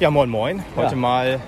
Ja, 0.00 0.10
moin 0.10 0.30
moin. 0.30 0.62
Heute 0.76 0.96
mal 0.96 1.40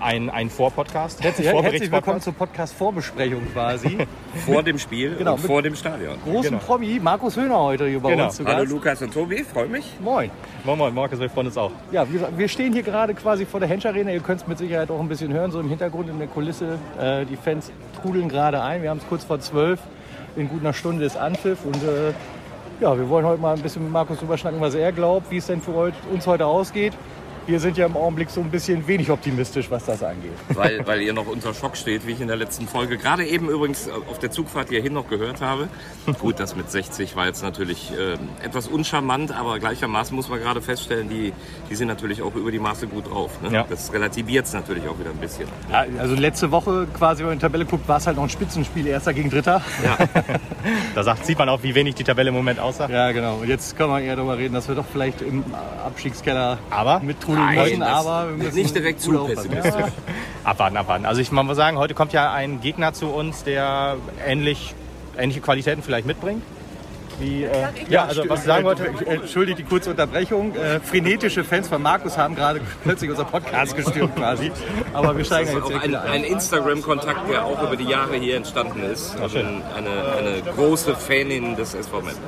ein, 0.00 0.28
ein 0.28 0.50
Vorpodcast. 0.50 1.22
Herzlich, 1.22 1.46
herzlich 1.46 1.90
willkommen 1.90 2.20
zur 2.20 2.32
Podcast-Vorbesprechung 2.34 3.40
quasi. 3.52 3.98
Vor 4.46 4.62
dem 4.64 4.78
Spiel 4.78 5.14
Genau, 5.16 5.34
und 5.34 5.38
vor 5.40 5.62
dem 5.62 5.76
Stadion. 5.76 6.16
Großen 6.24 6.50
Genau. 6.50 6.58
Promi, 6.58 6.98
Markus 7.00 7.36
Höhner 7.36 7.58
heute 7.58 7.86
hier 7.86 8.00
bei 8.00 8.10
Genau. 8.10 8.24
uns 8.24 8.36
zu 8.36 8.44
Hallo 8.44 8.58
Gast. 8.58 8.72
Lukas 8.72 9.02
und 9.02 9.14
Tobi, 9.14 9.44
freue 9.44 9.68
mich. 9.68 9.92
Moin. 10.00 10.30
Moin 10.64 10.76
moin, 10.76 10.92
Markus, 10.92 11.20
wir 11.20 11.30
freuen 11.30 11.46
uns 11.46 11.56
auch. 11.56 11.70
Ja, 11.92 12.04
wir, 12.12 12.28
wir 12.36 12.48
stehen 12.48 12.72
hier 12.72 12.82
gerade 12.82 13.14
quasi 13.14 13.46
vor 13.46 13.60
der 13.60 13.68
Hensch 13.68 13.86
Arena. 13.86 14.10
Ihr 14.10 14.20
könnt 14.20 14.42
es 14.42 14.46
mit 14.48 14.58
Sicherheit 14.58 14.90
auch 14.90 14.98
ein 15.00 15.08
bisschen 15.08 15.32
hören, 15.32 15.52
so 15.52 15.60
im 15.60 15.68
Hintergrund 15.68 16.10
in 16.10 16.18
der 16.18 16.26
Kulisse. 16.28 16.78
Äh, 17.00 17.24
die 17.26 17.36
Fans 17.36 17.70
trudeln 18.02 18.28
gerade 18.28 18.60
ein. 18.60 18.82
Wir 18.82 18.90
haben 18.90 18.98
es 18.98 19.06
kurz 19.06 19.22
vor 19.24 19.38
zwölf. 19.38 19.78
In 20.36 20.48
gut 20.48 20.60
einer 20.60 20.72
Stunde 20.72 21.04
ist 21.04 21.16
Anpfiff. 21.16 21.64
Und 21.64 21.76
äh, 21.76 22.12
ja, 22.80 22.98
wir 22.98 23.08
wollen 23.08 23.24
heute 23.24 23.40
mal 23.40 23.54
ein 23.54 23.62
bisschen 23.62 23.84
mit 23.84 23.92
Markus 23.92 24.18
drüber 24.18 24.36
schnacken, 24.36 24.60
was 24.60 24.74
er 24.74 24.90
glaubt, 24.90 25.30
wie 25.30 25.36
es 25.36 25.46
denn 25.46 25.62
für 25.62 25.92
uns 26.12 26.26
heute 26.26 26.44
ausgeht. 26.46 26.92
Wir 27.46 27.60
sind 27.60 27.76
ja 27.76 27.84
im 27.84 27.96
Augenblick 27.96 28.30
so 28.30 28.40
ein 28.40 28.50
bisschen 28.50 28.86
wenig 28.86 29.10
optimistisch, 29.10 29.70
was 29.70 29.84
das 29.84 30.02
angeht. 30.02 30.32
Weil, 30.48 30.86
weil 30.86 31.02
ihr 31.02 31.12
noch 31.12 31.26
unter 31.26 31.52
Schock 31.52 31.76
steht, 31.76 32.06
wie 32.06 32.12
ich 32.12 32.20
in 32.20 32.28
der 32.28 32.36
letzten 32.36 32.66
Folge 32.66 32.96
gerade 32.96 33.26
eben 33.26 33.50
übrigens 33.50 33.88
auf 33.88 34.18
der 34.18 34.30
Zugfahrt 34.30 34.70
hierhin 34.70 34.94
noch 34.94 35.08
gehört 35.08 35.42
habe. 35.42 35.68
Gut, 36.20 36.40
das 36.40 36.56
mit 36.56 36.70
60 36.70 37.16
war 37.16 37.26
jetzt 37.26 37.42
natürlich 37.42 37.92
äh, 37.92 38.14
etwas 38.44 38.68
uncharmant, 38.68 39.30
aber 39.32 39.58
gleichermaßen 39.58 40.16
muss 40.16 40.30
man 40.30 40.40
gerade 40.40 40.62
feststellen, 40.62 41.10
die, 41.10 41.34
die 41.68 41.74
sind 41.74 41.88
natürlich 41.88 42.22
auch 42.22 42.34
über 42.34 42.50
die 42.50 42.58
Maße 42.58 42.86
gut 42.86 43.10
drauf. 43.10 43.30
Ne? 43.42 43.52
Ja. 43.52 43.66
Das 43.68 43.92
relativiert 43.92 44.46
es 44.46 44.54
natürlich 44.54 44.88
auch 44.88 44.98
wieder 44.98 45.10
ein 45.10 45.18
bisschen. 45.18 45.46
Ja, 45.70 45.84
also 45.98 46.14
letzte 46.14 46.50
Woche 46.50 46.86
quasi, 46.96 47.20
wenn 47.20 47.26
man 47.26 47.32
in 47.34 47.38
die 47.40 47.44
Tabelle 47.44 47.66
guckt, 47.66 47.86
war 47.86 47.98
es 47.98 48.06
halt 48.06 48.16
noch 48.16 48.22
ein 48.22 48.30
Spitzenspiel, 48.30 48.86
Erster 48.86 49.12
gegen 49.12 49.28
Dritter. 49.30 49.60
Da 50.94 51.02
sagt, 51.02 51.26
sieht 51.26 51.38
man 51.38 51.48
auch, 51.50 51.62
wie 51.62 51.74
wenig 51.74 51.94
die 51.94 52.04
Tabelle 52.04 52.28
im 52.28 52.34
Moment 52.34 52.58
aussah. 52.58 52.88
Ja, 52.88 53.12
genau. 53.12 53.36
Und 53.36 53.48
jetzt 53.48 53.76
können 53.76 53.90
wir 53.90 54.00
eher 54.00 54.16
darüber 54.16 54.38
reden, 54.38 54.54
dass 54.54 54.66
wir 54.68 54.74
doch 54.74 54.86
vielleicht 54.90 55.20
im 55.20 55.44
Abstiegskeller 55.84 56.58
Aber 56.70 57.00
mittrudeln 57.00 57.33
Nein, 57.33 57.33
müssen. 57.36 57.80
das- 57.80 57.88
Aber 58.06 58.26
nicht 58.52 58.74
direkt 58.74 59.00
zu 59.00 59.24
pessimistisch. 59.26 59.72
Ja. 59.74 59.88
abwarten, 60.44 60.76
abwarten. 60.76 61.06
Also 61.06 61.20
ich 61.20 61.32
muss 61.32 61.56
sagen, 61.56 61.78
heute 61.78 61.94
kommt 61.94 62.12
ja 62.12 62.32
ein 62.32 62.60
Gegner 62.60 62.92
zu 62.92 63.06
uns, 63.08 63.44
der 63.44 63.96
ähnlich, 64.26 64.74
ähnliche 65.18 65.40
Qualitäten 65.40 65.82
vielleicht 65.82 66.06
mitbringt. 66.06 66.42
Wie, 67.18 67.44
äh, 67.44 67.50
ja, 67.88 68.06
also 68.06 68.28
was 68.28 68.40
ich 68.40 68.46
sagen 68.46 68.64
wollte, 68.64 68.88
Ich 69.00 69.06
Entschuldige 69.06 69.56
die 69.56 69.64
kurze 69.64 69.90
Unterbrechung. 69.90 70.54
Äh, 70.56 70.80
frenetische 70.80 71.44
Fans 71.44 71.68
von 71.68 71.82
Markus 71.82 72.18
haben 72.18 72.34
gerade 72.34 72.60
plötzlich 72.82 73.10
unser 73.10 73.24
Podcast 73.24 73.76
gestürmt 73.76 74.16
quasi. 74.16 74.50
Aber 74.92 75.16
wir 75.16 75.24
steigen 75.24 75.56
jetzt 75.56 75.72
ein, 75.72 75.94
ein. 75.94 76.24
Instagram-Kontakt, 76.24 77.28
der 77.30 77.44
auch 77.44 77.62
über 77.62 77.76
die 77.76 77.84
Jahre 77.84 78.16
hier 78.16 78.36
entstanden 78.36 78.82
ist. 78.82 79.16
Also 79.20 79.38
eine, 79.38 79.46
eine 79.76 80.42
große 80.56 80.94
Fanin 80.96 81.56
des 81.56 81.74
SV 81.74 82.00
Meppen. 82.00 82.18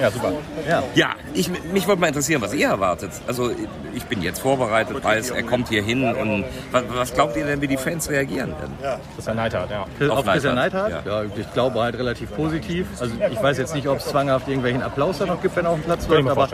ja 0.00 0.10
super. 0.10 0.32
Ja. 0.68 0.82
Ja, 0.94 1.10
ich, 1.34 1.50
mich 1.72 1.86
würde 1.86 2.00
mal 2.00 2.08
interessieren, 2.08 2.42
was 2.42 2.52
ihr 2.54 2.68
erwartet. 2.68 3.10
Also 3.26 3.50
ich 3.94 4.04
bin 4.04 4.22
jetzt 4.22 4.40
vorbereitet, 4.40 5.02
weiß, 5.02 5.30
er 5.30 5.42
kommt 5.42 5.68
hier 5.68 5.82
hin 5.82 6.04
und 6.14 6.44
was, 6.70 6.84
was 6.88 7.14
glaubt 7.14 7.36
ihr 7.36 7.46
denn, 7.46 7.60
wie 7.60 7.68
die 7.68 7.76
Fans 7.76 8.08
reagieren 8.10 8.50
werden? 8.50 8.74
Das 8.80 8.98
ist 9.18 9.28
ein 9.28 9.36
Neidhart, 9.36 9.70
ja. 9.70 9.82
Auf 10.10 10.18
Auf 10.18 10.26
Christian 10.26 10.54
Neidhardt, 10.54 10.92
Neidhardt? 10.94 11.30
Ja. 11.30 11.40
ich 11.40 11.52
glaube 11.52 11.80
halt 11.80 11.96
relativ 11.96 12.34
positiv. 12.34 12.86
Also 13.00 13.14
ich 13.30 13.42
weiß 13.42 13.58
jetzt 13.58 13.74
nicht, 13.74 13.88
ob 13.88 14.01
es 14.04 14.10
zwanghaft 14.10 14.46
irgendwelchen 14.48 14.82
Applaus 14.82 15.18
da 15.18 15.26
noch 15.26 15.40
gibt, 15.40 15.54
wenn 15.56 15.64
er 15.64 15.70
auf 15.70 15.78
dem 15.78 15.84
Platz 15.84 16.08
läuft, 16.08 16.28
aber 16.28 16.46
doch. 16.46 16.52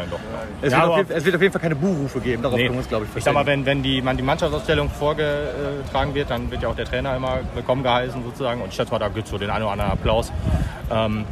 es, 0.63 0.73
Ja, 0.73 0.79
wird 0.79 0.87
auf 0.87 0.93
aber- 0.93 0.97
jeden, 0.99 1.13
es 1.13 1.25
wird 1.25 1.35
auf 1.37 1.43
jeden 1.43 1.53
Fall 1.53 1.63
keine 1.63 1.77
Buhrufe 1.77 2.21
geben. 2.21 2.43
Darauf 2.43 2.57
Nee. 2.57 2.65
können 2.65 2.75
wir 2.77 2.79
uns, 2.81 2.89
glaube 2.89 3.07
ich, 3.11 3.17
Ich 3.17 3.25
sag 3.25 3.35
mal, 3.35 3.47
wenn, 3.47 3.65
wenn 3.67 3.83
die, 3.83 4.01
man 4.03 4.17
die 4.17 4.23
Mannschaftsausstellung 4.23 4.91
vorgetragen 4.91 6.15
wird, 6.15 6.31
dann 6.31 6.51
wird 6.51 6.63
ja 6.63 6.69
auch 6.69 6.77
der 6.77 6.85
Trainer 6.87 7.17
immer 7.17 7.39
willkommen 7.55 7.83
geheißen 7.83 8.23
sozusagen. 8.25 8.61
Und 8.63 8.69
ich 8.69 8.75
schätze 8.75 8.91
mal, 8.93 8.99
da 8.99 9.09
gibt 9.09 9.25
es 9.27 9.31
so 9.31 9.39
den 9.39 9.51
einen 9.51 9.63
oder 9.65 9.73
anderen 9.73 9.93
Applaus. 9.93 10.33
Ähm, 10.91 11.25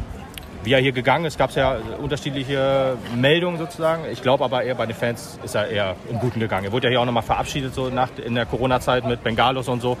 wie 0.63 0.73
er 0.73 0.79
hier 0.79 0.91
gegangen 0.91 1.23
ist, 1.25 1.37
gab 1.37 1.51
es 1.51 1.55
ja 1.55 1.77
unterschiedliche 2.01 2.97
Meldungen 3.15 3.57
sozusagen. 3.57 4.03
Ich 4.11 4.21
glaube 4.21 4.43
aber 4.43 4.63
eher 4.63 4.75
bei 4.75 4.85
den 4.85 4.95
Fans 4.95 5.39
ist 5.43 5.55
er 5.55 5.67
eher 5.69 5.95
im 6.09 6.19
Guten 6.19 6.39
gegangen. 6.41 6.65
Er 6.65 6.71
wurde 6.73 6.87
ja 6.87 6.89
hier 6.91 6.99
auch 7.01 7.05
nochmal 7.05 7.23
verabschiedet 7.23 7.73
so 7.73 7.89
nach, 7.89 8.09
in 8.23 8.35
der 8.35 8.45
Corona-Zeit 8.45 9.05
mit 9.05 9.23
Bengalos 9.23 9.69
und 9.69 9.81
so. 9.81 9.97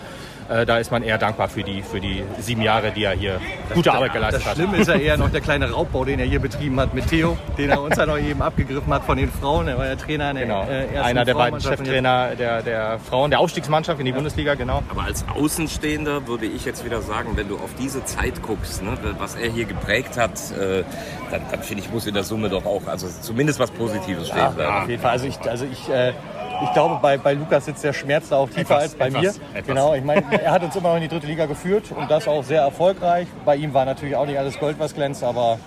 Äh, 0.49 0.65
da 0.65 0.77
ist 0.77 0.91
man 0.91 1.03
eher 1.03 1.17
dankbar 1.17 1.49
für 1.49 1.63
die, 1.63 1.81
für 1.81 1.99
die 1.99 2.23
sieben 2.39 2.61
Jahre, 2.61 2.91
die 2.91 3.03
er 3.03 3.11
hier 3.13 3.39
gute 3.73 3.91
Arbeit 3.91 4.13
geleistet 4.13 4.41
Das 4.43 4.49
hat. 4.51 4.55
Schlimme 4.57 4.77
ist 4.77 4.87
ja 4.87 4.95
eher 4.95 5.17
noch 5.17 5.29
der 5.29 5.41
kleine 5.41 5.69
Raubbau, 5.71 6.05
den 6.05 6.19
er 6.19 6.25
hier 6.25 6.39
betrieben 6.39 6.79
hat 6.79 6.93
mit 6.93 7.07
Theo, 7.09 7.37
den 7.57 7.69
er 7.69 7.81
uns 7.81 7.97
ja 7.97 8.05
noch 8.05 8.17
eben 8.17 8.41
abgegriffen 8.41 8.93
hat 8.93 9.03
von 9.03 9.17
den 9.17 9.29
Frauen. 9.31 9.67
Er 9.67 9.77
war 9.77 9.87
ja 9.87 9.95
Trainer 9.95 10.29
in 10.31 10.35
der 10.37 10.45
Genau. 10.45 10.63
äh, 10.63 10.83
ersten 10.85 10.97
Einer 10.99 11.25
der 11.25 11.33
beiden 11.33 11.59
Cheftrainer 11.59 12.35
der, 12.35 12.61
der 12.61 12.99
Frauen, 12.99 13.29
der 13.31 13.39
Aufstiegsmannschaft 13.39 13.99
in 13.99 14.05
die 14.05 14.11
Bundesliga, 14.13 14.55
genau. 14.55 14.83
Aber 14.89 15.03
als 15.03 15.25
Außenstehender 15.27 16.27
würde 16.27 16.45
ich 16.45 16.65
jetzt 16.65 16.85
wieder 16.85 17.01
sagen, 17.01 17.31
wenn 17.35 17.49
du 17.49 17.55
auf 17.55 17.71
diese 17.79 18.03
Zeit 18.05 18.41
guckst, 18.41 18.83
ne, 18.83 18.97
was 19.17 19.35
er 19.35 19.49
hier 19.49 19.65
geprägt 19.65 20.17
hat, 20.17 20.33
äh, 20.51 20.83
dann, 21.31 21.41
dann 21.51 21.61
finde 21.63 21.83
ich, 21.83 21.91
muss 21.91 22.05
in 22.07 22.13
der 22.13 22.23
Summe 22.23 22.49
doch 22.49 22.65
auch, 22.65 22.87
also 22.87 23.07
zumindest 23.21 23.59
was 23.59 23.71
Positives 23.71 24.27
stehen 24.27 24.37
Ja, 24.37 24.49
bleiben. 24.49 24.73
auf 24.83 24.89
jeden 24.89 25.01
Fall. 25.01 25.11
Also 25.11 25.25
ich, 25.27 25.39
also 25.41 25.65
ich, 25.69 25.89
äh, 25.89 26.13
ich 26.63 26.73
glaube, 26.73 26.99
bei, 27.01 27.17
bei 27.17 27.33
Lukas 27.33 27.65
sitzt 27.65 27.83
der 27.83 27.93
Schmerz 27.93 28.29
da 28.29 28.37
auch 28.37 28.49
tiefer 28.49 28.61
Etwas, 28.61 28.81
als 28.83 28.95
bei 28.95 29.07
etwas, 29.07 29.21
mir. 29.21 29.29
etwas. 29.53 29.67
Genau, 29.67 29.93
ich 29.93 30.03
meine, 30.03 30.23
er 30.41 30.51
hat 30.51 30.63
uns 30.63 30.75
immer 30.75 30.89
noch 30.89 30.95
in 30.95 31.03
die 31.03 31.07
dritte 31.07 31.27
Liga 31.27 31.45
geführt 31.45 31.91
und 31.95 32.09
das 32.09 32.27
auch 32.27 32.43
sehr 32.43 32.61
erfolgreich. 32.61 33.27
Bei 33.45 33.55
ihm 33.55 33.73
war 33.73 33.85
natürlich 33.85 34.15
auch 34.15 34.25
nicht 34.25 34.37
alles 34.37 34.57
Gold, 34.59 34.79
was 34.79 34.93
glänzt, 34.93 35.23
aber 35.23 35.59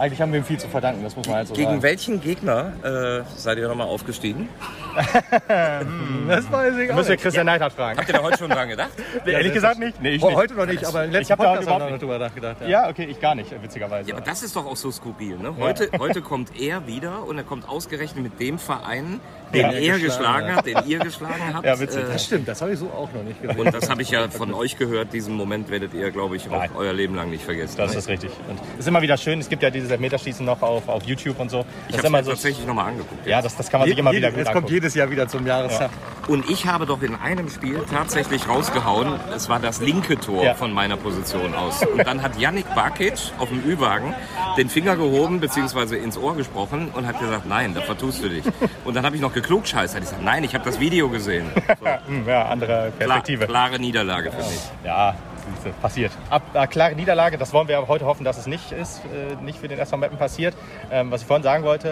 eigentlich 0.00 0.20
haben 0.20 0.32
wir 0.32 0.40
ihm 0.40 0.44
viel 0.44 0.58
zu 0.58 0.68
verdanken, 0.68 1.02
das 1.04 1.14
muss 1.16 1.26
man 1.26 1.36
halt 1.36 1.48
so 1.48 1.54
Gegen 1.54 1.68
sagen. 1.68 1.82
welchen 1.82 2.20
Gegner 2.20 2.72
äh, 2.82 3.22
seid 3.36 3.58
ihr 3.58 3.68
nochmal 3.68 3.86
aufgestiegen? 3.86 4.48
Das 6.28 6.50
weiß 6.50 6.76
ich 6.78 6.90
auch 6.90 6.96
Müsst 6.96 7.08
ihr 7.08 7.12
nicht. 7.14 7.22
Christian 7.22 7.46
Neidhardt 7.46 7.72
fragen. 7.72 7.98
Habt 7.98 8.08
ihr 8.08 8.14
da 8.14 8.22
heute 8.22 8.38
schon 8.38 8.50
dran 8.50 8.68
gedacht? 8.68 8.90
Ehrlich 9.26 9.52
gesagt 9.52 9.78
nicht? 9.78 10.00
Nee, 10.00 10.10
ich 10.16 10.22
Oh, 10.22 10.34
heute 10.34 10.54
noch 10.54 10.66
nicht, 10.66 10.84
aber 10.84 11.04
im 11.04 11.10
letzten 11.12 11.32
hab 11.32 11.38
da 11.40 11.44
Podcast 11.44 11.62
überhaupt 11.62 11.80
wir 11.80 11.84
noch 11.86 11.92
nicht. 11.92 12.02
drüber 12.02 12.18
nachgedacht. 12.18 12.56
Ja. 12.62 12.68
Ja, 12.68 12.88
okay, 12.88 13.04
ich 13.04 13.20
gar 13.20 13.34
nicht, 13.34 13.50
witzigerweise. 13.62 14.08
Ja, 14.10 14.16
aber 14.16 14.24
das 14.24 14.42
ist 14.42 14.54
doch 14.56 14.66
auch 14.66 14.76
so 14.76 14.90
skurril. 14.90 15.36
Ne? 15.38 15.54
Heute, 15.58 15.90
heute 15.98 16.22
kommt 16.22 16.58
er 16.60 16.86
wieder 16.86 17.24
und 17.26 17.38
er 17.38 17.44
kommt 17.44 17.68
ausgerechnet 17.68 18.22
mit 18.22 18.40
dem 18.40 18.58
Verein, 18.58 19.20
den 19.54 19.60
Ja, 19.62 19.72
er 19.72 19.98
geschlagen 19.98 20.04
geschlagen 20.46 20.56
hat, 20.56 20.66
den 20.66 20.78
ihr 20.86 20.98
geschlagen 20.98 21.54
habt. 21.54 21.64
Ja, 21.66 21.78
witzig. 21.80 22.02
Äh, 22.04 22.12
Das 22.12 22.24
stimmt, 22.24 22.48
das 22.48 22.60
habe 22.62 22.72
ich 22.72 22.78
so 22.78 22.86
auch 22.86 23.12
noch 23.12 23.22
nicht 23.22 23.40
gesehen. 23.42 23.58
und 23.60 23.74
das 23.74 23.88
habe 23.90 24.02
ich 24.02 24.10
ja 24.10 24.28
von 24.28 24.52
euch 24.54 24.76
gehört. 24.76 25.12
Diesen 25.12 25.34
Moment 25.36 25.70
werdet 25.70 25.94
ihr, 25.94 26.10
glaube 26.10 26.36
ich, 26.36 26.46
auch 26.48 26.58
Nein. 26.58 26.70
euer 26.76 26.92
Leben 26.92 27.14
lang 27.14 27.30
nicht 27.30 27.44
vergessen. 27.44 27.76
Das 27.76 27.92
ne? 27.92 27.98
ist 27.98 28.08
richtig. 28.08 28.30
Und 28.48 28.58
es 28.74 28.80
ist 28.80 28.88
immer 28.88 29.02
wieder 29.02 29.16
schön, 29.16 29.38
es 29.40 29.48
gibt 29.48 29.62
ja 29.62 29.70
dieses 29.70 29.89
Elfmeterschießen 29.90 30.44
noch 30.46 30.62
auf, 30.62 30.88
auf 30.88 31.02
YouTube 31.04 31.38
und 31.40 31.50
so. 31.50 31.60
ich 31.60 31.94
Das 31.94 31.96
ist 31.98 32.04
habe 32.04 32.16
mir 32.16 32.24
so. 32.24 32.30
tatsächlich 32.30 32.66
nochmal 32.66 32.88
angeguckt. 32.88 33.26
Ja, 33.26 33.42
das, 33.42 33.56
das 33.56 33.68
kann 33.70 33.80
man 33.80 33.88
sich 33.88 33.98
immer 33.98 34.12
Jede- 34.12 34.28
wieder 34.28 34.36
gut 34.36 34.46
es 34.46 34.52
kommt 34.52 34.70
jedes 34.70 34.94
Jahr 34.94 35.10
wieder 35.10 35.28
zum 35.28 35.46
Jahrestag. 35.46 35.90
Und 36.28 36.48
ich 36.48 36.66
habe 36.66 36.86
doch 36.86 37.02
in 37.02 37.14
einem 37.16 37.48
Spiel 37.48 37.82
tatsächlich 37.90 38.48
rausgehauen, 38.48 39.18
es 39.34 39.48
war 39.48 39.58
das 39.58 39.80
linke 39.80 40.18
Tor 40.18 40.44
Ja. 40.44 40.54
von 40.54 40.72
meiner 40.72 40.96
Position 40.96 41.54
aus. 41.54 41.82
Und 41.84 42.06
dann 42.06 42.22
hat 42.22 42.38
Yannick 42.38 42.72
Barkic 42.74 43.14
auf 43.38 43.48
dem 43.48 43.62
Ü-Wagen 43.68 44.14
den 44.56 44.68
Finger 44.68 44.96
gehoben 44.96 45.40
bzw. 45.40 45.96
ins 45.96 46.16
Ohr 46.16 46.36
gesprochen 46.36 46.90
und 46.94 47.06
hat 47.06 47.18
gesagt, 47.18 47.46
nein, 47.46 47.74
da 47.74 47.80
vertust 47.80 48.22
du 48.22 48.28
dich. 48.28 48.44
Und 48.84 48.94
dann 48.94 49.04
habe 49.04 49.16
ich 49.16 49.22
noch 49.22 49.32
geklugscheißt. 49.32 49.94
Hat 49.94 50.02
ich 50.02 50.08
gesagt, 50.08 50.24
nein, 50.24 50.44
ich 50.44 50.54
habe 50.54 50.64
das 50.64 50.78
Video 50.78 51.08
gesehen. 51.08 51.46
So, 51.80 51.86
Hm, 52.06 52.26
Ja, 52.28 52.46
andere 52.46 52.66
klar, 52.66 52.90
Perspektive. 53.08 53.46
klare 53.46 53.78
Niederlage 53.78 54.30
für 54.30 54.38
mich. 54.38 54.60
Ja, 54.84 55.14
siehste, 55.54 55.70
passiert. 55.80 56.12
Ab, 56.30 56.42
äh, 56.54 56.66
klare 56.66 56.94
Niederlage, 56.94 57.38
das 57.38 57.52
wollen 57.52 57.68
wir 57.68 57.78
aber 57.78 57.88
heute 57.88 58.04
hoffen, 58.06 58.24
dass 58.24 58.38
es 58.38 58.46
nicht 58.46 58.72
ist, 58.72 59.00
äh, 59.04 59.42
nicht 59.42 59.58
für 59.58 59.68
den 59.68 59.78
SV 59.78 59.96
Meppen 59.96 60.18
passiert. 60.18 60.54
Ähm, 60.90 61.10
was 61.10 61.20
ich 61.22 61.26
vorhin 61.26 61.42
sagen 61.42 61.64
wollte, 61.64 61.88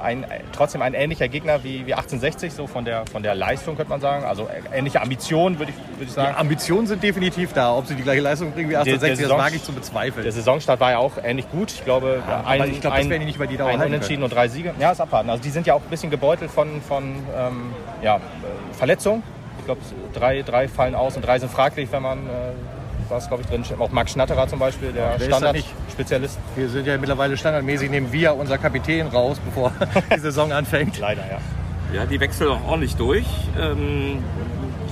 äh, 0.00 0.04
ein, 0.04 0.24
äh, 0.24 0.40
trotzdem 0.52 0.82
ein 0.82 0.94
ähnlicher 0.94 1.28
Gegner 1.28 1.62
wie, 1.64 1.86
wie 1.86 1.94
1860, 1.94 2.52
so 2.52 2.66
von 2.66 2.84
der, 2.84 3.04
von 3.10 3.22
der 3.22 3.34
Leistung 3.34 3.76
könnte 3.76 3.90
man 3.90 4.00
sagen. 4.00 4.24
Also 4.24 4.44
äh, 4.48 4.76
ähnliche 4.78 5.00
Ambitionen, 5.00 5.58
würde 5.58 5.72
ich, 5.72 5.76
würde 5.94 6.02
ich 6.04 6.08
Die 6.08 6.14
sagen. 6.14 6.36
Ambitionen 6.36 6.86
sind 6.86 7.02
definitiv 7.02 7.52
da. 7.52 7.74
Ob 7.76 7.86
sie 7.86 7.94
die 7.94 8.02
gleiche 8.02 8.20
Leistung 8.22 8.52
bringen 8.52 8.68
wie 8.70 8.74
Der- 8.74 8.84
der 8.84 8.94
1860, 8.94 9.28
das 9.28 9.38
wage 9.38 9.56
ich 9.56 9.64
zu 9.64 9.72
bezweifeln. 9.72 10.24
Der 10.24 10.32
Saisonstart 10.32 10.80
war 10.80 10.90
ja 10.92 10.98
auch 10.98 11.12
ähnlich 11.22 11.50
gut. 11.50 11.70
Ich 11.70 11.84
glaube, 11.84 12.22
ein, 12.46 12.60
aber 12.60 12.70
ich 12.70 12.80
glaube, 12.80 12.96
das 12.96 13.06
ein, 13.06 13.10
die 13.20 13.24
nicht 13.24 13.36
über 13.36 13.46
die 13.46 13.56
Dauer 13.56 13.68
ein 13.68 13.80
Unentschieden 13.82 14.22
und 14.22 14.32
drei 14.32 14.48
Siege. 14.48 14.74
Ja, 14.78 14.92
ist 14.92 15.00
abwarten. 15.00 15.30
Also 15.30 15.42
die 15.42 15.50
sind 15.50 15.66
ja 15.66 15.74
auch 15.74 15.80
ein 15.82 15.90
bisschen 15.90 16.10
gebeutelt 16.10 16.50
von, 16.50 16.80
von 16.82 17.04
ähm, 17.36 17.72
ja, 18.02 18.16
äh, 18.16 18.20
Verletzungen. 18.74 19.22
Ich 19.58 19.64
glaube, 19.66 19.80
drei, 20.12 20.42
drei 20.42 20.66
fallen 20.66 20.94
aus 20.96 21.14
und 21.16 21.24
drei 21.24 21.38
sind 21.38 21.50
fraglich, 21.52 21.90
wenn 21.92 22.02
man, 22.02 22.18
was 23.08 23.28
glaube 23.28 23.42
ich 23.42 23.48
drin 23.48 23.64
steht. 23.64 23.80
Auch 23.80 23.90
Max 23.90 24.12
Schnatterer 24.12 24.48
zum 24.48 24.58
Beispiel, 24.58 24.92
der? 24.92 25.18
Standardspezialist. 25.20 26.38
Wir 26.56 26.68
sind 26.68 26.86
ja 26.86 26.96
mittlerweile 26.98 27.36
standardmäßig, 27.36 27.90
nehmen 27.90 28.12
wir 28.12 28.34
unser 28.34 28.58
Kapitän 28.58 29.06
raus, 29.08 29.38
bevor 29.44 29.72
die 30.14 30.20
Saison 30.20 30.52
anfängt. 30.52 30.98
Leider, 30.98 31.22
ja. 31.30 31.38
Ja, 31.92 32.06
die 32.06 32.18
wechseln 32.20 32.50
auch 32.50 32.66
ordentlich 32.68 32.96
durch. 32.96 33.26
Ähm, 33.60 34.22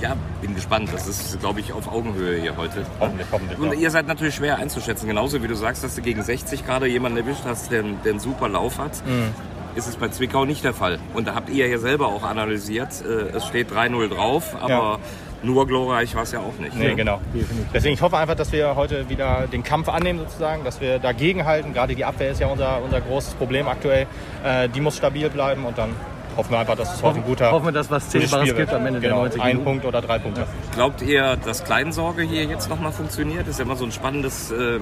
ja, 0.01 0.15
bin 0.41 0.53
gespannt. 0.55 0.89
Das 0.93 1.07
ist, 1.07 1.39
glaube 1.39 1.59
ich, 1.59 1.73
auf 1.73 1.91
Augenhöhe 1.91 2.39
hier 2.39 2.55
heute. 2.57 2.85
Hoffentlich, 2.99 3.27
hoffentlich. 3.31 3.57
Und 3.59 3.73
ihr 3.73 3.89
seid 3.89 4.07
natürlich 4.07 4.35
schwer 4.35 4.57
einzuschätzen. 4.57 5.07
Genauso 5.07 5.41
wie 5.41 5.47
du 5.47 5.55
sagst, 5.55 5.83
dass 5.83 5.95
du 5.95 6.01
gegen 6.01 6.21
60 6.23 6.65
gerade 6.65 6.87
jemanden 6.87 7.17
erwischt 7.17 7.41
hast, 7.45 7.71
der, 7.71 7.83
der 7.83 8.11
einen 8.11 8.19
super 8.19 8.49
Lauf 8.49 8.77
hat. 8.77 9.03
Mhm. 9.05 9.33
Ist 9.73 9.87
es 9.87 9.95
bei 9.95 10.09
Zwickau 10.09 10.45
nicht 10.45 10.63
der 10.63 10.73
Fall. 10.73 10.99
Und 11.13 11.27
da 11.27 11.33
habt 11.35 11.49
ihr 11.49 11.67
ja 11.67 11.77
selber 11.79 12.07
auch 12.07 12.23
analysiert. 12.23 12.89
Äh, 13.03 13.35
es 13.35 13.47
steht 13.47 13.71
3-0 13.71 14.09
drauf, 14.09 14.55
aber 14.61 14.69
Ja. 14.69 14.99
Nur 15.43 15.65
glorreich 15.67 16.13
war 16.15 16.23
es 16.23 16.31
ja 16.31 16.39
auch 16.39 16.57
nicht. 16.59 16.75
Nee, 16.75 16.89
ne? 16.89 16.95
genau. 16.95 17.19
Deswegen, 17.73 17.93
ich 17.95 18.01
hoffe 18.01 18.17
einfach, 18.17 18.35
dass 18.35 18.51
wir 18.51 18.75
heute 18.75 19.09
wieder 19.09 19.47
den 19.51 19.63
Kampf 19.63 19.89
annehmen 19.89 20.19
sozusagen, 20.19 20.63
dass 20.63 20.79
wir 20.81 20.99
dagegenhalten. 20.99 21.73
Gerade 21.73 21.95
die 21.95 22.05
Abwehr 22.05 22.31
ist 22.31 22.39
ja 22.39 22.47
unser, 22.47 22.81
unser 22.83 23.01
großes 23.01 23.33
Problem 23.35 23.67
aktuell. 23.67 24.07
Äh, 24.43 24.69
die 24.69 24.81
muss 24.81 24.97
stabil 24.97 25.29
bleiben 25.29 25.65
und 25.65 25.77
dann 25.77 25.89
hoffen 26.37 26.51
wir 26.51 26.59
einfach, 26.59 26.75
dass 26.77 26.95
es 26.95 27.03
heute 27.03 27.17
ein 27.17 27.25
guter 27.25 27.51
Hoffen 27.51 27.65
wir, 27.65 27.71
dass 27.73 27.91
was 27.91 28.07
Zählbares 28.09 28.45
gibt 28.45 28.57
wird. 28.57 28.73
am 28.73 28.85
Ende 28.85 28.99
genau, 29.01 29.15
der 29.15 29.23
90 29.23 29.41
Ein 29.41 29.47
Minuten. 29.49 29.65
Punkt 29.65 29.85
oder 29.85 30.01
drei 30.01 30.17
Punkte. 30.19 30.45
Glaubt 30.75 31.01
ihr, 31.01 31.35
dass 31.43 31.63
Kleinsorge 31.65 32.21
hier 32.21 32.45
jetzt 32.45 32.69
nochmal 32.69 32.91
funktioniert? 32.93 33.41
Das 33.41 33.49
ist 33.49 33.59
ja 33.59 33.65
immer 33.65 33.75
so 33.75 33.83
ein 33.83 33.91
spannendes 33.91 34.49
ähm, 34.51 34.81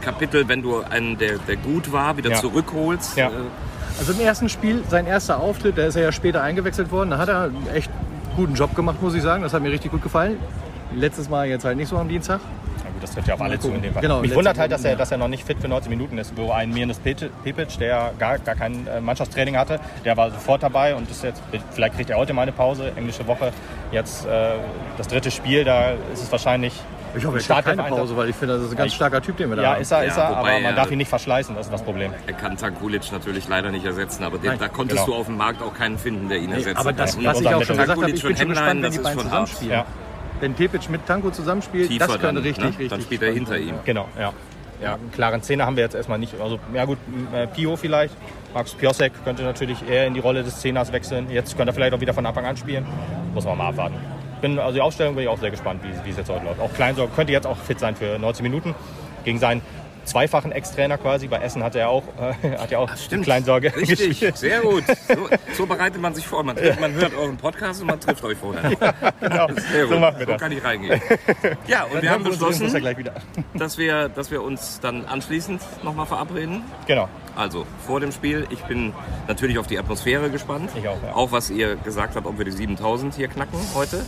Kapitel, 0.00 0.48
wenn 0.48 0.62
du 0.62 0.80
einen, 0.88 1.18
der, 1.18 1.38
der 1.46 1.56
gut 1.56 1.92
war, 1.92 2.16
wieder 2.16 2.30
Ja. 2.30 2.36
zurückholst. 2.36 3.16
Ja. 3.18 3.26
Äh, 3.28 3.30
Also 3.98 4.12
im 4.12 4.20
ersten 4.20 4.48
Spiel, 4.48 4.82
sein 4.88 5.06
erster 5.06 5.38
Auftritt, 5.40 5.76
da 5.78 5.84
ist 5.86 5.96
er 5.96 6.02
ja 6.02 6.12
später 6.12 6.42
eingewechselt 6.42 6.90
worden. 6.90 7.10
Da 7.10 7.18
hat 7.18 7.28
er 7.28 7.50
echt 7.74 7.90
guten 8.36 8.54
Job 8.54 8.74
gemacht, 8.74 9.02
muss 9.02 9.14
ich 9.14 9.22
sagen. 9.22 9.42
Das 9.42 9.52
hat 9.52 9.62
mir 9.62 9.70
richtig 9.72 9.90
gut 9.90 10.02
gefallen. 10.02 10.38
Letztes 10.94 11.28
Mal 11.28 11.48
jetzt 11.48 11.64
halt 11.64 11.76
nicht 11.76 11.88
so 11.88 11.96
am 11.96 12.08
Dienstag. 12.08 12.40
Na 12.84 12.90
gut, 12.90 13.02
das 13.02 13.12
trifft 13.12 13.28
ja 13.28 13.34
auf 13.34 13.40
alle 13.40 13.58
zu 13.58 13.68
in 13.72 13.82
dem 13.82 13.92
Fall. 13.92 14.02
Genau, 14.02 14.20
Mich 14.20 14.34
wundert 14.34 14.58
halt, 14.58 14.70
dass 14.70 14.84
er, 14.84 14.94
dass 14.94 15.10
er 15.10 15.18
noch 15.18 15.28
nicht 15.28 15.44
fit 15.44 15.58
für 15.58 15.68
90 15.68 15.90
Minuten 15.90 16.18
ist. 16.18 16.36
Wo 16.36 16.52
ein 16.52 16.70
Mirnes 16.72 16.98
Pipic, 16.98 17.78
der 17.80 18.12
gar, 18.18 18.38
gar 18.38 18.54
kein 18.54 18.86
äh, 18.86 19.00
Mannschaftstraining 19.00 19.56
hatte, 19.56 19.80
der 20.04 20.16
war 20.16 20.30
sofort 20.30 20.62
dabei 20.62 20.94
und 20.94 21.10
ist 21.10 21.24
jetzt, 21.24 21.42
vielleicht 21.72 21.96
kriegt 21.96 22.10
er 22.10 22.18
heute 22.18 22.32
mal 22.34 22.42
eine 22.42 22.52
Pause, 22.52 22.92
englische 22.94 23.26
Woche. 23.26 23.52
Jetzt 23.90 24.26
äh, 24.26 24.50
das 24.96 25.08
dritte 25.08 25.30
Spiel, 25.30 25.64
da 25.64 25.92
ist 26.12 26.22
es 26.22 26.30
wahrscheinlich. 26.30 26.74
Ich 27.14 27.24
hoffe, 27.24 27.38
er 27.38 27.62
kriegt 27.62 27.64
keine 27.64 27.82
Pause, 27.84 28.16
weil 28.16 28.28
ich 28.28 28.36
finde, 28.36 28.54
das 28.54 28.64
ist 28.64 28.70
ein 28.72 28.76
ganz 28.76 28.94
starker 28.94 29.22
Typ, 29.22 29.36
den 29.36 29.50
wir 29.50 29.56
da 29.56 29.62
Ja, 29.62 29.72
haben. 29.74 29.82
ist 29.82 29.90
er, 29.90 30.02
Ja, 30.04 30.10
ist 30.10 30.16
er, 30.16 30.36
aber 30.36 30.60
man 30.60 30.76
darf 30.76 30.90
ihn 30.90 30.98
nicht 30.98 31.08
verschleißen, 31.08 31.54
das 31.54 31.66
ist 31.66 31.72
das 31.72 31.82
Problem. 31.82 32.12
Er 32.26 32.32
kann 32.32 32.56
Tankulic 32.56 33.10
natürlich 33.12 33.48
leider 33.48 33.70
nicht 33.70 33.84
ersetzen, 33.84 34.24
aber 34.24 34.38
den, 34.38 34.58
da 34.58 34.68
konntest 34.68 35.04
genau. 35.04 35.16
du 35.16 35.20
auf 35.20 35.26
dem 35.26 35.36
Markt 35.36 35.62
auch 35.62 35.74
keinen 35.74 35.98
finden, 35.98 36.28
der 36.28 36.38
ihn 36.38 36.52
ersetzen 36.52 36.76
aber 36.76 36.92
das, 36.92 37.16
was 37.22 37.40
ich 37.40 37.48
auch 37.48 37.62
schon 37.62 37.76
gesagt 37.76 38.00
habe, 38.00 38.10
ich 38.10 38.22
bin 38.22 38.36
schon 38.36 38.48
gespannt, 38.48 38.82
wenn 38.82 38.92
die 38.92 38.98
beiden 38.98 39.20
zusammenspielen. 39.20 39.72
Ja. 39.72 39.84
Wenn 40.40 40.54
Tepic 40.54 40.90
mit 40.90 41.06
Tanko 41.06 41.30
zusammenspielt, 41.30 41.88
Tiefer 41.88 42.06
das 42.06 42.18
könnte 42.18 42.26
dann, 42.26 42.36
richtig, 42.42 42.64
ne? 42.64 42.68
richtig 42.70 42.88
Dann 42.90 43.00
spielt 43.00 43.22
er 43.22 43.32
hinter 43.32 43.58
ihm. 43.58 43.74
Genau, 43.84 44.08
ja. 44.18 44.32
Ja, 44.82 44.94
einen 44.94 45.10
klaren 45.10 45.42
Zehner 45.42 45.64
haben 45.64 45.76
wir 45.76 45.84
jetzt 45.84 45.94
erstmal 45.94 46.18
nicht. 46.18 46.38
Also, 46.38 46.58
ja 46.74 46.84
gut, 46.84 46.98
äh, 47.32 47.46
Pio 47.46 47.76
vielleicht. 47.76 48.14
Max 48.52 48.74
Piosek 48.74 49.12
könnte 49.24 49.42
natürlich 49.42 49.88
eher 49.88 50.06
in 50.06 50.14
die 50.14 50.20
Rolle 50.20 50.42
des 50.42 50.60
Zehners 50.60 50.92
wechseln. 50.92 51.30
Jetzt 51.30 51.56
könnte 51.56 51.72
er 51.72 51.74
vielleicht 51.74 51.94
auch 51.94 52.00
wieder 52.00 52.12
von 52.12 52.26
Anfang 52.26 52.44
an 52.44 52.56
spielen. 52.56 52.86
Muss 53.32 53.44
man 53.44 53.56
mal 53.56 53.68
abwarten. 53.68 53.96
Bin, 54.40 54.58
also 54.58 54.74
die 54.74 54.80
Aufstellung 54.80 55.14
bin 55.14 55.24
ich 55.24 55.28
auch 55.28 55.38
sehr 55.38 55.50
gespannt, 55.50 55.80
wie, 55.82 56.06
wie 56.06 56.10
es 56.10 56.16
jetzt 56.16 56.28
heute 56.28 56.44
läuft. 56.44 56.60
Auch 56.60 56.72
Kleinsorg 56.72 57.14
könnte 57.14 57.32
jetzt 57.32 57.46
auch 57.46 57.56
fit 57.56 57.80
sein 57.80 57.96
für 57.96 58.18
90 58.18 58.42
Minuten. 58.42 58.74
Gegen 59.24 59.38
seinen 59.38 59.62
zweifachen 60.06 60.52
Ex-Trainer 60.52 60.98
quasi. 60.98 61.28
Bei 61.28 61.38
Essen 61.38 61.62
hat 61.62 61.74
er 61.74 61.88
auch, 61.90 62.04
äh, 62.42 62.56
hat 62.58 62.72
er 62.72 62.80
auch 62.80 62.96
Stimmt. 62.96 63.24
Kleinsorge 63.24 63.74
Richtig, 63.76 64.08
gespielt. 64.08 64.36
sehr 64.38 64.60
gut. 64.60 64.84
So, 65.08 65.28
so 65.56 65.66
bereitet 65.66 66.00
man 66.00 66.14
sich 66.14 66.26
vor. 66.26 66.42
Man, 66.42 66.56
trifft, 66.56 66.80
man 66.80 66.92
hört 66.94 67.14
euren 67.14 67.36
Podcast 67.36 67.80
und 67.82 67.88
man 67.88 68.00
trifft 68.00 68.24
euch 68.24 68.38
vorher. 68.38 68.70
Genau. 69.20 69.48
Sehr 69.72 69.84
So 69.86 69.88
gut. 69.92 70.00
machen 70.00 70.18
wir 70.18 70.26
so 70.26 70.32
das. 70.32 70.40
kann 70.40 70.52
ich 70.52 70.62
reingehen. 70.62 71.00
Ja, 71.66 71.84
und 71.84 72.02
wir 72.02 72.10
haben 72.10 72.24
beschlossen, 72.24 72.68
ja 72.68 72.96
wieder. 72.98 73.14
dass 73.54 73.78
wir, 73.78 74.08
dass 74.08 74.30
wir 74.30 74.42
uns 74.42 74.78
dann 74.80 75.04
anschließend 75.06 75.60
nochmal 75.82 76.06
verabreden. 76.06 76.62
Genau. 76.86 77.08
Also 77.34 77.66
vor 77.86 78.00
dem 78.00 78.12
Spiel. 78.12 78.46
Ich 78.50 78.62
bin 78.64 78.92
natürlich 79.28 79.58
auf 79.58 79.66
die 79.66 79.78
Atmosphäre 79.78 80.30
gespannt. 80.30 80.70
Ich 80.76 80.86
auch, 80.88 81.02
ja. 81.02 81.14
Auch 81.14 81.32
was 81.32 81.50
ihr 81.50 81.76
gesagt 81.76 82.14
habt, 82.16 82.26
ob 82.26 82.38
wir 82.38 82.44
die 82.44 82.52
7000 82.52 83.14
hier 83.14 83.28
knacken 83.28 83.58
heute. 83.74 84.04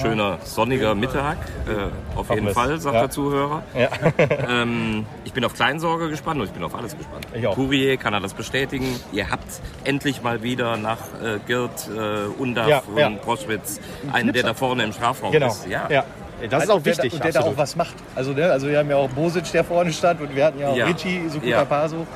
Schöner 0.00 0.38
sonniger 0.44 0.94
Mittag. 0.94 1.36
Äh, 1.68 2.16
auf 2.18 2.28
jeden. 2.30 2.50
Fall, 2.50 2.78
sagt 2.80 2.94
Ja. 2.94 3.00
der 3.02 3.10
Zuhörer. 3.10 3.62
Ja. 3.78 3.88
Ähm, 4.48 5.06
ich 5.24 5.32
bin 5.32 5.44
auf 5.44 5.54
Kleinsorge 5.54 6.08
gespannt 6.10 6.40
und 6.40 6.46
ich 6.46 6.52
bin 6.52 6.62
auf 6.62 6.74
alles 6.74 6.96
gespannt. 6.96 7.26
Ich 7.34 7.46
auch. 7.46 7.54
Courier 7.54 7.96
kann 7.96 8.12
er 8.14 8.20
das 8.20 8.34
bestätigen. 8.34 8.86
Ihr 9.12 9.30
habt 9.30 9.44
endlich 9.84 10.22
mal 10.22 10.42
wieder 10.42 10.76
nach 10.76 10.98
äh, 11.22 11.38
Girt, 11.46 11.88
äh, 11.88 12.26
Undaf 12.40 12.68
Ja, 12.68 12.82
und 12.86 12.98
ja. 12.98 13.08
Proschwitz 13.10 13.80
einen, 14.12 14.32
der 14.32 14.42
da 14.42 14.54
vorne 14.54 14.84
im 14.84 14.92
Strafraum 14.92 15.32
Genau. 15.32 15.48
ist. 15.48 15.66
Ja. 15.68 15.88
ja. 15.90 16.04
Das 16.50 16.64
ist 16.64 16.70
auch 16.70 16.82
der, 16.82 16.86
wichtig. 16.96 17.12
Und 17.14 17.24
der 17.24 17.32
da 17.32 17.38
absolut. 17.40 17.56
auch 17.58 17.62
was 17.62 17.76
macht. 17.76 17.94
Also, 18.14 18.32
ne, 18.32 18.50
also 18.50 18.68
wir 18.68 18.78
haben 18.78 18.90
ja 18.90 18.96
auch 18.96 19.08
Bosic, 19.10 19.50
der 19.52 19.64
vorne 19.64 19.92
stand 19.92 20.20
und 20.20 20.34
wir 20.34 20.44
hatten 20.44 20.58
ja 20.60 20.68
auch 20.68 20.76
Ja. 20.76 20.86
Richie, 20.86 21.28
Sukuta 21.28 21.48
Ja. 21.50 21.64
Paso. 21.64 22.06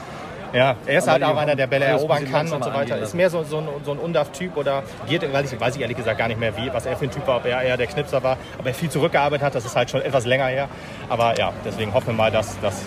Ja, 0.53 0.77
er 0.87 0.99
ist 0.99 1.05
Aber 1.09 1.13
halt 1.13 1.25
auch 1.25 1.37
einer, 1.37 1.57
der 1.57 1.67
Bälle 1.67 1.85
erobern 1.85 2.31
kann 2.31 2.51
und 2.51 2.65
so 2.65 2.71
weiter. 2.71 2.95
angehen 2.95 3.03
Ist 3.03 3.15
mehr 3.15 3.31
so, 3.31 3.43
so 3.45 3.59
ein, 3.59 3.69
so 3.85 3.93
ein 3.93 3.99
Undaf-Typ 3.99 4.57
oder 4.57 4.83
Giert, 5.09 5.31
weiß 5.33 5.53
ich, 5.53 5.61
weiß 5.61 5.77
ich 5.77 5.83
ehrlich 5.83 5.97
gesagt 5.97 6.19
gar 6.19 6.29
nicht 6.29 6.41
mehr, 6.41 6.57
wie, 6.57 6.73
was 6.73 6.87
er 6.87 6.97
für 6.97 7.05
ein 7.05 7.11
Typ 7.11 7.27
war, 7.27 7.37
ob 7.37 7.45
er 7.47 7.63
eher 7.63 7.77
der 7.77 7.87
Knipser 7.87 8.23
war, 8.23 8.37
ob 8.59 8.67
er 8.67 8.75
viel 8.75 8.91
zurückgearbeitet 8.91 9.45
hat, 9.45 9.55
das 9.55 9.65
ist 9.65 9.77
halt 9.77 9.91
schon 9.91 10.03
etwas 10.03 10.25
länger 10.25 10.47
her. 10.47 10.69
Aber 11.09 11.37
ja, 11.39 11.53
deswegen 11.65 11.93
hoffen 11.93 12.09
wir 12.09 12.15
mal, 12.15 12.31
dass 12.31 12.59
das. 12.61 12.85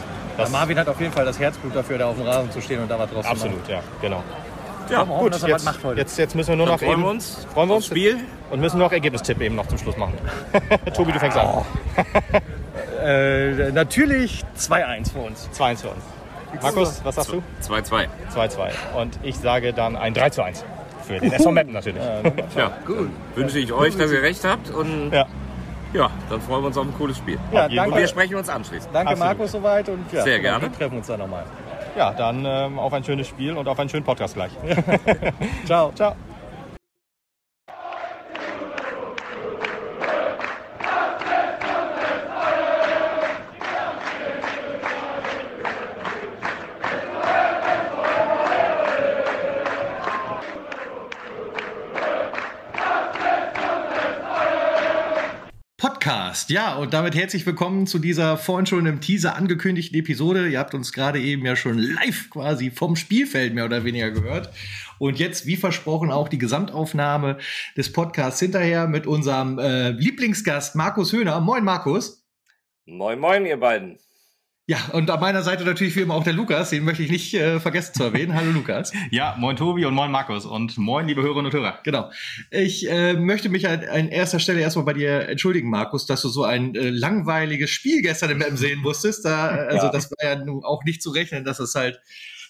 Marvin 0.52 0.80
hat 0.80 0.88
auf 0.88 1.00
jeden 1.00 1.14
Fall 1.14 1.26
das 1.26 1.40
Herzblut 1.40 1.76
dafür, 1.76 2.00
da 2.00 2.08
auf 2.08 2.16
dem 2.16 2.26
Rasen 2.26 2.52
zu 2.52 2.62
stehen 2.62 2.82
und 2.82 2.90
da 2.90 2.98
was 2.98 3.10
draus 3.12 3.26
zu 3.26 3.32
machen. 3.32 3.42
Absolut, 3.42 3.68
ja, 3.68 3.82
genau. 4.02 4.24
Ja, 4.90 5.00
hoffen, 5.08 5.20
Gut, 5.20 5.34
dass 5.36 5.44
er 5.44 5.52
was 5.54 5.62
jetzt, 5.62 5.66
macht 5.66 5.84
heute. 5.84 6.00
jetzt, 6.00 6.18
jetzt 6.18 6.36
müssen 6.36 6.50
wir 6.50 6.56
nur 6.58 6.66
noch 6.66 6.80
freuen 6.80 6.92
eben, 6.94 7.02
wir 7.04 7.10
uns 7.12 7.48
freuen 7.54 7.70
wir 7.70 7.76
uns 7.76 7.86
Spiel. 7.86 8.18
und 8.50 8.60
müssen 8.60 8.80
noch 8.80 8.92
Ergebnistipp 8.92 9.40
eben 9.40 9.56
noch 9.56 9.68
zum 9.68 9.78
Schluss 9.78 9.96
machen. 9.96 10.14
Tobi, 10.96 11.12
du 11.12 11.20
fängst 11.20 11.38
an. 11.38 11.64
Äh, 13.04 13.72
natürlich 13.72 14.44
2-1 14.60 15.14
für 15.14 15.20
uns. 15.20 15.50
2-1 15.58 15.78
für 15.82 15.88
uns. 15.90 16.04
Markus, 16.62 17.02
was 17.04 17.16
sagst 17.16 17.32
du? 17.34 17.42
2-2. 17.64 18.08
2-2. 18.36 18.70
Und 19.00 19.20
ich 19.24 19.38
sage 19.38 19.74
dann 19.74 19.96
ein 19.96 20.14
3 20.14 20.30
zu 20.32 20.44
1. 20.44 20.64
Für 21.08 21.20
den 21.20 21.32
SV 21.32 21.52
Meppen 21.52 21.74
natürlich. 21.74 22.02
Ja, 22.56 22.72
gut. 22.86 23.10
Wünsche 23.36 23.60
ich 23.60 23.72
euch, 23.74 23.96
dass 23.98 24.12
ihr 24.12 24.22
recht 24.22 24.44
habt 24.46 24.70
und 24.70 25.12
Ja. 25.12 25.26
ja, 25.94 26.10
dann 26.30 26.42
freuen 26.42 26.62
wir 26.64 26.68
uns 26.68 26.78
auf 26.78 26.86
ein 26.86 26.94
cooles 26.98 27.18
Spiel. 27.18 27.38
Ja, 27.52 27.68
jeden 27.68 27.80
Und 27.80 27.86
wir 27.88 27.92
danke, 27.96 28.08
sprechen 28.08 28.36
uns 28.36 28.50
anschließend. 28.50 28.94
danke 28.94 29.14
Absolut. 29.14 29.38
Markus 29.38 29.52
soweit 29.52 29.90
und 29.90 30.06
ja, 30.14 30.24
Sehr 30.24 30.40
gerne. 30.40 30.62
Wir 30.64 30.74
treffen 30.74 30.98
uns 30.98 31.08
dann 31.08 31.20
nochmal. 31.20 31.44
Ja, 31.98 32.12
dann 32.14 32.46
ähm, 32.46 32.80
auf 32.80 32.94
ein 32.94 33.04
schönes 33.04 33.28
Spiel 33.28 33.58
und 33.58 33.68
auf 33.68 33.78
einen 33.80 33.90
schönen 33.90 34.06
Podcast 34.06 34.36
gleich. 34.36 34.52
Ciao. 35.66 35.92
Ciao. 35.94 36.16
Podcast. 56.32 56.50
Ja, 56.50 56.76
und 56.76 56.94
damit 56.94 57.14
herzlich 57.14 57.46
willkommen 57.46 57.88
zu 57.88 58.00
dieser 58.00 58.38
vorhin 58.38 58.66
schon 58.66 58.86
im 58.86 59.02
Teaser 59.02 59.36
angekündigten 59.36 60.00
Episode. 60.00 60.48
Ihr 60.48 60.60
habt 60.60 60.74
uns 60.74 60.94
gerade 60.94 61.20
eben 61.20 61.46
ja 61.46 61.58
schon 61.58 61.78
live 61.78 62.30
quasi 62.30 62.72
vom 62.72 62.96
Spielfeld 62.96 63.54
mehr 63.54 63.66
oder 63.66 63.84
weniger 63.84 64.12
gehört. 64.12 64.50
Und 64.98 65.20
jetzt, 65.20 65.46
wie 65.46 65.58
versprochen, 65.58 66.10
auch 66.10 66.30
die 66.30 66.38
Gesamtaufnahme 66.38 67.38
des 67.76 67.92
Podcasts 67.92 68.40
hinterher 68.40 68.88
mit 68.88 69.08
unserem 69.08 69.60
äh, 69.60 69.90
Lieblingsgast 69.90 70.78
Markus 70.78 71.12
Höhner. 71.12 71.42
Moin, 71.42 71.66
Markus. 71.66 72.26
Moin, 72.86 73.20
moin, 73.20 73.46
ihr 73.46 73.58
beiden. 73.58 74.00
Ja, 74.72 74.78
und 74.94 75.10
an 75.12 75.20
meiner 75.20 75.44
Seite 75.44 75.66
natürlich 75.66 75.98
wie 75.98 76.00
immer 76.00 76.14
auch 76.14 76.24
der 76.24 76.32
Lukas, 76.32 76.70
den 76.70 76.86
möchte 76.86 77.04
ich 77.04 77.12
nicht 77.12 77.34
äh, 77.34 77.60
vergessen 77.60 77.94
zu 77.94 78.04
erwähnen. 78.04 78.34
Hallo 78.34 78.52
Lukas. 78.52 78.94
Ja, 79.12 79.36
moin 79.38 79.58
Tobi 79.58 79.84
und 79.86 79.94
moin 79.94 80.10
Markus 80.12 80.46
und 80.46 80.78
moin 80.78 81.08
liebe 81.08 81.22
Hörerinnen 81.22 81.48
und 81.48 81.54
Hörer. 81.54 81.80
Genau. 81.84 82.10
Ich 82.52 82.90
äh, 82.90 83.16
möchte 83.16 83.50
mich 83.50 83.68
an, 83.68 83.84
an 83.84 84.08
erster 84.08 84.40
Stelle 84.40 84.62
erstmal 84.62 84.86
bei 84.86 84.94
dir 84.94 85.28
entschuldigen, 85.28 85.70
Markus, 85.70 86.06
dass 86.06 86.22
du 86.22 86.30
so 86.30 86.46
ein 86.46 86.74
äh, 86.76 86.90
langweiliges 86.90 87.70
Spiel 87.70 88.02
gestern 88.02 88.30
im 88.30 88.40
M 88.42 88.56
sehen 88.56 88.80
musstest. 88.80 89.26
Da, 89.26 89.54
äh, 89.54 89.68
also 89.74 89.88
Ja. 89.88 89.92
das 89.92 90.10
war 90.10 90.24
ja 90.26 90.36
nun 90.42 90.64
auch 90.64 90.86
nicht 90.86 91.04
zu 91.04 91.10
rechnen, 91.10 91.44
dass 91.44 91.60
es 91.60 91.76
halt 91.76 92.00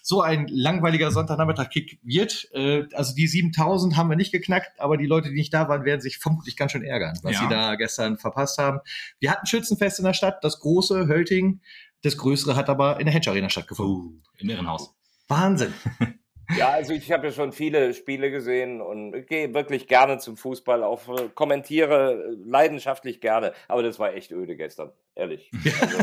so 0.04 0.20
ein 0.22 0.46
langweiliger 0.48 1.10
Sonntagnachmittag-Kick 1.10 1.98
wird. 2.04 2.48
Äh, 2.54 2.84
also 2.92 3.16
die 3.16 3.26
7000 3.26 3.96
haben 3.96 4.08
wir 4.10 4.16
nicht 4.16 4.30
geknackt, 4.30 4.78
aber 4.78 4.96
die 4.96 5.06
Leute, 5.06 5.30
die 5.30 5.34
nicht 5.34 5.52
da 5.52 5.68
waren, 5.68 5.84
werden 5.84 6.00
sich 6.00 6.18
vermutlich 6.18 6.56
ganz 6.56 6.70
schön 6.70 6.84
ärgern, 6.84 7.18
was 7.24 7.32
Ja. 7.32 7.40
sie 7.40 7.48
da 7.48 7.74
gestern 7.74 8.16
verpasst 8.16 8.58
haben. 8.58 8.78
Wir 9.18 9.32
hatten 9.32 9.46
Schützenfest 9.46 9.98
in 9.98 10.04
der 10.04 10.14
Stadt, 10.14 10.44
das 10.44 10.60
große 10.60 11.08
Hölting. 11.08 11.60
Das 12.02 12.16
größere 12.16 12.56
hat 12.56 12.68
aber 12.68 12.98
in 13.00 13.06
der 13.06 13.14
Hedge 13.14 13.30
Arena 13.30 13.48
stattgefunden. 13.48 14.22
Im 14.38 14.48
Irrenhaus. 14.50 14.94
Wahnsinn. 15.28 15.72
Ja, 16.58 16.68
also 16.70 16.92
ich 16.92 17.10
habe 17.10 17.28
ja 17.28 17.32
schon 17.32 17.52
viele 17.52 17.94
Spiele 17.94 18.30
gesehen 18.30 18.82
und 18.82 19.26
gehe 19.26 19.54
wirklich 19.54 19.86
gerne 19.86 20.18
zum 20.18 20.36
Fußball, 20.36 20.82
auch 20.82 21.08
äh, 21.08 21.28
kommentiere 21.34 22.12
äh, 22.12 22.36
leidenschaftlich 22.44 23.22
gerne. 23.22 23.54
Aber 23.68 23.82
das 23.82 23.98
war 23.98 24.12
echt 24.12 24.32
öde 24.32 24.54
gestern, 24.56 24.90
ehrlich. 25.14 25.50
Also, 25.80 25.96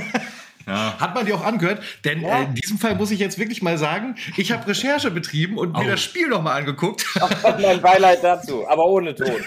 Ja. 0.66 1.00
Hat 1.00 1.14
man 1.14 1.26
dir 1.26 1.36
auch 1.36 1.44
angehört? 1.44 1.84
Denn 2.04 2.24
äh, 2.24 2.44
in 2.46 2.56
diesem 2.56 2.80
Fall 2.80 2.96
muss 2.96 3.12
ich 3.12 3.20
jetzt 3.20 3.38
wirklich 3.38 3.62
mal 3.62 3.78
sagen, 3.78 4.16
ich 4.38 4.52
habe 4.52 4.66
Recherche 4.68 5.12
betrieben 5.12 5.58
und 5.58 5.74
mir 5.74 5.86
Oh. 5.86 5.90
das 5.92 6.02
Spiel 6.02 6.30
nochmal 6.30 6.60
angeguckt. 6.60 7.06
mein 7.62 7.82
Beileid 7.82 8.24
dazu, 8.24 8.68
aber 8.68 8.86
ohne 8.86 9.14
Ton. 9.14 9.44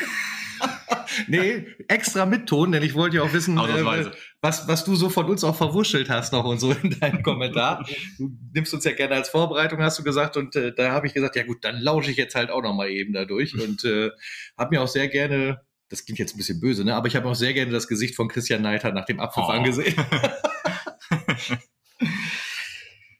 nee, 1.28 1.66
extra 1.88 2.26
mit 2.26 2.48
Ton, 2.48 2.72
denn 2.72 2.82
ich 2.82 2.94
wollte 2.94 3.16
ja 3.16 3.22
auch 3.22 3.32
wissen, 3.32 3.58
äh, 3.58 4.10
was, 4.40 4.68
was 4.68 4.84
du 4.84 4.94
so 4.96 5.08
von 5.08 5.26
uns 5.26 5.44
auch 5.44 5.56
verwuschelt 5.56 6.08
hast 6.10 6.32
noch 6.32 6.44
und 6.44 6.58
so 6.58 6.72
in 6.72 6.98
deinem 6.98 7.22
Kommentar. 7.22 7.86
Du 8.18 8.30
nimmst 8.52 8.72
uns 8.74 8.84
ja 8.84 8.92
gerne 8.92 9.14
als 9.16 9.28
Vorbereitung, 9.28 9.80
hast 9.80 9.98
du 9.98 10.02
gesagt. 10.02 10.36
Und 10.36 10.56
äh, 10.56 10.74
da 10.74 10.92
habe 10.92 11.06
ich 11.06 11.14
gesagt, 11.14 11.36
ja 11.36 11.44
gut, 11.44 11.64
dann 11.64 11.80
lausche 11.80 12.10
ich 12.10 12.16
jetzt 12.16 12.34
halt 12.34 12.50
auch 12.50 12.62
nochmal 12.62 12.90
eben 12.90 13.12
dadurch. 13.12 13.54
Und 13.60 13.84
äh, 13.84 14.10
habe 14.56 14.76
mir 14.76 14.82
auch 14.82 14.88
sehr 14.88 15.08
gerne, 15.08 15.60
das 15.88 16.04
klingt 16.04 16.18
jetzt 16.18 16.34
ein 16.34 16.38
bisschen 16.38 16.60
böse, 16.60 16.84
ne? 16.84 16.94
aber 16.94 17.06
ich 17.08 17.16
habe 17.16 17.28
auch 17.28 17.34
sehr 17.34 17.52
gerne 17.52 17.70
das 17.70 17.86
Gesicht 17.88 18.14
von 18.16 18.28
Christian 18.28 18.62
Neiter 18.62 18.92
nach 18.92 19.04
dem 19.04 19.20
Abpfiff 19.20 19.44
Oh. 19.46 19.50
angesehen. 19.50 19.94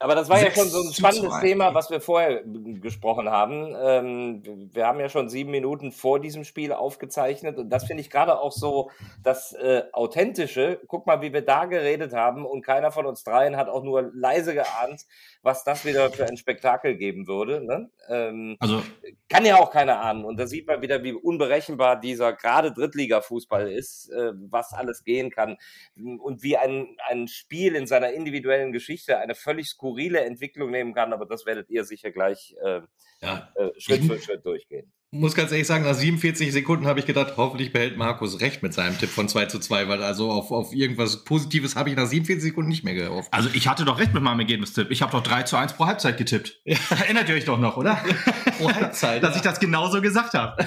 Aber 0.03 0.15
das 0.17 0.29
war 0.29 0.43
ja 0.43 0.51
schon 0.51 0.69
so 0.69 0.83
ein 0.83 0.93
spannendes. 0.93 1.41
Thema, 1.41 1.75
was 1.75 1.91
wir 1.91 2.01
vorher 2.01 2.43
gesprochen 2.45 3.31
haben. 3.31 3.75
Ähm, 3.81 4.71
wir 4.73 4.87
haben 4.87 4.99
ja 4.99 5.09
schon 5.09 5.29
sieben 5.29 5.51
Minuten 5.51 5.93
vor 5.93 6.19
diesem 6.19 6.45
Spiel 6.45 6.73
aufgezeichnet 6.73 7.59
und 7.59 7.71
das 7.71 7.85
finde 7.85 8.01
ich 8.01 8.11
gerade 8.11 8.39
auch 8.39 8.53
so 8.53 8.91
das 9.23 9.53
äh, 9.53 9.85
Authentische. 9.93 10.81
Guck 10.89 11.07
mal, 11.07 11.23
wie 11.23 11.33
wir 11.33 11.43
da 11.43 11.67
geredet 11.67 12.13
haben 12.13 12.45
und 12.45 12.63
keiner 12.63 12.91
von 12.91 13.07
uns 13.07 13.23
dreien 13.23 13.57
hat 13.57 13.69
auch 13.69 13.85
nur 13.85 14.11
leise 14.13 14.55
geahnt, 14.55 15.07
was 15.43 15.65
das 15.65 15.85
wieder 15.85 16.11
für 16.11 16.27
ein 16.27 16.37
Spektakel 16.37 16.97
geben 16.97 17.27
würde. 17.27 17.65
Ne? 17.65 17.91
Ähm, 18.09 18.57
Also 18.61 18.83
kann 19.29 19.45
ja 19.45 19.57
auch 19.57 19.71
keiner 19.71 20.01
ahnen. 20.01 20.25
Und 20.25 20.39
da 20.39 20.47
sieht 20.47 20.67
man 20.67 20.83
wieder, 20.83 21.03
wie 21.03 21.13
unberechenbar 21.13 22.01
dieser 22.01 22.33
gerade 22.33 22.73
Drittliga-Fußball 22.73 23.71
ist, 23.71 24.11
äh, 24.11 24.33
was 24.35 24.73
alles 24.73 25.05
gehen 25.05 25.31
kann. 25.31 25.57
Und 25.97 26.43
wie 26.43 26.57
ein, 26.57 26.97
ein 27.09 27.29
Spiel 27.29 27.75
in 27.75 27.87
seiner 27.87 28.13
individuellen 28.13 28.73
Geschichte 28.73 29.19
eine 29.19 29.35
völlig 29.35 29.69
skurrile 29.69 30.21
Entwicklung 30.21 30.71
nehmen 30.71 30.95
kann, 30.95 31.13
aber 31.13 31.27
das 31.27 31.45
werdet 31.45 31.71
ihr 31.71 31.85
sicher 31.85 32.13
gleich 32.13 32.55
äh, 32.63 32.81
ja. 33.21 33.53
äh, 33.57 33.71
Schritt 33.79 34.05
für 34.05 34.21
Schritt 34.21 34.47
durchgehen 34.47 34.93
muss 35.15 35.35
ganz 35.35 35.53
ehrlich 35.53 35.67
sagen, 35.67 35.85
nach 35.85 35.95
47 35.95 36.51
Sekunden 36.53 36.87
habe 36.87 36.99
ich 36.99 37.05
gedacht, 37.05 37.35
hoffentlich 37.37 37.71
behält 37.71 37.99
Markus 37.99 38.41
recht 38.41 38.63
mit 38.63 38.73
seinem 38.73 38.99
Tipp 38.99 39.11
von 39.11 39.29
2 39.29 39.45
zu 39.45 39.59
2, 39.59 39.87
weil 39.87 40.03
also 40.03 40.31
auf, 40.31 40.51
auf 40.51 40.73
irgendwas 40.73 41.25
Positives 41.25 41.77
habe 41.77 41.91
ich 41.91 41.97
nach 41.97 42.07
47 42.07 42.43
Sekunden 42.43 42.71
nicht 42.71 42.83
mehr 42.83 42.95
gehofft. 42.95 43.29
Also 43.31 43.51
ich 43.53 43.69
hatte 43.69 43.85
doch 43.85 43.99
recht 43.99 44.15
mit 44.15 44.23
meinem 44.23 44.41
Ergebnistipp. 44.41 44.91
Ich 44.91 45.03
habe 45.03 45.13
doch 45.13 45.23
3 45.23 45.43
zu 45.43 45.57
1 45.57 45.75
pro 45.75 45.87
Halbzeit 45.87 46.17
getippt. 46.17 46.61
Ja. 46.73 46.79
Erinnert 46.89 47.29
ihr 47.29 47.35
euch 47.35 47.45
doch 47.45 47.59
noch, 47.59 47.77
oder? 47.77 47.97
pro 48.59 48.73
Halbzeit. 48.73 49.23
Dass 49.23 49.33
ja. 49.33 49.37
ich 49.37 49.43
das 49.43 49.61
genauso 49.61 50.01
gesagt 50.01 50.33
habe. 50.33 50.67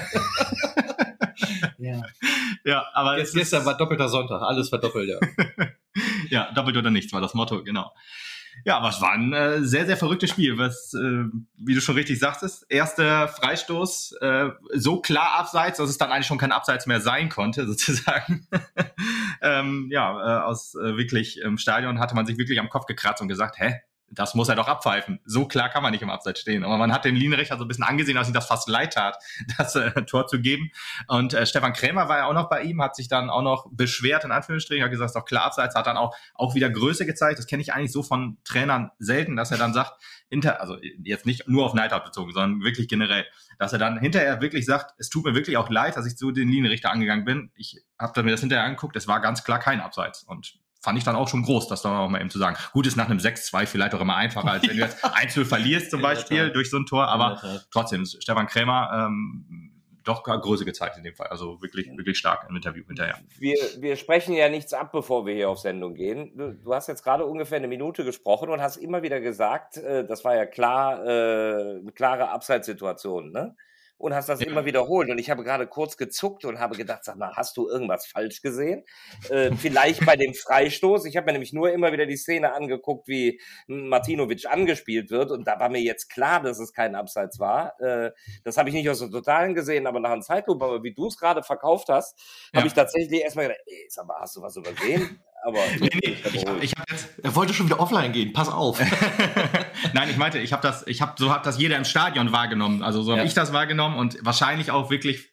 ja. 1.78 2.02
ja, 2.64 2.86
aber 2.94 3.18
Jetzt, 3.18 3.34
gestern 3.34 3.64
war 3.64 3.76
doppelter 3.76 4.08
Sonntag, 4.08 4.42
alles 4.42 4.68
verdoppelt, 4.68 5.08
ja. 5.08 5.66
ja, 6.28 6.52
doppelt 6.52 6.76
oder 6.76 6.90
nichts 6.90 7.12
war 7.12 7.20
das 7.20 7.34
Motto, 7.34 7.64
genau. 7.64 7.90
Ja, 8.64 8.78
aber 8.78 8.88
es 8.88 9.00
war 9.00 9.12
ein 9.12 9.32
äh, 9.32 9.62
sehr, 9.62 9.86
sehr 9.86 9.96
verrücktes 9.96 10.30
Spiel, 10.30 10.58
was, 10.58 10.92
äh, 10.94 11.24
wie 11.56 11.74
du 11.74 11.80
schon 11.80 11.94
richtig 11.94 12.18
sagtest, 12.18 12.66
erster 12.68 13.28
Freistoß 13.28 14.16
äh, 14.20 14.48
so 14.74 15.00
klar 15.00 15.38
abseits, 15.38 15.78
dass 15.78 15.90
es 15.90 15.98
dann 15.98 16.10
eigentlich 16.10 16.26
schon 16.26 16.38
kein 16.38 16.52
Abseits 16.52 16.86
mehr 16.86 17.00
sein 17.00 17.28
konnte, 17.28 17.66
sozusagen. 17.66 18.46
ähm, 19.42 19.88
ja, 19.90 20.40
äh, 20.40 20.42
aus 20.44 20.74
äh, 20.74 20.96
wirklich 20.96 21.40
im 21.40 21.58
Stadion 21.58 22.00
hatte 22.00 22.14
man 22.14 22.26
sich 22.26 22.38
wirklich 22.38 22.58
am 22.58 22.68
Kopf 22.68 22.86
gekratzt 22.86 23.22
und 23.22 23.28
gesagt, 23.28 23.58
hä, 23.58 23.80
das 24.10 24.34
muss 24.34 24.48
er 24.48 24.54
doch 24.54 24.68
abpfeifen. 24.68 25.20
So 25.24 25.46
klar 25.46 25.68
kann 25.68 25.82
man 25.82 25.92
nicht 25.92 26.02
im 26.02 26.10
Abseits 26.10 26.40
stehen. 26.40 26.64
Aber 26.64 26.78
man 26.78 26.92
hat 26.92 27.04
den 27.04 27.16
Linienrichter 27.16 27.58
so 27.58 27.64
ein 27.64 27.68
bisschen 27.68 27.84
angesehen, 27.84 28.14
dass 28.14 28.28
ihm 28.28 28.34
das 28.34 28.46
fast 28.46 28.68
leid 28.68 28.94
tat, 28.94 29.18
das 29.58 29.74
äh, 29.74 29.90
Tor 30.04 30.26
zu 30.26 30.40
geben. 30.40 30.70
Und 31.08 31.34
äh, 31.34 31.46
Stefan 31.46 31.72
Krämer 31.72 32.08
war 32.08 32.18
ja 32.18 32.26
auch 32.26 32.34
noch 32.34 32.48
bei 32.48 32.62
ihm, 32.62 32.80
hat 32.82 32.96
sich 32.96 33.08
dann 33.08 33.30
auch 33.30 33.42
noch 33.42 33.66
beschwert, 33.70 34.24
in 34.24 34.32
Anführungsstrichen, 34.32 34.84
hat 34.84 34.90
gesagt, 34.90 35.14
doch 35.14 35.24
klar 35.24 35.44
Abseits, 35.44 35.74
hat 35.74 35.86
dann 35.86 35.96
auch, 35.96 36.14
auch 36.34 36.54
wieder 36.54 36.70
Größe 36.70 37.06
gezeigt. 37.06 37.38
Das 37.38 37.46
kenne 37.46 37.62
ich 37.62 37.72
eigentlich 37.72 37.92
so 37.92 38.02
von 38.02 38.38
Trainern 38.44 38.90
selten, 38.98 39.36
dass 39.36 39.50
er 39.50 39.58
dann 39.58 39.74
sagt, 39.74 40.00
hinter, 40.28 40.60
also 40.60 40.78
jetzt 41.02 41.26
nicht 41.26 41.48
nur 41.48 41.64
auf 41.64 41.74
Neidhardt 41.74 42.04
bezogen, 42.04 42.32
sondern 42.32 42.62
wirklich 42.62 42.88
generell, 42.88 43.26
dass 43.58 43.72
er 43.72 43.78
dann 43.78 43.98
hinterher 43.98 44.40
wirklich 44.40 44.66
sagt, 44.66 44.94
es 44.98 45.08
tut 45.08 45.24
mir 45.24 45.34
wirklich 45.34 45.56
auch 45.56 45.70
leid, 45.70 45.96
dass 45.96 46.06
ich 46.06 46.16
so 46.16 46.30
den 46.30 46.48
Linienrichter 46.48 46.90
angegangen 46.90 47.24
bin. 47.24 47.50
Ich 47.54 47.82
habe 47.98 48.22
mir 48.22 48.32
das 48.32 48.40
hinterher 48.40 48.64
angeguckt, 48.64 48.96
es 48.96 49.08
war 49.08 49.20
ganz 49.20 49.44
klar 49.44 49.58
kein 49.58 49.80
Abseits. 49.80 50.22
Und 50.24 50.58
fand 50.86 50.98
ich 50.98 51.04
dann 51.04 51.16
auch 51.16 51.26
schon 51.26 51.42
groß, 51.42 51.66
das 51.66 51.82
dann 51.82 51.96
auch 51.96 52.08
mal 52.08 52.20
eben 52.20 52.30
zu 52.30 52.38
sagen. 52.38 52.56
Gut, 52.72 52.86
ist 52.86 52.96
nach 52.96 53.06
einem 53.06 53.18
6-2 53.18 53.66
vielleicht 53.66 53.92
auch 53.92 54.00
immer 54.00 54.14
einfacher, 54.14 54.52
als 54.52 54.62
wenn 54.68 54.76
du 54.76 54.84
jetzt 54.84 55.04
1-0 55.04 55.44
verlierst 55.44 55.90
zum 55.90 56.00
Beispiel 56.00 56.52
durch 56.52 56.70
so 56.70 56.76
ein 56.76 56.86
Tor, 56.86 57.08
aber 57.08 57.42
trotzdem, 57.72 58.06
Stefan 58.06 58.46
Krämer 58.46 59.08
ähm, 59.08 59.72
doch 60.04 60.22
Größe 60.22 60.64
gezeigt 60.64 60.96
in 60.96 61.02
dem 61.02 61.16
Fall. 61.16 61.26
Also 61.26 61.60
wirklich, 61.60 61.88
wirklich 61.96 62.16
stark 62.16 62.46
im 62.48 62.54
Interview 62.54 62.84
hinterher. 62.86 63.18
Wir, 63.40 63.56
wir 63.80 63.96
sprechen 63.96 64.34
ja 64.34 64.48
nichts 64.48 64.72
ab, 64.74 64.92
bevor 64.92 65.26
wir 65.26 65.34
hier 65.34 65.50
auf 65.50 65.58
Sendung 65.58 65.94
gehen. 65.94 66.30
Du, 66.36 66.52
du 66.54 66.72
hast 66.72 66.86
jetzt 66.86 67.02
gerade 67.02 67.26
ungefähr 67.26 67.58
eine 67.58 67.66
Minute 67.66 68.04
gesprochen 68.04 68.48
und 68.50 68.60
hast 68.60 68.76
immer 68.76 69.02
wieder 69.02 69.20
gesagt, 69.20 69.78
äh, 69.78 70.06
das 70.06 70.24
war 70.24 70.36
ja 70.36 70.46
klar, 70.46 71.04
äh, 71.04 71.80
eine 71.80 71.92
klare 71.92 72.30
Abseitssituation, 72.30 73.32
ne? 73.32 73.56
Und 73.98 74.14
hast 74.14 74.28
das 74.28 74.40
ja. 74.40 74.46
immer 74.46 74.64
wiederholt. 74.64 75.10
Und 75.10 75.18
ich 75.18 75.30
habe 75.30 75.42
gerade 75.42 75.66
kurz 75.66 75.96
gezuckt 75.96 76.44
und 76.44 76.58
habe 76.58 76.76
gedacht, 76.76 77.04
sag 77.04 77.16
mal, 77.16 77.32
hast 77.34 77.56
du 77.56 77.68
irgendwas 77.68 78.06
falsch 78.06 78.42
gesehen? 78.42 78.84
Äh, 79.30 79.52
vielleicht 79.56 80.04
bei 80.04 80.16
dem 80.16 80.34
Freistoß. 80.34 81.06
Ich 81.06 81.16
habe 81.16 81.26
mir 81.26 81.32
nämlich 81.32 81.52
nur 81.52 81.72
immer 81.72 81.92
wieder 81.92 82.06
die 82.06 82.16
Szene 82.16 82.52
angeguckt, 82.52 83.08
wie 83.08 83.40
Martinovic 83.66 84.46
angespielt 84.46 85.10
wird. 85.10 85.30
Und 85.30 85.46
da 85.46 85.58
war 85.58 85.68
mir 85.68 85.80
jetzt 85.80 86.08
klar, 86.08 86.42
dass 86.42 86.58
es 86.58 86.72
kein 86.72 86.94
Abseits 86.94 87.38
war. 87.38 87.80
Äh, 87.80 88.12
das 88.44 88.56
habe 88.56 88.68
ich 88.68 88.74
nicht 88.74 88.88
aus 88.90 88.98
der 88.98 89.10
Totalen 89.10 89.54
gesehen, 89.54 89.86
aber 89.86 90.00
nach 90.00 90.10
einem 90.10 90.22
Zeitlupe, 90.22 90.64
aber 90.64 90.82
wie 90.82 90.92
du 90.92 91.06
es 91.06 91.16
gerade 91.16 91.42
verkauft 91.42 91.88
hast, 91.88 92.18
ja. 92.52 92.58
habe 92.58 92.68
ich 92.68 92.74
tatsächlich 92.74 93.22
erstmal 93.22 93.48
gedacht, 93.48 93.62
ey, 93.66 93.86
sag 93.88 94.06
mal, 94.06 94.20
hast 94.20 94.36
du 94.36 94.42
was 94.42 94.56
übersehen? 94.56 95.20
Aber 95.44 95.58
nee, 95.78 95.90
nee, 95.92 96.16
ich, 96.32 96.46
ich 96.62 96.74
jetzt, 96.90 97.08
er 97.22 97.34
wollte 97.34 97.54
schon 97.54 97.66
wieder 97.66 97.78
offline 97.78 98.12
gehen. 98.12 98.32
Pass 98.32 98.48
auf. 98.48 98.80
Nein, 99.92 100.10
ich 100.10 100.16
meinte, 100.16 100.38
ich 100.38 100.52
habe 100.52 100.62
das, 100.62 100.86
ich 100.86 101.00
habe 101.02 101.12
so 101.18 101.32
hat 101.32 101.46
das 101.46 101.58
jeder 101.58 101.76
im 101.76 101.84
Stadion 101.84 102.32
wahrgenommen. 102.32 102.82
Also 102.82 103.02
so 103.02 103.12
habe 103.12 103.20
ja. 103.20 103.26
ich 103.26 103.34
das 103.34 103.52
wahrgenommen 103.52 103.96
und 103.96 104.18
wahrscheinlich 104.24 104.70
auch 104.70 104.90
wirklich 104.90 105.30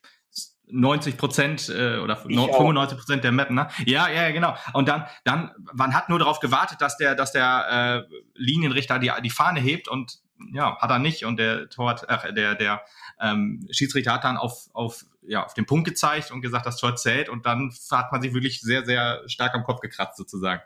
90 0.67 1.17
Prozent 1.17 1.69
äh, 1.69 1.97
oder 1.97 2.15
95 2.15 2.97
Prozent 2.97 3.23
der 3.23 3.31
Mappen, 3.31 3.55
ne? 3.55 3.67
Ja, 3.85 4.09
ja, 4.09 4.31
genau. 4.31 4.55
Und 4.73 4.87
dann, 4.87 5.05
dann, 5.23 5.51
man 5.73 5.93
hat 5.93 6.09
nur 6.09 6.19
darauf 6.19 6.39
gewartet, 6.39 6.81
dass 6.81 6.97
der, 6.97 7.15
dass 7.15 7.31
der 7.31 8.05
äh, 8.09 8.15
Linienrichter 8.35 8.99
die, 8.99 9.11
die 9.23 9.29
Fahne 9.29 9.59
hebt 9.59 9.87
und 9.87 10.19
ja, 10.51 10.77
hat 10.79 10.89
er 10.89 10.99
nicht. 10.99 11.25
Und 11.25 11.37
der 11.37 11.69
Tor, 11.69 11.95
ach, 12.07 12.25
der, 12.33 12.55
der 12.55 12.81
ähm, 13.19 13.67
Schiedsrichter 13.71 14.13
hat 14.13 14.23
dann 14.23 14.37
auf, 14.37 14.69
auf, 14.73 15.05
ja, 15.21 15.45
auf 15.45 15.53
den 15.53 15.65
Punkt 15.65 15.87
gezeigt 15.87 16.31
und 16.31 16.41
gesagt, 16.41 16.65
das 16.65 16.77
Tor 16.77 16.95
zählt. 16.95 17.29
Und 17.29 17.45
dann 17.45 17.73
hat 17.91 18.11
man 18.11 18.21
sich 18.21 18.33
wirklich 18.33 18.61
sehr, 18.61 18.85
sehr 18.85 19.21
stark 19.27 19.53
am 19.55 19.63
Kopf 19.63 19.81
gekratzt, 19.81 20.17
sozusagen. 20.17 20.61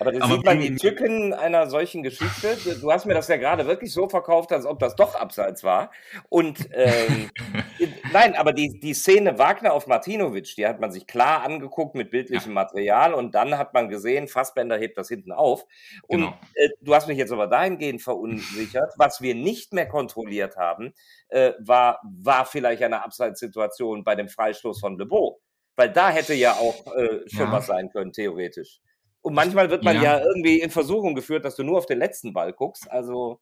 Aber 0.00 0.12
da 0.12 0.26
sieht 0.26 0.44
man 0.46 0.58
die 0.58 0.76
Tücken 0.76 1.34
einer 1.34 1.68
solchen 1.68 2.02
Geschichte. 2.02 2.56
Du 2.80 2.90
hast 2.90 3.04
mir 3.04 3.12
das 3.12 3.28
ja 3.28 3.36
gerade 3.36 3.66
wirklich 3.66 3.92
so 3.92 4.08
verkauft, 4.08 4.50
als 4.50 4.64
ob 4.64 4.78
das 4.78 4.96
doch 4.96 5.14
abseits 5.14 5.62
war. 5.62 5.90
Und 6.30 6.70
ähm, 6.72 7.28
nein, 8.12 8.34
aber 8.34 8.54
die, 8.54 8.80
die 8.80 8.94
Szene 8.94 9.38
Wagner 9.38 9.74
auf 9.74 9.86
Martinovic, 9.86 10.56
die 10.56 10.66
hat 10.66 10.80
man 10.80 10.90
sich 10.90 11.06
klar 11.06 11.42
angeguckt 11.42 11.94
mit 11.94 12.10
bildlichem 12.10 12.52
ja. 12.52 12.54
Material 12.54 13.12
und 13.12 13.34
dann 13.34 13.58
hat 13.58 13.74
man 13.74 13.90
gesehen, 13.90 14.26
Fassbender 14.26 14.78
hebt 14.78 14.96
das 14.96 15.08
hinten 15.08 15.32
auf. 15.32 15.66
Und 16.08 16.20
genau. 16.20 16.38
äh, 16.54 16.70
du 16.80 16.94
hast 16.94 17.06
mich 17.06 17.18
jetzt 17.18 17.32
aber 17.32 17.46
dahingehend 17.46 18.00
verunsichert. 18.00 18.94
Was 18.96 19.20
wir 19.20 19.34
nicht 19.34 19.74
mehr 19.74 19.86
kontrolliert 19.86 20.56
haben, 20.56 20.94
äh, 21.28 21.52
war, 21.58 22.00
war 22.04 22.46
vielleicht 22.46 22.82
eine 22.82 23.04
Abseitssituation 23.04 24.02
bei 24.02 24.14
dem 24.14 24.28
Freistoß 24.28 24.80
von 24.80 24.96
Le 24.96 25.04
Beau. 25.04 25.40
Weil 25.76 25.92
da 25.92 26.08
hätte 26.08 26.32
ja 26.32 26.54
auch 26.54 26.86
äh, 26.96 27.20
schon 27.26 27.46
ja. 27.46 27.52
was 27.52 27.66
sein 27.66 27.90
können, 27.90 28.12
theoretisch. 28.12 28.80
Und 29.22 29.34
manchmal 29.34 29.70
wird 29.70 29.84
man 29.84 29.96
ja. 29.96 30.02
ja. 30.02 30.20
irgendwie 30.24 30.60
in 30.60 30.70
Versuchung 30.70 31.14
geführt, 31.14 31.44
dass 31.44 31.56
du 31.56 31.62
nur 31.62 31.78
auf 31.78 31.86
den 31.86 31.98
letzten 31.98 32.32
Ball 32.32 32.52
guckst. 32.52 32.90
Also, 32.90 33.40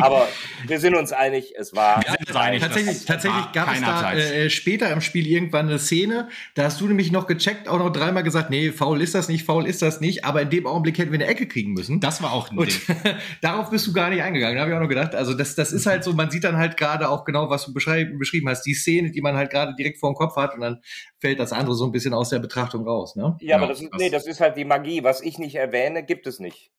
aber 0.00 0.28
wir 0.66 0.78
sind 0.80 0.94
uns 0.94 1.12
einig, 1.12 1.54
es 1.56 1.74
war. 1.74 2.02
Ja, 2.06 2.40
einig, 2.40 2.60
tatsächlich 2.60 3.04
tatsächlich 3.06 3.52
gab 3.52 3.72
es 3.72 3.80
da 3.80 4.12
äh, 4.12 4.50
später 4.50 4.90
im 4.90 5.00
Spiel 5.00 5.26
irgendwann 5.26 5.68
eine 5.68 5.78
Szene, 5.78 6.28
da 6.54 6.64
hast 6.64 6.80
du 6.80 6.86
nämlich 6.86 7.10
noch 7.10 7.26
gecheckt, 7.26 7.68
auch 7.68 7.78
noch 7.78 7.90
dreimal 7.90 8.22
gesagt, 8.22 8.50
nee, 8.50 8.70
faul 8.70 9.00
ist 9.00 9.14
das 9.14 9.28
nicht, 9.28 9.44
faul 9.44 9.66
ist 9.66 9.80
das 9.80 10.00
nicht, 10.00 10.24
aber 10.24 10.42
in 10.42 10.50
dem 10.50 10.66
Augenblick 10.66 10.98
hätten 10.98 11.12
wir 11.12 11.18
eine 11.18 11.26
Ecke 11.26 11.48
kriegen 11.48 11.72
müssen. 11.72 12.00
Das 12.00 12.22
war 12.22 12.32
auch 12.32 12.50
ein 12.50 12.58
Und 12.58 12.80
darauf 13.40 13.70
bist 13.70 13.86
du 13.86 13.92
gar 13.92 14.10
nicht 14.10 14.22
eingegangen, 14.22 14.56
da 14.56 14.62
habe 14.62 14.72
ich 14.72 14.76
auch 14.76 14.82
noch 14.82 14.88
gedacht. 14.88 15.14
Also 15.14 15.34
das, 15.34 15.54
das 15.54 15.72
ist 15.72 15.86
halt 15.86 16.04
so, 16.04 16.12
man 16.12 16.30
sieht 16.30 16.44
dann 16.44 16.58
halt 16.58 16.76
gerade 16.76 17.08
auch 17.08 17.24
genau, 17.24 17.48
was 17.48 17.64
du 17.64 17.72
beschrieben 17.72 18.48
hast, 18.48 18.62
die 18.62 18.74
Szene, 18.74 19.10
die 19.10 19.22
man 19.22 19.36
halt 19.36 19.50
gerade 19.50 19.74
direkt 19.74 19.98
vor 19.98 20.12
dem 20.12 20.16
Kopf 20.16 20.36
hat 20.36 20.54
und 20.54 20.60
dann 20.60 20.80
fällt 21.18 21.40
das 21.40 21.52
andere 21.52 21.74
so 21.74 21.84
ein 21.84 21.92
bisschen 21.92 22.12
aus 22.12 22.28
der 22.28 22.40
Betrachtung 22.40 22.86
raus. 22.86 23.16
Ne? 23.16 23.36
Ja, 23.40 23.56
aber 23.56 23.68
das 23.68 23.80
ist, 23.80 23.90
nee, 23.94 24.10
das 24.10 24.26
ist 24.26 24.40
halt 24.40 24.56
die 24.56 24.64
Magie. 24.64 25.02
Was 25.02 25.22
ich 25.22 25.38
nicht 25.38 25.54
erwähne, 25.54 26.04
gibt 26.04 26.26
es 26.26 26.40
nicht. 26.40 26.70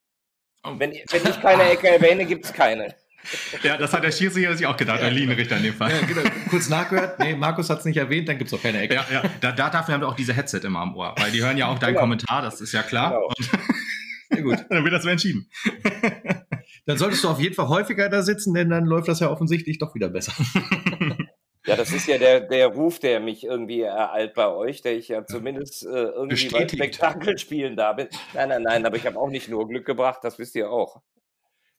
Oh. 0.64 0.74
Wenn, 0.78 0.92
wenn 0.92 1.26
ich 1.28 1.42
keine 1.42 1.64
Ecke 1.64 1.88
erwähne, 1.90 2.26
gibt 2.26 2.46
es 2.46 2.54
keine. 2.54 2.96
Ja, 3.64 3.78
das 3.78 3.94
hat 3.94 4.04
der 4.04 4.12
Schiedsrichter 4.12 4.56
sich 4.56 4.66
auch 4.66 4.78
gedacht, 4.78 5.00
ja, 5.00 5.06
der 5.06 5.14
Linienrichter 5.14 5.58
in 5.58 5.64
dem 5.64 5.76
Fall. 5.76 5.92
Ja, 5.92 6.06
genau. 6.06 6.22
Kurz 6.50 6.70
nachgehört, 6.70 7.20
nee, 7.20 7.36
Markus 7.36 7.70
hat 7.70 7.80
es 7.80 7.86
nicht 7.86 7.98
erwähnt, 7.98 8.28
dann 8.28 8.40
gibt 8.40 8.52
es 8.52 8.58
auch 8.58 8.64
keine 8.64 8.82
Ecke. 8.82 8.96
Ja, 8.96 9.06
ja. 9.12 9.24
Da, 9.40 9.52
da, 9.52 9.70
dafür 9.70 9.94
haben 9.94 10.02
wir 10.02 10.08
auch 10.08 10.16
diese 10.16 10.34
Headset 10.34 10.62
immer 10.64 10.80
am 10.80 10.96
Ohr, 10.96 11.14
weil 11.18 11.32
die 11.32 11.40
hören 11.40 11.56
ja 11.56 11.68
auch 11.68 11.78
deinen 11.78 11.90
genau. 11.90 12.02
Kommentar, 12.02 12.42
das 12.42 12.62
ist 12.62 12.72
ja 12.72 12.82
klar. 12.82 13.12
Genau. 13.12 13.28
Und 13.28 13.52
ja, 14.32 14.42
gut. 14.42 14.66
dann 14.70 14.84
wird 14.84 14.94
das 14.94 15.04
so 15.04 15.10
entschieden. 15.10 15.48
Dann 16.86 16.98
solltest 16.98 17.24
du 17.24 17.30
auf 17.30 17.40
jeden 17.40 17.54
Fall 17.54 17.68
häufiger 17.68 18.10
da 18.10 18.24
sitzen, 18.24 18.54
denn 18.54 18.70
dann 18.70 18.86
läuft 18.86 19.08
das 19.08 19.20
ja 19.20 19.30
offensichtlich 19.30 19.78
doch 19.78 19.94
wieder 19.94 20.10
besser. 20.10 20.34
Ja, 21.68 21.76
das 21.76 21.92
ist 21.92 22.08
ja 22.08 22.18
der, 22.18 22.40
der 22.42 22.68
Ruf, 22.68 23.00
der 23.00 23.20
mich 23.20 23.44
irgendwie 23.44 23.82
ereilt 23.82 24.34
bei 24.34 24.48
euch, 24.48 24.82
der 24.82 24.98
ich 24.98 25.10
ja 25.10 25.26
zumindest 25.26 25.86
äh, 25.86 25.90
irgendwie 25.90 26.50
bei 26.50 26.68
Spektakel 26.68 27.38
spielen 27.38 27.76
da 27.76 27.94
bin. 27.94 28.08
Nein, 28.34 28.50
nein, 28.50 28.64
nein, 28.64 28.86
aber 28.86 28.98
ich 28.98 29.06
habe 29.06 29.20
auch 29.20 29.30
nicht 29.30 29.48
nur 29.48 29.68
Glück 29.68 29.86
gebracht, 29.86 30.20
das 30.24 30.40
wisst 30.40 30.56
ihr 30.56 30.72
auch. 30.72 31.02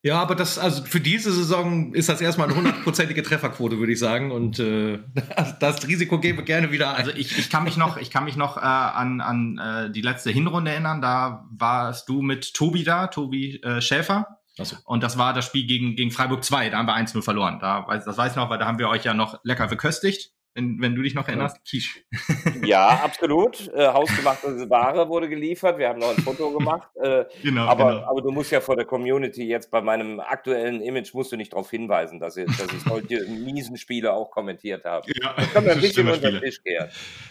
Ja, 0.05 0.21
aber 0.21 0.35
das, 0.35 0.59
also 0.59 0.85
für 0.85 1.01
diese 1.01 1.33
Saison 1.33 1.95
ist 1.95 2.09
das 2.09 2.21
erstmal 2.21 2.49
eine 2.49 2.57
hundertprozentige 2.57 3.23
Trefferquote, 3.23 3.79
würde 3.79 3.93
ich 3.93 4.01
sagen. 4.01 4.33
Und 4.33 4.59
äh, 4.59 4.99
das 5.61 5.87
Risiko 5.87 6.19
geben 6.19 6.39
wir 6.39 6.45
gerne 6.45 6.73
wieder 6.73 6.91
ein. 6.91 6.97
Also 6.97 7.12
ich, 7.12 7.39
ich 7.39 7.51
kann 7.51 7.62
mich 7.62 7.77
noch, 7.77 7.97
ich 7.97 8.11
kann 8.11 8.25
mich 8.25 8.37
noch 8.37 8.57
äh, 8.57 8.61
an, 8.61 9.21
an 9.21 9.59
äh, 9.59 9.93
die 9.93 10.03
letzte 10.03 10.31
Hinrunde 10.31 10.73
erinnern. 10.73 11.01
Da 11.01 11.47
warst 11.53 12.09
du 12.09 12.21
mit 12.21 12.53
Tobi 12.53 12.83
da, 12.83 13.07
Tobi 13.07 13.61
äh, 13.62 13.81
Schäfer. 13.81 14.41
So. 14.56 14.76
Und 14.85 15.02
das 15.02 15.16
war 15.16 15.32
das 15.32 15.47
Spiel 15.47 15.66
gegen, 15.66 15.97
gegen 15.97 16.11
Freiburg 16.11 16.44
2, 16.44 16.71
da 16.71 16.78
haben 16.78 16.87
wir 16.87 16.97
1-0 16.97 17.23
verloren. 17.23 17.59
Da, 17.59 17.87
das 17.88 18.18
weiß 18.18 18.32
ich 18.32 18.37
noch, 18.37 18.50
weil 18.50 18.59
da 18.59 18.66
haben 18.66 18.78
wir 18.78 18.88
euch 18.88 19.04
ja 19.04 19.14
noch 19.14 19.40
lecker 19.44 19.68
verköstigt 19.68 20.32
wenn, 20.54 20.80
wenn 20.80 20.94
du 20.94 21.02
dich 21.02 21.14
noch 21.14 21.26
erinnerst, 21.28 21.59
Quiche. 21.68 22.00
Ja, 22.64 23.00
absolut. 23.02 23.68
Äh, 23.75 23.88
hausgemachte 23.88 24.68
Ware 24.71 25.09
wurde 25.09 25.28
geliefert. 25.28 25.78
Wir 25.78 25.88
haben 25.88 25.99
noch 25.99 26.16
ein 26.16 26.23
Foto 26.23 26.52
gemacht. 26.52 26.88
Äh, 27.02 27.25
genau, 27.42 27.66
aber, 27.66 27.94
genau. 27.94 28.06
aber 28.06 28.23
du 28.23 28.30
musst 28.30 28.52
ja 28.52 28.61
vor 28.61 28.76
der 28.76 28.85
Community 28.85 29.44
jetzt 29.44 29.71
bei 29.71 29.80
meinem 29.80 30.21
aktuellen 30.21 30.80
Image 30.80 31.12
musst 31.14 31.32
du 31.32 31.37
nicht 31.37 31.52
darauf 31.52 31.71
hinweisen, 31.71 32.21
dass 32.21 32.37
ich, 32.37 32.47
dass 32.56 32.73
ich 32.73 32.82
solche 32.87 33.25
miesen 33.25 33.76
Spiele 33.76 34.12
auch 34.12 34.30
kommentiert 34.30 34.85
habe. 34.85 35.11
Ja, 35.21 35.35
das 35.37 35.52
können 35.52 35.66
wir 35.66 35.73
ein 35.73 35.80
bisschen 35.80 36.09
unter 36.09 36.30
den 36.30 36.40
Tisch 36.40 36.62
kehren. 36.62 36.90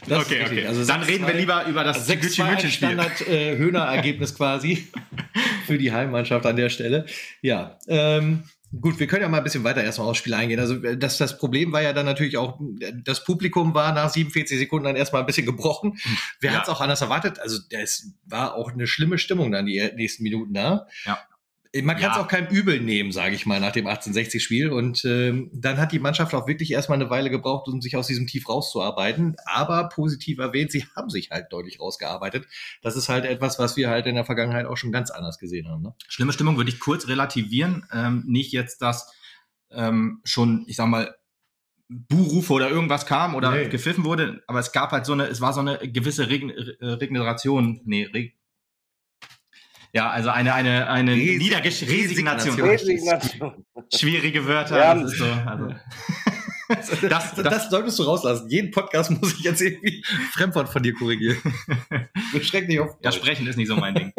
okay, 0.09 0.43
okay. 0.45 0.67
Also 0.67 0.85
Dann 0.85 1.03
reden 1.03 1.27
wir 1.27 1.33
lieber 1.33 1.65
über 1.65 1.83
das 1.83 2.07
6 2.07 2.37
München 2.39 2.71
Standard 2.71 3.21
äh, 3.27 3.55
Höhner-Ergebnis 3.57 4.35
quasi 4.35 4.87
für 5.65 5.77
die 5.77 5.91
Heimmannschaft 5.91 6.45
an 6.45 6.55
der 6.55 6.69
Stelle. 6.69 7.05
Ja. 7.41 7.77
Ähm, 7.87 8.43
Gut, 8.79 8.99
wir 8.99 9.07
können 9.07 9.23
ja 9.23 9.27
mal 9.27 9.39
ein 9.39 9.43
bisschen 9.43 9.65
weiter 9.65 9.83
erstmal 9.83 10.07
aufs 10.07 10.19
Spiel 10.19 10.33
eingehen. 10.33 10.59
Also 10.59 10.81
äh, 10.83 10.97
das, 10.97 11.17
das 11.17 11.37
Problem 11.37 11.73
war 11.73 11.81
ja 11.81 11.91
dann 11.91 12.05
natürlich 12.05 12.37
auch, 12.37 12.59
das 13.03 13.23
Publikum 13.23 13.73
war 13.73 13.93
nach 13.93 14.09
47 14.09 14.57
Sekunden 14.57 14.85
dann 14.85 14.95
erstmal 14.95 15.21
ein 15.21 15.25
bisschen 15.25 15.45
gebrochen. 15.45 15.99
Wer 16.39 16.51
ja. 16.51 16.57
hat 16.57 16.63
es 16.63 16.69
auch 16.69 16.79
anders 16.79 17.01
erwartet? 17.01 17.39
Also 17.39 17.59
es 17.69 18.13
war 18.25 18.55
auch 18.55 18.71
eine 18.71 18.87
schlimme 18.87 19.17
Stimmung 19.17 19.51
dann 19.51 19.65
die 19.65 19.91
nächsten 19.95 20.23
Minuten 20.23 20.53
da. 20.53 20.87
Ja. 21.05 21.19
Man 21.73 21.95
kann 21.95 22.11
es 22.11 22.17
ja. 22.17 22.21
auch 22.21 22.27
keinem 22.27 22.47
übel 22.47 22.81
nehmen, 22.81 23.13
sage 23.13 23.33
ich 23.33 23.45
mal, 23.45 23.61
nach 23.61 23.71
dem 23.71 23.87
1860-Spiel. 23.87 24.71
Und 24.71 25.05
ähm, 25.05 25.49
dann 25.53 25.77
hat 25.77 25.93
die 25.93 25.99
Mannschaft 25.99 26.33
auch 26.33 26.45
wirklich 26.45 26.71
erstmal 26.71 26.99
eine 26.99 27.09
Weile 27.09 27.29
gebraucht, 27.29 27.69
um 27.69 27.81
sich 27.81 27.95
aus 27.95 28.07
diesem 28.07 28.27
Tief 28.27 28.49
rauszuarbeiten. 28.49 29.37
Aber 29.45 29.87
positiv 29.87 30.39
erwähnt, 30.39 30.71
sie 30.71 30.85
haben 30.95 31.09
sich 31.09 31.31
halt 31.31 31.47
deutlich 31.51 31.79
rausgearbeitet. 31.79 32.45
Das 32.81 32.97
ist 32.97 33.07
halt 33.07 33.23
etwas, 33.23 33.57
was 33.57 33.77
wir 33.77 33.89
halt 33.89 34.05
in 34.05 34.15
der 34.15 34.25
Vergangenheit 34.25 34.65
auch 34.65 34.75
schon 34.75 34.91
ganz 34.91 35.11
anders 35.11 35.39
gesehen 35.39 35.69
haben. 35.69 35.81
Ne? 35.81 35.95
Schlimme 36.09 36.33
Stimmung 36.33 36.57
würde 36.57 36.69
ich 36.69 36.79
kurz 36.79 37.07
relativieren. 37.07 37.85
Ähm, 37.93 38.23
nicht 38.27 38.51
jetzt, 38.51 38.81
dass 38.81 39.13
ähm, 39.69 40.19
schon, 40.25 40.65
ich 40.67 40.75
sag 40.75 40.87
mal, 40.87 41.15
Buhrufe 41.87 42.53
oder 42.53 42.69
irgendwas 42.69 43.05
kam 43.05 43.35
oder 43.35 43.51
nee. 43.51 43.67
gepfiffen 43.67 44.05
wurde, 44.05 44.41
aber 44.47 44.59
es 44.59 44.71
gab 44.71 44.91
halt 44.91 45.05
so 45.05 45.11
eine, 45.11 45.25
es 45.27 45.41
war 45.41 45.51
so 45.51 45.59
eine 45.59 45.77
gewisse 45.77 46.29
Regen, 46.29 46.49
Regeneration, 46.49 47.81
nee, 47.83 48.05
Reg 48.05 48.37
ja, 49.93 50.09
also 50.09 50.29
eine, 50.29 50.53
eine, 50.53 50.87
eine 50.89 51.15
Niedergesch 51.15 51.81
Resignation. 51.83 52.59
Resignation. 52.59 53.65
Schwierige 53.93 54.45
Wörter. 54.45 54.77
Ja. 54.77 54.95
Das, 54.95 55.11
so, 55.11 55.25
also. 55.25 55.67
das, 56.69 57.01
das, 57.01 57.35
das, 57.35 57.69
solltest 57.69 57.99
du 57.99 58.03
rauslassen. 58.03 58.49
Jeden 58.49 58.71
Podcast 58.71 59.11
muss 59.21 59.33
ich 59.33 59.41
jetzt 59.41 59.61
irgendwie 59.61 60.03
Fremdwort 60.31 60.69
von 60.69 60.81
dir 60.81 60.93
korrigieren. 60.93 61.37
Beschränk 62.33 62.67
dich 62.67 62.79
auf. 62.79 62.95
Ja, 63.03 63.11
sprechen 63.11 63.45
ist 63.47 63.57
nicht 63.57 63.67
so 63.67 63.75
mein 63.75 63.95
Ding. 63.95 64.13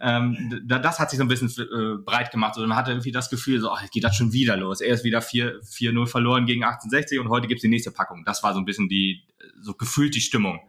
ähm, 0.00 0.62
das 0.66 0.98
hat 0.98 1.08
sich 1.08 1.16
so 1.16 1.24
ein 1.24 1.28
bisschen 1.28 1.48
äh, 1.48 2.02
breit 2.04 2.30
gemacht. 2.30 2.58
Und 2.58 2.68
man 2.68 2.76
hatte 2.76 2.90
irgendwie 2.90 3.12
das 3.12 3.30
Gefühl, 3.30 3.60
so, 3.60 3.70
ach, 3.70 3.88
geht 3.90 4.04
das 4.04 4.16
schon 4.16 4.32
wieder 4.32 4.58
los. 4.58 4.82
Er 4.82 4.94
ist 4.94 5.04
wieder 5.04 5.20
4-0 5.20 6.06
verloren 6.06 6.44
gegen 6.44 6.64
1860 6.64 7.18
und 7.18 7.30
heute 7.30 7.48
gibt's 7.48 7.62
die 7.62 7.68
nächste 7.68 7.92
Packung. 7.92 8.24
Das 8.26 8.42
war 8.42 8.52
so 8.52 8.58
ein 8.58 8.66
bisschen 8.66 8.90
die, 8.90 9.22
so 9.62 9.72
gefühlt 9.72 10.14
die 10.14 10.20
Stimmung. 10.20 10.60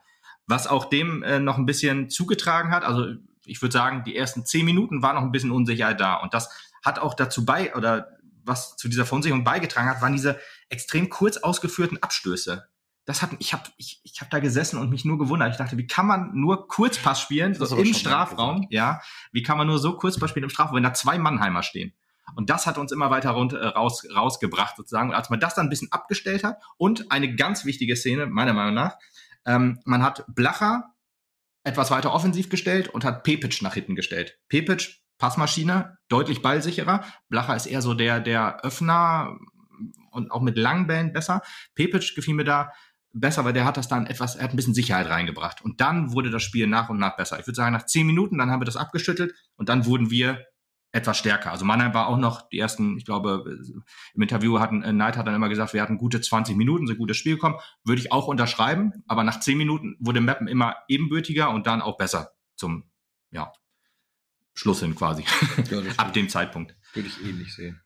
Was 0.48 0.68
auch 0.68 0.86
dem 0.86 1.24
äh, 1.24 1.40
noch 1.40 1.58
ein 1.58 1.66
bisschen 1.66 2.10
zugetragen 2.10 2.72
hat, 2.72 2.84
also 2.84 3.16
ich 3.48 3.62
würde 3.62 3.74
sagen, 3.74 4.04
die 4.04 4.16
ersten 4.16 4.46
zehn 4.46 4.66
Minuten 4.66 5.02
war 5.02 5.14
noch 5.14 5.22
ein 5.22 5.32
bisschen 5.32 5.52
Unsicherheit 5.52 6.00
da. 6.00 6.16
Und 6.16 6.34
das 6.34 6.50
hat 6.84 7.00
auch 7.00 7.14
dazu 7.14 7.46
bei, 7.46 7.75
oder 7.75 8.10
was 8.44 8.78
zu 8.78 8.88
dieser 8.88 9.06
Verunsicherung 9.06 9.44
beigetragen 9.44 9.90
hat, 9.90 10.02
waren 10.02 10.14
diese 10.14 10.40
extrem 10.70 11.10
kurz 11.10 11.38
ausgeführten 11.38 12.02
Abstöße. 12.02 12.68
Das 13.06 13.22
hat, 13.22 13.32
ich 13.40 13.54
habe 13.54 13.64
ich, 13.78 14.02
ich 14.04 14.20
hab 14.22 14.32
da 14.32 14.40
gesessen 14.40 14.80
und 14.80 14.90
mich 14.90 15.06
nur 15.06 15.20
gewundert. 15.20 15.52
Ich 15.52 15.58
dachte, 15.58 15.78
wie 15.78 15.86
kann 15.86 16.08
man 16.08 16.32
nur 16.34 16.68
Kurzpass 16.68 17.22
spielen, 17.22 17.54
so 17.54 17.75
im 17.75 17.94
Strafraum, 17.94 18.66
ja? 18.70 19.00
Wie 19.32 19.44
kann 19.44 19.58
man 19.58 19.68
nur 19.68 19.78
so 19.78 19.96
Kurzpass 19.96 20.32
spielen 20.32 20.46
im 20.46 20.50
Strafraum, 20.50 20.78
wenn 20.78 20.84
da 20.84 20.94
zwei 20.94 21.20
Mannheimer 21.20 21.62
stehen? 21.62 21.94
Und 22.36 22.50
das 22.50 22.66
hat 22.66 22.80
uns 22.80 22.92
immer 22.92 23.12
weiter 23.12 23.30
äh, 23.30 23.66
raus, 23.68 24.06
rausgebracht 24.14 24.75
sozusagen. 24.75 25.10
Und 25.10 25.16
als 25.16 25.30
man 25.30 25.40
das 25.40 25.54
dann 25.54 25.68
ein 25.68 25.70
bisschen 25.70 25.92
abgestellt 25.92 26.44
hat 26.44 26.60
und 26.78 27.12
eine 27.12 27.36
ganz 27.36 27.66
wichtige 27.66 27.96
Szene, 27.96 28.25
meiner 28.25 28.54
Meinung 28.54 28.74
nach, 28.74 28.98
ähm, 29.46 29.80
man 29.86 30.02
hat 30.02 30.25
Blacher 30.28 30.95
etwas 31.66 31.92
weiter 31.92 32.14
offensiv 32.14 32.50
gestellt 32.50 32.88
und 32.88 33.04
hat 33.04 33.24
Pepic 33.24 33.62
nach 33.62 33.74
hinten 33.74 33.96
gestellt. 33.96 34.38
Pepic, 34.48 35.02
Passmaschine, 35.18 35.98
deutlich 36.08 36.42
ballsicherer. 36.42 37.04
Blacher 37.28 37.56
ist 37.56 37.66
eher 37.66 37.82
so 37.82 37.94
der, 37.94 38.20
der 38.20 38.64
Öffner 38.64 39.38
und 40.12 40.32
auch 40.32 40.42
mit 40.42 40.58
langen 40.58 40.88
Bällen 40.88 41.12
besser. 41.12 41.42
Pepic 41.74 42.14
gefiel 42.16 42.36
mir 42.36 42.44
da 42.44 42.72
besser, 43.14 43.46
weil 43.46 43.54
der 43.54 43.66
hat 43.66 43.78
das 43.78 43.88
dann 43.88 44.06
etwas, 44.06 44.36
er 44.36 44.44
hat 44.44 44.54
ein 44.54 44.58
bisschen 44.58 44.74
Sicherheit 44.74 45.10
reingebracht. 45.10 45.64
Und 45.64 45.82
dann 45.82 46.14
wurde 46.14 46.30
das 46.30 46.44
Spiel 46.44 46.68
nach 46.68 46.90
und 46.90 47.00
nach 47.00 47.16
besser. 47.16 47.40
Ich 47.40 47.48
würde 47.48 47.56
sagen, 47.56 47.74
nach 47.74 47.86
zehn 47.86 48.06
Minuten, 48.06 48.38
dann 48.38 48.52
haben 48.52 48.62
wir 48.62 48.66
das 48.66 48.78
abgeschüttelt 48.78 49.34
und 49.56 49.70
dann 49.70 49.86
wurden 49.86 50.12
wir 50.12 50.46
etwas 50.96 51.18
stärker. 51.18 51.52
Also 51.52 51.66
Mannheim 51.66 51.94
war 51.94 52.08
auch 52.08 52.18
noch 52.18 52.48
die 52.50 52.58
ersten, 52.58 52.98
ich 52.98 53.04
glaube, 53.04 53.60
im 54.14 54.22
Interview 54.22 54.60
hatten, 54.60 54.82
äh, 54.82 54.92
Knight 54.92 55.18
hat 55.18 55.28
dann 55.28 55.36
immer 55.36 55.50
gesagt, 55.50 55.74
wir 55.74 55.82
hatten 55.82 55.98
gute 55.98 56.22
20 56.22 56.56
Minuten, 56.56 56.88
so 56.88 56.94
ein 56.94 56.98
gutes 56.98 57.18
Spiel 57.18 57.36
gekommen. 57.36 57.60
Würde 57.84 58.02
ich 58.02 58.12
auch 58.12 58.28
unterschreiben, 58.28 59.04
aber 59.06 59.24
nach 59.24 59.40
10 59.40 59.58
Minuten 59.58 59.98
wurde 60.00 60.22
Mappen 60.22 60.48
immer 60.48 60.75
ebenbürtiger 60.88 61.50
und 61.50 61.68
dann 61.68 61.82
auch 61.82 61.98
besser 61.98 62.32
zum, 62.56 62.90
ja, 63.32 63.52
Schluss 64.54 64.80
hin 64.80 64.96
quasi. 64.96 65.25
Ja, 65.70 65.82
Ab 65.98 66.14
dem 66.14 66.30
Zeitpunkt. 66.30 66.75
Würde 66.94 67.10
ich 67.10 67.22
ähnlich 67.22 67.54
sehen. 67.54 67.82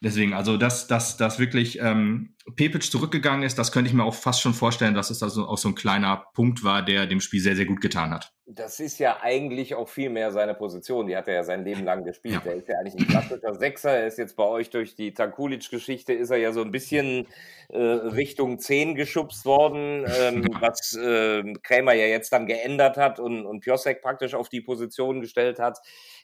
Deswegen, 0.00 0.32
also 0.32 0.56
dass, 0.56 0.86
dass, 0.86 1.18
dass 1.18 1.38
wirklich 1.38 1.78
ähm, 1.80 2.33
Pepic 2.56 2.90
zurückgegangen 2.90 3.42
ist, 3.42 3.58
das 3.58 3.72
könnte 3.72 3.88
ich 3.88 3.94
mir 3.94 4.04
auch 4.04 4.14
fast 4.14 4.42
schon 4.42 4.52
vorstellen, 4.52 4.94
dass 4.94 5.08
es 5.08 5.22
also 5.22 5.46
auch 5.46 5.56
so 5.56 5.68
ein 5.68 5.74
kleiner 5.74 6.26
Punkt 6.34 6.62
war, 6.62 6.84
der 6.84 7.06
dem 7.06 7.20
Spiel 7.20 7.40
sehr, 7.40 7.56
sehr 7.56 7.64
gut 7.64 7.80
getan 7.80 8.10
hat. 8.10 8.34
Das 8.44 8.80
ist 8.80 8.98
ja 8.98 9.20
eigentlich 9.22 9.74
auch 9.74 9.88
viel 9.88 10.10
mehr 10.10 10.30
seine 10.30 10.52
Position. 10.52 11.06
Die 11.06 11.16
hat 11.16 11.26
er 11.26 11.34
ja 11.36 11.44
sein 11.44 11.64
Leben 11.64 11.84
lang 11.84 12.04
gespielt. 12.04 12.42
Ja. 12.44 12.50
Er 12.50 12.56
ist 12.56 12.68
ja 12.68 12.78
eigentlich 12.78 12.96
ein 12.96 13.08
klassischer 13.08 13.54
Sechser. 13.54 13.96
Er 13.96 14.06
ist 14.06 14.18
jetzt 14.18 14.36
bei 14.36 14.44
euch 14.44 14.68
durch 14.68 14.94
die 14.94 15.14
Tankulic-Geschichte, 15.14 16.12
ist 16.12 16.28
er 16.28 16.36
ja 16.36 16.52
so 16.52 16.60
ein 16.60 16.70
bisschen 16.70 17.26
äh, 17.70 17.78
Richtung 17.78 18.58
10 18.58 18.94
geschubst 18.94 19.46
worden, 19.46 20.04
ähm, 20.20 20.46
was 20.60 20.94
äh, 20.94 21.42
Krämer 21.62 21.94
ja 21.94 22.06
jetzt 22.06 22.30
dann 22.30 22.46
geändert 22.46 22.98
hat 22.98 23.20
und, 23.20 23.46
und 23.46 23.60
Piosek 23.60 24.02
praktisch 24.02 24.34
auf 24.34 24.50
die 24.50 24.60
Position 24.60 25.22
gestellt 25.22 25.58
hat. 25.58 25.78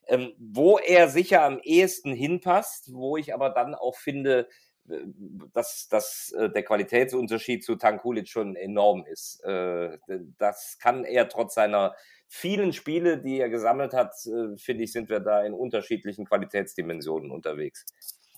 Ähm, 0.07 0.35
wo 0.39 0.79
er 0.79 1.09
sicher 1.09 1.45
am 1.45 1.61
ehesten 1.63 2.13
hinpasst, 2.13 2.91
wo 2.93 3.17
ich 3.17 3.33
aber 3.33 3.49
dann 3.49 3.75
auch 3.75 3.97
finde, 3.97 4.47
dass, 5.53 5.89
dass 5.89 6.33
äh, 6.33 6.51
der 6.51 6.63
Qualitätsunterschied 6.63 7.65
zu 7.65 7.77
Tankulic 7.77 8.29
schon 8.29 8.57
enorm 8.57 9.05
ist. 9.07 9.43
Äh, 9.45 9.99
das 10.39 10.79
kann 10.81 11.05
er 11.05 11.29
trotz 11.29 11.55
seiner 11.55 11.95
vielen 12.29 12.73
Spiele, 12.73 13.19
die 13.19 13.41
er 13.41 13.49
gesammelt 13.49 13.93
hat, 13.93 14.15
finde 14.57 14.85
ich, 14.85 14.93
sind 14.93 15.09
wir 15.09 15.19
da 15.19 15.43
in 15.43 15.53
unterschiedlichen 15.53 16.25
Qualitätsdimensionen 16.27 17.33
unterwegs. 17.33 17.85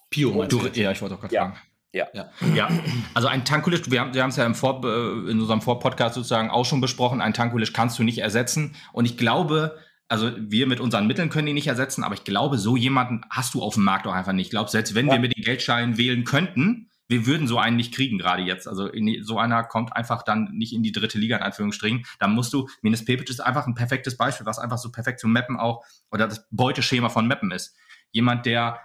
Pio, 0.08 0.44
du, 0.44 0.66
ja, 0.72 0.92
ich 0.92 1.02
wollte 1.02 1.16
auch 1.16 1.20
gerade 1.20 1.34
ja. 1.34 1.42
fragen. 1.42 1.58
Ja. 1.92 2.08
ja. 2.14 2.30
ja. 2.54 2.70
Also 3.12 3.28
ein 3.28 3.44
Tankulic, 3.44 3.90
wir 3.90 4.00
haben 4.00 4.14
wir 4.14 4.24
es 4.24 4.36
ja 4.36 4.46
im 4.46 4.54
Vor, 4.54 4.82
in 4.82 5.40
unserem 5.40 5.60
Vorpodcast 5.60 6.14
sozusagen 6.14 6.50
auch 6.50 6.64
schon 6.64 6.80
besprochen, 6.80 7.20
ein 7.20 7.34
Tankulic 7.34 7.74
kannst 7.74 7.98
du 7.98 8.02
nicht 8.02 8.18
ersetzen. 8.18 8.76
Und 8.92 9.04
ich 9.04 9.18
glaube, 9.18 9.76
also 10.12 10.30
wir 10.36 10.66
mit 10.66 10.78
unseren 10.78 11.06
Mitteln 11.06 11.30
können 11.30 11.46
die 11.46 11.54
nicht 11.54 11.68
ersetzen, 11.68 12.04
aber 12.04 12.12
ich 12.14 12.22
glaube, 12.22 12.58
so 12.58 12.76
jemanden 12.76 13.22
hast 13.30 13.54
du 13.54 13.62
auf 13.62 13.74
dem 13.74 13.84
Markt 13.84 14.06
auch 14.06 14.12
einfach 14.12 14.34
nicht. 14.34 14.48
Ich 14.48 14.50
glaube, 14.50 14.68
selbst 14.68 14.94
wenn 14.94 15.06
ja. 15.06 15.14
wir 15.14 15.20
mit 15.20 15.34
den 15.34 15.42
Geldscheinen 15.42 15.96
wählen 15.96 16.24
könnten, 16.24 16.90
wir 17.08 17.24
würden 17.24 17.48
so 17.48 17.58
einen 17.58 17.76
nicht 17.76 17.94
kriegen, 17.94 18.18
gerade 18.18 18.42
jetzt. 18.42 18.68
Also 18.68 18.88
in, 18.88 19.24
so 19.24 19.38
einer 19.38 19.64
kommt 19.64 19.96
einfach 19.96 20.22
dann 20.22 20.50
nicht 20.52 20.74
in 20.74 20.82
die 20.82 20.92
dritte 20.92 21.18
Liga, 21.18 21.38
in 21.38 21.42
Anführungsstrichen. 21.42 22.04
Da 22.18 22.28
musst 22.28 22.52
du, 22.52 22.68
Minis 22.82 23.06
Pepic 23.06 23.30
ist 23.30 23.40
einfach 23.40 23.66
ein 23.66 23.74
perfektes 23.74 24.18
Beispiel, 24.18 24.44
was 24.44 24.58
einfach 24.58 24.76
so 24.76 24.92
perfekt 24.92 25.18
zu 25.18 25.28
Mappen 25.28 25.56
auch, 25.56 25.82
oder 26.10 26.28
das 26.28 26.46
Beuteschema 26.50 27.08
von 27.08 27.26
Mappen 27.26 27.50
ist. 27.50 27.74
Jemand, 28.10 28.44
der 28.44 28.80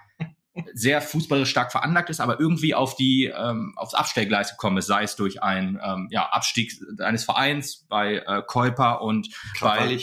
sehr 0.74 1.00
fußballisch 1.00 1.50
stark 1.50 1.72
veranlagt 1.72 2.10
ist, 2.10 2.20
aber 2.20 2.40
irgendwie 2.40 2.74
auf 2.74 2.96
die 2.96 3.24
ähm, 3.26 3.72
aufs 3.76 3.94
Abstellgleis 3.94 4.50
gekommen 4.50 4.78
ist, 4.78 4.86
sei 4.86 5.02
es 5.02 5.16
durch 5.16 5.42
einen 5.42 5.80
ähm, 5.82 6.08
ja, 6.10 6.28
Abstieg 6.28 6.72
eines 7.00 7.24
Vereins 7.24 7.86
bei 7.88 8.22
äh, 8.26 8.42
Käuper 8.46 9.02
und 9.02 9.28
bei 9.60 9.98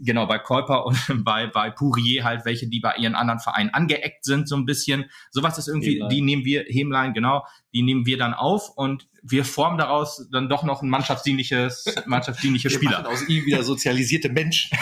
genau 0.00 0.26
bei 0.26 0.38
Käuper 0.38 0.86
und 0.86 0.98
bei 1.24 1.46
bei 1.46 1.70
Pourier 1.70 2.24
halt 2.24 2.44
welche, 2.44 2.68
die 2.68 2.80
bei 2.80 2.96
ihren 2.96 3.14
anderen 3.14 3.40
Vereinen 3.40 3.70
angeeckt 3.70 4.24
sind 4.24 4.48
so 4.48 4.56
ein 4.56 4.66
bisschen. 4.66 5.10
Sowas 5.30 5.58
ist 5.58 5.68
irgendwie, 5.68 5.94
Hemlein. 5.94 6.08
die 6.10 6.20
nehmen 6.20 6.44
wir 6.44 6.64
Hemlein 6.68 7.14
genau, 7.14 7.44
die 7.72 7.82
nehmen 7.82 8.06
wir 8.06 8.18
dann 8.18 8.34
auf 8.34 8.70
und 8.70 9.08
wir 9.22 9.44
formen 9.44 9.78
daraus 9.78 10.28
dann 10.30 10.48
doch 10.48 10.62
noch 10.62 10.82
ein 10.82 10.88
mannschaftsdienliches, 10.88 11.84
mannschaftsdienliche 12.06 12.70
Spieler. 12.70 13.08
aus 13.08 13.28
ihm 13.28 13.44
wieder 13.46 13.62
sozialisierte 13.62 14.28
Menschen. 14.28 14.76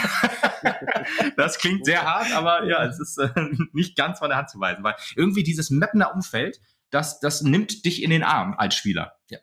das 1.37 1.57
klingt 1.57 1.85
sehr 1.85 2.03
hart, 2.03 2.31
aber 2.33 2.65
ja, 2.65 2.83
es 2.85 2.99
ist 2.99 3.17
äh, 3.17 3.29
nicht 3.73 3.95
ganz 3.95 4.19
von 4.19 4.29
der 4.29 4.37
Hand 4.37 4.49
zu 4.49 4.59
weisen, 4.59 4.83
weil 4.83 4.95
irgendwie 5.15 5.43
dieses 5.43 5.69
Mappener 5.69 6.13
Umfeld, 6.13 6.59
das, 6.89 7.19
das 7.19 7.41
nimmt 7.41 7.85
dich 7.85 8.03
in 8.03 8.09
den 8.09 8.23
Arm 8.23 8.55
als 8.57 8.75
Spieler. 8.75 9.13
Ja. 9.29 9.39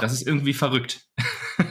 Das 0.00 0.12
ist 0.12 0.26
irgendwie 0.26 0.54
verrückt. 0.54 1.06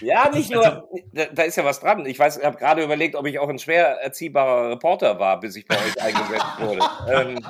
Ja, 0.00 0.30
nicht 0.30 0.50
nur, 0.50 0.64
also 0.64 0.88
da, 1.12 1.24
da, 1.26 1.42
ist 1.42 1.56
ja 1.56 1.64
was 1.64 1.80
dran. 1.80 2.06
Ich 2.06 2.18
weiß, 2.18 2.38
ich 2.38 2.44
habe 2.44 2.56
gerade 2.56 2.84
überlegt, 2.84 3.16
ob 3.16 3.26
ich 3.26 3.38
auch 3.38 3.48
ein 3.48 3.58
schwer 3.58 4.00
erziehbarer 4.00 4.70
Reporter 4.70 5.18
war, 5.18 5.40
bis 5.40 5.56
ich 5.56 5.66
bei 5.66 5.76
euch 5.76 6.00
eingesetzt 6.00 6.60
wurde. 6.60 6.80
ähm, 7.08 7.46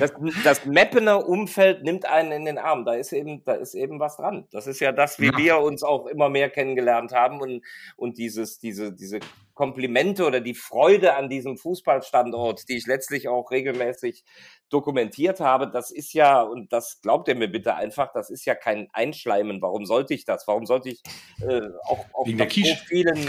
das, 0.00 0.12
das 0.44 0.66
Mappener 0.66 1.28
Umfeld 1.28 1.82
nimmt 1.82 2.06
einen 2.06 2.32
in 2.32 2.44
den 2.44 2.58
Arm. 2.58 2.84
Da 2.84 2.94
ist 2.94 3.12
eben, 3.12 3.44
da 3.44 3.54
ist 3.54 3.74
eben 3.74 4.00
was 4.00 4.16
dran. 4.16 4.46
Das 4.50 4.66
ist 4.66 4.80
ja 4.80 4.92
das, 4.92 5.20
wie 5.20 5.26
ja. 5.26 5.38
wir 5.38 5.58
uns 5.60 5.82
auch 5.82 6.06
immer 6.06 6.28
mehr 6.28 6.50
kennengelernt 6.50 7.12
haben 7.12 7.40
und, 7.40 7.64
und 7.96 8.18
dieses, 8.18 8.58
diese, 8.58 8.92
diese 8.92 9.20
Komplimente 9.54 10.26
oder 10.26 10.40
die 10.40 10.54
Freude 10.54 11.14
an 11.14 11.28
diesem 11.28 11.56
Fußballstandort, 11.56 12.68
die 12.68 12.76
ich 12.76 12.86
letztlich 12.86 13.28
auch 13.28 13.50
regelmäßig 13.50 14.24
dokumentiert 14.68 15.40
habe, 15.40 15.70
das 15.70 15.90
ist 15.90 16.12
ja, 16.12 16.42
und 16.42 16.72
das 16.72 17.00
glaubt 17.02 17.28
ihr 17.28 17.36
mir 17.36 17.48
bitte 17.48 17.74
einfach, 17.74 18.12
das 18.12 18.30
ist 18.30 18.44
ja 18.44 18.54
kein 18.54 18.88
Einschleimen. 18.92 19.62
Warum 19.62 19.86
sollte 19.86 20.14
ich 20.14 20.24
das? 20.24 20.48
Warum 20.48 20.66
sollte 20.66 20.88
ich 20.88 21.02
äh, 21.40 21.62
auch, 21.86 22.04
der 22.26 22.50
so 22.50 22.74
vielen 22.88 23.28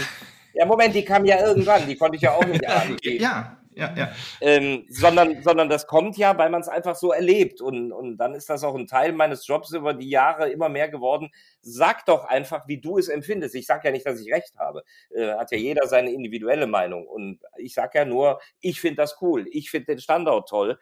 ja, 0.56 0.64
Moment, 0.64 0.94
die 0.94 1.04
kam 1.04 1.26
ja 1.26 1.38
irgendwann, 1.46 1.86
die 1.86 1.96
konnte 1.96 2.16
ich 2.16 2.22
ja 2.22 2.32
auch 2.32 2.44
nicht 2.46 2.66
ahnen. 2.68 2.96
Ja, 3.02 3.58
ja, 3.76 3.94
ja. 3.94 4.10
Ähm, 4.40 4.86
sondern, 4.88 5.42
sondern 5.42 5.68
das 5.68 5.86
kommt 5.86 6.16
ja, 6.16 6.36
weil 6.38 6.48
man 6.48 6.62
es 6.62 6.68
einfach 6.68 6.96
so 6.96 7.12
erlebt. 7.12 7.60
Und, 7.60 7.92
und 7.92 8.16
dann 8.16 8.34
ist 8.34 8.48
das 8.48 8.64
auch 8.64 8.74
ein 8.74 8.86
Teil 8.86 9.12
meines 9.12 9.46
Jobs 9.46 9.70
über 9.72 9.92
die 9.92 10.08
Jahre 10.08 10.48
immer 10.48 10.70
mehr 10.70 10.88
geworden. 10.88 11.30
Sag 11.60 12.06
doch 12.06 12.24
einfach, 12.24 12.66
wie 12.68 12.80
du 12.80 12.96
es 12.96 13.08
empfindest. 13.08 13.54
Ich 13.54 13.66
sage 13.66 13.88
ja 13.88 13.92
nicht, 13.92 14.06
dass 14.06 14.18
ich 14.18 14.32
recht 14.32 14.54
habe. 14.58 14.82
Äh, 15.10 15.34
hat 15.34 15.52
ja 15.52 15.58
jeder 15.58 15.86
seine 15.86 16.10
individuelle 16.10 16.66
Meinung. 16.66 17.06
Und 17.06 17.40
ich 17.58 17.74
sage 17.74 17.98
ja 17.98 18.04
nur, 18.06 18.40
ich 18.60 18.80
finde 18.80 18.96
das 18.96 19.18
cool. 19.20 19.46
Ich 19.50 19.70
finde 19.70 19.88
den 19.88 19.98
Standort 19.98 20.48
toll. 20.48 20.78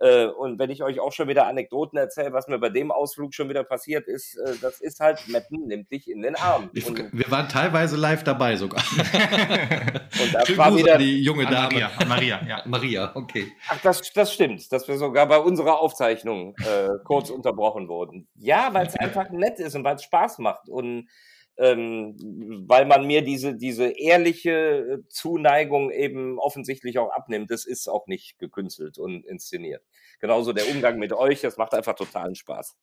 Äh, 0.00 0.26
und 0.26 0.58
wenn 0.58 0.70
ich 0.70 0.82
euch 0.82 1.00
auch 1.00 1.12
schon 1.12 1.28
wieder 1.28 1.46
Anekdoten 1.46 1.98
erzähle, 1.98 2.32
was 2.32 2.46
mir 2.46 2.58
bei 2.58 2.68
dem 2.68 2.90
Ausflug 2.92 3.34
schon 3.34 3.48
wieder 3.48 3.64
passiert 3.64 4.06
ist, 4.06 4.36
äh, 4.36 4.54
das 4.60 4.80
ist 4.80 5.00
halt, 5.00 5.26
Meppen 5.28 5.66
nimmt 5.66 5.90
dich 5.90 6.08
in 6.08 6.22
den 6.22 6.36
Arm. 6.36 6.70
Ich, 6.72 6.86
wir 6.86 7.30
waren 7.30 7.48
teilweise 7.48 7.96
live 7.96 8.22
dabei 8.22 8.56
sogar. 8.56 8.82
und 10.22 10.34
das 10.34 10.56
war 10.56 10.76
wieder 10.76 10.98
die 10.98 11.22
junge 11.22 11.44
Dame. 11.46 11.68
Maria, 11.68 11.90
Maria, 12.06 12.40
ja. 12.46 12.62
Maria, 12.66 13.12
okay. 13.14 13.52
Ach, 13.68 13.78
das, 13.82 14.12
das 14.12 14.32
stimmt, 14.32 14.70
dass 14.72 14.86
wir 14.86 14.96
sogar 14.96 15.26
bei 15.26 15.38
unserer 15.38 15.80
Aufzeichnung 15.80 16.54
äh, 16.58 16.90
kurz 17.04 17.30
unterbrochen 17.30 17.88
wurden. 17.88 18.28
Ja, 18.36 18.72
weil 18.72 18.86
es 18.86 18.96
einfach 18.96 19.30
nett 19.30 19.58
ist 19.58 19.74
und 19.74 19.84
weil 19.84 19.96
es 19.96 20.04
Spaß 20.04 20.38
macht 20.38 20.68
und 20.68 21.08
ähm, 21.58 22.14
weil 22.68 22.86
man 22.86 23.06
mir 23.06 23.22
diese, 23.22 23.56
diese 23.56 23.88
ehrliche 23.88 24.50
äh, 24.50 24.98
Zuneigung 25.08 25.90
eben 25.90 26.38
offensichtlich 26.38 26.98
auch 26.98 27.10
abnimmt. 27.10 27.50
Das 27.50 27.64
ist 27.64 27.88
auch 27.88 28.06
nicht 28.06 28.38
gekünstelt 28.38 28.98
und 28.98 29.26
inszeniert. 29.26 29.82
Genauso 30.20 30.52
der 30.52 30.68
Umgang 30.70 30.98
mit 30.98 31.12
euch, 31.12 31.40
das 31.40 31.56
macht 31.56 31.74
einfach 31.74 31.94
totalen 31.94 32.36
Spaß. 32.36 32.76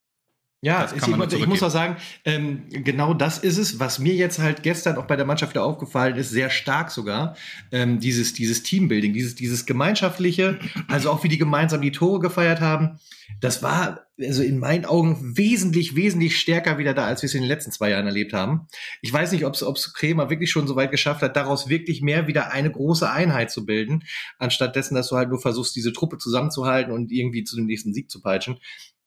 Ja, 0.66 0.90
ich, 0.96 1.08
ich, 1.34 1.46
muss 1.46 1.62
auch 1.62 1.70
sagen, 1.70 1.98
ähm, 2.26 2.64
genau 2.72 3.14
das 3.14 3.38
ist 3.38 3.60
es, 3.60 3.80
was 3.80 4.00
mir 4.00 4.16
jetzt 4.16 4.40
halt 4.40 4.64
gestern 4.64 4.98
auch 4.98 5.06
bei 5.06 5.16
der 5.16 5.24
Mannschaft 5.24 5.54
wieder 5.54 5.64
aufgefallen 5.64 6.16
ist, 6.16 6.32
sehr 6.32 6.50
stark 6.50 6.90
sogar, 6.90 7.36
ähm, 7.72 8.00
dieses, 8.00 8.34
dieses 8.34 8.64
Teambuilding, 8.64 9.14
dieses, 9.14 9.36
dieses 9.36 9.68
gemeinschaftliche, 9.68 10.58
also 10.88 11.12
auch 11.12 11.24
wie 11.24 11.30
die 11.30 11.38
gemeinsam 11.38 11.82
die 11.82 11.92
Tore 11.92 12.20
gefeiert 12.20 12.62
haben, 12.62 12.98
das 13.42 13.62
war 13.62 14.08
also 14.20 14.42
in 14.42 14.58
meinen 14.58 14.86
Augen 14.86 15.38
wesentlich, 15.38 15.96
wesentlich 15.96 16.40
stärker 16.40 16.80
wieder 16.80 16.96
da, 16.96 17.06
als 17.06 17.22
wir 17.22 17.28
es 17.28 17.36
in 17.36 17.42
den 17.42 17.48
letzten 17.48 17.72
zwei 17.72 17.92
Jahren 17.92 18.08
erlebt 18.08 18.34
haben. 18.34 18.68
Ich 19.02 19.14
weiß 19.14 19.34
nicht, 19.34 19.46
ob 19.46 19.54
es 19.54 19.94
Kremer 19.94 20.32
wirklich 20.32 20.50
schon 20.50 20.68
so 20.68 20.76
weit 20.76 20.90
geschafft 20.90 21.22
hat, 21.22 21.36
daraus 21.36 21.70
wirklich 21.70 22.02
mehr 22.02 22.26
wieder 22.26 22.52
eine 22.52 22.72
große 22.72 23.08
Einheit 23.08 23.52
zu 23.52 23.66
bilden, 23.66 24.04
anstatt 24.40 24.76
dessen, 24.76 24.96
dass 24.96 25.10
du 25.10 25.16
halt 25.16 25.30
nur 25.30 25.42
versuchst, 25.42 25.76
diese 25.76 25.94
Truppe 25.94 26.18
zusammenzuhalten 26.18 26.92
und 26.92 27.12
irgendwie 27.12 27.44
zu 27.44 27.56
dem 27.56 27.66
nächsten 27.66 27.94
Sieg 27.94 28.10
zu 28.10 28.22
peitschen. 28.22 28.58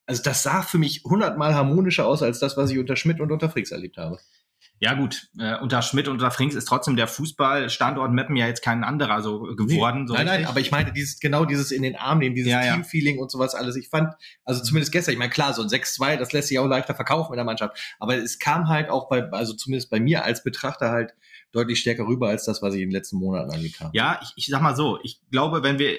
Also 0.08 0.22
das 0.22 0.42
sah 0.42 0.62
für 0.62 0.78
mich 0.78 1.02
hundertmal 1.04 1.54
harmonischer 1.54 2.06
aus 2.06 2.22
als 2.22 2.38
das, 2.38 2.56
was 2.56 2.70
ich 2.70 2.78
unter 2.78 2.96
Schmidt 2.96 3.20
und 3.20 3.30
unter 3.30 3.50
Fricks 3.50 3.70
erlebt 3.70 3.98
habe. 3.98 4.18
Ja 4.80 4.94
gut, 4.94 5.28
äh, 5.38 5.56
unter 5.58 5.82
Schmidt 5.82 6.06
und 6.06 6.14
unter 6.14 6.30
Frings 6.30 6.54
ist 6.54 6.66
trotzdem 6.66 6.96
der 6.96 7.08
Fußballstandort 7.08 8.12
Meppen 8.12 8.36
ja 8.36 8.46
jetzt 8.46 8.62
kein 8.62 8.84
anderer 8.84 9.22
so 9.22 9.40
geworden. 9.40 10.02
Nee, 10.02 10.06
so 10.06 10.14
nein, 10.14 10.28
richtig. 10.28 10.44
nein, 10.44 10.46
aber 10.46 10.60
ich 10.60 10.70
meine 10.70 10.92
dieses 10.92 11.18
genau 11.18 11.44
dieses 11.44 11.72
in 11.72 11.82
den 11.82 11.96
Arm 11.96 12.18
nehmen, 12.18 12.36
dieses 12.36 12.52
ja, 12.52 12.62
Teamfeeling 12.62 13.16
ja. 13.16 13.22
und 13.22 13.30
sowas 13.30 13.54
alles. 13.54 13.76
Ich 13.76 13.88
fand, 13.88 14.14
also 14.44 14.62
zumindest 14.62 14.92
gestern, 14.92 15.12
ich 15.12 15.18
meine 15.18 15.30
klar, 15.30 15.52
so 15.52 15.62
ein 15.62 15.68
6-2, 15.68 16.16
das 16.16 16.32
lässt 16.32 16.48
sich 16.48 16.58
auch 16.58 16.66
leichter 16.66 16.94
verkaufen 16.94 17.32
in 17.32 17.36
der 17.36 17.44
Mannschaft, 17.44 17.76
aber 17.98 18.16
es 18.16 18.38
kam 18.38 18.68
halt 18.68 18.88
auch 18.88 19.08
bei, 19.08 19.28
also 19.30 19.52
zumindest 19.52 19.90
bei 19.90 19.98
mir 19.98 20.24
als 20.24 20.44
Betrachter 20.44 20.90
halt 20.90 21.14
deutlich 21.50 21.80
stärker 21.80 22.06
rüber 22.06 22.28
als 22.28 22.44
das, 22.44 22.62
was 22.62 22.74
ich 22.74 22.80
in 22.80 22.88
den 22.88 22.94
letzten 22.94 23.16
Monaten 23.16 23.50
erlebt 23.50 23.80
habe. 23.80 23.90
Ja, 23.94 24.20
ich, 24.22 24.32
ich 24.36 24.46
sag 24.46 24.62
mal 24.62 24.76
so, 24.76 25.00
ich 25.02 25.20
glaube, 25.30 25.64
wenn 25.64 25.78
wir 25.78 25.98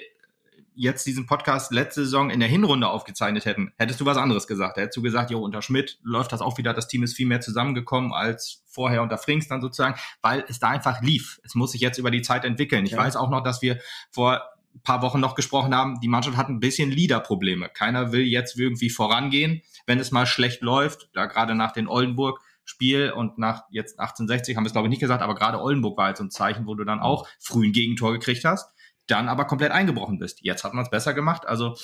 jetzt 0.80 1.06
diesen 1.06 1.26
Podcast 1.26 1.72
letzte 1.72 2.04
Saison 2.04 2.30
in 2.30 2.40
der 2.40 2.48
Hinrunde 2.48 2.88
aufgezeichnet 2.88 3.44
hätten, 3.44 3.70
hättest 3.76 4.00
du 4.00 4.06
was 4.06 4.16
anderes 4.16 4.46
gesagt. 4.46 4.78
Hättest 4.78 4.96
du 4.96 5.02
gesagt, 5.02 5.30
jo, 5.30 5.38
unter 5.38 5.60
Schmidt 5.60 5.98
läuft 6.02 6.32
das 6.32 6.40
auch 6.40 6.56
wieder, 6.56 6.72
das 6.72 6.88
Team 6.88 7.02
ist 7.02 7.14
viel 7.14 7.26
mehr 7.26 7.42
zusammengekommen 7.42 8.14
als 8.14 8.64
vorher 8.66 9.02
unter 9.02 9.18
Frings 9.18 9.46
dann 9.46 9.60
sozusagen, 9.60 9.96
weil 10.22 10.42
es 10.48 10.58
da 10.58 10.68
einfach 10.68 11.02
lief. 11.02 11.38
Es 11.44 11.54
muss 11.54 11.72
sich 11.72 11.82
jetzt 11.82 11.98
über 11.98 12.10
die 12.10 12.22
Zeit 12.22 12.46
entwickeln. 12.46 12.86
Ich 12.86 12.92
ja. 12.92 12.98
weiß 12.98 13.16
auch 13.16 13.28
noch, 13.28 13.42
dass 13.42 13.60
wir 13.60 13.78
vor 14.10 14.40
ein 14.74 14.80
paar 14.82 15.02
Wochen 15.02 15.20
noch 15.20 15.34
gesprochen 15.34 15.74
haben, 15.74 16.00
die 16.00 16.08
Mannschaft 16.08 16.38
hat 16.38 16.48
ein 16.48 16.60
bisschen 16.60 16.90
Leaderprobleme. 16.90 17.68
Keiner 17.68 18.12
will 18.12 18.22
jetzt 18.22 18.58
irgendwie 18.58 18.88
vorangehen, 18.88 19.60
wenn 19.84 19.98
es 19.98 20.12
mal 20.12 20.24
schlecht 20.24 20.62
läuft, 20.62 21.10
da 21.12 21.26
gerade 21.26 21.54
nach 21.54 21.72
den 21.72 21.88
Oldenburg 21.88 22.40
Spiel 22.64 23.10
und 23.10 23.36
nach 23.36 23.64
jetzt 23.70 23.98
1860 23.98 24.56
haben 24.56 24.64
wir 24.64 24.68
es 24.68 24.72
glaube 24.72 24.86
ich 24.86 24.90
nicht 24.90 25.00
gesagt, 25.00 25.22
aber 25.22 25.34
gerade 25.34 25.60
Oldenburg 25.60 25.98
war 25.98 26.08
jetzt 26.08 26.18
so 26.18 26.24
ein 26.24 26.30
Zeichen, 26.30 26.66
wo 26.66 26.74
du 26.74 26.84
dann 26.84 27.00
auch 27.00 27.26
früh 27.38 27.66
ein 27.66 27.72
Gegentor 27.72 28.12
gekriegt 28.12 28.44
hast 28.44 28.72
dann 29.10 29.28
aber 29.28 29.46
komplett 29.46 29.72
eingebrochen 29.72 30.18
bist. 30.18 30.40
Jetzt 30.42 30.64
hat 30.64 30.74
man 30.74 30.84
es 30.84 30.90
besser 30.90 31.14
gemacht. 31.14 31.46
Also 31.46 31.76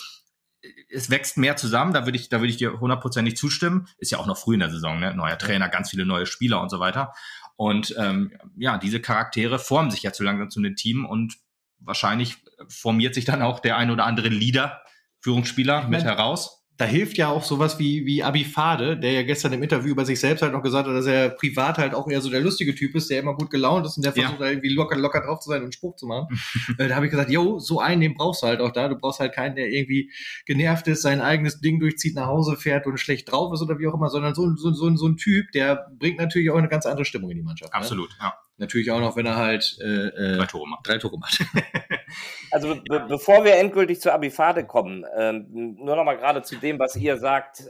es 0.89 1.11
wächst 1.11 1.37
mehr 1.37 1.57
zusammen, 1.57 1.93
da 1.93 2.07
würde 2.07 2.19
ich, 2.19 2.29
da 2.29 2.41
würde 2.41 2.51
ich 2.51 2.57
dir 2.57 2.81
hundertprozentig 2.81 3.37
zustimmen. 3.37 3.89
Ist 3.99 4.11
ja 4.11 4.19
auch 4.19 4.27
noch 4.27 4.39
früh 4.39 4.55
in 4.55 4.61
der 4.61 4.71
Saison, 4.71 4.99
ne? 4.99 5.15
Neuer 5.15 5.39
Trainer, 5.39 5.69
ganz 5.69 5.91
viele 5.91 6.07
neue 6.07 6.27
Spieler 6.27 6.61
und 6.61 6.71
so 6.71 6.81
weiter. 6.81 7.13
Und 7.57 7.95
ähm, 7.99 8.33
ja, 8.57 8.79
diese 8.79 9.01
Charaktere 9.01 9.59
formen 9.59 9.91
sich 9.91 10.03
jetzt 10.03 10.19
so 10.19 10.25
langsam 10.25 10.51
zu 10.51 10.61
einem 10.61 10.77
Team 10.77 11.07
und 11.07 11.37
wahrscheinlich 11.79 12.37
formiert 12.69 13.15
sich 13.15 13.25
dann 13.25 13.43
auch 13.43 13.61
der 13.61 13.77
ein 13.77 13.91
oder 13.91 14.05
andere 14.05 14.29
Leader, 14.29 14.83
Führungsspieler 15.21 15.79
ich 15.79 15.83
mein, 15.85 15.91
mit 15.91 16.05
heraus 16.05 16.66
da 16.79 16.85
hilft 16.85 17.17
ja 17.17 17.29
auch 17.29 17.43
sowas 17.43 17.79
wie, 17.79 18.05
wie 18.05 18.23
Abifade, 18.23 18.99
der 18.99 19.13
ja 19.13 19.23
gestern 19.23 19.53
im 19.55 19.63
Interview 19.63 19.93
über 19.93 20.05
sich 20.05 20.21
selbst 20.21 20.43
halt 20.43 20.53
noch 20.53 20.63
gesagt 20.63 20.87
hat, 20.87 20.95
dass 20.95 21.07
er 21.07 21.31
privat 21.31 21.79
halt 21.79 21.95
auch 21.95 22.07
eher 22.09 22.21
so 22.21 22.29
der 22.29 22.41
lustige 22.41 22.75
Typ 22.75 22.95
ist, 22.95 23.09
der 23.09 23.21
immer 23.21 23.35
gut 23.35 23.51
gelaunt 23.51 23.87
ist 23.87 23.97
und 23.97 24.05
der 24.05 24.13
versucht 24.13 24.41
ja. 24.41 24.47
irgendwie 24.47 24.69
locker, 24.69 24.97
locker 24.97 25.23
drauf 25.23 25.41
zu 25.41 25.49
sein 25.49 25.63
und 25.63 25.73
Spruch 25.73 25.97
zu 25.97 26.07
machen. 26.07 26.39
äh, 26.79 26.89
da 26.89 26.97
habe 26.97 27.07
ich 27.07 27.11
gesagt, 27.11 27.31
yo, 27.31 27.59
so 27.59 27.81
einen, 27.81 28.03
den 28.03 28.15
brauchst 28.15 28.43
du 28.43 28.47
halt 28.47 28.61
auch 28.61 28.73
da. 28.73 28.89
Du 28.89 28.97
brauchst 28.97 29.21
halt 29.21 29.33
keinen, 29.33 29.57
der 29.57 29.71
irgendwie 29.71 30.11
genervt 30.45 30.87
ist, 30.89 31.01
sein 31.01 31.23
eigenes 31.23 31.61
Ding 31.61 31.81
durchzieht, 31.81 32.15
nach 32.15 32.27
Hause 32.27 32.57
fährt 32.57 32.87
und 32.87 32.99
schlecht 32.99 33.31
drauf 33.31 33.55
ist 33.55 33.63
oder 33.63 33.79
wie 33.79 33.87
auch 33.87 33.95
immer, 33.95 34.11
sondern 34.11 34.35
so, 34.35 34.55
so, 34.57 34.73
so, 34.73 34.95
so 34.97 35.07
ein 35.07 35.17
Typ, 35.17 35.53
der 35.53 35.87
bringt 35.99 36.19
natürlich 36.19 36.51
auch 36.51 36.57
eine 36.57 36.69
ganz 36.69 36.85
andere 36.85 37.07
Stimmung 37.07 37.31
in 37.31 37.39
die 37.39 37.43
Mannschaft. 37.43 37.73
Ne? 37.73 37.79
Absolut, 37.79 38.11
ne? 38.11 38.17
ja. 38.21 38.35
Natürlich 38.59 38.91
auch 38.91 39.01
noch, 39.01 39.17
wenn 39.17 39.27
er 39.27 39.37
halt 39.37 39.77
äh, 39.83 40.07
äh, 40.07 40.37
drei 40.39 40.47
Tore 40.47 40.67
macht. 40.67 40.89
Drei 40.89 40.97
Tore 40.97 41.19
macht. 41.19 41.45
also 42.51 42.75
be 42.89 43.05
bevor 43.07 43.45
wir 43.45 43.57
endgültig 43.57 44.01
zur 44.01 44.15
Abifade 44.15 44.65
kommen, 44.65 45.05
ähm, 45.15 45.47
nur 45.79 45.95
noch 45.95 46.05
mal 46.05 46.17
gerade 46.17 46.43
zu 46.43 46.57
dem, 46.57 46.79
was 46.79 46.97
ihr 46.97 47.19
sagt, 47.19 47.61
äh, 47.61 47.65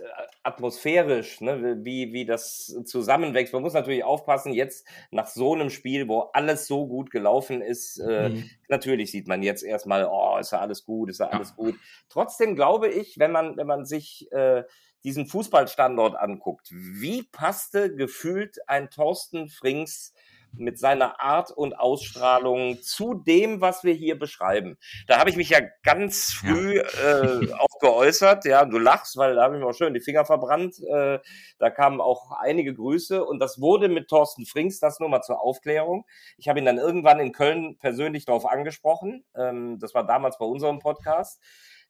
atmosphärisch, 0.44 1.40
ne, 1.40 1.78
wie, 1.82 2.12
wie 2.12 2.24
das 2.24 2.76
zusammenwächst. 2.84 3.52
Man 3.52 3.62
muss 3.62 3.72
natürlich 3.72 4.04
aufpassen, 4.04 4.52
jetzt 4.52 4.86
nach 5.10 5.26
so 5.26 5.54
einem 5.54 5.70
Spiel, 5.70 6.06
wo 6.06 6.20
alles 6.32 6.68
so 6.68 6.86
gut 6.86 7.10
gelaufen 7.10 7.62
ist, 7.62 7.98
äh, 7.98 8.28
mhm. 8.28 8.50
natürlich 8.68 9.10
sieht 9.10 9.26
man 9.26 9.42
jetzt 9.42 9.64
erstmal, 9.64 10.06
oh, 10.08 10.38
ist 10.38 10.52
ja 10.52 10.60
alles 10.60 10.84
gut, 10.84 11.10
ist 11.10 11.18
ja 11.18 11.30
alles 11.30 11.50
ja. 11.50 11.56
gut. 11.56 11.74
Trotzdem 12.08 12.54
glaube 12.54 12.88
ich, 12.88 13.18
wenn 13.18 13.32
man, 13.32 13.56
wenn 13.56 13.66
man 13.66 13.86
sich 13.86 14.30
äh, 14.30 14.62
diesen 15.02 15.26
Fußballstandort 15.26 16.16
anguckt, 16.16 16.68
wie 16.70 17.24
passte 17.24 17.94
gefühlt 17.94 18.58
ein 18.68 18.88
Thorsten 18.90 19.48
Frings 19.48 20.12
mit 20.52 20.78
seiner 20.78 21.20
Art 21.20 21.50
und 21.50 21.78
Ausstrahlung 21.78 22.80
zu 22.82 23.14
dem, 23.14 23.60
was 23.60 23.84
wir 23.84 23.94
hier 23.94 24.18
beschreiben. 24.18 24.78
Da 25.06 25.18
habe 25.18 25.30
ich 25.30 25.36
mich 25.36 25.50
ja 25.50 25.60
ganz 25.82 26.32
früh 26.32 26.76
ja. 26.76 27.22
äh, 27.22 27.52
auch 27.52 27.78
geäußert. 27.80 28.44
Ja, 28.44 28.64
du 28.64 28.78
lachst, 28.78 29.16
weil 29.16 29.34
da 29.34 29.42
habe 29.42 29.56
ich 29.56 29.62
mir 29.62 29.68
auch 29.68 29.74
schön 29.74 29.94
die 29.94 30.00
Finger 30.00 30.24
verbrannt. 30.24 30.78
Äh, 30.80 31.18
da 31.58 31.70
kamen 31.70 32.00
auch 32.00 32.32
einige 32.40 32.74
Grüße 32.74 33.24
und 33.24 33.38
das 33.38 33.60
wurde 33.60 33.88
mit 33.88 34.08
Thorsten 34.08 34.46
Frings, 34.46 34.80
das 34.80 35.00
nur 35.00 35.08
mal 35.08 35.22
zur 35.22 35.40
Aufklärung. 35.40 36.06
Ich 36.38 36.48
habe 36.48 36.58
ihn 36.58 36.64
dann 36.64 36.78
irgendwann 36.78 37.20
in 37.20 37.32
Köln 37.32 37.76
persönlich 37.78 38.24
darauf 38.24 38.46
angesprochen. 38.46 39.24
Ähm, 39.36 39.78
das 39.80 39.94
war 39.94 40.06
damals 40.06 40.38
bei 40.38 40.46
unserem 40.46 40.78
Podcast. 40.78 41.40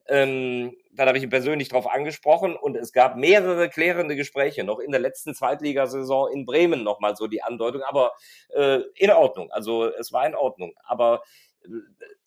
Ähm, 0.09 0.77
dann 0.93 1.09
habe 1.09 1.19
ich 1.19 1.25
ihn 1.25 1.31
persönlich 1.31 1.69
darauf 1.69 1.89
angesprochen 1.89 2.57
und 2.57 2.77
es 2.77 2.93
gab 2.93 3.17
mehrere 3.17 3.69
klärende 3.69 4.17
Gespräche, 4.17 4.65
noch 4.65 4.79
in 4.79 4.93
der 4.93 5.01
letzten 5.01 5.35
Zweitligasaison 5.35 6.33
in 6.33 6.47
Bremen 6.47 6.85
nochmal 6.85 7.17
so 7.17 7.27
die 7.27 7.43
Andeutung, 7.43 7.83
aber 7.83 8.13
äh, 8.55 8.81
in 8.95 9.11
Ordnung. 9.11 9.51
Also 9.51 9.87
es 9.87 10.13
war 10.13 10.27
in 10.27 10.35
Ordnung. 10.35 10.73
Aber 10.85 11.23
äh, 11.65 11.69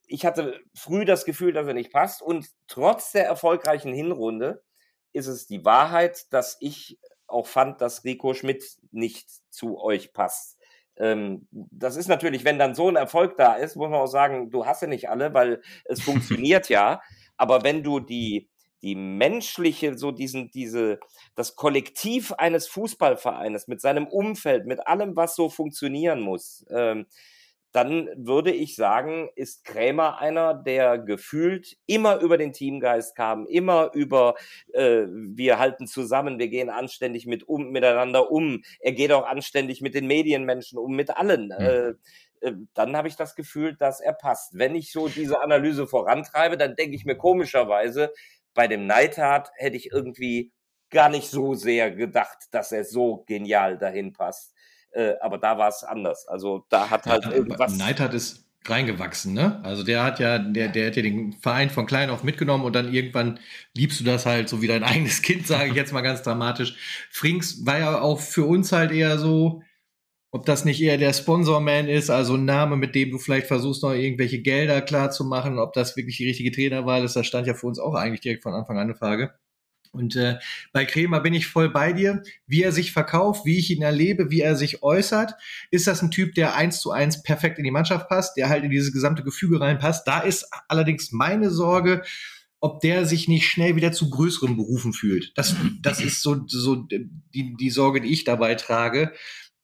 ich 0.08 0.26
hatte 0.26 0.60
früh 0.74 1.06
das 1.06 1.26
Gefühl, 1.26 1.54
dass 1.54 1.68
er 1.68 1.74
nicht 1.74 1.94
passt 1.94 2.22
und 2.22 2.48
trotz 2.68 3.12
der 3.12 3.26
erfolgreichen 3.26 3.94
Hinrunde 3.94 4.64
ist 5.14 5.28
es 5.28 5.48
die 5.48 5.64
Wahrheit, 5.66 6.32
dass 6.34 6.58
ich 6.60 7.00
auch 7.28 7.48
fand, 7.48 7.82
dass 7.82 8.04
Rico 8.04 8.34
Schmidt 8.34 8.64
nicht 8.92 9.30
zu 9.50 9.80
euch 9.80 10.14
passt. 10.14 10.58
Ähm, 10.98 11.48
das 11.52 11.96
ist 11.96 12.08
natürlich, 12.08 12.44
wenn 12.44 12.60
dann 12.60 12.76
so 12.76 12.90
ein 12.90 12.96
Erfolg 12.96 13.38
da 13.38 13.54
ist, 13.56 13.76
muss 13.76 13.90
man 13.90 14.02
auch 14.02 14.08
sagen, 14.08 14.52
du 14.52 14.66
hast 14.66 14.82
ja 14.82 14.88
nicht 14.88 15.10
alle, 15.10 15.34
weil 15.34 15.62
es 15.86 16.02
funktioniert 16.02 16.70
ja. 16.70 17.02
Aber 17.40 17.64
wenn 17.64 17.84
du 17.84 18.02
die, 18.02 18.50
die 18.82 18.96
menschliche, 18.96 19.98
so 19.98 20.12
diesen, 20.12 20.52
diese, 20.52 21.00
das 21.36 21.56
Kollektiv 21.56 22.34
eines 22.34 22.68
Fußballvereines 22.68 23.68
mit 23.68 23.82
seinem 23.82 24.08
Umfeld, 24.08 24.66
mit 24.66 24.86
allem, 24.88 25.16
was 25.16 25.36
so 25.36 25.50
funktionieren 25.50 26.20
muss, 26.20 26.66
ähm, 26.70 27.06
dann 27.72 28.10
würde 28.16 28.52
ich 28.52 28.76
sagen, 28.76 29.30
ist 29.36 29.64
Krämer 29.64 30.18
einer, 30.18 30.56
der 30.56 30.98
gefühlt 30.98 31.78
immer 31.86 32.20
über 32.20 32.38
den 32.38 32.52
Teamgeist 32.52 33.16
kam, 33.16 33.46
immer 33.46 33.92
über 33.94 34.36
äh, 34.74 35.06
wir 35.08 35.60
halten 35.60 35.86
zusammen, 35.86 36.40
wir 36.40 36.48
gehen 36.48 36.70
anständig 36.70 37.28
mit 37.28 37.48
um, 37.48 37.70
miteinander 37.70 38.32
um. 38.32 38.64
Er 38.80 38.94
geht 38.94 39.12
auch 39.12 39.28
anständig 39.28 39.82
mit 39.82 39.94
den 39.94 40.08
Medienmenschen 40.08 40.80
um, 40.80 40.96
mit 40.96 41.16
allen. 41.16 41.54
Mhm. 41.58 41.66
Äh, 41.66 41.94
dann 42.74 42.96
habe 42.96 43.08
ich 43.08 43.16
das 43.16 43.36
Gefühl, 43.36 43.76
dass 43.76 44.00
er 44.00 44.14
passt. 44.14 44.58
Wenn 44.58 44.76
ich 44.76 44.92
so 44.92 45.08
diese 45.08 45.42
Analyse 45.42 45.88
vorantreibe, 45.88 46.58
dann 46.58 46.76
denke 46.76 46.96
ich 46.96 47.06
mir 47.06 47.16
komischerweise, 47.16 48.14
bei 48.54 48.68
dem 48.68 48.86
Neidhardt 48.88 49.52
hätte 49.56 49.78
ich 49.78 49.92
irgendwie 49.92 50.52
gar 50.90 51.10
nicht 51.10 51.30
so 51.30 51.54
sehr 51.54 51.92
gedacht, 51.92 52.38
dass 52.52 52.72
er 52.72 52.84
so 52.84 53.24
genial 53.28 53.78
dahin 53.78 54.14
passt. 54.14 54.54
Äh, 54.92 55.14
aber 55.22 55.38
da 55.38 55.58
war 55.58 55.70
es 55.70 55.84
anders. 55.84 56.28
Also 56.28 56.66
da 56.70 56.90
hat 56.90 57.06
halt 57.06 57.26
ja, 57.26 57.32
irgendwas. 57.32 57.78
Neidhardt 57.78 58.14
ist 58.14 58.50
reingewachsen, 58.66 59.34
ne? 59.34 59.62
Also 59.64 59.84
der 59.84 60.04
hat 60.04 60.20
ja, 60.20 60.38
der, 60.38 60.68
der 60.68 60.88
hat 60.88 60.96
ja 60.96 61.02
den 61.02 61.34
Verein 61.34 61.70
von 61.70 61.86
klein 61.86 62.10
auf 62.10 62.24
mitgenommen 62.24 62.66
und 62.66 62.76
dann 62.76 62.94
irgendwann 62.94 63.40
liebst 63.76 64.00
du 64.00 64.04
das 64.04 64.26
halt 64.26 64.50
so 64.50 64.62
wie 64.62 64.68
dein 64.68 64.84
eigenes 64.86 65.22
Kind, 65.22 65.48
sage 65.48 65.70
ich 65.70 65.76
jetzt 65.76 65.94
mal 65.94 66.02
ganz 66.02 66.22
dramatisch. 66.24 66.76
Frings 67.12 67.66
war 67.66 67.80
ja 67.80 68.02
auch 68.02 68.20
für 68.20 68.46
uns 68.46 68.72
halt 68.72 68.92
eher 68.92 69.18
so, 69.18 69.62
ob 70.32 70.46
das 70.46 70.64
nicht 70.64 70.82
eher 70.82 70.98
der 70.98 71.14
Sponsorman 71.14 71.88
ist, 71.88 72.10
also 72.10 72.36
ein 72.36 72.46
Name, 72.46 72.78
mit 72.78 72.94
dem 72.94 73.12
du 73.12 73.18
vielleicht 73.18 73.48
versuchst, 73.48 73.82
noch 73.82 73.94
irgendwelche 73.94 74.42
Gelder 74.42 74.82
klar 74.82 75.10
zu 75.10 75.24
machen, 75.24 75.58
ob 75.58 75.74
das 75.74 75.98
wirklich 75.98 76.18
die 76.18 76.28
richtige 76.28 76.52
Trainerwahl 76.52 77.04
ist, 77.04 77.16
das 77.16 77.26
stand 77.26 77.48
ja 77.48 77.56
für 77.56 77.68
uns 77.68 77.80
auch 77.80 77.96
eigentlich 77.96 78.22
direkt 78.22 78.44
von 78.44 78.54
Anfang 78.54 78.78
an 78.78 78.84
eine 78.84 78.96
Frage. 78.96 79.34
Und 79.92 80.16
äh, 80.16 80.38
bei 80.72 80.86
Kremer 80.86 81.20
bin 81.20 81.34
ich 81.34 81.48
voll 81.48 81.70
bei 81.70 81.94
dir. 81.94 82.22
Wie 82.46 82.62
er 82.62 82.72
sich 82.72 82.92
verkauft, 82.92 83.46
wie 83.46 83.58
ich 83.58 83.72
ihn 83.72 83.82
erlebe, 83.82 84.30
wie 84.30 84.42
er 84.42 84.56
sich 84.56 84.84
äußert. 84.84 85.34
Ist 85.72 85.88
das 85.88 86.04
ein 86.04 86.12
Typ, 86.12 86.36
der 86.36 86.56
eins 86.56 86.80
zu 86.80 86.92
eins 86.92 87.24
perfekt 87.24 87.58
in 87.58 87.64
die 87.64 87.72
Mannschaft 87.72 88.08
passt, 88.08 88.38
der 88.38 88.50
halt 88.50 88.64
in 88.64 88.70
dieses 88.70 88.94
gesamte 88.94 89.24
Gefüge 89.24 89.60
reinpasst? 89.60 90.08
Da 90.08 90.20
ist 90.20 90.48
allerdings 90.68 91.12
meine 91.12 91.50
Sorge, 91.50 92.04
ob 92.60 92.82
der 92.82 93.06
sich 93.06 93.28
nicht 93.28 93.48
schnell 93.48 93.76
wieder 93.76 93.92
zu 93.92 94.10
größeren 94.10 94.58
Berufen 94.58 94.94
fühlt. 94.94 95.32
Das, 95.36 95.56
das 95.82 96.02
ist 96.02 96.22
so, 96.22 96.44
so 96.46 96.76
die, 96.76 97.56
die 97.56 97.70
Sorge, 97.70 98.02
die 98.02 98.12
ich 98.12 98.26
dabei 98.26 98.56
trage 98.56 99.14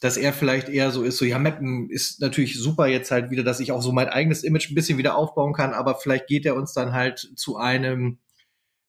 dass 0.05 0.17
er 0.17 0.33
vielleicht 0.33 0.69
eher 0.69 0.91
so 0.91 1.01
ist, 1.01 1.17
so 1.17 1.25
ja, 1.25 1.39
Mappen 1.39 1.89
ist 1.89 2.21
natürlich 2.21 2.59
super 2.59 2.85
jetzt 2.85 3.09
halt 3.09 3.31
wieder, 3.31 3.43
dass 3.43 3.59
ich 3.59 3.71
auch 3.71 3.81
so 3.81 3.91
mein 3.91 4.07
eigenes 4.07 4.43
Image 4.43 4.69
ein 4.69 4.75
bisschen 4.75 4.99
wieder 4.99 5.15
aufbauen 5.15 5.51
kann, 5.51 5.73
aber 5.73 5.95
vielleicht 5.95 6.27
geht 6.27 6.45
er 6.45 6.55
uns 6.55 6.73
dann 6.73 6.93
halt 6.93 7.31
zu 7.35 7.57
einem, 7.57 8.19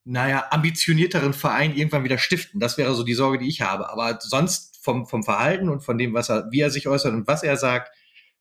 naja, 0.05 0.45
ambitionierteren 0.51 1.33
Verein 1.33 1.75
irgendwann 1.75 2.05
wieder 2.05 2.19
stiften. 2.19 2.61
Das 2.61 2.77
wäre 2.77 2.95
so 2.95 3.03
die 3.03 3.15
Sorge, 3.15 3.39
die 3.39 3.49
ich 3.49 3.63
habe. 3.63 3.89
Aber 3.89 4.19
sonst 4.21 4.77
vom, 4.85 5.07
vom 5.07 5.23
Verhalten 5.23 5.71
und 5.71 5.81
von 5.81 5.97
dem, 5.97 6.13
was 6.13 6.29
er, 6.29 6.49
wie 6.51 6.61
er 6.61 6.71
sich 6.71 6.87
äußert 6.87 7.15
und 7.15 7.27
was 7.27 7.43
er 7.43 7.57
sagt, 7.57 7.91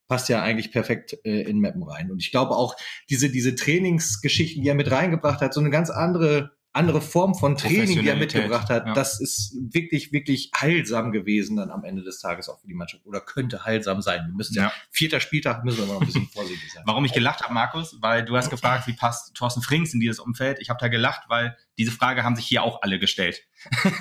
passt 0.10 0.28
ja 0.28 0.42
eigentlich 0.42 0.74
perfekt 0.74 1.18
äh, 1.24 1.44
in 1.44 1.62
Mappen 1.62 1.84
rein. 1.84 2.12
Und 2.12 2.22
ich 2.22 2.32
glaube 2.32 2.58
auch, 2.58 2.76
diese, 3.10 3.30
diese 3.30 3.56
Trainingsgeschichten, 3.56 4.62
die 4.64 4.68
er 4.68 4.76
mit 4.76 4.92
reingebracht 4.92 5.40
hat, 5.40 5.54
so 5.54 5.62
eine 5.62 5.70
ganz 5.70 5.90
andere 5.90 6.52
andere 6.76 7.02
Form 7.02 7.36
von 7.36 7.58
Training, 7.58 8.02
die 8.02 8.08
er 8.08 8.16
mitgebracht 8.16 8.70
hat, 8.70 8.86
ja. 8.86 8.94
das 8.94 9.22
ist 9.22 9.56
wirklich, 9.72 10.12
wirklich 10.12 10.52
heilsam 10.60 11.12
gewesen 11.12 11.56
dann 11.56 11.72
am 11.72 11.84
Ende 11.84 12.04
des 12.04 12.20
Tages 12.20 12.50
auch 12.50 12.60
für 12.60 12.68
die 12.68 12.74
Mannschaft 12.74 13.06
oder 13.06 13.22
könnte 13.22 13.64
heilsam 13.64 14.02
sein. 14.02 14.26
Wir 14.28 14.34
müssen 14.34 14.56
ja. 14.56 14.72
vierter 14.92 15.20
Spieltag 15.20 15.64
müssen 15.64 15.80
wir 15.80 15.94
noch 15.94 16.02
ein 16.02 16.06
bisschen 16.06 16.28
vorsichtig 16.34 16.72
sein. 16.74 16.84
Warum 16.86 17.06
ich 17.06 17.14
gelacht 17.14 17.42
habe, 17.44 17.54
Markus, 17.54 17.98
weil 18.02 18.26
du 18.26 18.36
hast 18.36 18.50
gefragt, 18.50 18.88
wie 18.88 18.94
passt 18.94 19.34
Thorsten 19.36 19.62
Frings 19.62 19.94
in 19.94 20.00
dieses 20.00 20.20
Umfeld. 20.20 20.60
Ich 20.60 20.70
habe 20.70 20.80
da 20.80 20.90
gelacht, 20.90 21.24
weil 21.30 21.58
diese 21.78 21.92
Frage 21.92 22.24
haben 22.24 22.36
sich 22.36 22.46
hier 22.46 22.64
auch 22.64 22.82
alle 22.82 23.00
gestellt. 23.00 23.42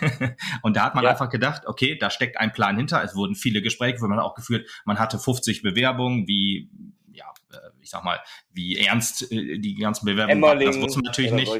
und 0.63 0.77
da 0.77 0.85
hat 0.85 0.95
man 0.95 1.05
ja. 1.05 1.11
einfach 1.11 1.31
gedacht, 1.31 1.67
okay, 1.67 1.97
da 1.97 2.11
steckt 2.11 2.39
ein 2.39 2.53
Plan 2.53 2.77
hinter. 2.77 3.03
Es 3.05 3.15
wurden 3.15 3.37
viele 3.37 3.63
Gespräche, 3.63 4.01
wo 4.01 4.09
man 4.09 4.19
auch 4.19 4.35
geführt, 4.35 4.69
man 4.85 4.99
hatte 4.99 5.19
50 5.19 5.63
Bewerbungen, 5.63 6.27
wie 6.27 6.71
ja, 7.13 7.27
äh, 7.53 7.57
ich 7.81 7.91
sag 7.91 8.05
mal, 8.05 8.21
wie 8.53 8.77
ernst 8.79 9.31
äh, 9.31 9.59
die 9.59 9.77
ganzen 9.77 10.07
Bewerbungen 10.07 10.43
waren. 10.43 10.59
Das 10.59 10.77
wusste 10.79 10.99
man 10.99 11.05
natürlich 11.05 11.33
nicht. 11.33 11.53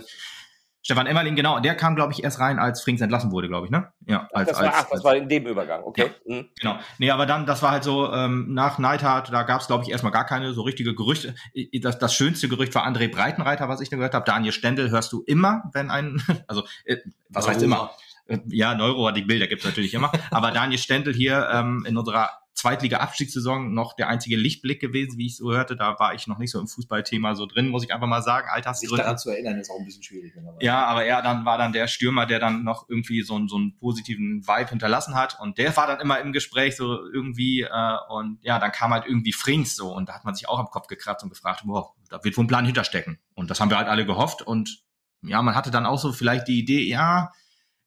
Stefan 0.85 1.07
Emmerling, 1.07 1.35
genau, 1.35 1.61
der 1.61 1.75
kam, 1.77 1.97
glaube 1.97 2.13
ich, 2.13 2.23
erst 2.23 2.41
rein, 2.41 2.59
als 2.59 2.83
Frings 2.83 3.01
entlassen 3.01 3.33
wurde, 3.33 3.49
glaube 3.49 3.67
ich, 3.67 3.71
ne? 3.71 3.91
Ja, 4.07 4.29
als, 4.35 4.51
das 4.51 4.59
war, 4.59 4.67
als, 4.67 4.75
ach, 4.77 4.91
das 4.91 5.03
war 5.03 5.17
in 5.17 5.31
dem 5.31 5.47
Übergang, 5.47 5.83
okay. 5.83 6.11
Ja, 6.27 6.37
mhm. 6.37 6.49
Genau. 6.61 6.79
Nee, 6.99 7.11
aber 7.11 7.25
dann, 7.25 7.47
das 7.47 7.63
war 7.63 7.71
halt 7.71 7.85
so, 7.85 8.13
ähm, 8.13 8.53
nach 8.53 8.79
Neidhardt, 8.79 9.33
da 9.33 9.45
gab 9.45 9.63
es, 9.63 9.67
glaube 9.67 9.83
ich, 9.85 9.91
erstmal 9.91 10.13
gar 10.13 10.27
keine 10.27 10.53
so 10.53 10.61
richtige 10.61 10.95
Gerüchte. 10.95 11.35
Das, 11.81 11.99
das 11.99 12.15
schönste 12.15 12.49
Gerücht 12.49 12.75
war 12.75 12.87
André 12.87 13.11
Breitenreiter, 13.11 13.67
was 13.67 13.81
ich 13.81 13.89
da 13.89 13.97
gehört 13.97 14.13
habe. 14.13 14.27
Daniel 14.27 14.53
Stendel 14.53 14.91
hörst 14.91 15.11
du 15.15 15.23
immer, 15.27 15.63
wenn 15.73 15.91
ein, 15.91 16.23
also, 16.49 16.65
äh, 16.85 16.99
was 17.31 17.47
Neuro. 17.47 17.55
heißt 17.55 17.63
immer? 17.63 17.91
Äh, 18.27 18.39
ja, 18.49 18.75
Neuro 18.75 19.09
hat 19.09 19.17
die 19.17 19.23
Bilder 19.23 19.47
gibt's 19.47 19.65
natürlich 19.65 19.95
immer. 19.95 20.13
aber 20.31 20.51
Daniel 20.51 20.79
Stendel 20.79 21.15
hier 21.15 21.49
ähm, 21.51 21.87
in 21.89 21.97
unserer 21.97 22.29
Zweitliga-Abstiegssaison 22.65 23.75
noch 23.75 23.95
der 23.95 24.09
einzige 24.09 24.37
Lichtblick 24.37 24.81
gewesen, 24.81 25.19
wie 25.19 25.27
ich 25.27 25.37
so 25.37 25.53
hörte. 25.53 25.77
Da 25.77 25.99
war 25.99 26.15
ich 26.15 26.27
noch 26.27 26.39
nicht 26.39 26.51
so 26.51 26.59
im 26.59 26.67
Fußballthema 26.67 27.35
so 27.35 27.45
drin, 27.45 27.69
muss 27.69 27.85
ich 27.85 27.93
einfach 27.93 28.07
mal 28.07 28.23
sagen. 28.23 28.49
Altersgründe. 28.51 28.97
Sich 28.97 29.05
daran 29.05 29.19
zu 29.19 29.31
erinnern, 29.31 29.59
ist 29.59 29.71
auch 29.71 29.79
ein 29.79 29.85
bisschen 29.85 30.03
schwierig. 30.03 30.33
Ja, 30.61 30.87
aber 30.87 31.05
er 31.05 31.21
dann 31.21 31.45
war 31.45 31.59
dann 31.59 31.75
der 31.75 31.89
Stürmer, 31.89 32.25
der 32.25 32.39
dann 32.39 32.65
noch 32.65 32.89
irgendwie 32.89 33.21
so, 33.21 33.37
einen 33.37 33.49
so 33.49 33.57
einen 33.57 33.77
positiven 33.77 34.47
Vibe 34.47 34.71
hinterlassen 34.71 35.15
hat. 35.15 35.39
Und 35.41 35.59
der 35.59 35.77
war 35.77 35.87
dann 35.87 36.01
immer 36.01 36.21
im 36.21 36.33
Gespräch 36.33 36.77
so 36.77 37.07
irgendwie. 37.07 37.63
Äh, 37.63 37.97
und 38.09 38.39
ja, 38.43 38.59
dann 38.59 38.73
kam 38.73 38.93
halt 38.93 39.05
irgendwie 39.07 39.33
Frings 39.33 39.77
so. 39.77 39.95
Und 39.95 40.09
da 40.09 40.15
hat 40.15 40.25
man 40.25 40.35
sich 40.35 40.49
auch 40.49 40.59
am 40.59 40.71
Kopf 40.71 40.87
gekratzt 40.87 41.23
und 41.23 41.29
gefragt, 41.29 41.63
boah, 41.67 41.93
da 42.09 42.25
wird 42.25 42.37
wohl 42.39 42.45
ein 42.45 42.49
Plan 42.49 42.65
hinterstecken. 42.65 43.19
Und 43.35 43.51
das 43.51 43.61
haben 43.61 43.71
wir 43.71 43.77
halt 43.77 43.89
alle 43.89 44.07
gehofft. 44.07 44.41
Und 44.41 44.83
ja, 45.21 45.43
man 45.43 45.55
hatte 45.55 45.71
dann 45.71 45.85
auch 45.85 45.99
so 45.99 46.13
vielleicht 46.13 46.49
die 46.49 46.59
Idee, 46.59 46.83
ja, 46.83 47.31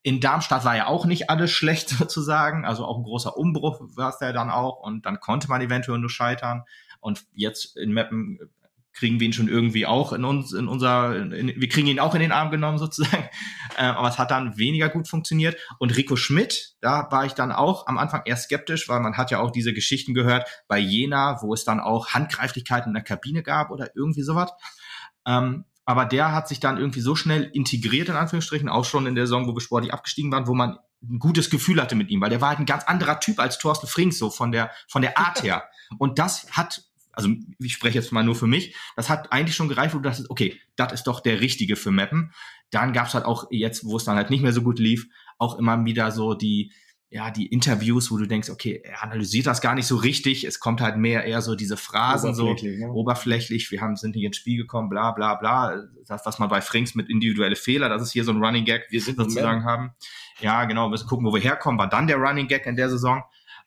in 0.07 0.21
Darmstadt 0.21 0.63
war 0.63 0.77
ja 0.77 0.87
auch 0.87 1.05
nicht 1.05 1.29
alles 1.29 1.51
schlecht 1.51 1.89
sozusagen, 1.99 2.63
also 2.63 2.85
auch 2.85 2.97
ein 2.97 3.03
großer 3.03 3.35
Umbruch 3.35 3.81
war 3.97 4.09
es 4.11 4.21
ja 4.21 4.31
dann 4.31 4.49
auch. 4.49 4.79
Und 4.79 5.05
dann 5.05 5.19
konnte 5.19 5.49
man 5.49 5.59
eventuell 5.59 5.99
nur 5.99 6.09
scheitern. 6.09 6.63
Und 7.01 7.25
jetzt 7.33 7.75
in 7.75 7.91
Meppen 7.91 8.39
kriegen 8.93 9.19
wir 9.19 9.27
ihn 9.27 9.33
schon 9.33 9.49
irgendwie 9.49 9.85
auch 9.85 10.13
in 10.13 10.23
uns, 10.23 10.53
in 10.53 10.69
unser, 10.69 11.13
in, 11.13 11.49
wir 11.59 11.67
kriegen 11.67 11.87
ihn 11.87 11.99
auch 11.99 12.15
in 12.15 12.21
den 12.21 12.31
Arm 12.31 12.51
genommen 12.51 12.77
sozusagen, 12.77 13.29
äh, 13.77 13.83
aber 13.83 14.07
es 14.07 14.17
hat 14.17 14.31
dann 14.31 14.57
weniger 14.57 14.87
gut 14.87 15.09
funktioniert. 15.09 15.57
Und 15.77 15.97
Rico 15.97 16.15
Schmidt, 16.15 16.77
da 16.79 17.11
war 17.11 17.25
ich 17.25 17.33
dann 17.33 17.51
auch 17.51 17.85
am 17.87 17.97
Anfang 17.97 18.21
eher 18.23 18.37
skeptisch, 18.37 18.87
weil 18.87 19.01
man 19.01 19.17
hat 19.17 19.29
ja 19.29 19.41
auch 19.41 19.51
diese 19.51 19.73
Geschichten 19.73 20.13
gehört 20.13 20.47
bei 20.69 20.79
Jena, 20.79 21.41
wo 21.41 21.53
es 21.53 21.65
dann 21.65 21.81
auch 21.81 22.13
Handgreiflichkeiten 22.13 22.91
in 22.91 22.93
der 22.93 23.03
Kabine 23.03 23.43
gab 23.43 23.71
oder 23.71 23.89
irgendwie 23.93 24.23
sowas. 24.23 24.51
Ähm, 25.25 25.65
aber 25.87 26.03
der 26.03 26.33
hat 26.33 26.49
sich 26.49 26.59
dann 26.59 26.77
irgendwie 26.77 26.99
so 26.99 27.15
schnell 27.15 27.49
integriert, 27.53 28.09
in 28.09 28.15
Anführungsstrichen, 28.15 28.67
auch 28.67 28.83
schon 28.83 29.07
in 29.07 29.15
der 29.15 29.25
Saison, 29.25 29.47
wo 29.47 29.55
wir 29.55 29.61
sportlich 29.61 29.93
abgestiegen 29.93 30.29
waren, 30.33 30.45
wo 30.45 30.53
man 30.53 30.77
ein 31.01 31.17
gutes 31.17 31.49
Gefühl 31.49 31.81
hatte 31.81 31.95
mit 31.95 32.09
ihm, 32.09 32.19
weil 32.19 32.29
der 32.29 32.41
war 32.41 32.49
halt 32.49 32.59
ein 32.59 32.65
ganz 32.65 32.83
anderer 32.83 33.21
Typ 33.21 33.39
als 33.39 33.57
Thorsten 33.57 33.87
Frings, 33.87 34.19
so 34.19 34.29
von 34.29 34.51
der, 34.51 34.69
von 34.89 35.01
der 35.01 35.17
Art 35.17 35.43
her. 35.43 35.63
Und 35.97 36.19
das 36.19 36.51
hat, 36.51 36.83
also 37.13 37.29
ich 37.59 37.71
spreche 37.71 37.97
jetzt 37.97 38.11
mal 38.11 38.25
nur 38.25 38.35
für 38.35 38.47
mich, 38.47 38.75
das 38.97 39.07
hat 39.07 39.31
eigentlich 39.31 39.55
schon 39.55 39.69
gereicht, 39.69 39.93
wo 39.93 39.99
du 39.99 40.03
dachtest, 40.03 40.29
okay, 40.29 40.59
das 40.75 40.91
ist 40.91 41.07
doch 41.07 41.21
der 41.21 41.39
Richtige 41.39 41.77
für 41.77 41.91
Mappen. 41.91 42.33
Dann 42.69 42.91
gab's 42.91 43.13
halt 43.13 43.23
auch 43.23 43.45
jetzt, 43.49 43.85
wo 43.85 43.95
es 43.95 44.03
dann 44.03 44.17
halt 44.17 44.29
nicht 44.29 44.43
mehr 44.43 44.51
so 44.51 44.63
gut 44.63 44.79
lief, 44.79 45.07
auch 45.37 45.57
immer 45.57 45.85
wieder 45.85 46.11
so 46.11 46.33
die, 46.33 46.73
ja, 47.09 47.31
die 47.31 47.45
Interviews, 47.45 48.11
wo 48.11 48.17
du 48.17 48.25
denkst, 48.25 48.49
okay, 48.49 48.81
er 48.83 49.01
analysiert 49.01 49.47
das 49.47 49.61
gar 49.61 49.75
nicht 49.75 49.87
so 49.87 49.95
richtig. 49.95 50.43
Es 50.43 50.59
kommt 50.59 50.81
halt 50.81 50.97
mehr 50.97 51.23
eher 51.23 51.41
so 51.41 51.55
diese 51.55 51.77
Phrasen, 51.77 52.33
so 52.33 52.53
ne? 52.53 52.91
oberflächlich. 52.91 53.71
Wir 53.71 53.79
haben, 53.79 53.95
sind 53.95 54.15
nicht 54.15 54.25
ins 54.25 54.35
Spiel 54.35 54.57
gekommen, 54.57 54.89
bla, 54.89 55.11
bla, 55.11 55.35
bla. 55.35 55.83
Das, 56.05 56.25
was 56.25 56.37
man 56.37 56.49
bei 56.49 56.59
Frings 56.59 56.95
mit 56.95 57.09
individuelle 57.09 57.55
Fehler, 57.55 57.87
das 57.87 58.01
ist 58.01 58.11
hier 58.11 58.25
so 58.25 58.31
ein 58.31 58.43
Running 58.43 58.65
Gag, 58.65 58.87
wir 58.89 59.01
sind 59.01 59.17
sozusagen 59.17 59.63
haben. 59.63 59.91
Ja, 60.41 60.65
genau, 60.65 60.87
wir 60.87 60.89
müssen 60.89 61.07
gucken, 61.07 61.25
wo 61.25 61.33
wir 61.33 61.41
herkommen, 61.41 61.79
war 61.79 61.89
dann 61.89 62.07
der 62.07 62.17
Running 62.17 62.47
Gag 62.47 62.65
in 62.65 62.75
der 62.75 62.89
Saison. 62.89 63.23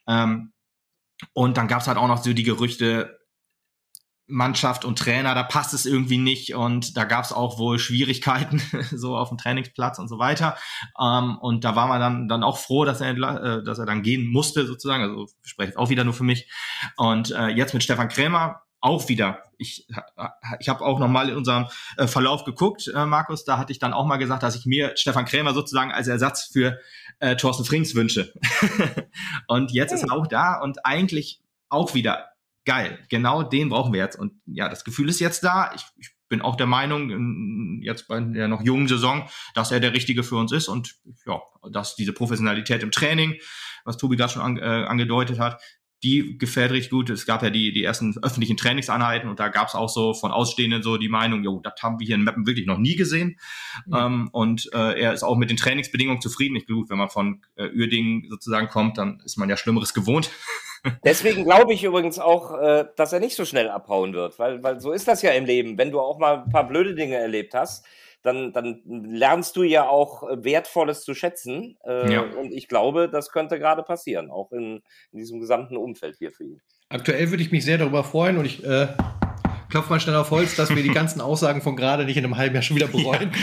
Ähm, 0.07 0.53
und 1.33 1.57
dann 1.57 1.67
gab's 1.67 1.89
halt 1.89 1.97
auch 1.97 2.09
noch 2.09 2.23
so 2.23 2.35
die 2.35 2.43
Gerüchte, 2.43 3.20
Mannschaft 4.31 4.85
und 4.85 4.99
Trainer, 4.99 5.35
da 5.35 5.43
passt 5.43 5.75
es 5.75 5.87
irgendwie 5.87 6.19
nicht 6.19 6.55
und 6.55 6.97
da 6.97 7.05
gab 7.05 7.25
es 7.25 7.33
auch 7.33 7.59
wohl 7.59 7.79
Schwierigkeiten 7.79 8.63
so 8.91 9.17
auf 9.17 9.29
dem 9.29 9.39
Trainingsplatz 9.39 9.99
und 9.99 10.09
so 10.09 10.19
weiter. 10.19 10.57
Ähm, 11.01 11.39
und 11.39 11.65
da 11.65 11.77
war 11.77 11.87
man 11.89 12.01
dann 12.01 12.29
dann 12.29 12.43
auch 12.43 12.59
froh, 12.59 12.85
dass 12.85 13.01
er 13.01 13.11
äh, 13.11 13.63
dass 13.65 13.79
er 13.79 13.87
dann 13.87 14.03
gehen 14.03 14.31
musste 14.31 14.67
sozusagen. 14.67 15.03
Also 15.03 15.27
ich 15.45 15.51
spreche 15.51 15.79
auch 15.79 15.91
wieder 15.91 16.05
nur 16.05 16.15
für 16.15 16.25
mich. 16.25 16.49
Und 16.97 17.31
äh, 17.31 17.49
jetzt 17.49 17.75
mit 17.75 17.83
Stefan 17.83 18.09
Krämer 18.09 18.63
auch 18.81 19.09
wieder. 19.09 19.43
Ich 19.59 19.87
ich 20.59 20.69
habe 20.69 20.85
auch 20.85 20.99
noch 20.99 21.09
mal 21.09 21.29
in 21.29 21.37
unserem 21.37 21.67
äh, 21.97 22.07
Verlauf 22.07 22.45
geguckt, 22.45 22.91
äh, 22.95 23.05
Markus. 23.05 23.45
Da 23.45 23.59
hatte 23.59 23.73
ich 23.73 23.79
dann 23.79 23.93
auch 23.93 24.07
mal 24.07 24.17
gesagt, 24.17 24.43
dass 24.43 24.57
ich 24.57 24.65
mir 24.65 24.93
Stefan 24.97 25.27
Krämer 25.27 25.53
sozusagen 25.53 25.93
als 25.93 26.09
Ersatz 26.09 26.45
für 26.51 26.79
äh, 27.19 27.37
Thorsten 27.37 27.65
Frings 27.65 27.95
wünsche. 27.95 28.33
und 29.49 29.73
jetzt 29.73 29.93
ist 29.93 30.05
er 30.05 30.13
auch 30.13 30.27
da 30.27 30.61
und 30.61 30.87
eigentlich 30.87 31.41
auch 31.69 31.95
wieder 31.95 32.31
geil, 32.65 32.99
genau 33.09 33.43
den 33.43 33.69
brauchen 33.69 33.93
wir 33.93 34.01
jetzt. 34.01 34.19
Und 34.19 34.41
ja, 34.47 34.69
das 34.69 34.85
Gefühl 34.85 35.09
ist 35.09 35.21
jetzt 35.21 35.45
da. 35.45 35.73
Ich, 35.75 35.85
ich 35.97 36.11
bin 36.29 36.41
auch 36.41 36.57
der 36.57 36.67
Meinung, 36.67 37.81
jetzt 37.83 38.07
bei 38.09 38.21
der 38.21 38.49
noch 38.49 38.63
jungen 38.63 38.89
Saison, 38.89 39.29
dass 39.55 39.73
er 39.73 39.81
der 39.81 39.93
Richtige 39.93 40.23
für 40.23 40.37
uns 40.37 40.53
ist 40.53 40.69
und 40.69 40.97
ja, 41.27 41.41
dass 41.73 41.97
diese 41.97 42.13
Professionalität 42.13 42.83
im 42.83 42.93
Training, 42.93 43.37
was 43.85 43.97
Tobi 43.97 44.17
gerade 44.17 44.33
schon 44.33 44.43
an, 44.43 44.57
äh, 44.57 44.87
angedeutet 44.87 45.39
hat, 45.39 45.61
die 46.03 46.39
gefällt 46.39 46.73
richtig 46.73 46.91
gut. 46.91 47.11
Es 47.11 47.27
gab 47.27 47.43
ja 47.43 47.51
die, 47.51 47.73
die 47.73 47.85
ersten 47.85 48.15
öffentlichen 48.23 48.57
Trainingseinheiten 48.57 49.29
und 49.29 49.39
da 49.39 49.49
gab 49.49 49.69
es 49.69 49.75
auch 49.75 49.89
so 49.89 50.15
von 50.15 50.31
Ausstehenden 50.33 50.83
so 50.83 50.97
die 50.97 51.09
Meinung, 51.09 51.45
jo, 51.45 51.61
das 51.63 51.75
haben 51.83 51.99
wir 52.01 52.07
hier 52.07 52.15
in 52.15 52.25
Mappen 52.25 52.47
wirklich 52.47 52.67
noch 52.67 52.79
nie 52.79 52.97
gesehen. 52.97 53.39
Mhm. 53.87 53.95
Ähm, 53.95 54.29
und 54.33 54.71
äh, 54.73 55.01
er 55.01 55.13
ist 55.13 55.23
auch 55.23 55.37
mit 55.37 55.51
den 55.51 55.57
Trainingsbedingungen 55.57 56.21
zufrieden. 56.21 56.57
Ich 56.57 56.67
glaube, 56.67 56.89
wenn 56.89 56.99
man 56.99 57.11
von 57.11 57.43
äh, 57.57 57.69
Uerdingen 57.69 58.27
sozusagen 58.31 58.69
kommt, 58.69 58.99
dann 58.99 59.21
ist 59.25 59.37
man 59.37 59.51
ja 59.51 59.57
Schlimmeres 59.57 59.93
gewohnt. 59.93 60.31
Deswegen 61.05 61.45
glaube 61.45 61.75
ich 61.75 61.85
übrigens 61.85 62.19
auch, 62.19 62.59
äh, 62.59 62.87
dass 62.97 63.13
er 63.13 63.21
nicht 63.21 63.37
so 63.37 63.45
schnell 63.45 63.69
abhauen 63.69 64.15
wird, 64.15 64.39
weil, 64.39 64.63
weil 64.63 64.81
so 64.81 64.93
ist 64.93 65.07
das 65.07 65.21
ja 65.21 65.33
im 65.33 65.45
Leben. 65.45 65.77
Wenn 65.77 65.91
du 65.91 66.01
auch 66.01 66.19
mal 66.19 66.45
ein 66.45 66.49
paar 66.49 66.67
blöde 66.67 66.95
Dinge 66.95 67.17
erlebt 67.17 67.53
hast, 67.55 67.85
dann, 68.23 68.53
dann 68.53 68.83
lernst 68.85 69.57
du 69.57 69.63
ja 69.63 69.89
auch 69.89 70.23
Wertvolles 70.23 71.05
zu 71.05 71.15
schätzen. 71.15 71.77
Äh, 71.85 72.13
ja. 72.13 72.23
Und 72.23 72.53
ich 72.53 72.69
glaube, 72.69 73.09
das 73.09 73.31
könnte 73.31 73.59
gerade 73.59 73.83
passieren, 73.83 74.31
auch 74.31 74.53
in, 74.53 74.83
in, 75.13 75.19
diesem 75.19 75.41
gesamten 75.41 75.77
Umfeld 75.77 76.17
hier 76.19 76.31
für 76.31 76.45
ihn. 76.45 76.61
Aktuell 76.89 77.31
würde 77.31 77.43
ich 77.43 77.53
mich 77.53 77.65
sehr 77.65 77.79
darüber 77.79 78.05
freuen 78.05 78.37
und 78.37 78.45
ich 78.45 78.65
äh, 78.65 78.89
klopfe 79.71 79.91
mal 79.91 80.01
schnell 80.01 80.17
auf 80.17 80.31
Holz, 80.31 80.57
dass 80.57 80.75
wir 80.75 80.83
die 80.83 80.91
ganzen 80.91 81.21
Aussagen 81.21 81.63
von 81.63 81.77
gerade 81.77 82.05
nicht 82.05 82.17
in 82.17 82.25
einem 82.25 82.37
halben 82.37 82.55
Jahr 82.55 82.63
schon 82.63 82.77
wieder 82.77 82.89
bereuen. 82.89 83.33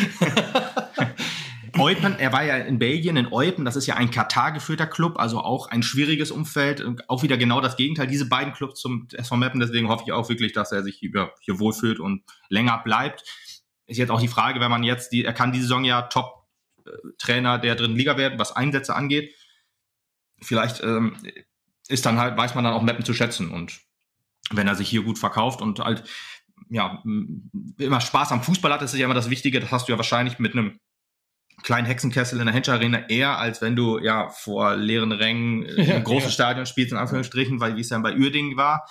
Ja. 1.78 1.84
Eupen, 1.84 2.18
er 2.18 2.34
war 2.34 2.44
ja 2.44 2.58
in 2.58 2.80
Belgien, 2.80 3.18
in 3.18 3.32
Eupen, 3.32 3.66
das 3.66 3.76
ist 3.76 3.86
ja 3.86 3.96
ein 3.96 4.10
Katar 4.10 4.52
geführter 4.52 4.88
Club, 4.88 5.20
also 5.20 5.40
auch 5.40 5.68
ein 5.68 5.84
schwieriges 5.84 6.32
Umfeld, 6.32 6.84
auch 7.08 7.24
wieder 7.24 7.38
genau 7.38 7.62
das 7.62 7.78
Gegenteil, 7.78 8.08
diese 8.08 8.28
beiden 8.28 8.54
Clubs 8.54 8.80
zum 8.80 9.08
SV 9.14 9.36
Meppen, 9.36 9.60
deswegen 9.60 9.88
hoffe 9.88 10.04
ich 10.06 10.12
auch 10.12 10.28
wirklich, 10.30 10.54
dass 10.54 10.72
er 10.72 10.84
sich 10.84 10.98
hier, 10.98 11.32
hier 11.40 11.60
wohlfühlt 11.60 12.00
und 12.00 12.24
länger 12.50 12.82
bleibt. 12.84 13.24
Ist 13.88 13.98
jetzt 13.98 14.12
auch 14.12 14.22
die 14.22 14.28
Frage, 14.28 14.60
wenn 14.60 14.70
man 14.72 14.84
jetzt, 14.84 15.12
die, 15.12 15.26
er 15.26 15.34
kann 15.34 15.52
diese 15.52 15.64
Saison 15.64 15.84
ja 15.84 16.04
Top-Trainer 16.04 17.58
der 17.58 17.76
dritten 17.76 17.96
Liga 17.96 18.18
werden, 18.18 18.38
was 18.38 18.52
Einsätze 18.52 18.96
angeht. 18.96 19.34
Vielleicht 20.42 20.84
ähm, 20.84 21.18
ist 21.88 22.06
dann 22.06 22.20
halt, 22.20 22.38
weiß 22.38 22.54
man 22.54 22.64
dann 22.64 22.74
auch 22.74 22.82
Mappen 22.82 23.06
zu 23.06 23.14
schätzen. 23.14 23.50
Und 23.50 23.80
wenn 24.52 24.68
er 24.68 24.76
sich 24.76 24.90
hier 24.90 25.04
gut 25.04 25.18
verkauft 25.18 25.62
und 25.62 25.80
halt, 25.80 26.04
ja, 26.70 27.02
immer 27.78 28.02
Spaß 28.02 28.32
am 28.34 28.44
Fußball 28.44 28.74
hat, 28.74 28.82
das 28.82 28.94
ist 28.94 29.00
ja 29.00 29.06
immer 29.06 29.14
das 29.14 29.30
Wichtige. 29.30 29.60
Das 29.60 29.72
hast 29.72 29.88
du 29.88 29.94
ja 29.94 29.98
wahrscheinlich 29.98 30.38
mit 30.38 30.54
einem 30.54 30.80
kleinen 31.64 31.88
Hexenkessel 31.88 32.40
in 32.40 32.46
der 32.46 32.54
Henscher 32.54 32.74
Arena 32.74 33.10
eher, 33.10 33.38
als 33.38 33.62
wenn 33.62 33.76
du 33.76 34.00
ja 34.00 34.30
vor 34.30 34.76
leeren 34.76 35.12
Rängen 35.12 35.64
ja, 35.78 35.96
im 35.96 36.04
großen 36.04 36.30
ja. 36.30 36.34
Stadion 36.34 36.66
spielst, 36.66 36.92
in 36.92 36.98
Anführungsstrichen, 36.98 37.60
weil 37.60 37.76
wie 37.76 37.82
es 37.82 37.90
dann 37.90 38.04
bei 38.04 38.16
Uerdingen 38.16 38.58
war. 38.58 38.88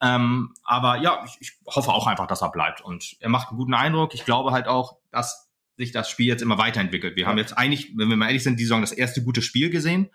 Ähm, 0.00 0.54
aber 0.64 0.96
ja, 0.96 1.24
ich, 1.26 1.36
ich 1.40 1.52
hoffe 1.66 1.92
auch 1.92 2.06
einfach, 2.06 2.26
dass 2.26 2.42
er 2.42 2.50
bleibt. 2.50 2.80
Und 2.80 3.16
er 3.20 3.28
macht 3.28 3.48
einen 3.48 3.58
guten 3.58 3.74
Eindruck. 3.74 4.14
Ich 4.14 4.24
glaube 4.24 4.52
halt 4.52 4.66
auch, 4.66 4.96
dass 5.10 5.50
sich 5.76 5.92
das 5.92 6.08
Spiel 6.08 6.26
jetzt 6.26 6.42
immer 6.42 6.58
weiterentwickelt. 6.58 7.16
Wir 7.16 7.24
ja. 7.24 7.28
haben 7.28 7.38
jetzt 7.38 7.56
eigentlich, 7.56 7.92
wenn 7.96 8.08
wir 8.08 8.16
mal 8.16 8.26
ehrlich 8.26 8.42
sind, 8.42 8.58
die 8.58 8.64
Saison 8.64 8.80
das 8.80 8.92
erste 8.92 9.22
gute 9.22 9.42
Spiel 9.42 9.70
gesehen. 9.70 10.10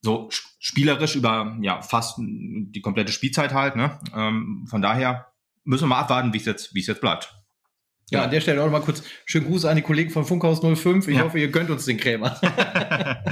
So 0.00 0.28
spielerisch 0.60 1.16
über 1.16 1.56
ja 1.60 1.82
fast 1.82 2.18
die 2.18 2.80
komplette 2.82 3.12
Spielzeit 3.12 3.52
halt. 3.52 3.76
Ne? 3.76 3.98
Ähm, 4.14 4.66
von 4.68 4.82
daher 4.82 5.32
müssen 5.64 5.84
wir 5.84 5.88
mal 5.88 6.00
abwarten, 6.00 6.32
wie 6.32 6.38
es 6.38 6.44
jetzt, 6.44 6.74
wie 6.74 6.80
es 6.80 6.86
jetzt 6.86 7.00
bleibt. 7.00 7.34
Ja, 8.10 8.24
an 8.24 8.30
der 8.30 8.40
Stelle 8.40 8.60
auch 8.60 8.66
noch 8.66 8.72
mal 8.72 8.80
kurz 8.80 9.02
schönen 9.26 9.46
Gruß 9.46 9.66
an 9.66 9.76
die 9.76 9.82
Kollegen 9.82 10.10
von 10.10 10.24
Funkhaus 10.24 10.60
05. 10.60 11.08
Ich 11.08 11.16
ja. 11.16 11.24
hoffe, 11.24 11.38
ihr 11.38 11.48
gönnt 11.48 11.68
uns 11.68 11.84
den 11.84 11.98
Krämer. 11.98 12.40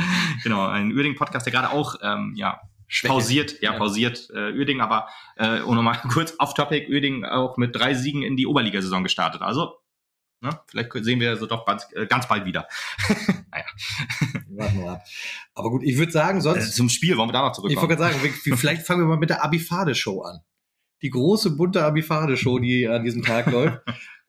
genau, 0.42 0.66
ein 0.66 0.92
Uerding-Podcast, 0.92 1.46
der 1.46 1.52
gerade 1.52 1.70
auch 1.70 1.94
ähm, 2.02 2.34
ja, 2.36 2.60
pausiert, 3.04 3.62
ja, 3.62 3.72
ja. 3.72 3.78
pausiert 3.78 4.28
äh, 4.34 4.52
Uerding, 4.52 4.82
aber 4.82 5.08
äh, 5.36 5.60
um 5.60 5.74
nochmal 5.74 5.98
kurz 6.12 6.34
off-topic, 6.38 6.92
Uerding 6.92 7.24
auch 7.24 7.56
mit 7.56 7.74
drei 7.74 7.94
Siegen 7.94 8.22
in 8.22 8.36
die 8.36 8.46
Oberligasaison 8.46 9.02
gestartet. 9.02 9.40
Also, 9.40 9.76
ne, 10.42 10.60
vielleicht 10.68 10.92
sehen 10.92 11.20
wir 11.20 11.36
so 11.36 11.46
doch 11.46 11.64
ganz, 11.64 11.86
äh, 11.94 12.06
ganz 12.06 12.28
bald 12.28 12.44
wieder. 12.44 12.68
naja. 13.50 13.64
Warten 14.48 14.78
wir 14.78 14.90
ab. 14.90 15.04
Aber 15.54 15.70
gut, 15.70 15.84
ich 15.84 15.96
würde 15.96 16.12
sagen, 16.12 16.42
sonst. 16.42 16.68
Äh, 16.68 16.72
zum 16.72 16.90
Spiel 16.90 17.16
wollen 17.16 17.30
wir 17.30 17.32
da 17.32 17.42
noch 17.42 17.52
zurückkommen. 17.52 17.72
Ich 17.72 17.96
wollte 17.96 17.96
gerade 17.96 18.14
sagen, 18.20 18.56
vielleicht 18.58 18.86
fangen 18.86 19.00
wir 19.00 19.06
mal 19.06 19.16
mit 19.16 19.30
der 19.30 19.42
Abifade-Show 19.42 20.20
an. 20.20 20.40
Die 21.00 21.10
große 21.10 21.56
bunte 21.56 21.82
Abifade-Show, 21.82 22.58
die 22.58 22.86
an 22.86 23.04
diesem 23.04 23.22
Tag 23.22 23.46
läuft 23.50 23.80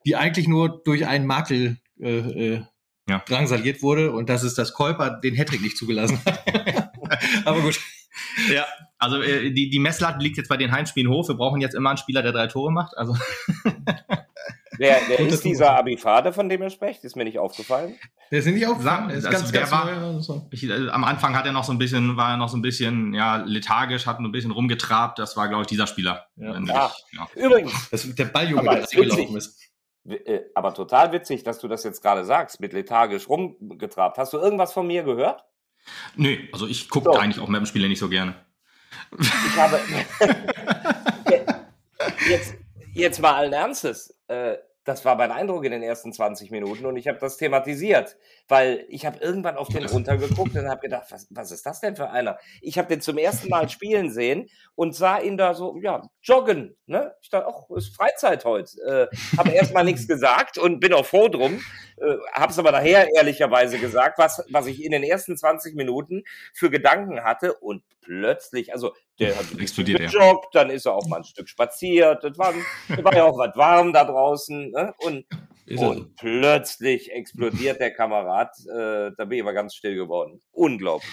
die 0.08 0.16
eigentlich 0.16 0.48
nur 0.48 0.82
durch 0.84 1.06
einen 1.06 1.26
Makel 1.26 1.76
äh, 2.00 2.18
äh, 2.54 2.62
ja. 3.10 3.18
drangsaliert 3.26 3.82
wurde 3.82 4.10
und 4.10 4.30
das 4.30 4.42
ist 4.42 4.56
das 4.56 4.72
Kolper 4.72 5.20
den 5.20 5.34
Hattrick 5.34 5.60
nicht 5.60 5.76
zugelassen 5.76 6.18
hat. 6.24 6.42
Aber 7.44 7.60
gut. 7.60 7.78
Ja, 8.50 8.64
also 8.96 9.20
äh, 9.20 9.52
die, 9.52 9.68
die 9.68 9.78
Messlatte 9.78 10.20
liegt 10.20 10.38
jetzt 10.38 10.48
bei 10.48 10.56
den 10.56 10.72
Heimspielen 10.72 11.12
hoch. 11.12 11.28
Wir 11.28 11.34
brauchen 11.34 11.60
jetzt 11.60 11.74
immer 11.74 11.90
einen 11.90 11.98
Spieler, 11.98 12.22
der 12.22 12.32
drei 12.32 12.46
Tore 12.46 12.72
macht. 12.72 12.96
Also 12.96 13.14
Wer, 14.78 15.00
wer 15.08 15.18
ist 15.28 15.44
dieser 15.44 15.76
Abifade, 15.76 16.32
von 16.32 16.48
dem 16.48 16.62
ihr 16.62 16.70
sprecht? 16.70 17.04
Ist 17.04 17.16
mir 17.16 17.24
nicht 17.24 17.38
aufgefallen. 17.38 17.96
Der 18.30 18.38
ist 18.38 18.46
nicht 18.46 18.66
aufgefallen. 18.66 19.10
Ist 19.10 19.26
also 19.26 19.38
ganz, 19.38 19.52
der 19.52 19.60
ganz 19.62 19.72
war, 19.72 20.22
so. 20.22 20.46
ich, 20.50 20.64
äh, 20.64 20.88
am 20.88 21.04
Anfang 21.04 21.36
hat 21.36 21.46
er 21.46 21.52
noch 21.52 21.64
so 21.64 21.72
ein 21.72 21.78
bisschen, 21.78 22.16
war 22.16 22.30
er 22.30 22.36
noch 22.36 22.48
so 22.48 22.56
ein 22.56 22.62
bisschen 22.62 23.12
ja, 23.12 23.36
lethargisch, 23.36 24.06
hat 24.06 24.20
ein 24.20 24.32
bisschen 24.32 24.52
rumgetrabt. 24.52 25.18
Das 25.18 25.36
war, 25.36 25.48
glaube 25.48 25.62
ich, 25.62 25.66
dieser 25.66 25.86
Spieler. 25.86 26.26
Ja. 26.36 26.52
Ah, 26.68 26.92
ja. 27.12 27.28
Übrigens. 27.34 27.90
Das, 27.90 28.14
der 28.14 28.26
Balljunge, 28.26 28.62
der 28.62 28.88
eingelaufen 28.90 29.36
ist. 29.36 29.58
Äh, 30.08 30.44
aber 30.54 30.74
total 30.74 31.12
witzig, 31.12 31.42
dass 31.42 31.58
du 31.58 31.68
das 31.68 31.84
jetzt 31.84 32.02
gerade 32.02 32.24
sagst, 32.24 32.60
mit 32.60 32.72
lethargisch 32.72 33.28
rumgetrabt. 33.28 34.18
Hast 34.18 34.32
du 34.32 34.38
irgendwas 34.38 34.72
von 34.72 34.86
mir 34.86 35.02
gehört? 35.02 35.44
Nö, 36.16 36.36
also 36.52 36.66
ich 36.66 36.88
gucke 36.88 37.10
so. 37.12 37.18
eigentlich 37.18 37.42
auch 37.42 37.48
Mappenspiele 37.48 37.88
nicht 37.88 37.98
so 37.98 38.08
gerne. 38.08 38.34
Ich 39.18 39.56
habe. 39.56 39.80
jetzt, 42.28 42.54
jetzt 42.94 43.20
mal 43.20 43.34
allen 43.34 43.52
Ernstes. 43.52 44.18
Äh, 44.28 44.56
das 44.84 45.04
war 45.04 45.16
mein 45.16 45.30
Eindruck 45.30 45.64
in 45.64 45.72
den 45.72 45.82
ersten 45.82 46.12
20 46.12 46.50
Minuten 46.50 46.86
und 46.86 46.96
ich 46.96 47.08
habe 47.08 47.18
das 47.18 47.36
thematisiert, 47.36 48.16
weil 48.48 48.86
ich 48.88 49.04
habe 49.06 49.18
irgendwann 49.18 49.56
auf 49.56 49.68
den 49.68 49.84
runtergeguckt 49.86 50.56
und 50.56 50.68
habe 50.68 50.80
gedacht, 50.80 51.06
was, 51.10 51.26
was 51.30 51.50
ist 51.50 51.66
das 51.66 51.80
denn 51.80 51.96
für 51.96 52.10
einer? 52.10 52.38
Ich 52.60 52.78
habe 52.78 52.88
den 52.88 53.00
zum 53.00 53.18
ersten 53.18 53.48
Mal 53.48 53.68
spielen 53.68 54.10
sehen 54.10 54.48
und 54.74 54.94
sah 54.94 55.18
ihn 55.18 55.36
da 55.36 55.54
so, 55.54 55.76
ja, 55.80 56.02
joggen. 56.22 56.76
Ne? 56.86 57.14
Ich 57.20 57.30
dachte, 57.30 57.46
ach, 57.48 57.76
ist 57.76 57.94
Freizeit 57.94 58.44
heute. 58.44 59.08
Äh, 59.12 59.36
habe 59.36 59.50
erstmal 59.50 59.84
nichts 59.84 60.08
gesagt 60.08 60.58
und 60.58 60.80
bin 60.80 60.94
auch 60.94 61.06
froh 61.06 61.28
drum. 61.28 61.60
Äh, 61.98 62.16
habe 62.32 62.52
es 62.52 62.58
aber 62.58 62.72
nachher 62.72 63.08
ehrlicherweise 63.14 63.78
gesagt, 63.78 64.18
was, 64.18 64.44
was 64.50 64.66
ich 64.66 64.82
in 64.82 64.92
den 64.92 65.02
ersten 65.02 65.36
20 65.36 65.74
Minuten 65.74 66.24
für 66.54 66.70
Gedanken 66.70 67.24
hatte 67.24 67.54
und 67.54 67.82
plötzlich, 68.00 68.72
also 68.72 68.94
der 69.18 69.36
hat 69.36 69.46
explodiert, 69.58 69.98
gejoggt, 69.98 70.54
ja. 70.54 70.62
dann 70.62 70.70
ist 70.70 70.86
er 70.86 70.94
auch 70.94 71.06
mal 71.08 71.18
ein 71.18 71.24
Stück 71.24 71.48
spaziert, 71.48 72.24
das 72.24 72.38
war, 72.38 72.54
das 72.88 73.04
war 73.04 73.14
ja 73.14 73.24
auch 73.24 73.36
was 73.36 73.54
warm 73.56 73.92
da 73.92 74.04
draußen 74.04 74.70
ne? 74.70 74.94
und, 74.98 75.26
und 75.76 76.16
plötzlich 76.16 77.12
explodiert 77.12 77.80
der 77.80 77.92
Kamerad, 77.92 78.50
äh, 78.66 79.10
da 79.16 79.24
bin 79.24 79.38
ich 79.38 79.42
aber 79.42 79.52
ganz 79.52 79.74
still 79.74 79.94
geworden. 79.94 80.40
Unglaublich. 80.50 81.10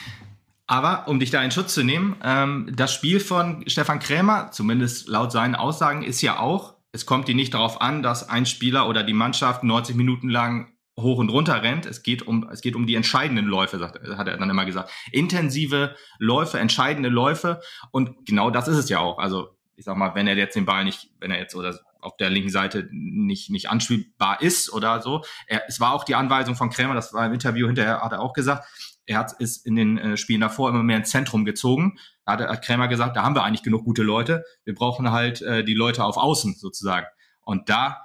Aber 0.68 1.08
um 1.08 1.20
dich 1.20 1.30
da 1.30 1.44
in 1.44 1.52
Schutz 1.52 1.74
zu 1.74 1.84
nehmen, 1.84 2.15
ähm, 2.24 2.72
das 2.76 2.94
Spiel 2.94 3.20
von 3.20 3.63
Stefan 3.68 4.00
Krämer, 4.00 4.50
zumindest 4.52 5.08
laut 5.08 5.32
seinen 5.32 5.56
Aussagen, 5.56 6.04
ist 6.04 6.22
ja 6.22 6.39
auch, 6.39 6.76
es 6.91 7.06
kommt 7.06 7.28
dir 7.28 7.36
nicht 7.36 7.54
darauf 7.54 7.82
an, 7.82 8.02
dass 8.02 8.30
ein 8.30 8.46
Spieler 8.46 8.89
oder 8.89 9.04
die 9.04 9.13
Mannschaft 9.13 9.63
90 9.63 9.96
Minuten 9.96 10.30
lang 10.30 10.76
hoch 11.00 11.18
und 11.20 11.30
runter 11.30 11.62
rennt. 11.62 11.86
Es 11.86 12.04
geht 12.04 12.26
um, 12.26 12.50
es 12.50 12.62
geht 12.62 12.76
um 12.76 12.88
die 12.88 12.96
entscheidenden 12.96 13.46
Läufe, 13.46 13.78
sagt, 13.78 14.00
hat 14.18 14.28
er 14.28 14.38
dann 14.38 14.50
immer 14.50 14.65
gesagt. 14.65 14.91
Intensive 15.12 15.96
Läufe, 16.20 16.58
entscheidende 16.58 17.10
Läufe. 17.10 17.62
Und 17.91 18.26
genau 18.26 18.50
das 18.50 18.68
ist 18.68 18.78
es 18.78 18.89
ja 18.89 19.00
auch. 19.00 19.20
Also, 19.20 19.50
ich 19.76 19.86
sag 19.86 19.98
mal, 19.98 20.15
wenn 20.15 20.26
er 20.26 20.38
jetzt 20.38 20.56
den 20.56 20.65
Ball 20.65 20.86
nicht, 20.86 21.10
wenn 21.20 21.32
er 21.32 21.39
jetzt 21.39 21.54
oder 21.54 21.78
auf 22.06 22.18
der 22.18 22.30
linken 22.30 22.50
Seite 22.50 22.88
nicht, 22.91 23.50
nicht 23.50 23.70
anspielbar 23.70 24.41
ist 24.41 24.72
oder 24.72 25.02
so. 25.02 25.24
Er, 25.48 25.63
es 25.68 25.80
war 25.80 25.94
auch 25.94 26.04
die 26.04 26.15
Anweisung 26.15 26.56
von 26.56 26.70
Krämer, 26.70 26.94
das 26.94 27.13
war 27.13 27.26
im 27.26 27.34
Interview 27.34 27.68
hinterher, 27.68 28.02
hat 28.02 28.12
er 28.12 28.22
auch 28.22 28.34
gesagt, 28.34 28.65
er 29.08 29.20
hat 29.20 29.34
ist 29.39 29.65
in 29.65 29.76
den 29.76 29.98
äh, 29.98 30.18
Spielen 30.18 30.41
davor 30.41 30.70
immer 30.70 30.84
mehr 30.84 30.98
ins 30.98 31.12
Zentrum 31.12 31.46
gezogen. 31.46 31.98
Da 32.26 32.34
hat, 32.34 32.41
hat 32.41 32.63
Krämer 32.63 32.88
gesagt, 32.88 33.15
da 33.15 33.24
haben 33.24 33.36
wir 33.36 33.44
eigentlich 33.44 33.63
genug 33.63 33.84
gute 33.84 34.02
Leute. 34.02 34.44
Wir 34.63 34.74
brauchen 34.74 35.12
halt 35.12 35.41
äh, 35.41 35.63
die 35.63 35.76
Leute 35.76 36.04
auf 36.04 36.18
Außen 36.18 36.56
sozusagen. 36.56 37.06
Und 37.41 37.70
da 37.70 38.02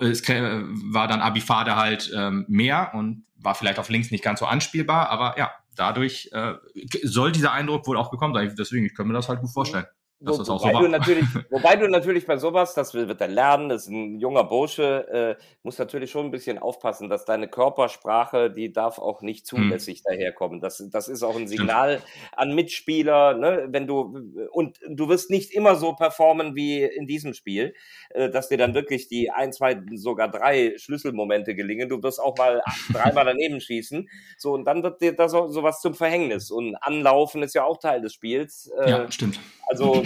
es 0.00 0.22
war 0.28 1.08
dann 1.08 1.20
Abifade 1.20 1.76
halt 1.76 2.12
ähm, 2.14 2.44
mehr 2.48 2.92
und 2.94 3.26
war 3.36 3.54
vielleicht 3.54 3.78
auf 3.78 3.88
links 3.88 4.10
nicht 4.10 4.22
ganz 4.22 4.40
so 4.40 4.46
anspielbar, 4.46 5.10
aber 5.10 5.36
ja, 5.38 5.50
dadurch 5.74 6.30
äh, 6.32 6.54
soll 7.02 7.32
dieser 7.32 7.52
Eindruck 7.52 7.86
wohl 7.86 7.96
auch 7.96 8.10
gekommen 8.10 8.34
sein. 8.34 8.54
Deswegen, 8.58 8.86
ich 8.86 8.94
kann 8.94 9.06
mir 9.06 9.14
das 9.14 9.28
halt 9.28 9.40
gut 9.40 9.50
vorstellen. 9.50 9.86
Das 10.20 10.48
auch 10.48 10.60
wobei, 10.60 10.72
so 10.72 10.80
du 10.80 10.88
natürlich, 10.88 11.24
wobei 11.50 11.76
du 11.76 11.88
natürlich 11.88 12.26
bei 12.26 12.38
sowas, 12.38 12.74
das 12.74 12.92
wird 12.92 13.20
er 13.20 13.28
lernen, 13.28 13.68
das 13.68 13.82
ist 13.82 13.88
ein 13.88 14.18
junger 14.18 14.44
Bursche, 14.44 15.36
äh, 15.38 15.42
muss 15.62 15.78
natürlich 15.78 16.10
schon 16.10 16.26
ein 16.26 16.30
bisschen 16.32 16.58
aufpassen, 16.58 17.08
dass 17.08 17.24
deine 17.24 17.46
Körpersprache, 17.46 18.50
die 18.50 18.72
darf 18.72 18.98
auch 18.98 19.22
nicht 19.22 19.48
hm. 19.50 19.58
zulässig 19.58 19.98
hm. 19.98 20.04
daherkommen. 20.06 20.60
Das, 20.60 20.82
das 20.90 21.06
ist 21.08 21.22
auch 21.22 21.36
ein 21.36 21.46
Signal 21.46 22.02
an 22.32 22.54
Mitspieler, 22.54 23.34
ne? 23.34 23.68
wenn 23.70 23.86
du, 23.86 24.48
und 24.50 24.80
du 24.88 25.08
wirst 25.08 25.30
nicht 25.30 25.52
immer 25.52 25.76
so 25.76 25.92
performen 25.92 26.56
wie 26.56 26.82
in 26.82 27.06
diesem 27.06 27.32
Spiel, 27.32 27.74
äh, 28.10 28.28
dass 28.28 28.48
dir 28.48 28.58
dann 28.58 28.74
wirklich 28.74 29.08
die 29.08 29.30
ein, 29.30 29.52
zwei, 29.52 29.80
sogar 29.94 30.28
drei 30.28 30.74
Schlüsselmomente 30.78 31.54
gelingen. 31.54 31.88
Du 31.88 32.02
wirst 32.02 32.20
auch 32.20 32.36
mal 32.36 32.62
dreimal 32.92 33.24
daneben 33.24 33.60
schießen. 33.60 34.08
So, 34.36 34.52
und 34.52 34.64
dann 34.64 34.82
wird 34.82 35.00
dir 35.00 35.14
das 35.14 35.32
so, 35.32 35.48
sowas 35.48 35.80
zum 35.80 35.94
Verhängnis. 35.94 36.50
Und 36.50 36.74
Anlaufen 36.76 37.42
ist 37.42 37.54
ja 37.54 37.64
auch 37.64 37.78
Teil 37.78 38.00
des 38.00 38.14
Spiels. 38.14 38.70
Äh, 38.80 38.90
ja, 38.90 39.12
stimmt. 39.12 39.38
Also, 39.68 40.02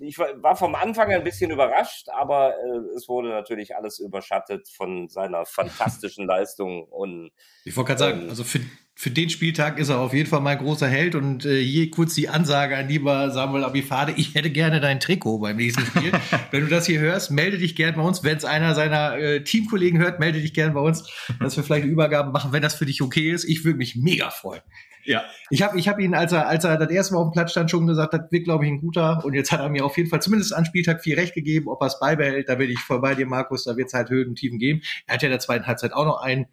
ich 0.00 0.18
war 0.18 0.56
vom 0.56 0.74
Anfang 0.74 1.12
ein 1.12 1.24
bisschen 1.24 1.50
überrascht, 1.50 2.08
aber 2.08 2.54
äh, 2.54 2.96
es 2.96 3.08
wurde 3.08 3.28
natürlich 3.28 3.76
alles 3.76 3.98
überschattet 3.98 4.68
von 4.68 5.08
seiner 5.08 5.46
fantastischen 5.46 6.26
Leistung. 6.26 6.84
Und, 6.84 7.30
ich 7.64 7.76
wollte 7.76 7.88
gerade 7.88 7.98
sagen, 7.98 8.22
ähm, 8.22 8.28
also 8.30 8.44
für, 8.44 8.60
für 8.96 9.10
den 9.10 9.28
Spieltag 9.28 9.78
ist 9.80 9.88
er 9.88 9.98
auf 9.98 10.14
jeden 10.14 10.28
Fall 10.28 10.40
mein 10.40 10.56
großer 10.56 10.86
Held 10.86 11.16
und 11.16 11.44
äh, 11.44 11.60
hier 11.60 11.90
kurz 11.90 12.14
die 12.14 12.28
Ansage 12.28 12.76
an 12.76 12.88
lieber 12.88 13.30
Samuel 13.30 13.64
Abifade, 13.64 14.14
ich 14.16 14.36
hätte 14.36 14.50
gerne 14.50 14.80
dein 14.80 15.00
Trikot 15.00 15.38
beim 15.38 15.56
nächsten 15.56 15.84
Spiel. 15.84 16.12
Wenn 16.52 16.60
du 16.60 16.68
das 16.68 16.86
hier 16.86 17.00
hörst, 17.00 17.32
melde 17.32 17.58
dich 17.58 17.74
gerne 17.74 17.96
bei 17.96 18.02
uns. 18.02 18.22
Wenn 18.22 18.36
es 18.36 18.44
einer 18.44 18.74
seiner 18.76 19.18
äh, 19.18 19.42
Teamkollegen 19.42 19.98
hört, 19.98 20.20
melde 20.20 20.40
dich 20.40 20.54
gerne 20.54 20.74
bei 20.74 20.80
uns, 20.80 21.10
dass 21.40 21.56
wir 21.56 21.64
vielleicht 21.64 21.82
eine 21.82 21.92
Übergabe 21.92 22.30
machen, 22.30 22.52
wenn 22.52 22.62
das 22.62 22.76
für 22.76 22.86
dich 22.86 23.02
okay 23.02 23.32
ist. 23.32 23.44
Ich 23.44 23.64
würde 23.64 23.78
mich 23.78 23.96
mega 23.96 24.30
freuen. 24.30 24.62
Ja. 25.04 25.24
Ich 25.50 25.62
habe 25.62 25.78
ich 25.78 25.88
hab 25.88 25.98
ihn, 25.98 26.14
als 26.14 26.32
er, 26.32 26.48
als 26.48 26.64
er 26.64 26.78
das 26.78 26.88
erste 26.88 27.14
Mal 27.14 27.20
auf 27.20 27.30
dem 27.30 27.32
Platz 27.32 27.50
stand, 27.50 27.70
schon 27.70 27.86
gesagt, 27.88 28.14
das 28.14 28.22
wird, 28.30 28.44
glaube 28.44 28.64
ich, 28.64 28.70
ein 28.70 28.80
guter. 28.80 29.24
Und 29.24 29.34
jetzt 29.34 29.50
hat 29.50 29.60
er 29.60 29.68
mir 29.68 29.84
auf 29.84 29.96
jeden 29.96 30.08
Fall 30.08 30.22
zumindest 30.22 30.54
an 30.54 30.64
Spieltag 30.64 31.02
viel 31.02 31.16
recht 31.16 31.34
gegeben. 31.34 31.68
Ob 31.68 31.82
er 31.82 31.88
es 31.88 31.98
beibehält, 31.98 32.48
da 32.48 32.54
bin 32.54 32.70
ich 32.70 32.78
voll 32.78 33.00
bei 33.00 33.16
dir, 33.16 33.26
Markus. 33.26 33.64
Da 33.64 33.76
wird 33.76 33.88
es 33.88 33.94
halt 33.94 34.08
Höhen 34.08 34.28
und 34.28 34.36
Tiefen 34.36 34.58
geben. 34.58 34.82
Er 35.06 35.14
hat 35.14 35.22
ja 35.22 35.26
in 35.26 35.32
der 35.32 35.40
zweiten 35.40 35.66
Halbzeit 35.66 35.92
auch 35.92 36.06
noch 36.06 36.22
einen 36.22 36.46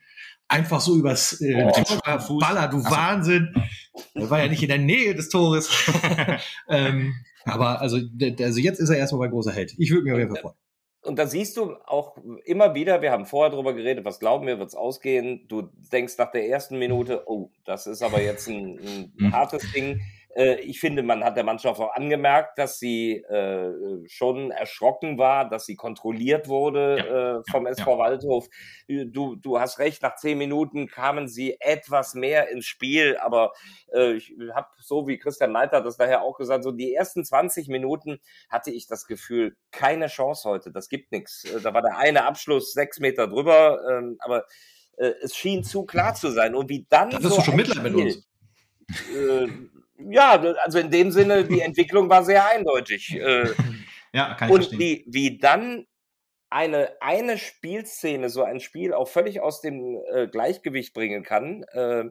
einfach 0.51 0.81
so 0.81 0.95
übers 0.95 1.41
äh, 1.41 1.71
oh, 2.27 2.37
Baller, 2.39 2.67
du 2.67 2.77
also. 2.77 2.91
Wahnsinn. 2.91 3.53
Er 4.13 4.29
war 4.29 4.39
ja 4.39 4.47
nicht 4.47 4.61
in 4.63 4.69
der 4.69 4.77
Nähe 4.77 5.15
des 5.15 5.29
Tores. 5.29 5.69
ähm, 6.69 7.13
aber 7.45 7.81
also, 7.81 7.97
also 8.39 8.59
jetzt 8.59 8.79
ist 8.79 8.89
er 8.89 8.97
erstmal 8.97 9.21
mein 9.21 9.31
großer 9.31 9.51
Held. 9.51 9.73
Ich 9.77 9.89
würde 9.91 10.03
mich 10.03 10.13
auf 10.13 10.19
jeden 10.19 10.31
Fall 10.31 10.41
freuen 10.41 10.55
und 11.03 11.17
da 11.17 11.25
siehst 11.25 11.57
du 11.57 11.75
auch 11.85 12.17
immer 12.45 12.75
wieder, 12.75 13.01
wir 13.01 13.11
haben 13.11 13.25
vorher 13.25 13.51
drüber 13.51 13.73
geredet, 13.73 14.05
was 14.05 14.19
glauben 14.19 14.45
wir, 14.45 14.59
wird's 14.59 14.75
ausgehen. 14.75 15.47
Du 15.47 15.69
denkst 15.91 16.17
nach 16.17 16.31
der 16.31 16.47
ersten 16.47 16.77
Minute, 16.77 17.23
oh, 17.25 17.49
das 17.65 17.87
ist 17.87 18.03
aber 18.03 18.21
jetzt 18.21 18.47
ein, 18.47 18.79
ein 18.79 19.13
mhm. 19.15 19.31
hartes 19.33 19.71
Ding. 19.71 20.01
Äh, 20.35 20.61
ich 20.61 20.79
finde, 20.79 21.03
man 21.03 21.23
hat 21.23 21.37
der 21.37 21.43
Mannschaft 21.43 21.79
auch 21.79 21.93
angemerkt, 21.93 22.57
dass 22.57 22.79
sie 22.79 23.17
äh, 23.17 23.71
schon 24.07 24.51
erschrocken 24.51 25.17
war, 25.17 25.49
dass 25.49 25.65
sie 25.65 25.75
kontrolliert 25.75 26.47
wurde 26.47 26.97
ja, 26.97 27.39
äh, 27.39 27.41
vom 27.49 27.65
ja, 27.65 27.71
SV 27.71 27.91
ja. 27.91 27.97
Waldhof. 27.97 28.47
Du, 28.87 29.35
du 29.35 29.59
hast 29.59 29.79
recht, 29.79 30.01
nach 30.01 30.15
zehn 30.15 30.37
Minuten 30.37 30.87
kamen 30.87 31.27
sie 31.27 31.57
etwas 31.59 32.13
mehr 32.13 32.49
ins 32.49 32.65
Spiel, 32.65 33.17
aber 33.17 33.51
äh, 33.93 34.13
ich 34.13 34.33
habe 34.53 34.67
so 34.79 35.07
wie 35.07 35.17
Christian 35.17 35.51
Neiter 35.51 35.81
das 35.81 35.97
daher 35.97 36.21
auch 36.21 36.37
gesagt, 36.37 36.63
so 36.63 36.71
die 36.71 36.93
ersten 36.93 37.23
20 37.23 37.67
Minuten 37.67 38.19
hatte 38.49 38.71
ich 38.71 38.87
das 38.87 39.05
Gefühl, 39.05 39.55
keine 39.71 40.07
Chance 40.07 40.49
heute, 40.49 40.71
das 40.71 40.89
gibt 40.89 41.11
nichts. 41.11 41.43
Äh, 41.45 41.61
da 41.61 41.73
war 41.73 41.81
der 41.81 41.97
eine 41.97 42.25
Abschluss 42.25 42.73
sechs 42.73 42.99
Meter 42.99 43.27
drüber, 43.27 43.79
ähm, 43.89 44.17
aber 44.19 44.45
äh, 44.97 45.13
es 45.21 45.35
schien 45.35 45.63
zu 45.63 45.85
klar 45.85 46.13
zu 46.13 46.29
sein. 46.31 46.55
Und 46.55 46.69
wie 46.69 46.85
dann. 46.89 47.09
Da 47.09 47.17
bist 47.19 47.33
so 47.33 47.41
schon 47.41 47.55
Mitleid 47.55 47.83
mit 47.83 47.95
uns. 47.95 48.27
Äh, 49.15 49.47
ja, 50.09 50.31
also 50.63 50.79
in 50.79 50.91
dem 50.91 51.11
Sinne, 51.11 51.45
die 51.45 51.61
Entwicklung 51.61 52.09
war 52.09 52.23
sehr 52.23 52.47
eindeutig. 52.47 53.15
Äh, 53.15 53.49
ja, 54.13 54.33
kann 54.35 54.49
ich 54.49 54.55
Und 54.55 54.63
verstehen. 54.65 54.79
wie, 54.79 55.05
wie 55.07 55.37
dann 55.39 55.85
eine, 56.49 56.97
eine 56.99 57.37
Spielszene, 57.37 58.29
so 58.29 58.43
ein 58.43 58.59
Spiel 58.59 58.93
auch 58.93 59.07
völlig 59.07 59.39
aus 59.39 59.61
dem 59.61 60.01
äh, 60.11 60.27
Gleichgewicht 60.27 60.93
bringen 60.93 61.23
kann, 61.23 61.63
äh, 61.71 62.05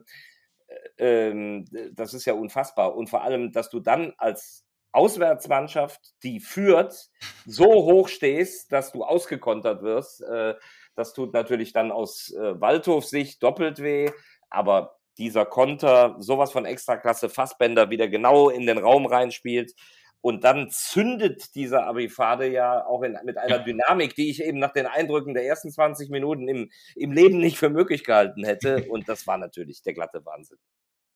äh, 0.97 1.63
das 1.93 2.13
ist 2.13 2.25
ja 2.25 2.33
unfassbar. 2.33 2.95
Und 2.95 3.09
vor 3.09 3.23
allem, 3.23 3.51
dass 3.51 3.69
du 3.69 3.79
dann 3.79 4.13
als 4.17 4.65
Auswärtsmannschaft, 4.93 5.99
die 6.23 6.39
führt, 6.39 7.09
so 7.45 7.65
hoch 7.65 8.07
stehst, 8.07 8.71
dass 8.71 8.91
du 8.91 9.03
ausgekontert 9.03 9.83
wirst. 9.83 10.21
Äh, 10.21 10.55
das 10.95 11.13
tut 11.13 11.33
natürlich 11.33 11.71
dann 11.71 11.91
aus 11.91 12.33
äh, 12.33 12.59
Waldhofs 12.59 13.09
Sicht 13.09 13.41
doppelt 13.43 13.81
weh, 13.81 14.09
aber 14.49 14.99
dieser 15.21 15.45
Konter, 15.45 16.15
sowas 16.19 16.51
von 16.51 16.65
Extraklasse 16.65 17.29
Fassbänder 17.29 17.91
wieder 17.91 18.07
genau 18.07 18.49
in 18.49 18.65
den 18.65 18.79
Raum 18.79 19.05
reinspielt. 19.05 19.73
Und 20.19 20.43
dann 20.43 20.69
zündet 20.69 21.55
dieser 21.55 21.85
Abifade 21.85 22.47
ja 22.47 22.85
auch 22.85 23.03
in, 23.03 23.17
mit 23.23 23.37
einer 23.37 23.59
Dynamik, 23.59 24.15
die 24.15 24.29
ich 24.29 24.43
eben 24.43 24.59
nach 24.59 24.73
den 24.73 24.87
Eindrücken 24.87 25.33
der 25.33 25.45
ersten 25.45 25.71
20 25.71 26.09
Minuten 26.09 26.47
im, 26.47 26.69
im 26.95 27.11
Leben 27.11 27.37
nicht 27.39 27.57
für 27.57 27.69
möglich 27.69 28.03
gehalten 28.03 28.43
hätte. 28.43 28.85
Und 28.89 29.07
das 29.09 29.27
war 29.27 29.37
natürlich 29.37 29.83
der 29.83 29.93
glatte 29.93 30.25
Wahnsinn. 30.25 30.57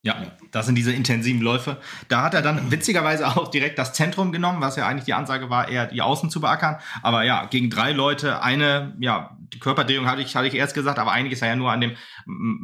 Ja, 0.06 0.22
das 0.52 0.68
sind 0.68 0.76
diese 0.76 0.92
intensiven 0.92 1.42
Läufe. 1.42 1.78
Da 2.10 2.22
hat 2.22 2.36
er 2.36 2.44
dann 2.44 2.70
witzigerweise 2.70 3.26
auch 3.26 3.48
direkt 3.48 3.80
das 3.80 3.94
Zentrum 3.94 4.32
genommen, 4.32 4.62
was 4.62 4.76
ja 4.76 4.86
eigentlich 4.86 5.06
die 5.06 5.16
Ansage 5.16 5.50
war, 5.50 5.68
eher 5.68 5.88
die 5.88 6.04
Außen 6.04 6.30
zu 6.30 6.40
beackern. 6.40 6.78
Aber 7.02 7.24
ja, 7.24 7.46
gegen 7.46 7.72
drei 7.72 7.92
Leute 7.92 8.44
eine, 8.44 8.96
ja, 9.00 9.36
die 9.40 9.58
Körperdrehung 9.58 10.06
hatte 10.06 10.22
ich, 10.22 10.36
hatte 10.36 10.48
ich 10.48 10.54
erst 10.54 10.76
gesagt, 10.76 11.00
aber 11.00 11.12
eigentlich 11.12 11.34
ist 11.34 11.42
er 11.42 11.48
ja 11.48 11.56
nur 11.56 11.72
an 11.72 11.82
dem, 11.82 11.96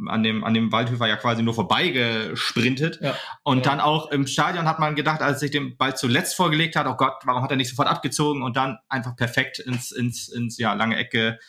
an 0.06 0.22
dem, 0.22 0.44
an 0.44 0.54
dem 0.54 0.70
Waldhöfer 0.70 1.08
ja 1.08 1.16
quasi 1.16 1.42
nur 1.42 1.54
vorbeigesprintet. 1.54 3.00
Ja. 3.02 3.16
Und 3.42 3.66
ja. 3.66 3.72
dann 3.72 3.80
auch 3.80 4.12
im 4.12 4.28
Stadion 4.28 4.68
hat 4.68 4.78
man 4.78 4.94
gedacht, 4.94 5.20
als 5.20 5.40
sich 5.40 5.50
den 5.50 5.76
Ball 5.76 5.96
zuletzt 5.96 6.36
vorgelegt 6.36 6.76
hat, 6.76 6.86
oh 6.86 6.94
Gott, 6.94 7.14
warum 7.24 7.42
hat 7.42 7.50
er 7.50 7.56
nicht 7.56 7.70
sofort 7.70 7.88
abgezogen 7.88 8.44
und 8.44 8.56
dann 8.56 8.78
einfach 8.88 9.16
perfekt 9.16 9.58
ins, 9.58 9.90
ins, 9.90 10.28
ins, 10.28 10.58
ja, 10.58 10.74
lange 10.74 10.94
Ecke 10.94 11.40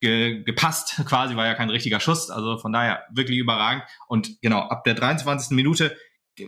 ge, 0.00 0.42
gepasst, 0.42 1.02
quasi 1.06 1.36
war 1.36 1.46
ja 1.46 1.54
kein 1.54 1.70
richtiger 1.70 2.00
Schuss, 2.00 2.30
also 2.30 2.58
von 2.58 2.72
daher 2.72 3.02
wirklich 3.12 3.38
überragend. 3.38 3.84
Und 4.08 4.40
genau, 4.42 4.60
ab 4.60 4.84
der 4.84 4.94
23. 4.94 5.50
Minute 5.50 5.96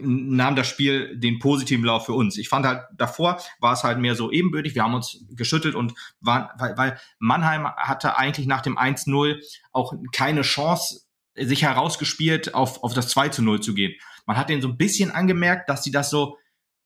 nahm 0.01 0.55
das 0.55 0.69
Spiel 0.69 1.17
den 1.19 1.39
positiven 1.39 1.85
Lauf 1.85 2.07
für 2.07 2.13
uns. 2.13 2.37
Ich 2.37 2.49
fand 2.49 2.67
halt, 2.67 2.83
davor 2.95 3.41
war 3.59 3.73
es 3.73 3.85
halt 3.85 3.99
mehr 3.99 4.15
so 4.15 4.31
ebenbürtig, 4.31 4.75
wir 4.75 4.83
haben 4.83 4.95
uns 4.95 5.25
geschüttelt 5.31 5.75
und 5.75 5.95
waren, 6.21 6.49
weil, 6.59 6.77
weil 6.77 7.01
Mannheim 7.19 7.67
hatte 7.67 8.19
eigentlich 8.19 8.47
nach 8.47 8.61
dem 8.61 8.79
1-0 8.79 9.43
auch 9.73 9.95
keine 10.13 10.43
Chance, 10.43 11.07
sich 11.35 11.63
herausgespielt, 11.63 12.55
auf, 12.55 12.83
auf 12.83 12.95
das 12.95 13.09
2 13.09 13.31
0 13.41 13.61
zu 13.61 13.75
gehen. 13.75 13.95
Man 14.27 14.37
hat 14.37 14.51
denen 14.51 14.61
so 14.61 14.69
ein 14.69 14.77
bisschen 14.77 15.11
angemerkt, 15.11 15.71
dass 15.71 15.85
sie 15.85 15.91
das 15.91 16.11
so 16.11 16.37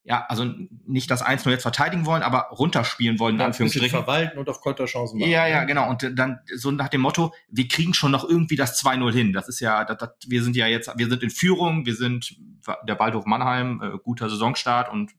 ja, 0.05 0.27
also 0.29 0.53
nicht 0.87 1.11
das 1.11 1.25
1-0 1.25 1.49
jetzt 1.51 1.63
verteidigen 1.63 2.07
wollen, 2.07 2.23
aber 2.23 2.49
runterspielen 2.51 3.21
wollen, 3.21 3.37
in 3.37 3.41
ja, 3.41 3.47
Anführungsstrichen. 3.47 3.91
verwalten 3.91 4.39
und 4.39 4.49
auf 4.49 4.61
Konterchancen 4.61 5.21
machen. 5.21 5.31
Ja, 5.31 5.47
ja, 5.47 5.65
genau. 5.65 5.89
Und 5.89 6.19
dann 6.19 6.41
so 6.55 6.73
nach 6.73 6.89
dem 6.89 7.03
Motto, 7.03 7.33
wir 7.49 7.69
kriegen 7.69 7.95
schon 7.95 8.11
noch 8.11 8.29
irgendwie 8.29 8.57
das 8.57 8.83
2-0 8.83 9.13
hin. 9.13 9.33
Das 9.33 9.49
ist 9.49 9.61
ja, 9.61 9.85
das, 9.85 9.99
das, 9.99 10.11
wir 10.27 10.43
sind 10.43 10.57
ja 10.57 10.67
jetzt, 10.67 10.91
wir 10.97 11.09
sind 11.09 11.23
in 11.23 11.31
Führung, 11.31 11.87
wir 11.87 11.95
sind 11.95 12.37
der 12.87 12.99
Waldhof 12.99 13.27
Mannheim, 13.27 13.81
äh, 13.83 13.99
guter 14.03 14.29
Saisonstart 14.29 14.91
und 14.91 15.13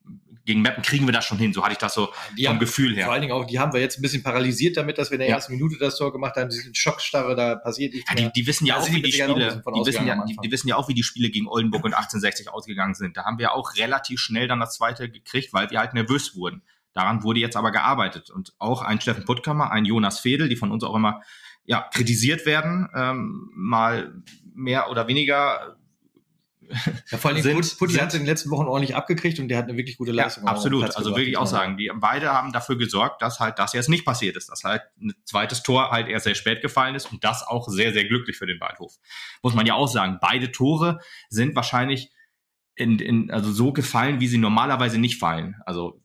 gegen 0.46 0.62
Meppen 0.62 0.84
kriegen 0.84 1.06
wir 1.08 1.14
das 1.14 1.26
schon 1.26 1.38
hin. 1.38 1.54
So 1.54 1.64
hatte 1.64 1.74
ich 1.74 1.78
das 1.78 1.94
so 1.94 2.14
die 2.38 2.46
vom 2.46 2.54
haben, 2.54 2.60
Gefühl 2.60 2.96
her. 2.96 3.06
Vor 3.06 3.14
allen 3.14 3.22
Dingen 3.22 3.34
auch, 3.34 3.46
die 3.46 3.60
haben 3.60 3.74
wir 3.74 3.80
jetzt 3.80 3.98
ein 3.98 4.02
bisschen 4.02 4.24
paralysiert 4.24 4.78
damit, 4.78 4.98
dass 4.98 5.10
wir 5.10 5.16
in 5.16 5.20
der 5.20 5.30
ja. 5.30 5.36
ersten 5.36 5.54
Minute 5.54 5.78
das 5.78 5.98
Tor 5.98 6.12
gemacht 6.12 6.36
haben. 6.36 6.50
Diese 6.50 6.74
Schockstarre, 6.74 7.36
da 7.36 7.56
passiert 7.56 7.94
nichts 7.94 8.10
ja, 8.10 8.16
die, 8.16 8.32
die, 8.32 8.48
wissen 8.48 8.66
ja 8.66 8.78
auch, 8.78 8.90
wie 8.92 9.02
die 9.02 9.12
Spiele, 9.12 9.62
die 9.66 9.86
wissen 9.86 10.08
ja, 10.08 10.26
die, 10.26 10.36
die, 10.44 10.52
wissen 10.52 10.68
ja 10.68 10.76
auch, 10.76 10.90
wie 10.90 10.94
die 10.94 11.04
Spiele 11.04 11.30
gegen 11.30 11.48
Oldenburg 11.48 11.84
und 11.86 11.94
1860 11.94 12.50
ausgegangen 12.50 12.96
sind. 12.96 13.16
Da 13.16 13.24
haben 13.24 13.38
wir 13.40 13.54
auch 13.54 13.76
relativ 13.78 14.20
schnell 14.20 14.48
dann 14.48 14.60
das 14.60 14.76
zweite 14.76 15.10
gekriegt, 15.10 15.54
weil 15.54 15.68
die 15.68 15.78
halt 15.78 15.94
nervös 15.94 16.36
wurden. 16.36 16.62
Daran 16.94 17.24
wurde 17.24 17.40
jetzt 17.40 17.56
aber 17.56 17.72
gearbeitet. 17.72 18.30
Und 18.30 18.54
auch 18.60 18.82
ein 18.82 19.02
Steffen 19.02 19.26
Puttkammer, 19.26 19.72
ein 19.72 19.86
Jonas 19.86 20.20
Fedel, 20.20 20.50
die 20.50 20.56
von 20.56 20.72
uns 20.72 20.84
auch 20.84 20.96
immer 20.96 21.22
ja, 21.66 21.88
kritisiert 21.94 22.46
werden, 22.46 22.90
ähm, 22.94 23.50
mal 23.56 24.14
mehr 24.54 24.90
oder 24.90 25.08
weniger 25.08 25.78
ja, 27.12 27.18
vor 27.18 27.32
allem 27.32 27.42
sind, 27.42 27.78
Putti 27.78 27.96
hat 27.96 28.14
in 28.14 28.22
den 28.22 28.28
letzten 28.28 28.50
Wochen 28.50 28.68
ordentlich 28.68 28.96
abgekriegt 28.96 29.40
und 29.40 29.48
der 29.48 29.58
hat 29.58 29.66
eine 29.66 29.78
wirklich 29.78 29.98
gute 29.98 30.12
Leistung. 30.12 30.46
Ja, 30.46 30.52
absolut, 30.52 30.96
also 30.96 31.16
wirklich 31.16 31.38
auch 31.38 31.48
sagen, 31.48 31.78
die 31.78 31.92
beide 31.96 32.32
haben 32.32 32.52
dafür 32.52 32.78
gesorgt, 32.78 33.22
dass 33.22 33.40
halt 33.40 33.60
das 33.60 33.74
jetzt 33.74 33.90
nicht 33.90 34.06
passiert 34.06 34.36
ist, 34.36 34.50
dass 34.50 34.64
halt 34.64 34.82
ein 35.02 35.14
zweites 35.26 35.64
Tor 35.64 35.92
halt 35.92 36.08
erst 36.08 36.26
sehr 36.26 36.36
spät 36.36 36.62
gefallen 36.62 36.96
ist 36.96 37.12
und 37.12 37.24
das 37.24 37.46
auch 37.46 37.68
sehr, 37.68 37.94
sehr 37.94 38.06
glücklich 38.06 38.38
für 38.38 38.46
den 38.46 38.60
Waldhof. 38.60 38.94
Muss 39.42 39.54
man 39.54 39.66
ja 39.66 39.74
auch 39.74 39.88
sagen, 39.88 40.20
beide 40.22 40.52
Tore 40.52 41.00
sind 41.30 41.56
wahrscheinlich 41.56 42.12
in, 42.76 43.00
in, 43.00 43.32
also 43.32 43.52
so 43.52 43.72
gefallen, 43.72 44.20
wie 44.20 44.28
sie 44.28 44.38
normalerweise 44.38 44.98
nicht 44.98 45.20
fallen. 45.20 45.56
Also 45.66 46.03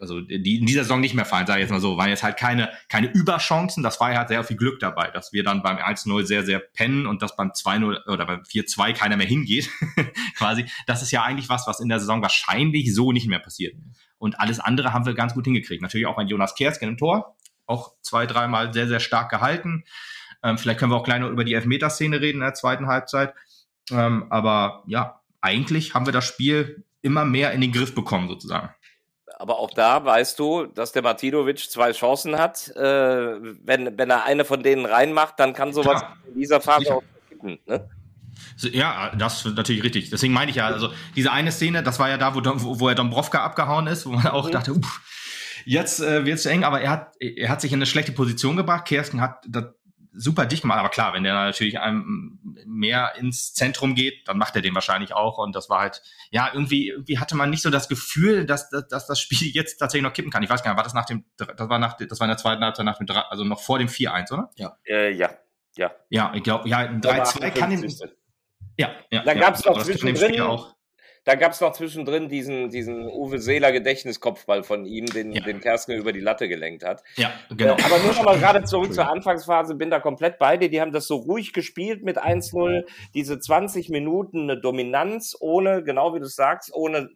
also 0.00 0.20
die 0.20 0.58
in 0.58 0.66
dieser 0.66 0.82
Saison 0.82 1.00
nicht 1.00 1.14
mehr 1.14 1.24
fallen, 1.24 1.46
sage 1.46 1.60
ich 1.60 1.64
jetzt 1.64 1.70
mal 1.70 1.80
so, 1.80 1.96
waren 1.96 2.08
jetzt 2.08 2.22
halt 2.22 2.36
keine, 2.36 2.70
keine 2.88 3.10
Überchancen, 3.12 3.82
das 3.82 4.00
war 4.00 4.12
ja 4.12 4.18
halt 4.18 4.28
sehr 4.28 4.42
viel 4.44 4.56
Glück 4.56 4.80
dabei, 4.80 5.10
dass 5.10 5.32
wir 5.32 5.42
dann 5.42 5.62
beim 5.62 5.76
1-0 5.76 6.24
sehr, 6.24 6.44
sehr 6.44 6.58
pennen 6.58 7.06
und 7.06 7.22
dass 7.22 7.36
beim 7.36 7.50
2-0 7.50 8.06
oder 8.06 8.26
beim 8.26 8.40
4-2 8.42 8.92
keiner 8.94 9.16
mehr 9.16 9.26
hingeht, 9.26 9.70
quasi. 10.36 10.66
Das 10.86 11.02
ist 11.02 11.10
ja 11.10 11.22
eigentlich 11.22 11.48
was, 11.48 11.66
was 11.66 11.80
in 11.80 11.88
der 11.88 12.00
Saison 12.00 12.22
wahrscheinlich 12.22 12.94
so 12.94 13.12
nicht 13.12 13.28
mehr 13.28 13.38
passiert. 13.38 13.74
Und 14.18 14.40
alles 14.40 14.60
andere 14.60 14.92
haben 14.92 15.06
wir 15.06 15.14
ganz 15.14 15.34
gut 15.34 15.44
hingekriegt. 15.44 15.82
Natürlich 15.82 16.06
auch 16.06 16.18
ein 16.18 16.28
Jonas 16.28 16.54
Kersken 16.54 16.88
im 16.88 16.96
Tor, 16.96 17.36
auch 17.66 17.92
zwei, 18.02 18.26
dreimal 18.26 18.72
sehr, 18.72 18.88
sehr 18.88 19.00
stark 19.00 19.30
gehalten. 19.30 19.84
Ähm, 20.42 20.58
vielleicht 20.58 20.78
können 20.78 20.92
wir 20.92 20.96
auch 20.96 21.04
gleich 21.04 21.20
noch 21.20 21.30
über 21.30 21.44
die 21.44 21.54
Elfmeterszene 21.54 22.20
reden 22.20 22.38
in 22.38 22.44
der 22.44 22.54
zweiten 22.54 22.86
Halbzeit. 22.86 23.34
Ähm, 23.90 24.26
aber 24.30 24.82
ja, 24.86 25.20
eigentlich 25.40 25.94
haben 25.94 26.06
wir 26.06 26.12
das 26.12 26.26
Spiel 26.26 26.84
immer 27.02 27.24
mehr 27.24 27.52
in 27.52 27.60
den 27.60 27.72
Griff 27.72 27.94
bekommen, 27.94 28.28
sozusagen 28.28 28.70
aber 29.38 29.58
auch 29.58 29.70
da 29.70 30.04
weißt 30.04 30.38
du, 30.38 30.66
dass 30.66 30.92
der 30.92 31.02
Martinovic 31.02 31.70
zwei 31.70 31.92
Chancen 31.92 32.38
hat. 32.38 32.68
Äh, 32.76 32.80
wenn, 32.82 33.96
wenn 33.96 34.10
er 34.10 34.24
eine 34.24 34.44
von 34.44 34.62
denen 34.62 34.84
reinmacht, 34.84 35.38
dann 35.38 35.52
kann 35.52 35.72
sowas 35.72 36.00
Klar. 36.00 36.16
in 36.28 36.40
dieser 36.40 36.60
Phase 36.60 36.96
auch 36.96 37.02
kippen. 37.28 37.58
Ne? 37.66 37.88
Ja, 38.58 39.12
das 39.16 39.46
ist 39.46 39.56
natürlich 39.56 39.82
richtig. 39.82 40.10
Deswegen 40.10 40.32
meine 40.32 40.50
ich 40.50 40.56
ja, 40.56 40.66
also 40.66 40.90
diese 41.16 41.32
eine 41.32 41.52
Szene, 41.52 41.82
das 41.82 41.98
war 41.98 42.08
ja 42.08 42.18
da, 42.18 42.34
wo, 42.34 42.40
wo 42.80 42.88
er 42.88 42.94
Dombrovka 42.94 43.42
abgehauen 43.42 43.86
ist, 43.86 44.06
wo 44.06 44.10
man 44.10 44.26
auch 44.26 44.46
mhm. 44.46 44.52
dachte, 44.52 44.72
uff, 44.72 45.00
jetzt 45.64 46.00
äh, 46.00 46.24
wird 46.24 46.38
es 46.38 46.46
eng, 46.46 46.64
aber 46.64 46.80
er 46.80 46.90
hat, 46.90 47.12
er 47.20 47.48
hat 47.48 47.60
sich 47.60 47.72
in 47.72 47.78
eine 47.78 47.86
schlechte 47.86 48.12
Position 48.12 48.56
gebracht. 48.56 48.86
Kersken 48.86 49.20
hat 49.20 49.44
das 49.46 49.66
super 50.18 50.46
dicht 50.46 50.62
gemacht. 50.62 50.80
Aber 50.80 50.88
klar, 50.88 51.14
wenn 51.14 51.22
der 51.22 51.34
natürlich 51.34 51.78
einem 51.78 52.38
mehr 52.66 53.14
ins 53.16 53.54
Zentrum 53.54 53.94
geht, 53.94 54.26
dann 54.26 54.36
macht 54.36 54.56
er 54.56 54.62
den 54.62 54.74
wahrscheinlich 54.74 55.14
auch. 55.14 55.38
Und 55.38 55.54
das 55.54 55.70
war 55.70 55.80
halt, 55.80 56.02
ja, 56.30 56.50
irgendwie, 56.52 56.88
irgendwie 56.88 57.18
hatte 57.18 57.36
man 57.36 57.50
nicht 57.50 57.62
so 57.62 57.70
das 57.70 57.88
Gefühl, 57.88 58.44
dass, 58.44 58.68
dass, 58.70 58.88
dass 58.88 59.06
das 59.06 59.20
Spiel 59.20 59.48
jetzt 59.54 59.78
tatsächlich 59.78 60.04
noch 60.04 60.12
kippen 60.12 60.30
kann. 60.30 60.42
Ich 60.42 60.50
weiß 60.50 60.62
gar 60.62 60.72
nicht, 60.72 60.76
war 60.76 60.84
das 60.84 60.94
nach 60.94 61.06
dem, 61.06 61.24
das 61.36 61.48
war 61.68 61.78
nach, 61.78 61.96
das 61.96 62.20
war 62.20 62.26
in 62.26 62.30
der 62.30 62.38
zweiten 62.38 62.62
Halbzeit 62.62 62.84
nach 62.84 62.98
dem, 62.98 63.08
also 63.08 63.44
noch 63.44 63.60
vor 63.60 63.78
dem 63.78 63.88
4-1, 63.88 64.32
oder? 64.32 64.50
Ja. 64.56 64.76
Äh, 64.84 65.12
ja. 65.12 65.30
Ja. 65.76 65.92
Ja, 66.08 66.32
ich 66.34 66.42
glaube, 66.42 66.68
ja, 66.68 66.80
3-2 66.80 67.50
kann 67.50 67.70
ihn. 67.70 67.94
Ja, 68.76 68.90
ja. 69.10 69.22
Da 69.22 69.34
gab 69.34 69.54
es 69.54 69.64
noch 69.64 69.82
zwischendrin, 69.82 70.40
auch 70.40 70.74
da 71.28 71.34
gab 71.34 71.52
es 71.52 71.60
noch 71.60 71.74
zwischendrin 71.74 72.30
diesen, 72.30 72.70
diesen 72.70 73.06
Uwe 73.06 73.38
Seeler 73.38 73.70
Gedächtniskopfball 73.70 74.62
von 74.62 74.86
ihm, 74.86 75.04
den, 75.04 75.32
ja. 75.32 75.42
den 75.42 75.60
Kersken 75.60 75.94
über 75.98 76.10
die 76.10 76.20
Latte 76.20 76.48
gelenkt 76.48 76.82
hat. 76.82 77.02
Ja, 77.16 77.34
genau. 77.50 77.76
Äh, 77.76 77.82
aber 77.82 77.98
nur 77.98 78.14
noch 78.14 78.22
mal 78.22 78.38
gerade 78.40 78.64
zurück 78.64 78.94
zur 78.94 79.06
Anfangsphase, 79.06 79.74
bin 79.74 79.90
da 79.90 80.00
komplett 80.00 80.38
bei 80.38 80.56
dir. 80.56 80.70
Die 80.70 80.80
haben 80.80 80.90
das 80.90 81.06
so 81.06 81.16
ruhig 81.16 81.52
gespielt 81.52 82.02
mit 82.02 82.16
1-0, 82.16 82.86
diese 83.12 83.38
20 83.38 83.90
Minuten 83.90 84.44
eine 84.44 84.58
Dominanz, 84.58 85.36
ohne, 85.38 85.84
genau 85.84 86.14
wie 86.14 86.20
du 86.20 86.24
sagst, 86.24 86.72
ohne 86.72 87.10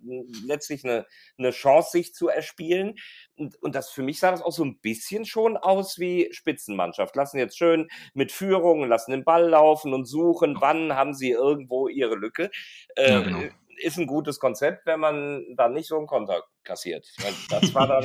letztlich 0.47 0.85
eine, 0.85 1.07
eine 1.39 1.51
Chance 1.51 1.93
sich 1.93 2.13
zu 2.13 2.29
erspielen. 2.29 2.97
Und, 3.37 3.57
und 3.63 3.75
das 3.75 3.89
für 3.89 4.03
mich 4.03 4.21
sah 4.21 4.31
das 4.31 4.43
auch 4.43 4.53
so 4.53 4.63
ein 4.63 4.79
bisschen 4.79 5.25
schon 5.25 5.57
aus 5.57 5.99
wie 5.99 6.29
Spitzenmannschaft. 6.33 7.17
Lassen 7.17 7.39
jetzt 7.39 7.57
schön 7.57 7.89
mit 8.13 8.31
Führung, 8.31 8.87
lassen 8.87 9.13
den 9.13 9.25
Ball 9.25 9.49
laufen 9.49 9.95
und 9.95 10.05
suchen, 10.05 10.59
wann 10.61 10.95
haben 10.95 11.15
sie 11.15 11.31
irgendwo 11.31 11.89
ihre 11.89 12.15
Lücke. 12.15 12.51
Äh, 12.95 13.11
ja, 13.11 13.21
genau 13.21 13.41
ist 13.83 13.99
ein 13.99 14.07
gutes 14.07 14.39
Konzept, 14.39 14.87
wenn 14.87 15.01
man 15.01 15.45
dann 15.57 15.75
nicht 15.75 15.89
so 15.89 15.99
einen 15.99 16.07
Konter 16.07 16.43
kassiert. 16.65 17.07
Das 17.51 17.75
war 17.75 17.87
dann, 17.87 18.05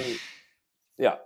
ja. 0.97 1.19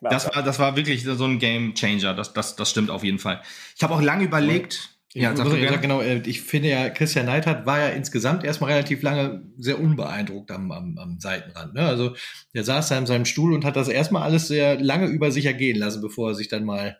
Das 0.00 0.34
war, 0.34 0.42
das 0.42 0.58
war 0.58 0.76
wirklich 0.76 1.02
so 1.04 1.24
ein 1.24 1.38
Game 1.38 1.74
Changer. 1.74 2.14
Das, 2.14 2.32
das, 2.32 2.56
das 2.56 2.70
stimmt 2.70 2.90
auf 2.90 3.02
jeden 3.02 3.18
Fall. 3.18 3.42
Ich 3.76 3.82
habe 3.82 3.94
auch 3.94 4.00
lange 4.00 4.24
überlegt, 4.24 5.00
Ja, 5.12 5.34
sag 5.34 5.52
ja, 5.54 5.76
genau. 5.76 6.00
Äh, 6.00 6.22
ich 6.26 6.42
finde 6.42 6.68
ja, 6.68 6.88
Christian 6.88 7.26
Neidhardt 7.26 7.66
war 7.66 7.80
ja 7.80 7.88
insgesamt 7.88 8.44
erstmal 8.44 8.70
relativ 8.70 9.02
lange 9.02 9.42
sehr 9.58 9.80
unbeeindruckt 9.80 10.52
am, 10.52 10.70
am, 10.70 10.96
am 10.98 11.18
Seitenrand. 11.18 11.74
Ne? 11.74 11.82
Also 11.82 12.14
der 12.54 12.62
saß 12.62 12.88
da 12.88 12.98
in 12.98 13.06
seinem 13.06 13.24
Stuhl 13.24 13.52
und 13.52 13.64
hat 13.64 13.74
das 13.74 13.88
erstmal 13.88 14.22
alles 14.22 14.46
sehr 14.46 14.80
lange 14.80 15.06
über 15.06 15.32
sich 15.32 15.46
ergehen 15.46 15.78
lassen, 15.78 16.00
bevor 16.00 16.30
er 16.30 16.34
sich 16.34 16.48
dann 16.48 16.64
mal 16.64 16.98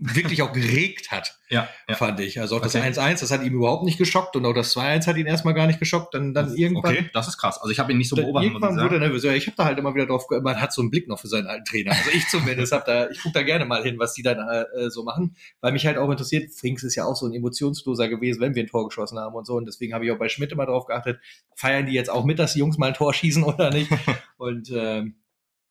wirklich 0.00 0.40
auch 0.40 0.52
geregt 0.52 1.10
hat, 1.10 1.38
ja, 1.50 1.68
ja. 1.86 1.94
fand 1.94 2.18
ich. 2.20 2.40
Also 2.40 2.56
auch 2.56 2.62
das 2.62 2.74
1-1, 2.74 3.20
das 3.20 3.30
hat 3.30 3.42
ihm 3.42 3.52
überhaupt 3.52 3.84
nicht 3.84 3.98
geschockt 3.98 4.34
und 4.34 4.46
auch 4.46 4.54
das 4.54 4.74
2-1 4.74 5.06
hat 5.06 5.16
ihn 5.18 5.26
erstmal 5.26 5.52
gar 5.52 5.66
nicht 5.66 5.78
geschockt. 5.78 6.14
Dann, 6.14 6.32
dann 6.32 6.54
irgendwann. 6.56 6.94
Okay, 6.94 7.10
das 7.12 7.28
ist 7.28 7.36
krass. 7.36 7.58
Also 7.58 7.70
ich 7.70 7.78
habe 7.78 7.92
ihn 7.92 7.98
nicht 7.98 8.08
so 8.08 8.16
beobachtet. 8.16 8.50
Irgendwann 8.50 8.76
wurde 8.78 8.96
er 8.96 9.00
nervös. 9.00 9.22
Ich 9.24 9.46
habe 9.46 9.56
da 9.56 9.66
halt 9.66 9.78
immer 9.78 9.94
wieder 9.94 10.06
drauf, 10.06 10.24
man 10.42 10.58
hat 10.58 10.72
so 10.72 10.80
einen 10.80 10.90
Blick 10.90 11.06
noch 11.06 11.20
für 11.20 11.28
seinen 11.28 11.46
alten 11.46 11.66
Trainer. 11.66 11.90
Also 11.92 12.10
ich 12.14 12.26
zumindest 12.28 12.72
habe 12.72 12.84
da, 12.86 13.10
ich 13.10 13.22
gucke 13.22 13.34
da 13.34 13.42
gerne 13.42 13.66
mal 13.66 13.82
hin, 13.82 13.98
was 13.98 14.14
die 14.14 14.22
dann 14.22 14.38
äh, 14.38 14.88
so 14.88 15.04
machen, 15.04 15.36
weil 15.60 15.72
mich 15.72 15.86
halt 15.86 15.98
auch 15.98 16.10
interessiert. 16.10 16.50
Frings 16.50 16.82
ist 16.82 16.94
ja 16.94 17.04
auch 17.04 17.16
so 17.16 17.26
ein 17.26 17.34
emotionsloser 17.34 18.08
gewesen, 18.08 18.40
wenn 18.40 18.54
wir 18.54 18.64
ein 18.64 18.68
Tor 18.68 18.88
geschossen 18.88 19.18
haben 19.18 19.34
und 19.34 19.46
so. 19.46 19.54
Und 19.54 19.66
deswegen 19.66 19.92
habe 19.92 20.06
ich 20.06 20.12
auch 20.12 20.18
bei 20.18 20.30
Schmidt 20.30 20.50
immer 20.52 20.64
drauf 20.64 20.86
geachtet, 20.86 21.20
feiern 21.54 21.84
die 21.84 21.92
jetzt 21.92 22.08
auch 22.08 22.24
mit, 22.24 22.38
dass 22.38 22.54
die 22.54 22.60
Jungs 22.60 22.78
mal 22.78 22.88
ein 22.88 22.94
Tor 22.94 23.12
schießen 23.12 23.44
oder 23.44 23.70
nicht. 23.70 23.90
und 24.38 24.70
ähm, 24.74 25.16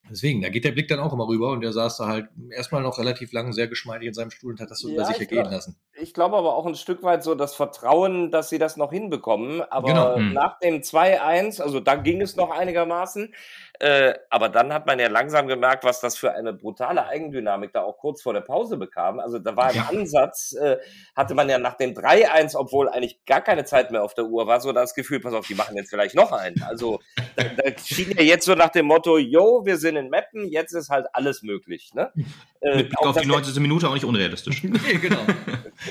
Deswegen, 0.09 0.41
da 0.41 0.49
geht 0.49 0.65
der 0.65 0.71
Blick 0.71 0.87
dann 0.87 0.99
auch 0.99 1.13
immer 1.13 1.27
rüber 1.27 1.51
und 1.51 1.61
der 1.61 1.73
saß 1.73 1.97
da 1.97 2.07
halt 2.07 2.29
erstmal 2.51 2.81
noch 2.81 2.97
relativ 2.97 3.31
lang 3.31 3.53
sehr 3.53 3.67
geschmeidig 3.67 4.07
in 4.07 4.13
seinem 4.13 4.31
Stuhl 4.31 4.51
und 4.51 4.59
hat 4.59 4.71
das 4.71 4.79
so 4.79 4.89
ja, 4.89 4.95
über 4.95 5.05
sich 5.05 5.19
ergehen 5.19 5.41
glaub, 5.41 5.51
lassen. 5.51 5.77
Ich 5.93 6.13
glaube 6.13 6.37
aber 6.37 6.55
auch 6.55 6.65
ein 6.65 6.75
Stück 6.75 7.03
weit 7.03 7.23
so 7.23 7.35
das 7.35 7.55
Vertrauen, 7.55 8.31
dass 8.31 8.49
sie 8.49 8.57
das 8.57 8.77
noch 8.77 8.91
hinbekommen. 8.91 9.61
Aber 9.61 9.87
genau. 9.87 10.15
Hm. 10.15 10.33
nach 10.33 10.59
dem 10.59 10.81
2-1, 10.81 11.61
also 11.61 11.79
da 11.79 11.95
ging 11.95 12.21
es 12.21 12.35
noch 12.35 12.51
einigermaßen, 12.51 13.33
äh, 13.79 14.13
aber 14.29 14.49
dann 14.49 14.73
hat 14.73 14.85
man 14.87 14.99
ja 14.99 15.07
langsam 15.07 15.47
gemerkt, 15.47 15.85
was 15.85 16.01
das 16.01 16.17
für 16.17 16.33
eine 16.33 16.51
brutale 16.51 17.05
Eigendynamik 17.05 17.71
da 17.71 17.81
auch 17.81 17.97
kurz 17.97 18.21
vor 18.21 18.33
der 18.33 18.41
Pause 18.41 18.75
bekam. 18.75 19.21
Also 19.21 19.39
da 19.39 19.55
war 19.55 19.69
im 19.69 19.77
ja. 19.77 19.89
Ansatz, 19.89 20.53
äh, 20.53 20.77
hatte 21.15 21.33
man 21.33 21.47
ja 21.47 21.57
nach 21.59 21.75
dem 21.75 21.93
3-1, 21.93 22.57
obwohl 22.57 22.89
eigentlich 22.89 23.23
gar 23.25 23.39
keine 23.39 23.63
Zeit 23.63 23.91
mehr 23.91 24.03
auf 24.03 24.13
der 24.13 24.25
Uhr 24.25 24.47
war, 24.47 24.59
so 24.59 24.73
das 24.73 24.95
Gefühl, 24.95 25.21
pass 25.21 25.33
auf, 25.33 25.47
die 25.47 25.55
machen 25.55 25.77
jetzt 25.77 25.91
vielleicht 25.91 26.13
noch 26.13 26.33
einen. 26.33 26.61
Also 26.63 26.99
da, 27.37 27.43
da 27.43 27.77
schien 27.77 28.11
ja 28.17 28.21
jetzt 28.21 28.43
so 28.45 28.53
nach 28.53 28.69
dem 28.69 28.85
Motto, 28.85 29.17
yo, 29.17 29.61
wir 29.63 29.77
sind 29.77 29.95
in 29.95 30.09
Mappen, 30.09 30.49
jetzt 30.49 30.73
ist 30.73 30.89
halt 30.89 31.07
alles 31.13 31.41
möglich. 31.41 31.93
Ne? 31.93 32.11
Äh, 32.61 32.75
Mit 32.75 32.89
Blick 32.89 32.99
auf 32.99 33.15
die 33.15 33.25
90. 33.25 33.57
Minute 33.61 33.87
auch 33.87 33.93
nicht 33.93 34.03
unrealistisch. 34.03 34.63
nee, 34.65 34.97
genau. 35.01 35.21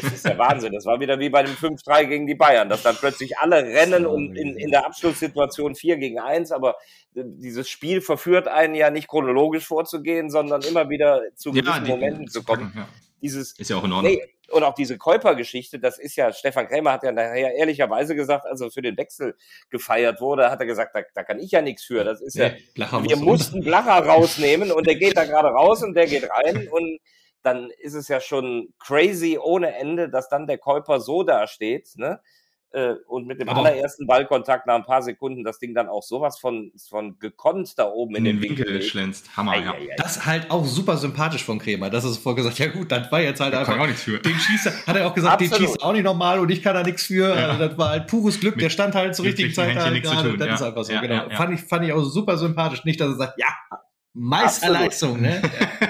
Das 0.03 0.13
ist 0.13 0.27
der 0.27 0.37
Wahnsinn. 0.37 0.75
Das 0.75 0.85
war 0.85 1.01
wieder 1.01 1.19
wie 1.19 1.31
bei 1.31 1.43
dem 1.43 1.55
5-3 1.55 2.05
gegen 2.05 2.27
die 2.27 2.35
Bayern, 2.35 2.69
dass 2.69 2.83
dann 2.83 2.95
plötzlich 2.95 3.39
alle 3.39 3.63
rennen 3.65 4.05
und 4.05 4.37
in, 4.37 4.55
in 4.59 4.71
der 4.71 4.85
Abschlusssituation 4.85 5.75
4 5.75 5.97
gegen 5.97 6.21
1, 6.21 6.53
aber 6.53 6.77
dieses 7.25 7.69
Spiel 7.69 8.01
verführt 8.01 8.49
einen 8.49 8.75
ja 8.75 8.91
nicht 8.91 9.09
chronologisch 9.09 9.67
vorzugehen, 9.67 10.31
sondern 10.31 10.63
immer 10.63 10.89
wieder 10.89 11.23
zu 11.35 11.53
gewissen 11.53 11.67
ja, 11.67 11.81
die, 11.81 11.91
Momenten 11.91 12.29
zu 12.29 12.43
kommen. 12.43 12.73
Ja. 12.75 12.89
Dieses, 13.21 13.59
ist 13.59 13.71
ja 13.71 13.77
auch 13.77 13.85
in 13.85 13.93
Ordnung. 13.93 14.13
Nee, 14.13 14.23
und 14.51 14.63
auch 14.63 14.75
diese 14.75 14.97
Käuper-Geschichte, 14.97 15.79
das 15.79 15.99
ist 15.99 16.17
ja, 16.17 16.33
Stefan 16.33 16.69
Krämer 16.69 16.93
hat 16.93 17.03
ja 17.03 17.13
nachher 17.13 17.55
ehrlicherweise 17.55 18.15
gesagt, 18.15 18.47
als 18.47 18.61
er 18.61 18.71
für 18.71 18.81
den 18.81 18.97
Wechsel 18.97 19.37
gefeiert 19.71 20.21
wurde, 20.21 20.51
hat 20.51 20.61
er 20.61 20.67
gesagt, 20.67 20.95
da, 20.95 21.03
da 21.15 21.23
kann 21.23 21.39
ich 21.39 21.51
ja 21.51 21.61
nichts 21.61 21.85
für. 21.85 22.05
Das 22.05 22.21
ist 22.21 22.37
ja, 22.37 22.53
Blacher 22.75 23.05
wir 23.05 23.17
mussten 23.17 23.61
Blacher 23.61 24.07
rausnehmen 24.07 24.73
und 24.73 24.87
der 24.87 24.95
geht 24.95 25.17
da 25.17 25.25
gerade 25.25 25.49
raus 25.49 25.83
und 25.83 25.95
der 25.95 26.07
geht 26.07 26.29
rein 26.31 26.69
und 26.71 26.99
dann 27.43 27.71
ist 27.79 27.95
es 27.95 28.09
ja 28.09 28.21
schon 28.21 28.73
crazy 28.79 29.39
ohne 29.41 29.75
Ende, 29.77 30.09
dass 30.09 30.29
dann 30.29 30.47
der 30.47 30.59
Käuper 30.59 31.01
so 31.01 31.23
dasteht, 31.23 31.91
ne? 31.97 32.21
Äh, 32.73 32.95
und 33.07 33.27
mit 33.27 33.41
dem 33.41 33.49
oh. 33.49 33.53
allerersten 33.53 34.07
Ballkontakt 34.07 34.67
nach 34.67 34.75
ein 34.75 34.85
paar 34.85 35.03
Sekunden 35.03 35.45
das 35.45 35.59
Ding 35.59 35.75
dann 35.75 35.89
auch 35.89 36.03
sowas 36.03 36.39
von, 36.39 36.73
von 36.89 37.19
gekonnt 37.19 37.79
da 37.79 37.87
oben 37.87 38.17
in, 38.17 38.27
in 38.27 38.37
den 38.37 38.43
Winkel, 38.43 38.67
Winkel 38.67 38.83
schlänzt. 38.83 39.37
Hammer, 39.37 39.57
ja. 39.57 39.75
Das 39.97 40.27
halt 40.27 40.51
auch 40.51 40.65
super 40.65 40.97
sympathisch 40.97 41.45
von 41.45 41.59
Krämer. 41.59 41.91
Das 41.91 42.05
ist 42.05 42.19
vorher 42.19 42.43
gesagt, 42.43 42.59
ja 42.59 42.67
gut, 42.67 42.93
das 42.93 43.11
war 43.11 43.21
jetzt 43.21 43.41
halt 43.41 43.55
da 43.55 43.61
einfach. 43.61 43.73
Kann 43.73 43.83
auch 43.83 43.87
nichts 43.87 44.03
für. 44.03 44.19
Den 44.19 44.35
schießt 44.35 44.87
hat 44.87 44.97
er 44.97 45.07
auch 45.07 45.15
gesagt, 45.15 45.35
Absolut. 45.35 45.53
den 45.53 45.67
schießt 45.67 45.83
auch 45.83 45.93
nicht 45.93 46.05
normal 46.05 46.41
und 46.41 46.51
ich 46.51 46.63
kann 46.63 46.75
da 46.75 46.83
nichts 46.83 47.05
für. 47.05 47.29
Ja. 47.29 47.49
Also 47.49 47.69
das 47.69 47.79
war 47.79 47.91
halt 47.91 48.07
pures 48.07 48.39
Glück. 48.41 48.57
Mit, 48.57 48.65
der 48.65 48.71
stand 48.71 48.95
halt 48.95 49.15
zur 49.15 49.25
richtigen 49.25 49.53
Zeit 49.53 49.77
da 49.77 49.91
gerade. 49.91 50.37
Das 50.37 50.47
ja. 50.47 50.55
ist 50.55 50.63
einfach 50.63 50.85
so, 50.85 50.93
ja, 50.93 51.01
genau. 51.01 51.31
Fand, 51.31 51.55
ich, 51.55 51.61
fand 51.61 51.85
ich 51.87 51.93
auch 51.93 52.05
super 52.05 52.37
sympathisch. 52.37 52.85
Nicht, 52.85 53.01
dass 53.01 53.09
er 53.11 53.17
sagt, 53.17 53.39
ja, 53.39 53.49
Meisterleistung, 54.15 55.21
ne? 55.21 55.41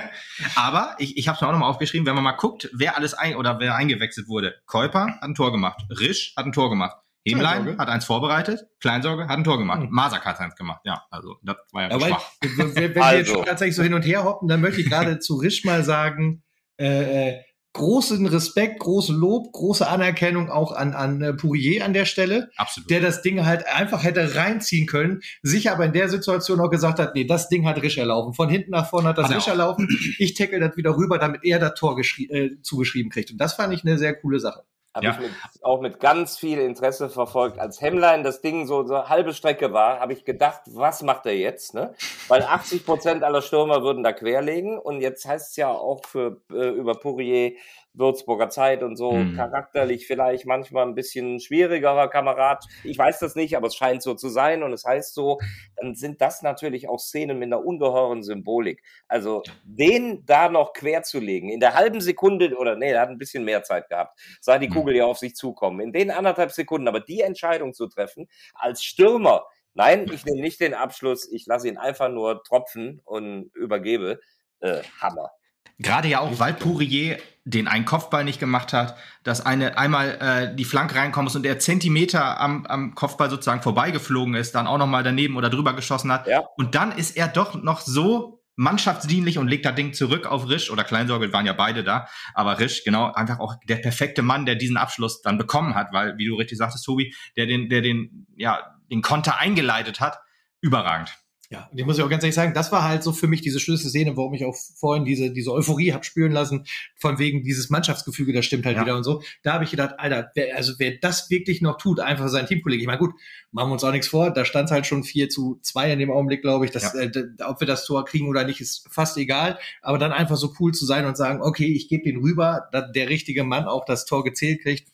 Aber 0.54 0.94
ich, 0.98 1.16
ich 1.16 1.28
habe 1.28 1.36
es 1.36 1.40
mir 1.40 1.48
auch 1.48 1.52
nochmal 1.52 1.70
aufgeschrieben, 1.70 2.06
wenn 2.06 2.14
man 2.14 2.24
mal 2.24 2.32
guckt, 2.32 2.70
wer 2.72 2.96
alles 2.96 3.14
ein 3.14 3.36
oder 3.36 3.60
wer 3.60 3.74
eingewechselt 3.74 4.28
wurde. 4.28 4.54
Käuper 4.66 5.06
hat 5.06 5.22
ein 5.22 5.34
Tor 5.34 5.52
gemacht, 5.52 5.82
Risch 5.90 6.34
hat 6.36 6.46
ein 6.46 6.52
Tor 6.52 6.70
gemacht, 6.70 6.96
Hemlein 7.26 7.78
hat 7.78 7.88
eins 7.88 8.04
vorbereitet, 8.04 8.66
Kleinsorge 8.80 9.24
hat 9.24 9.36
ein 9.36 9.44
Tor 9.44 9.58
gemacht, 9.58 9.80
mhm. 9.80 9.88
Masak 9.90 10.24
hat 10.24 10.40
eins 10.40 10.56
gemacht. 10.56 10.80
Ja, 10.84 11.04
also 11.10 11.36
das 11.42 11.56
war 11.72 11.82
ja, 11.82 11.98
ja 11.98 12.06
schwach. 12.06 12.24
Wenn, 12.40 12.74
wenn 12.74 12.94
wir 12.94 13.16
jetzt 13.16 13.30
schon 13.30 13.44
tatsächlich 13.44 13.76
so 13.76 13.82
hin 13.82 13.94
und 13.94 14.02
her 14.02 14.24
hoppen, 14.24 14.48
dann 14.48 14.60
möchte 14.60 14.80
ich 14.80 14.88
gerade 14.88 15.18
zu 15.18 15.36
Risch 15.36 15.64
mal 15.64 15.84
sagen, 15.84 16.42
äh, 16.78 17.30
äh 17.30 17.42
großen 17.74 18.26
Respekt, 18.26 18.80
großen 18.80 19.16
Lob, 19.16 19.52
große 19.52 19.86
Anerkennung 19.86 20.50
auch 20.50 20.72
an, 20.72 20.94
an 20.94 21.22
äh, 21.22 21.34
Pourier 21.34 21.84
an 21.84 21.92
der 21.92 22.06
Stelle, 22.06 22.50
Absolut. 22.56 22.90
der 22.90 23.00
das 23.00 23.22
Ding 23.22 23.44
halt 23.44 23.66
einfach 23.66 24.02
hätte 24.02 24.34
reinziehen 24.34 24.86
können, 24.86 25.20
sich 25.42 25.70
aber 25.70 25.84
in 25.84 25.92
der 25.92 26.08
Situation 26.08 26.60
auch 26.60 26.70
gesagt 26.70 26.98
hat, 26.98 27.14
nee, 27.14 27.24
das 27.24 27.48
Ding 27.48 27.66
hat 27.66 27.80
Risch 27.82 27.98
erlaufen. 27.98 28.34
Von 28.34 28.48
hinten 28.48 28.70
nach 28.70 28.88
vorne 28.88 29.08
hat 29.08 29.18
das 29.18 29.30
Risch 29.30 29.48
erlaufen. 29.48 29.88
Ich 30.18 30.34
tackle 30.34 30.60
das 30.60 30.76
wieder 30.76 30.96
rüber, 30.96 31.18
damit 31.18 31.44
er 31.44 31.58
das 31.58 31.74
Tor 31.74 31.98
äh, 31.98 32.50
zugeschrieben 32.62 33.10
kriegt. 33.10 33.30
Und 33.30 33.38
das 33.38 33.54
fand 33.54 33.72
ich 33.72 33.84
eine 33.84 33.98
sehr 33.98 34.14
coole 34.14 34.40
Sache. 34.40 34.64
Habe 34.98 35.06
ja. 35.06 35.12
ich 35.12 35.20
mit, 35.20 35.30
auch 35.62 35.80
mit 35.80 36.00
ganz 36.00 36.36
viel 36.36 36.58
Interesse 36.58 37.08
verfolgt. 37.08 37.58
Als 37.58 37.80
Hemmlein 37.80 38.22
das 38.22 38.40
Ding 38.40 38.66
so, 38.66 38.84
so 38.84 39.08
halbe 39.08 39.32
Strecke 39.32 39.72
war, 39.72 40.00
habe 40.00 40.12
ich 40.12 40.24
gedacht, 40.24 40.62
was 40.66 41.02
macht 41.02 41.26
er 41.26 41.36
jetzt? 41.36 41.74
Ne? 41.74 41.94
Weil 42.28 42.42
80 42.42 42.84
Prozent 42.84 43.24
aller 43.24 43.42
Stürmer 43.42 43.82
würden 43.82 44.02
da 44.02 44.12
querlegen 44.12 44.78
und 44.78 45.00
jetzt 45.00 45.26
heißt 45.26 45.50
es 45.50 45.56
ja 45.56 45.70
auch 45.70 46.04
für 46.04 46.40
äh, 46.52 46.68
über 46.70 46.94
Pourier, 46.94 47.52
Würzburger 47.98 48.48
Zeit 48.48 48.82
und 48.82 48.96
so, 48.96 49.12
mhm. 49.12 49.36
charakterlich 49.36 50.06
vielleicht 50.06 50.46
manchmal 50.46 50.86
ein 50.86 50.94
bisschen 50.94 51.40
schwierigerer 51.40 52.08
Kamerad. 52.08 52.64
Ich 52.84 52.96
weiß 52.96 53.18
das 53.18 53.34
nicht, 53.34 53.56
aber 53.56 53.66
es 53.66 53.74
scheint 53.74 54.02
so 54.02 54.14
zu 54.14 54.28
sein 54.28 54.62
und 54.62 54.72
es 54.72 54.84
heißt 54.84 55.14
so, 55.14 55.38
dann 55.76 55.94
sind 55.94 56.20
das 56.20 56.42
natürlich 56.42 56.88
auch 56.88 56.98
Szenen 56.98 57.38
mit 57.38 57.46
einer 57.46 57.64
ungeheuren 57.64 58.22
Symbolik. 58.22 58.82
Also 59.08 59.42
den 59.64 60.24
da 60.26 60.48
noch 60.48 60.72
quer 60.72 61.02
zu 61.02 61.18
legen, 61.18 61.48
in 61.48 61.60
der 61.60 61.74
halben 61.74 62.00
Sekunde, 62.00 62.56
oder 62.56 62.76
nee, 62.76 62.90
er 62.90 63.02
hat 63.02 63.10
ein 63.10 63.18
bisschen 63.18 63.44
mehr 63.44 63.62
Zeit 63.62 63.88
gehabt, 63.88 64.18
sah 64.40 64.58
die 64.58 64.68
mhm. 64.68 64.74
Kugel 64.74 64.96
ja 64.96 65.04
auf 65.04 65.18
sich 65.18 65.34
zukommen, 65.34 65.80
in 65.80 65.92
den 65.92 66.10
anderthalb 66.10 66.52
Sekunden, 66.52 66.88
aber 66.88 67.00
die 67.00 67.20
Entscheidung 67.20 67.74
zu 67.74 67.86
treffen, 67.88 68.28
als 68.54 68.84
Stürmer, 68.84 69.46
nein, 69.74 70.10
ich 70.12 70.24
nehme 70.24 70.40
nicht 70.40 70.60
den 70.60 70.74
Abschluss, 70.74 71.30
ich 71.30 71.46
lasse 71.46 71.68
ihn 71.68 71.78
einfach 71.78 72.08
nur 72.08 72.42
tropfen 72.44 73.00
und 73.04 73.50
übergebe, 73.54 74.20
äh, 74.60 74.82
Hammer. 75.00 75.30
Gerade 75.78 76.08
ja 76.08 76.20
auch, 76.20 76.38
weil 76.38 76.54
Pourier 76.54 77.18
den 77.44 77.66
einen 77.66 77.86
Kopfball 77.86 78.24
nicht 78.24 78.40
gemacht 78.40 78.72
hat, 78.72 78.96
dass 79.22 79.44
eine 79.44 79.78
einmal 79.78 80.18
äh, 80.20 80.54
die 80.54 80.66
Flanke 80.66 80.96
reinkommt 80.96 81.34
und 81.34 81.44
der 81.44 81.58
Zentimeter 81.58 82.38
am, 82.40 82.66
am 82.66 82.94
Kopfball 82.94 83.30
sozusagen 83.30 83.62
vorbeigeflogen 83.62 84.34
ist, 84.34 84.54
dann 84.54 84.66
auch 84.66 84.76
nochmal 84.76 85.02
daneben 85.02 85.36
oder 85.36 85.48
drüber 85.48 85.72
geschossen 85.72 86.12
hat. 86.12 86.26
Ja. 86.26 86.40
Und 86.56 86.74
dann 86.74 86.92
ist 86.92 87.16
er 87.16 87.28
doch 87.28 87.54
noch 87.54 87.80
so 87.80 88.38
mannschaftsdienlich 88.56 89.38
und 89.38 89.48
legt 89.48 89.64
das 89.64 89.76
Ding 89.76 89.94
zurück 89.94 90.26
auf 90.26 90.48
Risch 90.48 90.70
oder 90.70 90.82
Kleinsorge 90.82 91.32
waren 91.32 91.46
ja 91.46 91.52
beide 91.52 91.84
da, 91.84 92.08
aber 92.34 92.58
Risch, 92.58 92.82
genau, 92.84 93.12
einfach 93.12 93.38
auch 93.38 93.54
der 93.68 93.76
perfekte 93.76 94.22
Mann, 94.22 94.46
der 94.46 94.56
diesen 94.56 94.76
Abschluss 94.76 95.22
dann 95.22 95.38
bekommen 95.38 95.76
hat, 95.76 95.92
weil, 95.92 96.18
wie 96.18 96.26
du 96.26 96.34
richtig 96.34 96.58
sagtest, 96.58 96.84
Tobi, 96.84 97.14
der 97.36 97.46
den, 97.46 97.68
der 97.68 97.82
den, 97.82 98.26
ja, 98.36 98.76
den 98.90 99.00
Konter 99.00 99.38
eingeleitet 99.38 100.00
hat, 100.00 100.18
überragend. 100.60 101.16
Ja, 101.50 101.66
und 101.72 101.78
ich 101.78 101.86
muss 101.86 101.96
ja 101.96 102.04
auch 102.04 102.10
ganz 102.10 102.22
ehrlich 102.22 102.34
sagen, 102.34 102.52
das 102.52 102.70
war 102.72 102.84
halt 102.84 103.02
so 103.02 103.10
für 103.12 103.26
mich 103.26 103.40
diese 103.40 103.58
Schlüsselszene, 103.58 104.18
warum 104.18 104.34
ich 104.34 104.44
auch 104.44 104.54
vorhin 104.54 105.06
diese, 105.06 105.30
diese 105.30 105.50
Euphorie 105.50 105.94
hab 105.94 106.04
spüren 106.04 106.30
lassen, 106.30 106.66
von 106.94 107.18
wegen 107.18 107.42
dieses 107.42 107.70
Mannschaftsgefüge, 107.70 108.34
das 108.34 108.44
stimmt 108.44 108.66
halt 108.66 108.76
ja. 108.76 108.82
wieder 108.82 108.94
und 108.94 109.02
so. 109.04 109.22
Da 109.42 109.54
habe 109.54 109.64
ich 109.64 109.70
gedacht, 109.70 109.94
Alter, 109.96 110.30
wer, 110.34 110.54
also 110.56 110.74
wer 110.76 110.98
das 111.00 111.30
wirklich 111.30 111.62
noch 111.62 111.78
tut, 111.78 112.00
einfach 112.00 112.28
sein 112.28 112.44
Teamkollege. 112.44 112.82
Ich 112.82 112.86
meine, 112.86 112.98
gut, 112.98 113.14
machen 113.50 113.70
wir 113.70 113.72
uns 113.72 113.84
auch 113.84 113.92
nichts 113.92 114.08
vor, 114.08 114.30
da 114.30 114.44
stand 114.44 114.70
halt 114.70 114.86
schon 114.86 115.04
4 115.04 115.30
zu 115.30 115.58
2 115.62 115.94
in 115.94 115.98
dem 116.00 116.10
Augenblick, 116.10 116.42
glaube 116.42 116.66
ich. 116.66 116.70
Dass, 116.70 116.92
ja. 116.92 117.00
äh, 117.00 117.28
ob 117.46 117.60
wir 117.60 117.66
das 117.66 117.86
Tor 117.86 118.04
kriegen 118.04 118.28
oder 118.28 118.44
nicht, 118.44 118.60
ist 118.60 118.86
fast 118.90 119.16
egal. 119.16 119.58
Aber 119.80 119.96
dann 119.96 120.12
einfach 120.12 120.36
so 120.36 120.52
cool 120.60 120.72
zu 120.72 120.84
sein 120.84 121.06
und 121.06 121.16
sagen, 121.16 121.40
okay, 121.40 121.66
ich 121.66 121.88
gebe 121.88 122.04
den 122.04 122.18
rüber, 122.18 122.68
dass 122.72 122.92
der 122.92 123.08
richtige 123.08 123.44
Mann 123.44 123.64
auch 123.64 123.86
das 123.86 124.04
Tor 124.04 124.22
gezählt 124.22 124.60
kriegt. 124.60 124.92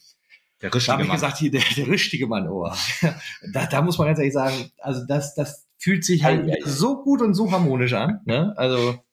Der 0.62 0.72
richtige 0.72 0.86
da 0.86 0.92
habe 0.92 1.02
ich 1.02 1.08
Mann. 1.08 1.16
gesagt, 1.16 1.38
hier, 1.38 1.50
der, 1.50 1.62
der 1.76 1.88
richtige 1.88 2.28
Mann, 2.28 2.48
oh. 2.48 2.70
da, 3.52 3.66
da 3.66 3.82
muss 3.82 3.98
man 3.98 4.06
ganz 4.06 4.20
ehrlich 4.20 4.34
sagen, 4.34 4.70
also 4.78 5.04
das, 5.04 5.34
das, 5.34 5.63
fühlt 5.84 6.02
sich 6.02 6.24
halt 6.24 6.46
ja, 6.46 6.54
ja, 6.58 6.66
so 6.66 7.02
gut 7.02 7.20
und 7.20 7.34
so 7.34 7.52
harmonisch 7.52 7.92
an. 7.92 8.20
Ne? 8.24 8.54
Also 8.56 9.04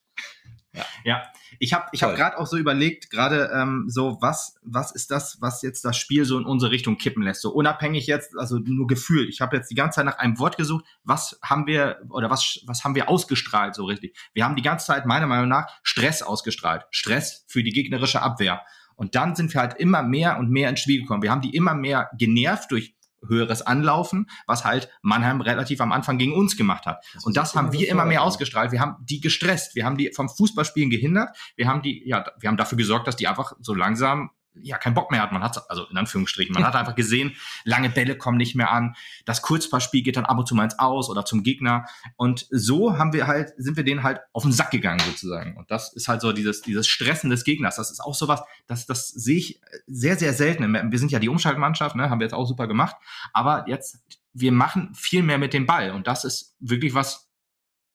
ja. 0.74 0.86
ja. 1.04 1.24
Ich 1.60 1.74
habe 1.74 1.86
ich 1.92 2.02
hab 2.02 2.16
gerade 2.16 2.40
auch 2.40 2.48
so 2.48 2.58
überlegt, 2.58 3.12
gerade 3.12 3.52
ähm, 3.54 3.84
so, 3.88 4.18
was, 4.22 4.56
was 4.64 4.92
ist 4.94 5.12
das, 5.12 5.38
was 5.42 5.62
jetzt 5.62 5.84
das 5.84 5.98
Spiel 5.98 6.24
so 6.24 6.40
in 6.40 6.46
unsere 6.46 6.72
Richtung 6.72 6.98
kippen 6.98 7.24
lässt? 7.24 7.42
So 7.42 7.52
unabhängig 7.52 8.08
jetzt, 8.08 8.36
also 8.38 8.58
nur 8.58 8.88
Gefühl. 8.88 9.28
Ich 9.28 9.42
habe 9.42 9.58
jetzt 9.58 9.70
die 9.70 9.76
ganze 9.76 9.98
Zeit 9.98 10.06
nach 10.06 10.18
einem 10.18 10.40
Wort 10.40 10.56
gesucht, 10.56 10.86
was 11.04 11.38
haben 11.44 11.68
wir 11.68 12.00
oder 12.10 12.30
was, 12.30 12.62
was 12.66 12.86
haben 12.86 12.96
wir 12.96 13.10
ausgestrahlt 13.10 13.76
so 13.76 13.84
richtig? 13.84 14.18
Wir 14.34 14.46
haben 14.46 14.56
die 14.56 14.64
ganze 14.64 14.88
Zeit 14.88 15.06
meiner 15.06 15.28
Meinung 15.28 15.50
nach 15.50 15.68
Stress 15.84 16.24
ausgestrahlt. 16.24 16.86
Stress 16.90 17.46
für 17.48 17.64
die 17.64 17.72
gegnerische 17.72 18.22
Abwehr. 18.22 18.62
Und 18.96 19.16
dann 19.16 19.36
sind 19.36 19.54
wir 19.54 19.60
halt 19.60 19.76
immer 19.76 20.04
mehr 20.04 20.40
und 20.40 20.50
mehr 20.50 20.70
ins 20.70 20.80
Spiel 20.80 21.02
gekommen. 21.02 21.22
Wir 21.22 21.32
haben 21.32 21.42
die 21.42 21.54
immer 21.54 21.76
mehr 21.76 22.10
genervt 22.18 22.72
durch 22.72 22.96
höheres 23.28 23.62
Anlaufen, 23.62 24.28
was 24.48 24.66
halt 24.66 24.90
Mannheim 25.02 25.42
relativ 25.42 25.82
am 25.82 25.92
Anfang 25.92 26.18
gegen 26.18 26.34
uns 26.34 26.58
gemacht 26.58 26.86
hat. 26.86 27.04
Das 27.14 27.26
und 27.26 27.38
das 27.38 27.56
haben 27.56 27.72
wir 27.74 27.90
immer 27.90 28.06
mehr 28.06 28.24
ausgestrahlt. 28.24 28.72
Wir 28.72 28.80
haben 28.80 28.96
die 29.02 29.22
gestresst. 29.22 29.76
Wir 29.76 29.86
haben 29.86 29.98
die 29.98 30.12
vom 30.16 30.30
Fußballspielen 30.30 30.90
gehindert. 30.90 31.30
Wir 31.56 31.68
haben 31.68 31.82
die, 31.82 32.08
ja, 32.08 32.26
wir 32.40 32.50
haben 32.50 32.58
dafür 32.58 32.78
gesorgt, 32.78 33.08
dass 33.08 33.16
die 33.16 33.28
einfach 33.28 33.54
so 33.60 33.74
langsam 33.74 34.32
ja 34.56 34.78
keinen 34.78 34.94
Bock 34.94 35.12
mehr 35.12 35.22
hat. 35.22 35.32
Man 35.32 35.44
hat 35.44 35.70
also 35.70 35.86
in 35.86 35.98
Anführungsstrichen, 35.98 36.54
man 36.54 36.66
hat 36.66 36.76
einfach 36.76 36.96
gesehen, 36.96 37.36
lange 37.64 37.90
Bälle 37.90 38.18
kommen 38.18 38.38
nicht 38.38 38.56
mehr 38.56 38.72
an. 38.72 38.96
Das 39.26 39.42
Kurzpassspiel 39.42 40.04
geht 40.04 40.18
dann 40.18 40.26
ab 40.26 40.38
und 40.38 40.48
zu 40.48 40.56
mal 40.56 40.66
ins 40.66 40.80
Aus 40.80 41.10
oder 41.10 41.26
zum 41.26 41.44
Gegner. 41.44 41.86
Und 42.16 42.48
so 42.50 42.98
haben 42.98 43.14
wir 43.14 43.28
halt, 43.28 43.54
sind 43.58 43.78
wir 43.78 43.84
denen 43.84 44.04
halt 44.04 44.20
auf 44.34 44.44
den 44.44 44.52
Sack 44.52 44.72
gegangen 44.72 45.00
sozusagen. 45.00 45.58
Und 45.58 45.72
das 45.72 45.94
ist 45.94 46.08
halt 46.08 46.22
so 46.22 46.32
dieses, 46.34 46.62
dieses 46.62 46.88
Stressen 46.88 47.30
des 47.30 47.44
Gegners. 47.44 47.76
Das 47.78 47.92
ist 47.92 48.02
auch 48.02 48.16
sowas, 48.16 48.42
das, 48.68 48.86
das 48.86 49.08
sehe 49.08 49.38
ich 49.38 49.62
sehr, 49.88 50.18
sehr 50.18 50.34
selten. 50.34 50.92
Wir 50.92 51.00
sind 51.00 51.12
ja 51.12 51.20
die 51.20 51.30
Umschaltmannschaft, 51.30 51.96
ne, 51.96 52.10
haben 52.10 52.20
wir 52.20 52.26
jetzt 52.26 52.34
auch 52.34 52.46
super 52.46 52.68
gemacht. 52.68 52.96
Aber 53.34 53.66
jetzt, 53.68 54.00
wir 54.34 54.52
machen 54.52 54.94
viel 54.96 55.24
mehr 55.24 55.38
mit 55.38 55.54
dem 55.54 55.66
Ball. 55.66 55.92
Und 55.92 56.08
das 56.08 56.26
ist 56.26 56.56
wirklich 56.60 56.94
was, 56.94 57.30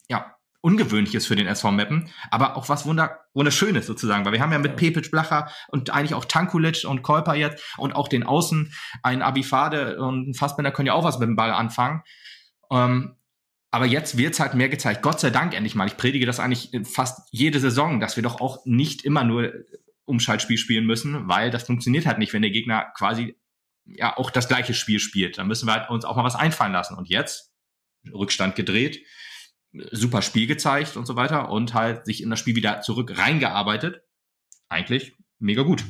ja, 0.09 0.36
Ungewöhnliches 0.67 1.29
für 1.29 1.37
den 1.37 1.47
SV 1.47 1.71
Meppen, 1.71 2.11
aber 2.33 2.57
auch 2.57 2.69
was 2.69 2.87
Wunder 2.87 3.21
Wunderschönes 3.35 3.87
sozusagen, 3.87 4.25
weil 4.25 4.33
wir 4.33 4.41
haben 4.41 4.51
ja 4.51 4.59
mit 4.59 4.75
Pepic, 4.75 5.11
Blacher 5.13 5.49
und 5.69 5.91
eigentlich 5.91 6.15
auch 6.15 6.25
Tankulic 6.25 6.85
und 6.85 7.03
Kolper 7.03 7.37
jetzt 7.37 7.63
und 7.77 7.95
auch 7.95 8.09
den 8.09 8.25
Außen, 8.25 8.73
ein 9.05 9.23
Abifade 9.23 10.01
und 10.01 10.31
ein 10.31 10.35
Fassbender 10.35 10.73
können 10.73 10.89
ja 10.89 10.95
auch 10.95 11.05
was 11.05 11.21
mit 11.21 11.29
dem 11.29 11.37
Ball 11.37 11.53
anfangen. 11.53 12.03
Ähm, 12.73 13.15
aber 13.71 13.87
jetzt 13.87 14.19
wird's 14.19 14.41
halt 14.41 14.55
mehr 14.55 14.69
gezeigt. 14.69 15.03
Gott 15.03 15.21
sei 15.21 15.31
Dank 15.31 15.55
endlich 15.55 15.77
mal. 15.77 15.87
Ich 15.87 15.97
predige 15.97 16.27
das 16.27 16.41
eigentlich 16.41 16.73
fast 16.83 17.29
jede 17.31 17.61
Saison, 17.61 18.01
dass 18.01 18.17
wir 18.17 18.25
doch 18.25 18.41
auch 18.41 18.67
nicht 18.67 19.05
immer 19.05 19.23
nur 19.23 19.53
Umschaltspiel 20.05 20.59
spielen 20.59 20.85
müssen, 20.85 21.29
weil 21.29 21.53
das 21.53 21.63
funktioniert 21.63 22.07
halt 22.07 22.19
nicht, 22.19 22.33
wenn 22.33 22.43
der 22.43 22.51
Gegner 22.51 22.87
quasi 22.97 23.39
ja 23.85 24.17
auch 24.17 24.33
das 24.33 24.49
gleiche 24.49 24.75
Spiel 24.75 24.99
spielt. 24.99 25.39
Dann 25.39 25.47
müssen 25.47 25.69
wir 25.69 25.75
halt 25.75 25.91
uns 25.91 26.05
auch 26.05 26.17
mal 26.17 26.25
was 26.25 26.35
einfallen 26.35 26.73
lassen. 26.73 26.97
Und 26.97 27.09
jetzt 27.09 27.53
Rückstand 28.13 28.57
gedreht 28.57 29.07
super 29.73 30.23
Spiel 30.23 30.47
gezeigt 30.47 30.97
und 30.97 31.07
so 31.07 31.17
weiter 31.17 31.51
und 31.51 31.75
halt 31.75 32.07
sich 32.07 32.23
in 32.23 32.31
das 32.31 32.39
Spiel 32.39 32.57
wieder 32.57 32.81
zurück 32.81 33.19
reingearbeitet. 33.19 34.03
Eigentlich 34.69 35.15
mega 35.39 35.63
gut. 35.63 35.85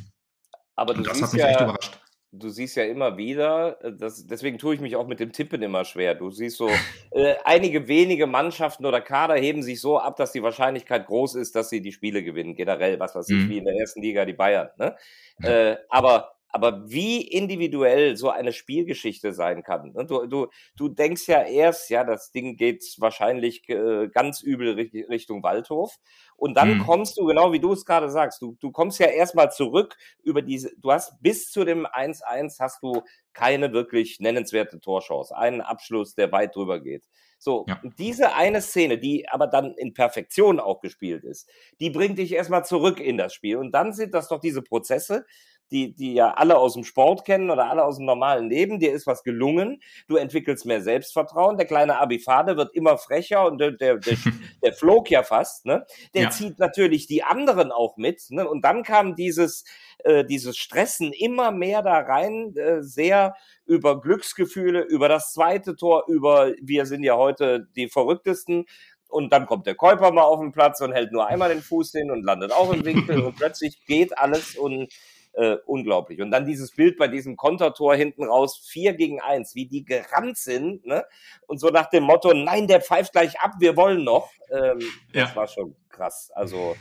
Aber 0.74 0.92
du 0.92 1.00
und 1.00 1.06
das 1.06 1.22
hat 1.22 1.32
mich 1.32 1.42
ja, 1.42 1.48
echt 1.48 1.60
überrascht. 1.60 1.98
Du 2.32 2.50
siehst 2.50 2.76
ja 2.76 2.84
immer 2.84 3.16
wieder, 3.16 3.82
äh, 3.82 3.92
das, 3.96 4.26
deswegen 4.26 4.58
tue 4.58 4.74
ich 4.74 4.80
mich 4.80 4.96
auch 4.96 5.06
mit 5.06 5.20
dem 5.20 5.32
Tippen 5.32 5.62
immer 5.62 5.84
schwer. 5.84 6.14
Du 6.14 6.30
siehst 6.30 6.58
so, 6.58 6.68
äh, 7.12 7.36
einige 7.44 7.88
wenige 7.88 8.26
Mannschaften 8.26 8.84
oder 8.84 9.00
Kader 9.00 9.36
heben 9.36 9.62
sich 9.62 9.80
so 9.80 9.98
ab, 9.98 10.16
dass 10.16 10.32
die 10.32 10.42
Wahrscheinlichkeit 10.42 11.06
groß 11.06 11.36
ist, 11.36 11.54
dass 11.54 11.70
sie 11.70 11.80
die 11.80 11.92
Spiele 11.92 12.22
gewinnen. 12.22 12.54
Generell, 12.54 13.00
was 13.00 13.14
weiß 13.14 13.28
ich, 13.30 13.36
mhm. 13.36 13.48
wie 13.48 13.58
in 13.58 13.64
der 13.64 13.76
ersten 13.76 14.02
Liga 14.02 14.24
die 14.24 14.34
Bayern. 14.34 14.68
Ne? 14.76 14.96
Äh, 15.42 15.76
aber 15.88 16.35
aber 16.56 16.88
wie 16.88 17.20
individuell 17.20 18.16
so 18.16 18.30
eine 18.30 18.54
Spielgeschichte 18.54 19.34
sein 19.34 19.62
kann. 19.62 19.92
Ne? 19.92 20.06
Du, 20.06 20.24
du, 20.26 20.46
du 20.74 20.88
denkst 20.88 21.28
ja 21.28 21.42
erst, 21.42 21.90
ja, 21.90 22.02
das 22.02 22.30
Ding 22.30 22.56
geht 22.56 22.82
wahrscheinlich 22.96 23.68
äh, 23.68 24.08
ganz 24.08 24.40
übel 24.40 24.72
Richtung 24.72 25.42
Waldhof. 25.42 25.98
Und 26.34 26.56
dann 26.56 26.78
mhm. 26.78 26.86
kommst 26.86 27.18
du, 27.18 27.26
genau 27.26 27.52
wie 27.52 27.60
du 27.60 27.74
es 27.74 27.84
gerade 27.84 28.08
sagst, 28.08 28.40
du, 28.40 28.56
du 28.58 28.72
kommst 28.72 28.98
ja 28.98 29.08
erstmal 29.08 29.52
zurück 29.52 29.98
über 30.22 30.40
diese, 30.40 30.70
du 30.78 30.92
hast 30.92 31.20
bis 31.20 31.50
zu 31.50 31.66
dem 31.66 31.86
1-1 31.86 32.58
hast 32.58 32.82
du 32.82 33.02
keine 33.34 33.74
wirklich 33.74 34.18
nennenswerte 34.18 34.80
Torchance. 34.80 35.36
Einen 35.36 35.60
Abschluss, 35.60 36.14
der 36.14 36.32
weit 36.32 36.56
drüber 36.56 36.80
geht. 36.80 37.04
So, 37.38 37.66
ja. 37.68 37.82
diese 37.98 38.34
eine 38.34 38.62
Szene, 38.62 38.96
die 38.96 39.28
aber 39.28 39.46
dann 39.46 39.74
in 39.74 39.92
Perfektion 39.92 40.58
auch 40.58 40.80
gespielt 40.80 41.22
ist, 41.24 41.50
die 41.80 41.90
bringt 41.90 42.18
dich 42.18 42.32
erstmal 42.32 42.64
zurück 42.64 42.98
in 42.98 43.18
das 43.18 43.34
Spiel. 43.34 43.58
Und 43.58 43.72
dann 43.72 43.92
sind 43.92 44.14
das 44.14 44.28
doch 44.28 44.40
diese 44.40 44.62
Prozesse, 44.62 45.26
die, 45.70 45.94
die 45.94 46.14
ja 46.14 46.32
alle 46.34 46.56
aus 46.58 46.74
dem 46.74 46.84
Sport 46.84 47.24
kennen 47.24 47.50
oder 47.50 47.70
alle 47.70 47.84
aus 47.84 47.96
dem 47.96 48.06
normalen 48.06 48.48
Leben. 48.48 48.78
Dir 48.78 48.92
ist 48.92 49.06
was 49.06 49.22
gelungen, 49.22 49.80
du 50.08 50.16
entwickelst 50.16 50.66
mehr 50.66 50.80
Selbstvertrauen. 50.80 51.56
Der 51.56 51.66
kleine 51.66 51.98
Abifade 51.98 52.56
wird 52.56 52.74
immer 52.74 52.98
frecher 52.98 53.46
und 53.46 53.58
der, 53.58 53.72
der, 53.72 53.96
der, 53.96 54.16
der 54.62 54.72
flog 54.72 55.10
ja 55.10 55.22
fast. 55.22 55.66
Ne? 55.66 55.84
Der 56.14 56.24
ja. 56.24 56.30
zieht 56.30 56.58
natürlich 56.58 57.06
die 57.06 57.24
anderen 57.24 57.72
auch 57.72 57.96
mit. 57.96 58.22
Ne? 58.30 58.48
Und 58.48 58.64
dann 58.64 58.82
kam 58.82 59.16
dieses, 59.16 59.64
äh, 60.04 60.24
dieses 60.24 60.56
Stressen 60.56 61.12
immer 61.12 61.50
mehr 61.50 61.82
da 61.82 61.98
rein, 61.98 62.54
äh, 62.56 62.82
sehr 62.82 63.34
über 63.64 64.00
Glücksgefühle, 64.00 64.82
über 64.82 65.08
das 65.08 65.32
zweite 65.32 65.74
Tor, 65.74 66.04
über 66.06 66.52
wir 66.60 66.86
sind 66.86 67.02
ja 67.02 67.16
heute 67.16 67.66
die 67.76 67.88
Verrücktesten. 67.88 68.66
Und 69.08 69.32
dann 69.32 69.46
kommt 69.46 69.66
der 69.66 69.76
Käuper 69.76 70.10
mal 70.10 70.22
auf 70.22 70.40
den 70.40 70.52
Platz 70.52 70.80
und 70.80 70.92
hält 70.92 71.12
nur 71.12 71.26
einmal 71.26 71.48
den 71.48 71.62
Fuß 71.62 71.92
hin 71.92 72.10
und 72.10 72.24
landet 72.24 72.52
auch 72.52 72.72
im 72.72 72.84
Winkel 72.84 73.20
und 73.24 73.36
plötzlich 73.36 73.84
geht 73.86 74.18
alles 74.18 74.56
und 74.56 74.92
äh, 75.36 75.56
unglaublich. 75.66 76.20
Und 76.20 76.30
dann 76.30 76.46
dieses 76.46 76.72
Bild 76.72 76.96
bei 76.96 77.08
diesem 77.08 77.36
Kontertor 77.36 77.94
hinten 77.94 78.24
raus, 78.24 78.58
vier 78.58 78.94
gegen 78.94 79.20
eins, 79.20 79.54
wie 79.54 79.66
die 79.66 79.84
gerannt 79.84 80.38
sind, 80.38 80.84
ne? 80.86 81.04
Und 81.46 81.58
so 81.58 81.68
nach 81.68 81.90
dem 81.90 82.04
Motto, 82.04 82.32
nein, 82.32 82.66
der 82.66 82.80
pfeift 82.80 83.12
gleich 83.12 83.38
ab, 83.40 83.52
wir 83.58 83.76
wollen 83.76 84.02
noch. 84.02 84.30
Ähm, 84.50 84.80
ja. 85.12 85.24
Das 85.24 85.36
war 85.36 85.46
schon 85.46 85.76
krass. 85.88 86.30
Also 86.34 86.76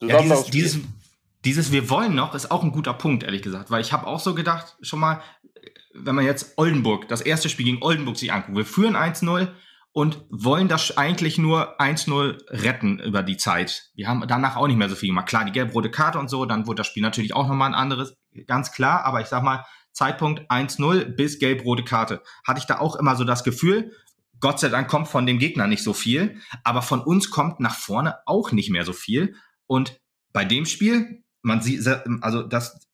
ja, 0.00 0.20
dieses, 0.20 0.44
dieses, 0.46 0.80
dieses 1.44 1.72
Wir 1.72 1.88
wollen 1.90 2.14
noch 2.14 2.34
ist 2.34 2.50
auch 2.50 2.62
ein 2.62 2.72
guter 2.72 2.94
Punkt, 2.94 3.22
ehrlich 3.22 3.42
gesagt, 3.42 3.70
weil 3.70 3.80
ich 3.80 3.92
habe 3.92 4.06
auch 4.06 4.20
so 4.20 4.34
gedacht, 4.34 4.76
schon 4.80 5.00
mal, 5.00 5.22
wenn 5.94 6.14
man 6.14 6.24
jetzt 6.24 6.54
Oldenburg, 6.56 7.08
das 7.08 7.20
erste 7.20 7.48
Spiel 7.48 7.66
gegen 7.66 7.82
Oldenburg 7.82 8.16
sich 8.16 8.32
anguckt, 8.32 8.56
wir 8.56 8.64
führen 8.64 8.96
1-0, 8.96 9.48
und 9.96 10.26
wollen 10.28 10.68
das 10.68 10.98
eigentlich 10.98 11.38
nur 11.38 11.80
1-0 11.80 12.36
retten 12.50 12.98
über 12.98 13.22
die 13.22 13.38
Zeit. 13.38 13.92
Wir 13.94 14.08
haben 14.08 14.22
danach 14.28 14.56
auch 14.56 14.66
nicht 14.66 14.76
mehr 14.76 14.90
so 14.90 14.94
viel 14.94 15.08
gemacht. 15.08 15.26
Klar, 15.26 15.46
die 15.46 15.52
gelb-rote 15.52 15.90
Karte 15.90 16.18
und 16.18 16.28
so, 16.28 16.44
dann 16.44 16.66
wurde 16.66 16.80
das 16.80 16.86
Spiel 16.86 17.02
natürlich 17.02 17.34
auch 17.34 17.48
nochmal 17.48 17.70
ein 17.70 17.74
anderes, 17.74 18.14
ganz 18.46 18.72
klar, 18.72 19.06
aber 19.06 19.22
ich 19.22 19.28
sag 19.28 19.42
mal, 19.42 19.64
Zeitpunkt 19.92 20.50
1-0 20.50 21.16
bis 21.16 21.38
gelb-rote 21.38 21.82
Karte. 21.82 22.22
Hatte 22.46 22.58
ich 22.58 22.66
da 22.66 22.78
auch 22.78 22.96
immer 22.96 23.16
so 23.16 23.24
das 23.24 23.42
Gefühl, 23.42 23.90
Gott 24.38 24.60
sei 24.60 24.68
Dank 24.68 24.86
kommt 24.88 25.08
von 25.08 25.24
dem 25.24 25.38
Gegner 25.38 25.66
nicht 25.66 25.82
so 25.82 25.94
viel, 25.94 26.42
aber 26.62 26.82
von 26.82 27.00
uns 27.00 27.30
kommt 27.30 27.60
nach 27.60 27.74
vorne 27.74 28.16
auch 28.26 28.52
nicht 28.52 28.68
mehr 28.68 28.84
so 28.84 28.92
viel. 28.92 29.34
Und 29.66 29.98
bei 30.34 30.44
dem 30.44 30.66
Spiel, 30.66 31.24
man 31.40 31.62
sieht, 31.62 31.88
also 32.20 32.42
das, 32.42 32.86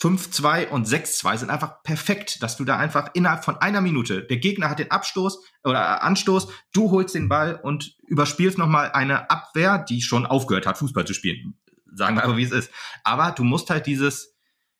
5-2 0.00 0.68
und 0.68 0.88
6-2 0.88 1.36
sind 1.36 1.50
einfach 1.50 1.82
perfekt, 1.82 2.42
dass 2.42 2.56
du 2.56 2.64
da 2.64 2.78
einfach 2.78 3.10
innerhalb 3.12 3.44
von 3.44 3.58
einer 3.58 3.80
Minute, 3.82 4.22
der 4.22 4.38
Gegner 4.38 4.70
hat 4.70 4.78
den 4.78 4.90
Abstoß 4.90 5.44
oder 5.62 6.02
Anstoß, 6.02 6.48
du 6.72 6.90
holst 6.90 7.14
den 7.14 7.28
Ball 7.28 7.60
und 7.62 7.96
überspielst 8.06 8.56
nochmal 8.56 8.92
eine 8.92 9.30
Abwehr, 9.30 9.78
die 9.78 10.00
schon 10.00 10.24
aufgehört 10.24 10.66
hat, 10.66 10.78
Fußball 10.78 11.06
zu 11.06 11.12
spielen. 11.12 11.58
Sagen 11.92 12.16
wir 12.16 12.24
aber, 12.24 12.36
wie 12.36 12.44
es 12.44 12.52
ist. 12.52 12.70
Aber 13.04 13.32
du 13.32 13.44
musst 13.44 13.68
halt 13.68 13.86
dieses, 13.86 14.36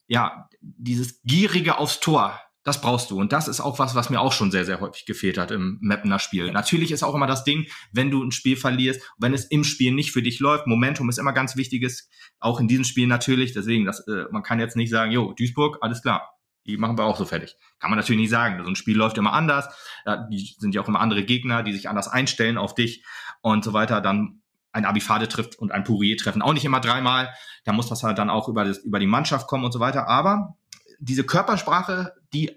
ja, 0.06 0.48
dieses 0.60 1.20
gierige 1.22 1.76
aufs 1.78 2.00
Tor 2.00 2.40
das 2.62 2.80
brauchst 2.80 3.10
du. 3.10 3.18
Und 3.18 3.32
das 3.32 3.48
ist 3.48 3.60
auch 3.60 3.78
was, 3.78 3.94
was 3.94 4.10
mir 4.10 4.20
auch 4.20 4.32
schon 4.32 4.50
sehr, 4.50 4.64
sehr 4.64 4.80
häufig 4.80 5.06
gefehlt 5.06 5.38
hat 5.38 5.50
im 5.50 5.78
Mappener 5.80 6.18
Spiel. 6.18 6.52
Natürlich 6.52 6.92
ist 6.92 7.02
auch 7.02 7.14
immer 7.14 7.26
das 7.26 7.44
Ding, 7.44 7.66
wenn 7.92 8.10
du 8.10 8.22
ein 8.22 8.32
Spiel 8.32 8.56
verlierst, 8.56 9.00
wenn 9.18 9.32
es 9.32 9.44
im 9.44 9.64
Spiel 9.64 9.92
nicht 9.92 10.12
für 10.12 10.22
dich 10.22 10.40
läuft, 10.40 10.66
Momentum 10.66 11.08
ist 11.08 11.18
immer 11.18 11.32
ganz 11.32 11.56
wichtiges, 11.56 12.10
auch 12.38 12.60
in 12.60 12.68
diesem 12.68 12.84
Spiel 12.84 13.06
natürlich. 13.06 13.52
Deswegen, 13.52 13.86
das, 13.86 14.06
äh, 14.06 14.24
man 14.30 14.42
kann 14.42 14.60
jetzt 14.60 14.76
nicht 14.76 14.90
sagen, 14.90 15.10
jo, 15.10 15.32
Duisburg, 15.32 15.78
alles 15.80 16.02
klar. 16.02 16.34
Die 16.66 16.76
machen 16.76 16.98
wir 16.98 17.04
auch 17.04 17.16
so 17.16 17.24
fertig. 17.24 17.56
Kann 17.78 17.90
man 17.90 17.98
natürlich 17.98 18.20
nicht 18.20 18.30
sagen. 18.30 18.62
So 18.62 18.68
ein 18.68 18.76
Spiel 18.76 18.96
läuft 18.96 19.16
immer 19.16 19.32
anders. 19.32 19.74
Ja, 20.04 20.28
die 20.28 20.54
sind 20.58 20.74
ja 20.74 20.82
auch 20.82 20.88
immer 20.88 21.00
andere 21.00 21.24
Gegner, 21.24 21.62
die 21.62 21.72
sich 21.72 21.88
anders 21.88 22.08
einstellen 22.08 22.58
auf 22.58 22.74
dich 22.74 23.02
und 23.40 23.64
so 23.64 23.72
weiter. 23.72 24.02
Dann 24.02 24.42
ein 24.72 24.84
Abifade 24.84 25.26
trifft 25.26 25.58
und 25.58 25.72
ein 25.72 25.84
Pourier 25.84 26.16
treffen 26.18 26.42
auch 26.42 26.52
nicht 26.52 26.66
immer 26.66 26.80
dreimal. 26.80 27.30
Da 27.64 27.72
muss 27.72 27.88
das 27.88 28.02
halt 28.02 28.18
dann 28.18 28.30
auch 28.30 28.48
über, 28.48 28.64
das, 28.64 28.78
über 28.78 28.98
die 28.98 29.06
Mannschaft 29.06 29.48
kommen 29.48 29.64
und 29.64 29.72
so 29.72 29.80
weiter. 29.80 30.06
Aber 30.06 30.56
diese 31.00 31.24
Körpersprache, 31.24 32.14
die 32.32 32.52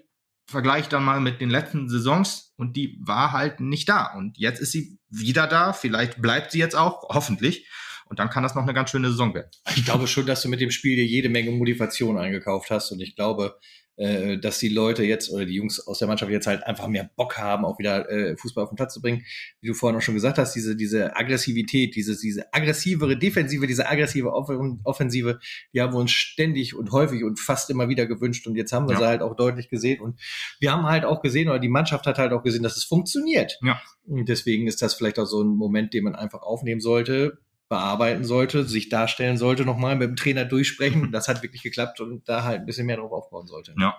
vergleicht 0.46 0.92
dann 0.92 1.04
mal 1.04 1.20
mit 1.20 1.40
den 1.40 1.50
letzten 1.50 1.88
Saisons 1.88 2.52
und 2.56 2.76
die 2.76 2.98
war 3.02 3.32
halt 3.32 3.60
nicht 3.60 3.88
da. 3.88 4.12
Und 4.14 4.38
jetzt 4.38 4.60
ist 4.60 4.72
sie 4.72 4.98
wieder 5.08 5.46
da. 5.46 5.72
Vielleicht 5.72 6.20
bleibt 6.20 6.52
sie 6.52 6.58
jetzt 6.58 6.76
auch, 6.76 7.08
hoffentlich. 7.08 7.68
Und 8.06 8.18
dann 8.18 8.28
kann 8.28 8.42
das 8.42 8.54
noch 8.54 8.62
eine 8.62 8.74
ganz 8.74 8.90
schöne 8.90 9.08
Saison 9.10 9.34
werden. 9.34 9.50
Ich 9.74 9.84
glaube 9.84 10.06
schon, 10.06 10.26
dass 10.26 10.42
du 10.42 10.48
mit 10.48 10.60
dem 10.60 10.70
Spiel 10.70 10.96
dir 10.96 11.06
jede 11.06 11.30
Menge 11.30 11.50
Motivation 11.50 12.18
eingekauft 12.18 12.70
hast. 12.70 12.92
Und 12.92 13.00
ich 13.00 13.16
glaube, 13.16 13.58
äh, 13.96 14.38
dass 14.38 14.58
die 14.58 14.68
Leute 14.68 15.04
jetzt 15.04 15.30
oder 15.30 15.44
die 15.44 15.54
Jungs 15.54 15.86
aus 15.86 15.98
der 15.98 16.08
Mannschaft 16.08 16.32
jetzt 16.32 16.46
halt 16.46 16.64
einfach 16.64 16.88
mehr 16.88 17.10
Bock 17.16 17.38
haben, 17.38 17.64
auch 17.64 17.78
wieder 17.78 18.10
äh, 18.10 18.36
Fußball 18.36 18.64
auf 18.64 18.70
den 18.70 18.76
Platz 18.76 18.94
zu 18.94 19.00
bringen. 19.00 19.24
Wie 19.60 19.68
du 19.68 19.74
vorhin 19.74 19.96
auch 19.96 20.02
schon 20.02 20.14
gesagt 20.14 20.38
hast, 20.38 20.54
diese, 20.54 20.74
diese 20.76 21.16
Aggressivität, 21.16 21.94
diese, 21.94 22.18
diese 22.18 22.52
aggressivere 22.52 23.16
Defensive, 23.16 23.66
diese 23.66 23.88
aggressive 23.88 24.32
Offensive, 24.32 25.38
die 25.72 25.80
haben 25.80 25.92
wir 25.92 25.98
uns 25.98 26.10
ständig 26.10 26.74
und 26.74 26.90
häufig 26.90 27.22
und 27.22 27.38
fast 27.38 27.70
immer 27.70 27.88
wieder 27.88 28.06
gewünscht. 28.06 28.46
Und 28.46 28.56
jetzt 28.56 28.72
haben 28.72 28.88
wir 28.88 28.94
ja. 28.94 28.98
sie 28.98 29.06
halt 29.06 29.22
auch 29.22 29.36
deutlich 29.36 29.68
gesehen. 29.68 30.00
Und 30.00 30.20
wir 30.58 30.72
haben 30.72 30.84
halt 30.84 31.04
auch 31.04 31.22
gesehen, 31.22 31.48
oder 31.48 31.58
die 31.58 31.68
Mannschaft 31.68 32.06
hat 32.06 32.18
halt 32.18 32.32
auch 32.32 32.42
gesehen, 32.42 32.62
dass 32.62 32.76
es 32.76 32.84
funktioniert. 32.84 33.58
Ja. 33.62 33.80
Und 34.06 34.28
deswegen 34.28 34.66
ist 34.66 34.82
das 34.82 34.94
vielleicht 34.94 35.18
auch 35.18 35.26
so 35.26 35.42
ein 35.42 35.56
Moment, 35.56 35.94
den 35.94 36.04
man 36.04 36.14
einfach 36.14 36.42
aufnehmen 36.42 36.80
sollte 36.80 37.38
bearbeiten 37.68 38.24
sollte, 38.24 38.64
sich 38.64 38.88
darstellen 38.88 39.36
sollte, 39.36 39.64
nochmal 39.64 39.96
mit 39.96 40.08
dem 40.08 40.16
Trainer 40.16 40.44
durchsprechen. 40.44 41.10
Das 41.14 41.28
hat 41.28 41.42
wirklich 41.42 41.62
geklappt 41.62 42.00
und 42.00 42.28
da 42.28 42.42
halt 42.44 42.60
ein 42.60 42.66
bisschen 42.66 42.86
mehr 42.86 42.96
drauf 42.96 43.12
aufbauen 43.12 43.46
sollte. 43.46 43.74
Ja. 43.78 43.96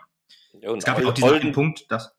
Und 0.67 0.79
es 0.79 0.85
gab 0.85 0.99
ja 0.99 1.07
auch 1.07 1.13
diesen 1.13 1.51
Punkt, 1.51 1.89
dass. 1.89 2.15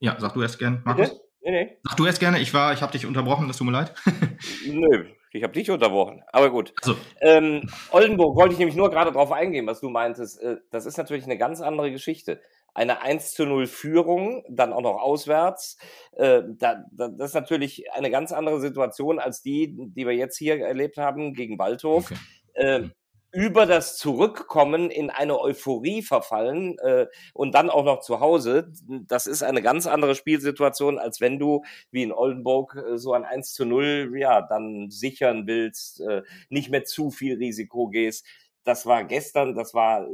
Ja, 0.00 0.16
sag 0.18 0.34
du 0.34 0.42
erst 0.42 0.58
gern, 0.58 0.82
Markus. 0.84 1.12
Nee, 1.42 1.50
nee. 1.50 1.78
Sag 1.84 1.96
du 1.96 2.06
erst 2.06 2.20
gerne, 2.20 2.40
ich 2.40 2.52
war, 2.52 2.72
ich 2.72 2.82
habe 2.82 2.92
dich 2.92 3.06
unterbrochen, 3.06 3.48
das 3.48 3.58
tut 3.58 3.66
mir 3.66 3.72
leid. 3.72 3.94
Nö, 4.66 5.06
ich 5.32 5.42
habe 5.42 5.52
dich 5.52 5.70
unterbrochen. 5.70 6.22
Aber 6.32 6.50
gut. 6.50 6.72
Also. 6.82 6.96
Ähm, 7.20 7.68
Oldenburg 7.90 8.36
wollte 8.36 8.54
ich 8.54 8.58
nämlich 8.58 8.76
nur 8.76 8.90
gerade 8.90 9.12
drauf 9.12 9.30
eingehen, 9.30 9.66
was 9.66 9.80
du 9.80 9.88
meintest. 9.88 10.40
Äh, 10.40 10.56
das 10.70 10.86
ist 10.86 10.96
natürlich 10.96 11.24
eine 11.24 11.38
ganz 11.38 11.60
andere 11.60 11.92
Geschichte 11.92 12.40
eine 12.74 13.02
1 13.02 13.34
zu 13.34 13.46
0 13.46 13.66
Führung, 13.66 14.44
dann 14.48 14.72
auch 14.72 14.82
noch 14.82 15.00
auswärts. 15.00 15.78
Äh, 16.12 16.42
da, 16.58 16.84
da, 16.92 17.08
das 17.08 17.30
ist 17.30 17.34
natürlich 17.34 17.92
eine 17.92 18.10
ganz 18.10 18.32
andere 18.32 18.60
Situation 18.60 19.18
als 19.18 19.42
die, 19.42 19.74
die 19.76 20.06
wir 20.06 20.14
jetzt 20.14 20.36
hier 20.36 20.60
erlebt 20.60 20.96
haben 20.96 21.34
gegen 21.34 21.58
Waldhof. 21.58 22.10
Okay. 22.10 22.18
Äh, 22.54 22.88
über 23.32 23.66
das 23.66 23.96
Zurückkommen 23.96 24.90
in 24.90 25.10
eine 25.10 25.38
Euphorie 25.40 26.02
verfallen 26.02 26.78
äh, 26.80 27.06
und 27.32 27.54
dann 27.54 27.70
auch 27.70 27.84
noch 27.84 28.00
zu 28.00 28.20
Hause. 28.20 28.72
Das 29.06 29.26
ist 29.26 29.42
eine 29.42 29.62
ganz 29.62 29.86
andere 29.86 30.14
Spielsituation, 30.14 30.98
als 30.98 31.20
wenn 31.20 31.38
du 31.38 31.62
wie 31.92 32.02
in 32.02 32.12
Oldenburg 32.12 32.74
äh, 32.76 32.98
so 32.98 33.12
ein 33.12 33.24
1 33.24 33.52
zu 33.52 33.64
0 33.64 34.14
ja, 34.16 34.42
dann 34.42 34.90
sichern 34.90 35.46
willst, 35.46 36.00
äh, 36.00 36.22
nicht 36.48 36.70
mehr 36.70 36.84
zu 36.84 37.10
viel 37.10 37.36
Risiko 37.36 37.88
gehst. 37.88 38.26
Das 38.64 38.84
war 38.86 39.04
gestern, 39.04 39.54
das 39.54 39.72
war 39.74 40.06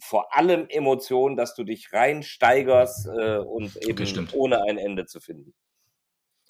vor 0.00 0.34
allem 0.36 0.66
Emotion, 0.68 1.36
dass 1.36 1.54
du 1.54 1.64
dich 1.64 1.92
reinsteigerst 1.92 3.06
äh, 3.06 3.38
und 3.38 3.76
eben 3.76 4.02
okay, 4.02 4.26
ohne 4.32 4.62
ein 4.62 4.78
Ende 4.78 5.06
zu 5.06 5.20
finden. 5.20 5.54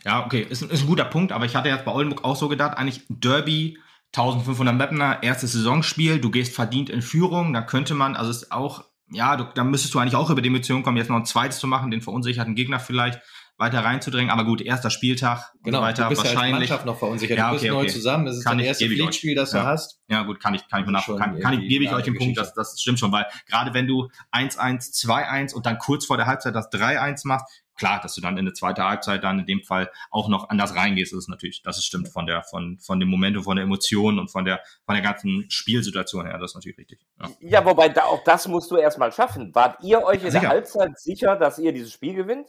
Ja, 0.05 0.25
okay, 0.25 0.43
ist, 0.49 0.63
ist 0.63 0.83
ein 0.83 0.87
guter 0.87 1.05
Punkt, 1.05 1.33
aber 1.33 1.45
ich 1.45 1.55
hatte 1.55 1.69
jetzt 1.69 1.85
bei 1.85 1.93
Oldenburg 1.93 2.25
auch 2.25 2.37
so 2.37 2.49
gedacht, 2.49 2.77
eigentlich 2.77 3.03
Derby 3.09 3.79
1500 4.15 4.75
Mapner, 4.75 5.23
erstes 5.23 5.53
Saisonspiel, 5.53 6.21
du 6.21 6.31
gehst 6.31 6.55
verdient 6.55 6.91
in 6.91 7.03
Führung, 7.03 7.53
da 7.53 7.63
könnte 7.63 7.95
man, 7.95 8.17
also 8.17 8.31
ist 8.31 8.53
auch, 8.53 8.85
ja, 9.11 9.37
du, 9.37 9.45
da 9.55 9.65
müsstest 9.65 9.95
du 9.95 9.99
eigentlich 9.99 10.17
auch 10.17 10.31
über 10.31 10.43
die 10.43 10.49
Emotionen 10.49 10.83
kommen, 10.83 10.97
jetzt 10.97 11.09
noch 11.09 11.17
ein 11.17 11.25
zweites 11.25 11.59
zu 11.59 11.67
machen, 11.67 11.91
den 11.91 12.03
verunsicherten 12.03 12.55
Gegner 12.55 12.81
vielleicht 12.81 13.21
weiter 13.59 13.85
reinzudrängen, 13.85 14.31
aber 14.31 14.45
gut, 14.45 14.61
erster 14.61 14.91
Spieltag 14.91 15.53
genau, 15.63 15.79
und 15.79 15.85
so 15.85 15.89
weiter, 15.89 16.03
du 16.05 16.09
bist 16.11 16.25
wahrscheinlich. 16.25 16.41
Ja 16.41 16.55
als 16.55 16.59
Mannschaft 16.71 16.87
noch 16.87 16.99
verunsichert, 16.99 17.39
ja, 17.39 17.53
okay, 17.53 17.57
du 17.57 17.61
bist 17.61 17.73
okay. 17.73 17.85
neu 17.85 17.93
zusammen, 17.93 18.27
das 18.27 18.37
ist 18.39 18.45
kann 18.45 18.59
dein 18.59 18.67
erstes 18.67 18.89
Pflichtspiel, 18.89 19.35
das 19.35 19.51
du 19.51 19.59
ja. 19.59 19.65
hast. 19.65 20.01
Ja 20.09 20.23
gut, 20.23 20.41
kann 20.41 20.55
ich, 20.55 20.67
kann 20.69 20.81
ich 20.81 20.87
mir 20.87 20.93
nach, 20.93 21.07
kann, 21.07 21.39
kann 21.39 21.61
ich, 21.61 21.69
gebe 21.69 21.85
ich 21.85 21.93
euch 21.93 22.05
den 22.05 22.17
Punkt, 22.17 22.37
das, 22.37 22.55
das 22.55 22.81
stimmt 22.81 22.99
schon, 22.99 23.13
weil 23.13 23.27
gerade 23.47 23.73
wenn 23.75 23.87
du 23.87 24.09
1-1, 24.33 24.93
2-1 25.07 25.55
und 25.55 25.67
dann 25.67 25.79
kurz 25.79 26.07
vor 26.07 26.17
der 26.17 26.27
Halbzeit 26.27 26.55
das 26.55 26.71
3-1 26.71 27.27
machst, 27.27 27.47
klar, 27.77 28.01
dass 28.01 28.15
du 28.15 28.21
dann 28.21 28.37
in 28.37 28.45
der 28.45 28.55
zweiten 28.55 28.83
Halbzeit 28.83 29.25
dann 29.25 29.41
in 29.41 29.47
dem 29.47 29.63
Fall 29.63 29.91
auch 30.11 30.29
noch 30.29 30.49
anders 30.51 30.75
reingehst, 30.75 31.13
ist 31.13 31.29
natürlich, 31.29 31.63
das 31.63 31.79
ist 31.79 31.85
stimmt 31.85 32.09
von 32.09 32.27
der, 32.27 32.43
von, 32.43 32.79
von 32.79 33.01
dem 33.01 33.09
Momentum, 33.09 33.45
von 33.45 33.57
der 33.57 33.65
Emotion 33.65 34.19
und 34.19 34.31
von 34.31 34.45
der, 34.45 34.61
von 34.85 34.95
der 34.95 35.03
ganzen 35.03 35.47
Spielsituation 35.51 36.27
her, 36.27 36.39
das 36.39 36.53
ist 36.53 36.55
natürlich 36.55 36.79
richtig. 36.79 37.01
Ja, 37.21 37.31
ja 37.41 37.65
wobei 37.65 37.89
da, 37.89 38.05
auch 38.05 38.23
das 38.25 38.49
musst 38.49 38.71
du 38.71 38.77
erstmal 38.77 39.13
schaffen. 39.13 39.55
Wart 39.55 39.83
ihr 39.83 40.03
euch 40.03 40.23
in 40.23 40.31
sicher. 40.31 40.41
der 40.41 40.49
Halbzeit 40.51 40.99
sicher, 40.99 41.37
dass 41.37 41.59
ihr 41.59 41.73
dieses 41.73 41.93
Spiel 41.93 42.15
gewinnt? 42.15 42.49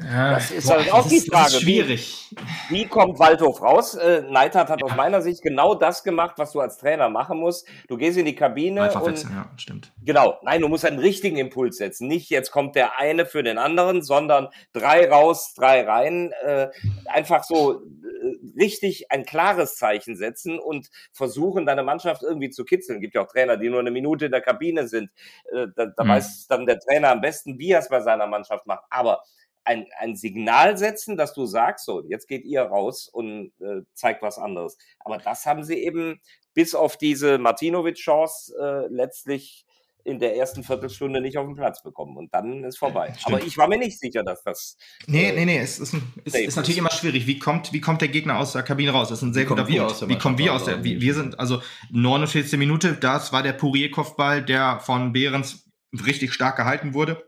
das 0.00 0.50
ist 0.50 0.66
boah, 0.68 0.76
halt 0.76 0.92
auch 0.92 1.08
die 1.08 1.20
Frage. 1.20 1.48
Ist 1.48 1.62
schwierig. 1.62 2.30
Wie, 2.68 2.74
wie, 2.74 2.86
kommt 2.86 3.18
Waldhof 3.18 3.62
raus? 3.62 3.94
Äh, 3.94 4.22
Neidhardt 4.28 4.68
hat 4.68 4.80
ja. 4.80 4.86
aus 4.86 4.94
meiner 4.94 5.22
Sicht 5.22 5.42
genau 5.42 5.74
das 5.74 6.04
gemacht, 6.04 6.34
was 6.36 6.52
du 6.52 6.60
als 6.60 6.78
Trainer 6.78 7.08
machen 7.08 7.38
musst. 7.38 7.66
Du 7.88 7.96
gehst 7.96 8.16
in 8.18 8.24
die 8.24 8.34
Kabine 8.34 8.82
Einfach 8.82 9.02
und 9.02 9.12
wechseln, 9.12 9.32
ja, 9.32 9.50
stimmt. 9.56 9.92
Genau, 10.04 10.38
nein, 10.42 10.60
du 10.60 10.68
musst 10.68 10.84
einen 10.84 10.98
richtigen 10.98 11.36
Impuls 11.36 11.78
setzen. 11.78 12.08
Nicht 12.08 12.30
jetzt 12.30 12.50
kommt 12.50 12.76
der 12.76 12.98
eine 12.98 13.26
für 13.26 13.42
den 13.42 13.58
anderen, 13.58 14.02
sondern 14.02 14.48
drei 14.72 15.08
raus, 15.10 15.54
drei 15.54 15.82
rein. 15.82 16.32
Äh, 16.44 16.68
einfach 17.06 17.42
so 17.44 17.80
äh, 17.80 18.60
richtig 18.60 19.10
ein 19.10 19.24
klares 19.24 19.76
Zeichen 19.76 20.16
setzen 20.16 20.58
und 20.58 20.88
versuchen, 21.12 21.66
deine 21.66 21.82
Mannschaft 21.82 22.22
irgendwie 22.22 22.50
zu 22.50 22.64
kitzeln. 22.64 23.00
Gibt 23.00 23.14
ja 23.14 23.22
auch 23.22 23.28
Trainer, 23.28 23.56
die 23.56 23.70
nur 23.70 23.80
eine 23.80 23.90
Minute 23.90 24.26
in 24.26 24.32
der 24.32 24.42
Kabine 24.42 24.86
sind. 24.88 25.10
Äh, 25.52 25.66
da 25.74 25.86
da 25.96 26.04
mhm. 26.04 26.08
weiß 26.08 26.46
dann 26.48 26.66
der 26.66 26.78
Trainer 26.78 27.10
am 27.10 27.20
besten, 27.20 27.58
wie 27.58 27.70
er 27.70 27.80
es 27.80 27.88
bei 27.88 28.00
seiner 28.00 28.26
Mannschaft 28.26 28.66
macht. 28.66 28.84
Aber 28.90 29.22
ein, 29.66 29.86
ein 29.98 30.16
Signal 30.16 30.78
setzen, 30.78 31.16
dass 31.16 31.34
du 31.34 31.44
sagst, 31.44 31.84
so, 31.84 32.02
jetzt 32.08 32.28
geht 32.28 32.44
ihr 32.44 32.62
raus 32.62 33.08
und 33.08 33.52
äh, 33.60 33.82
zeigt 33.94 34.22
was 34.22 34.38
anderes. 34.38 34.78
Aber 35.00 35.18
das 35.18 35.44
haben 35.44 35.64
sie 35.64 35.74
eben 35.74 36.20
bis 36.54 36.74
auf 36.74 36.96
diese 36.96 37.38
Martinovic-Chance 37.38 38.54
äh, 38.58 38.86
letztlich 38.94 39.64
in 40.04 40.20
der 40.20 40.36
ersten 40.36 40.62
Viertelstunde 40.62 41.20
nicht 41.20 41.36
auf 41.36 41.46
den 41.46 41.56
Platz 41.56 41.82
bekommen 41.82 42.16
und 42.16 42.32
dann 42.32 42.62
ist 42.62 42.78
vorbei. 42.78 43.12
Stimmt. 43.18 43.38
Aber 43.38 43.44
ich 43.44 43.58
war 43.58 43.66
mir 43.66 43.76
nicht 43.76 43.98
sicher, 43.98 44.22
dass 44.22 44.40
das. 44.44 44.76
Nee, 45.08 45.30
äh, 45.30 45.32
nee, 45.32 45.44
nee, 45.44 45.58
es 45.58 45.80
ist, 45.80 45.94
ein, 45.94 46.12
ist, 46.24 46.36
ist 46.36 46.54
natürlich 46.54 46.78
immer 46.78 46.92
schwierig. 46.92 47.26
Wie 47.26 47.40
kommt, 47.40 47.72
wie 47.72 47.80
kommt 47.80 48.00
der 48.02 48.08
Gegner 48.08 48.38
aus 48.38 48.52
der 48.52 48.62
Kabine 48.62 48.92
raus? 48.92 49.08
Das 49.08 49.18
ist 49.18 49.22
ein 49.22 49.34
sehr 49.34 49.42
wie 49.42 49.48
guter 49.48 49.64
Punkt. 49.64 49.80
Aus 49.80 50.08
wie 50.08 50.16
kommen 50.16 50.38
wir 50.38 50.54
aus 50.54 50.64
der, 50.64 50.84
wie, 50.84 51.00
wir 51.00 51.14
sind, 51.14 51.40
also 51.40 51.60
49. 51.90 52.56
Minute, 52.56 52.92
das 52.94 53.32
war 53.32 53.42
der 53.42 53.52
Pourier-Kopfball, 53.52 54.44
der 54.44 54.78
von 54.78 55.12
Behrens 55.12 55.68
richtig 55.92 56.32
stark 56.32 56.56
gehalten 56.56 56.94
wurde 56.94 57.25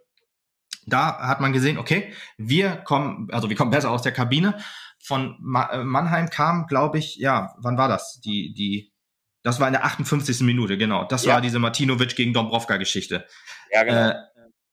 da 0.89 1.19
hat 1.19 1.41
man 1.41 1.53
gesehen, 1.53 1.79
okay, 1.79 2.13
wir 2.37 2.77
kommen, 2.77 3.29
also 3.31 3.49
wir 3.49 3.57
kommen 3.57 3.71
besser 3.71 3.91
aus 3.91 4.03
der 4.03 4.13
Kabine. 4.13 4.59
Von 5.01 5.37
äh, 5.71 5.85
Mannheim 5.85 6.29
kam, 6.31 6.67
glaube 6.67 6.99
ich, 6.99 7.17
ja, 7.17 7.55
wann 7.59 7.79
war 7.79 7.89
das? 7.89 8.21
Die, 8.21 8.53
die, 8.53 8.93
das 9.43 9.61
war 9.61 9.69
in 9.69 9.73
der 9.73 9.85
58. 9.85 10.41
Minute, 10.41 10.77
genau. 10.77 11.05
Das 11.05 11.25
ja. 11.25 11.35
war 11.35 11.41
diese 11.41 11.59
Martinovic 11.59 12.17
gegen 12.17 12.33
Dombrovka-Geschichte. 12.33 13.27
Ja, 13.73 13.85
genau. 13.85 14.11
Äh, 14.11 14.15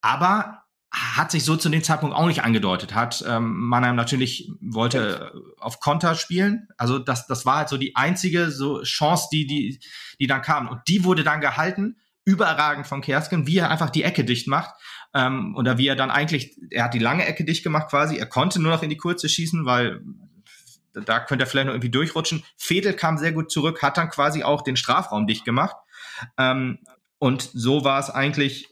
aber 0.01 0.66
hat 0.95 1.32
sich 1.32 1.43
so 1.43 1.57
zu 1.57 1.70
dem 1.70 1.84
Zeitpunkt 1.84 2.16
auch 2.16 2.28
nicht 2.28 2.43
angedeutet. 2.43 2.95
Hat 2.95 3.24
ähm, 3.28 3.68
Mannheim 3.68 3.95
natürlich 3.95 4.51
wollte 4.61 5.34
auf 5.59 5.80
Konter 5.80 6.16
spielen. 6.16 6.70
Also 6.78 6.99
das, 6.99 7.28
das 7.28 7.45
war 7.45 7.57
halt 7.57 7.70
so 7.70 7.78
die 7.78 7.95
einzige 7.95 8.49
so 8.49 8.82
Chance, 8.84 9.28
die, 9.32 9.45
die, 9.45 9.80
die 10.20 10.28
dann 10.28 10.41
kam. 10.41 10.70
Und 10.70 10.82
die 10.88 11.03
wurde 11.03 11.24
dann 11.24 11.41
gehalten, 11.41 11.97
überragend 12.24 12.88
von 12.88 13.01
Kersken, 13.01 13.45
wie 13.45 13.57
er 13.57 13.70
einfach 13.70 13.89
die 13.89 14.03
Ecke 14.03 14.24
dicht 14.24 14.47
macht. 14.47 14.74
Ähm, 15.16 15.55
oder 15.55 15.78
wie 15.78 15.88
er 15.88 15.95
dann 15.95 16.11
eigentlich, 16.11 16.57
er 16.70 16.84
hat 16.84 16.93
die 16.93 16.99
lange 16.99 17.26
Ecke 17.26 17.45
dicht 17.45 17.63
gemacht 17.63 17.89
quasi, 17.89 18.18
er 18.18 18.26
konnte 18.26 18.61
nur 18.61 18.74
noch 18.74 18.84
in 18.84 18.89
die 18.89 18.97
kurze 18.97 19.30
schießen, 19.30 19.66
weil 19.66 20.01
da 20.93 21.22
könnte 21.22 21.45
er 21.45 21.47
vielleicht 21.47 21.68
noch 21.68 21.74
irgendwie 21.74 21.89
durchrutschen. 21.89 22.43
Fedel 22.57 22.93
kam 22.93 23.18
sehr 23.18 23.32
gut 23.32 23.49
zurück, 23.49 23.82
hat 23.82 23.97
dann 23.97 24.09
quasi 24.09 24.43
auch 24.43 24.61
den 24.61 24.76
Strafraum 24.76 25.26
dicht 25.26 25.45
gemacht. 25.45 25.78
Ähm, 26.38 26.80
und 27.18 27.49
so 27.53 27.86
war 27.86 27.99
es 27.99 28.09
eigentlich, 28.09 28.68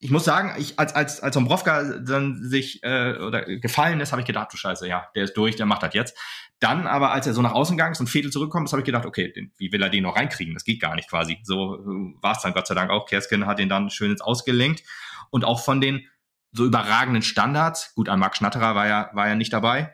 ich 0.00 0.10
muss 0.10 0.24
sagen, 0.24 0.54
ich, 0.58 0.78
als, 0.80 0.94
als, 0.94 1.20
als 1.20 1.36
Ombrovka 1.36 1.98
dann 2.00 2.42
sich 2.42 2.82
äh, 2.82 3.16
oder 3.18 3.44
gefallen 3.44 4.00
ist, 4.00 4.10
habe 4.10 4.20
ich 4.20 4.26
gedacht, 4.26 4.52
du 4.52 4.56
Scheiße, 4.56 4.88
ja, 4.88 5.08
der 5.14 5.24
ist 5.24 5.34
durch, 5.34 5.54
der 5.54 5.66
macht 5.66 5.84
das 5.84 5.94
jetzt. 5.94 6.18
Dann 6.58 6.88
aber, 6.88 7.12
als 7.12 7.26
er 7.26 7.34
so 7.34 7.42
nach 7.42 7.52
außen 7.52 7.76
gegangen 7.76 7.92
ist 7.92 8.00
und 8.00 8.08
Fedel 8.08 8.32
zurückkommt, 8.32 8.70
habe 8.72 8.80
ich 8.80 8.86
gedacht, 8.86 9.06
okay, 9.06 9.32
den, 9.32 9.52
wie 9.58 9.72
will 9.72 9.82
er 9.82 9.90
den 9.90 10.02
noch 10.02 10.16
reinkriegen? 10.16 10.54
Das 10.54 10.64
geht 10.64 10.80
gar 10.80 10.96
nicht 10.96 11.08
quasi. 11.08 11.38
So 11.44 11.76
äh, 11.76 12.14
war 12.20 12.32
es 12.32 12.42
dann 12.42 12.52
Gott 12.52 12.66
sei 12.66 12.74
Dank 12.74 12.90
auch. 12.90 13.06
Kerskin 13.06 13.46
hat 13.46 13.60
ihn 13.60 13.68
dann 13.68 13.90
schön 13.90 14.10
ins 14.10 14.20
Ausgelenkt 14.20 14.82
und 15.34 15.44
auch 15.44 15.64
von 15.64 15.80
den 15.80 16.06
so 16.52 16.64
überragenden 16.64 17.24
Standards, 17.24 17.92
gut, 17.96 18.08
an 18.08 18.20
Marc 18.20 18.36
Schnatterer 18.36 18.76
war 18.76 18.86
ja, 18.86 19.10
war 19.14 19.26
ja 19.26 19.34
nicht 19.34 19.52
dabei, 19.52 19.92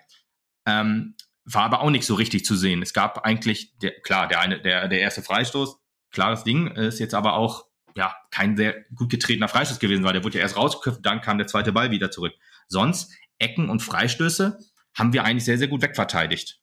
ähm, 0.66 1.16
war 1.46 1.62
aber 1.62 1.80
auch 1.80 1.88
nicht 1.88 2.04
so 2.04 2.14
richtig 2.14 2.44
zu 2.44 2.56
sehen. 2.56 2.82
Es 2.82 2.92
gab 2.92 3.24
eigentlich, 3.24 3.74
der, 3.78 3.98
klar, 4.02 4.28
der 4.28 4.40
eine, 4.40 4.60
der, 4.60 4.86
der 4.88 5.00
erste 5.00 5.22
Freistoß, 5.22 5.78
klares 6.10 6.44
Ding, 6.44 6.66
ist 6.66 6.98
jetzt 6.98 7.14
aber 7.14 7.36
auch 7.36 7.64
ja 7.96 8.14
kein 8.30 8.54
sehr 8.54 8.84
gut 8.94 9.08
getretener 9.08 9.48
Freistoß 9.48 9.78
gewesen, 9.78 10.04
weil 10.04 10.12
der 10.12 10.24
wurde 10.24 10.36
ja 10.36 10.42
erst 10.42 10.58
rausgeköpft, 10.58 11.06
dann 11.06 11.22
kam 11.22 11.38
der 11.38 11.46
zweite 11.46 11.72
Ball 11.72 11.90
wieder 11.90 12.10
zurück. 12.10 12.34
Sonst 12.68 13.10
Ecken 13.38 13.70
und 13.70 13.80
Freistöße 13.80 14.58
haben 14.94 15.14
wir 15.14 15.24
eigentlich 15.24 15.46
sehr, 15.46 15.56
sehr 15.56 15.68
gut 15.68 15.80
wegverteidigt. 15.80 16.60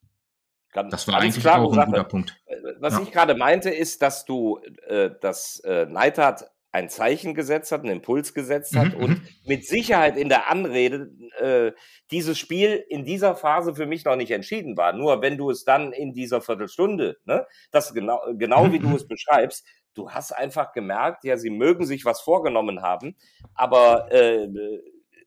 Ganz, 0.71 0.91
das 0.91 1.07
war 1.07 1.19
eigentlich 1.19 1.47
auch 1.47 1.71
ein 1.71 1.73
Sache. 1.73 1.87
guter 1.87 2.03
Punkt. 2.03 2.39
Was 2.79 2.93
ja. 2.93 3.01
ich 3.01 3.11
gerade 3.11 3.33
meinte, 3.33 3.71
ist, 3.71 4.03
dass 4.03 4.23
du 4.25 4.59
äh, 4.85 5.09
das 5.19 5.61
äh, 5.61 5.87
Neidhardt 5.87 6.43
ein 6.71 6.89
Zeichen 6.89 7.33
gesetzt 7.33 7.71
hat, 7.71 7.81
einen 7.81 7.97
Impuls 7.97 8.33
gesetzt 8.33 8.75
hat 8.75 8.95
mhm, 8.95 9.03
und 9.03 9.21
mit 9.45 9.65
Sicherheit 9.65 10.17
in 10.17 10.29
der 10.29 10.49
Anrede 10.49 11.11
äh, 11.39 11.71
dieses 12.11 12.37
Spiel 12.37 12.83
in 12.89 13.05
dieser 13.05 13.35
Phase 13.35 13.73
für 13.73 13.85
mich 13.85 14.05
noch 14.05 14.15
nicht 14.15 14.31
entschieden 14.31 14.77
war. 14.77 14.93
Nur 14.93 15.21
wenn 15.21 15.37
du 15.37 15.49
es 15.49 15.63
dann 15.63 15.93
in 15.93 16.13
dieser 16.13 16.41
Viertelstunde, 16.41 17.17
ne, 17.25 17.45
das 17.71 17.93
genau, 17.93 18.21
genau 18.33 18.71
wie 18.71 18.79
du 18.79 18.95
es 18.95 19.07
beschreibst, 19.07 19.65
du 19.93 20.11
hast 20.11 20.31
einfach 20.31 20.73
gemerkt, 20.73 21.23
ja, 21.23 21.37
sie 21.37 21.49
mögen 21.49 21.85
sich 21.85 22.05
was 22.05 22.21
vorgenommen 22.21 22.81
haben, 22.81 23.15
aber 23.55 24.11
äh, 24.11 24.47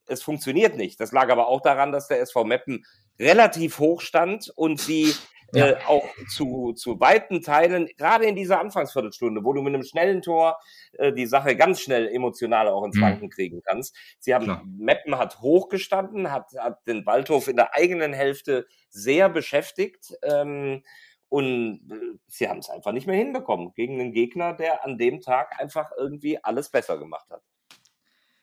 es 0.06 0.22
funktioniert 0.22 0.76
nicht. 0.76 1.00
Das 1.00 1.12
lag 1.12 1.30
aber 1.30 1.48
auch 1.48 1.60
daran, 1.60 1.92
dass 1.92 2.08
der 2.08 2.20
SV 2.20 2.44
Meppen 2.44 2.84
relativ 3.18 3.78
hoch 3.78 4.00
stand 4.00 4.50
und 4.56 4.80
sie 4.80 5.14
ja. 5.52 5.70
äh, 5.70 5.76
auch 5.86 6.04
zu, 6.28 6.72
zu 6.72 7.00
weiten 7.00 7.42
Teilen, 7.42 7.88
gerade 7.96 8.26
in 8.26 8.36
dieser 8.36 8.60
Anfangsviertelstunde, 8.60 9.44
wo 9.44 9.52
du 9.52 9.62
mit 9.62 9.74
einem 9.74 9.84
schnellen 9.84 10.22
Tor 10.22 10.58
äh, 10.92 11.12
die 11.12 11.26
Sache 11.26 11.56
ganz 11.56 11.80
schnell 11.80 12.08
emotional 12.08 12.68
auch 12.68 12.84
ins 12.84 12.96
mhm. 12.96 13.02
Wanken 13.02 13.26
mhm. 13.26 13.30
kriegen 13.30 13.62
kannst. 13.62 13.96
Sie 14.18 14.34
haben, 14.34 14.44
Klar. 14.44 14.62
Meppen 14.66 15.18
hat 15.18 15.40
hochgestanden, 15.40 16.30
hat, 16.30 16.52
hat 16.58 16.86
den 16.86 17.06
Waldhof 17.06 17.48
in 17.48 17.56
der 17.56 17.74
eigenen 17.74 18.12
Hälfte 18.12 18.66
sehr 18.88 19.28
beschäftigt. 19.28 20.14
Ähm, 20.22 20.82
und 21.28 21.80
äh, 21.90 22.18
sie 22.26 22.48
haben 22.48 22.58
es 22.58 22.68
einfach 22.68 22.92
nicht 22.92 23.06
mehr 23.06 23.16
hinbekommen 23.16 23.72
gegen 23.74 24.00
einen 24.00 24.12
Gegner, 24.12 24.52
der 24.52 24.84
an 24.84 24.98
dem 24.98 25.20
Tag 25.20 25.60
einfach 25.60 25.90
irgendwie 25.96 26.42
alles 26.42 26.70
besser 26.70 26.98
gemacht 26.98 27.30
hat. 27.30 27.42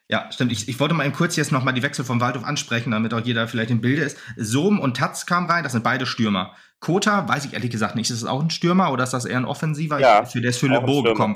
Ja, 0.10 0.32
stimmt. 0.32 0.54
Ich, 0.54 0.70
ich 0.70 0.80
wollte 0.80 0.94
mal 0.94 1.06
eben 1.06 1.14
kurz 1.14 1.36
jetzt 1.36 1.52
nochmal 1.52 1.74
die 1.74 1.84
Wechsel 1.84 2.06
vom 2.06 2.22
Waldhof 2.22 2.46
ansprechen, 2.46 2.92
damit 2.92 3.14
auch 3.14 3.20
jeder 3.20 3.48
vielleicht 3.50 3.72
im 3.72 3.82
Bilde 3.82 4.04
ist. 4.04 4.18
Sohm 4.38 4.80
und 4.80 4.96
Tatz 4.96 5.26
kamen 5.26 5.50
rein, 5.50 5.64
das 5.64 5.74
sind 5.74 5.84
beide 5.84 6.06
Stürmer. 6.06 6.56
Kota, 6.80 7.28
weiß 7.28 7.46
ich 7.46 7.54
ehrlich 7.54 7.72
gesagt 7.72 7.96
nicht, 7.96 8.10
ist 8.10 8.22
das 8.22 8.30
auch 8.30 8.42
ein 8.42 8.50
Stürmer 8.50 8.92
oder 8.92 9.04
ist 9.04 9.14
das 9.14 9.26
eher 9.26 9.38
ein 9.38 9.46
Offensiver? 9.46 10.00
Ja, 10.00 10.24
ich, 10.24 10.30
für, 10.30 10.42
der 10.42 10.52
ist 10.52 10.60
für 10.60 10.68
Le 10.68 10.82
Beau 10.82 11.02
gekommen. 11.02 11.36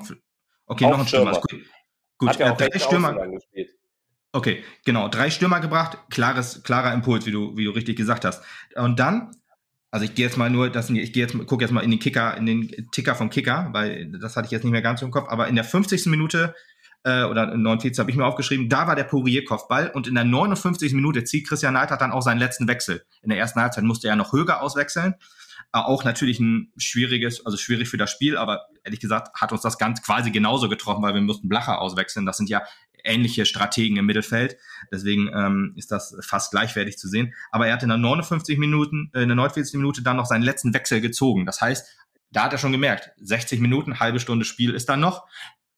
Okay, 0.66 0.86
auch 0.86 0.92
noch 0.92 1.00
ein 1.00 1.08
Stürmer. 1.08 1.34
Stürmer. 1.34 1.64
Gut, 2.18 2.30
gut. 2.30 2.40
Ja 2.40 2.52
äh, 2.52 2.56
drei 2.56 2.80
Stürmer. 2.80 3.18
Okay, 4.34 4.64
genau. 4.86 5.10
Drei 5.10 5.30
Stürmer 5.30 5.60
gebracht, 5.60 5.98
klares, 6.10 6.64
klarer 6.64 6.94
Impuls, 6.94 7.26
wie 7.26 7.32
du, 7.32 7.58
wie 7.58 7.66
du 7.66 7.72
richtig 7.72 7.98
gesagt 7.98 8.24
hast. 8.24 8.44
Und 8.76 9.00
dann, 9.00 9.32
also 9.90 10.06
ich 10.06 10.16
gehe 10.16 10.26
jetzt 10.26 10.38
mal 10.38 10.50
nur, 10.50 10.70
das, 10.70 10.90
ich 10.90 11.12
gehe 11.12 11.24
jetzt, 11.24 11.38
gucke 11.48 11.64
jetzt 11.64 11.72
mal 11.72 11.84
in 11.84 11.92
den 11.92 12.00
Kicker, 12.00 12.38
in 12.38 12.46
den 12.46 12.90
Ticker 12.92 13.16
vom 13.16 13.30
Kicker, 13.30 13.70
weil 13.74 14.12
das 14.20 14.38
hatte 14.38 14.46
ich 14.46 14.52
jetzt 14.52 14.64
nicht 14.64 14.72
mehr 14.72 14.82
ganz 14.82 15.02
im 15.02 15.12
Kopf, 15.12 15.28
aber 15.28 15.48
in 15.48 15.56
der 15.56 15.66
50. 15.66 16.06
Minute 16.06 16.56
äh, 17.04 17.24
oder 17.24 17.56
49 17.56 18.00
habe 18.00 18.12
ich 18.12 18.18
mir 18.18 18.26
aufgeschrieben, 18.26 18.70
da 18.70 18.88
war 18.88 18.96
der 18.96 19.04
Pourier-Kopfball 19.04 19.90
und 19.90 20.08
in 20.08 20.16
der 20.16 20.24
59. 20.24 20.94
Minute 20.94 21.24
zieht 21.24 21.48
Christian 21.48 21.74
Neidhardt 21.74 22.02
dann 22.02 22.12
auch 22.12 22.22
seinen 22.22 22.40
letzten 22.40 22.68
Wechsel. 22.68 23.04
In 23.22 23.30
der 23.30 23.40
ersten 23.40 23.60
Halbzeit 23.60 23.84
musste 23.84 24.08
er 24.08 24.16
noch 24.16 24.34
höher 24.34 24.62
auswechseln. 24.62 25.16
auch 25.74 26.04
natürlich 26.04 26.40
ein 26.40 26.72
schwieriges, 26.78 27.46
also 27.46 27.58
schwierig 27.58 27.88
für 27.88 27.98
das 27.98 28.12
Spiel, 28.12 28.36
aber 28.36 28.66
ehrlich 28.84 29.00
gesagt 29.00 29.30
hat 29.40 29.52
uns 29.52 29.62
das 29.62 29.78
ganz 29.78 30.02
quasi 30.02 30.32
genauso 30.32 30.68
getroffen, 30.68 31.02
weil 31.02 31.14
wir 31.14 31.22
mussten 31.22 31.48
Blacher 31.48 31.80
auswechseln. 31.80 32.26
Das 32.26 32.38
sind 32.38 32.50
ja 32.50 32.62
ähnliche 33.04 33.46
Strategen 33.46 33.98
im 33.98 34.06
Mittelfeld. 34.06 34.58
Deswegen 34.92 35.30
ähm, 35.34 35.74
ist 35.76 35.92
das 35.92 36.16
fast 36.22 36.52
gleichwertig 36.52 36.98
zu 36.98 37.08
sehen. 37.08 37.34
Aber 37.52 37.68
er 37.68 37.74
hat 37.74 37.84
in 37.84 37.90
der 37.90 37.98
59 37.98 38.58
Minuten, 38.58 39.10
äh, 39.14 39.22
in 39.22 39.30
der 39.30 39.36
49. 39.36 39.76
Minute 39.76 40.02
dann 40.04 40.18
noch 40.18 40.26
seinen 40.26 40.44
letzten 40.44 40.74
Wechsel 40.74 41.02
gezogen. 41.02 41.46
Das 41.46 41.62
heißt, 41.62 41.88
da 42.32 42.44
hat 42.44 42.54
er 42.54 42.60
schon 42.60 42.72
gemerkt, 42.72 43.12
60 43.18 43.60
Minuten, 43.60 44.00
halbe 44.00 44.20
Stunde 44.20 44.46
Spiel 44.46 44.74
ist 44.74 44.88
dann 44.90 45.02
noch. 45.02 45.28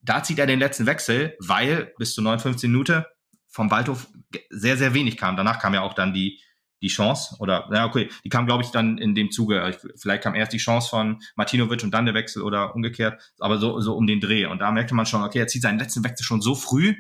Da 0.04 0.22
zieht 0.22 0.38
er 0.38 0.45
den 0.45 0.60
letzten 0.60 0.86
Wechsel, 0.86 1.36
weil 1.39 1.93
bis 1.97 2.14
zur 2.14 2.24
59 2.24 2.70
Minute 2.70 3.08
vom 3.47 3.72
Waldhof 3.72 4.08
sehr, 4.49 4.78
sehr 4.78 4.93
wenig 4.93 5.18
kam. 5.18 5.38
Danach 5.38 5.60
kam 5.60 5.74
ja 5.74 5.82
auch 5.82 5.93
dann 5.93 6.14
die, 6.14 6.41
die 6.82 6.89
Chance 6.89 7.38
oder 7.39 7.70
ja 7.72 7.86
okay, 7.86 8.10
die 8.26 8.30
kam 8.30 8.45
glaube 8.45 8.64
ich 8.64 8.70
dann 8.70 8.97
in 8.97 9.16
dem 9.16 9.32
Zuge. 9.32 9.76
Vielleicht 9.95 10.24
kam 10.24 10.36
erst 10.36 10.51
die 10.51 10.58
Chance 10.58 10.89
von 10.89 11.22
Martinovic 11.36 11.82
und 11.84 11.91
dann 11.91 12.06
der 12.06 12.14
Wechsel 12.14 12.43
oder 12.43 12.76
umgekehrt, 12.76 13.34
aber 13.39 13.58
so 13.58 13.80
so 13.80 13.95
um 13.95 14.06
den 14.06 14.20
Dreh 14.20 14.45
und 14.45 14.60
da 14.60 14.72
merkte 14.72 14.93
man 14.93 15.06
schon, 15.06 15.24
okay, 15.24 15.39
er 15.39 15.47
zieht 15.47 15.62
seinen 15.62 15.80
letzten 15.80 16.04
Wechsel 16.04 16.26
schon 16.26 16.41
so 16.41 16.56
früh. 16.56 16.93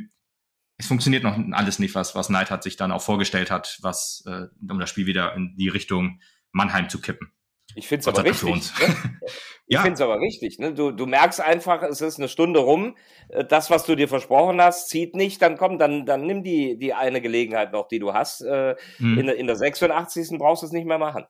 Es 0.77 0.87
funktioniert 0.87 1.23
noch 1.23 1.37
alles 1.51 1.79
nicht, 1.79 1.93
was 1.95 2.15
was 2.15 2.29
Neidhardt 2.29 2.63
sich 2.63 2.77
dann 2.77 2.93
auch 2.93 3.01
vorgestellt 3.01 3.51
hat, 3.51 3.77
was 3.81 4.23
äh, 4.25 4.47
um 4.69 4.79
das 4.79 4.89
Spiel 4.89 5.05
wieder 5.05 5.35
in 5.35 5.55
die 5.57 5.67
Richtung 5.67 6.21
Mannheim 6.53 6.87
zu 6.87 7.01
kippen. 7.01 7.32
Ich 7.75 7.87
finde 7.87 8.01
es 8.01 8.07
aber 8.07 8.23
richtig. 8.23 8.71
Ne? 8.79 9.19
Ich 9.65 9.75
ja. 9.75 9.81
finde 9.81 9.93
es 9.93 10.01
aber 10.01 10.19
richtig. 10.19 10.59
Ne? 10.59 10.73
Du, 10.73 10.91
du 10.91 11.05
merkst 11.05 11.39
einfach, 11.39 11.83
es 11.83 12.01
ist 12.01 12.19
eine 12.19 12.27
Stunde 12.27 12.59
rum. 12.59 12.97
Äh, 13.29 13.45
das, 13.45 13.69
was 13.69 13.85
du 13.85 13.95
dir 13.95 14.09
versprochen 14.09 14.61
hast, 14.61 14.89
zieht 14.89 15.15
nicht. 15.15 15.41
Dann 15.41 15.57
komm, 15.57 15.79
dann, 15.79 16.05
dann 16.05 16.25
nimm 16.25 16.43
die, 16.43 16.77
die 16.77 16.93
eine 16.93 17.21
Gelegenheit 17.21 17.71
noch, 17.71 17.87
die 17.87 17.99
du 17.99 18.13
hast. 18.13 18.41
Äh, 18.41 18.75
hm. 18.97 19.17
in, 19.17 19.29
in 19.29 19.47
der 19.47 19.55
86. 19.55 20.37
brauchst 20.37 20.63
du 20.63 20.67
es 20.67 20.73
nicht 20.73 20.85
mehr 20.85 20.97
machen. 20.97 21.23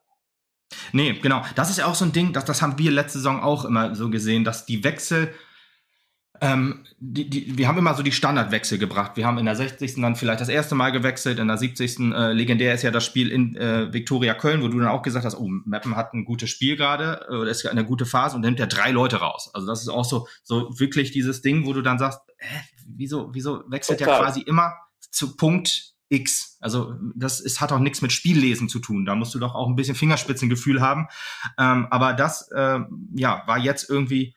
Nee, 0.92 1.12
genau. 1.12 1.42
Das 1.54 1.70
ist 1.70 1.78
ja 1.78 1.86
auch 1.86 1.94
so 1.94 2.04
ein 2.04 2.12
Ding, 2.12 2.32
das, 2.32 2.44
das 2.44 2.60
haben 2.60 2.76
wir 2.76 2.90
letzte 2.90 3.18
Saison 3.18 3.40
auch 3.40 3.64
immer 3.64 3.94
so 3.94 4.10
gesehen, 4.10 4.42
dass 4.42 4.66
die 4.66 4.82
Wechsel 4.82 5.32
ähm, 6.40 6.84
die, 6.98 7.30
die, 7.30 7.56
wir 7.56 7.68
haben 7.68 7.78
immer 7.78 7.94
so 7.94 8.02
die 8.02 8.12
Standardwechsel 8.12 8.78
gebracht. 8.78 9.12
Wir 9.14 9.26
haben 9.26 9.38
in 9.38 9.44
der 9.44 9.54
60. 9.54 9.94
dann 9.96 10.16
vielleicht 10.16 10.40
das 10.40 10.48
erste 10.48 10.74
Mal 10.74 10.90
gewechselt, 10.90 11.38
in 11.38 11.46
der 11.46 11.58
70. 11.58 12.12
Äh, 12.12 12.32
legendär 12.32 12.74
ist 12.74 12.82
ja 12.82 12.90
das 12.90 13.04
Spiel 13.04 13.30
in 13.30 13.54
äh, 13.56 13.92
Viktoria 13.92 14.34
Köln, 14.34 14.60
wo 14.60 14.68
du 14.68 14.78
dann 14.80 14.88
auch 14.88 15.02
gesagt 15.02 15.24
hast, 15.24 15.36
oh, 15.36 15.48
Meppen 15.48 15.94
hat 15.96 16.12
ein 16.12 16.24
gutes 16.24 16.50
Spiel 16.50 16.76
gerade, 16.76 17.26
äh, 17.30 17.48
ist 17.48 17.66
eine 17.66 17.84
gute 17.84 18.04
Phase 18.04 18.34
und 18.34 18.42
nimmt 18.42 18.58
ja 18.58 18.66
drei 18.66 18.90
Leute 18.90 19.16
raus. 19.16 19.50
Also 19.54 19.66
das 19.68 19.82
ist 19.82 19.88
auch 19.88 20.04
so, 20.04 20.26
so 20.42 20.78
wirklich 20.78 21.12
dieses 21.12 21.40
Ding, 21.40 21.66
wo 21.66 21.72
du 21.72 21.82
dann 21.82 21.98
sagst, 21.98 22.20
hä, 22.38 22.60
wieso, 22.86 23.32
wieso 23.32 23.62
wechselt 23.68 24.00
er 24.00 24.18
quasi 24.18 24.40
immer 24.40 24.74
zu 24.98 25.36
Punkt 25.36 25.94
X. 26.08 26.58
Also 26.60 26.94
das 27.14 27.40
ist, 27.40 27.60
hat 27.60 27.72
auch 27.72 27.78
nichts 27.78 28.02
mit 28.02 28.12
Spiellesen 28.12 28.68
zu 28.68 28.80
tun. 28.80 29.04
Da 29.04 29.14
musst 29.14 29.34
du 29.34 29.38
doch 29.38 29.54
auch 29.54 29.68
ein 29.68 29.76
bisschen 29.76 29.94
Fingerspitzengefühl 29.94 30.80
haben. 30.80 31.06
Ähm, 31.58 31.86
aber 31.90 32.12
das 32.12 32.50
äh, 32.50 32.80
ja, 33.14 33.42
war 33.46 33.58
jetzt 33.58 33.88
irgendwie 33.88 34.34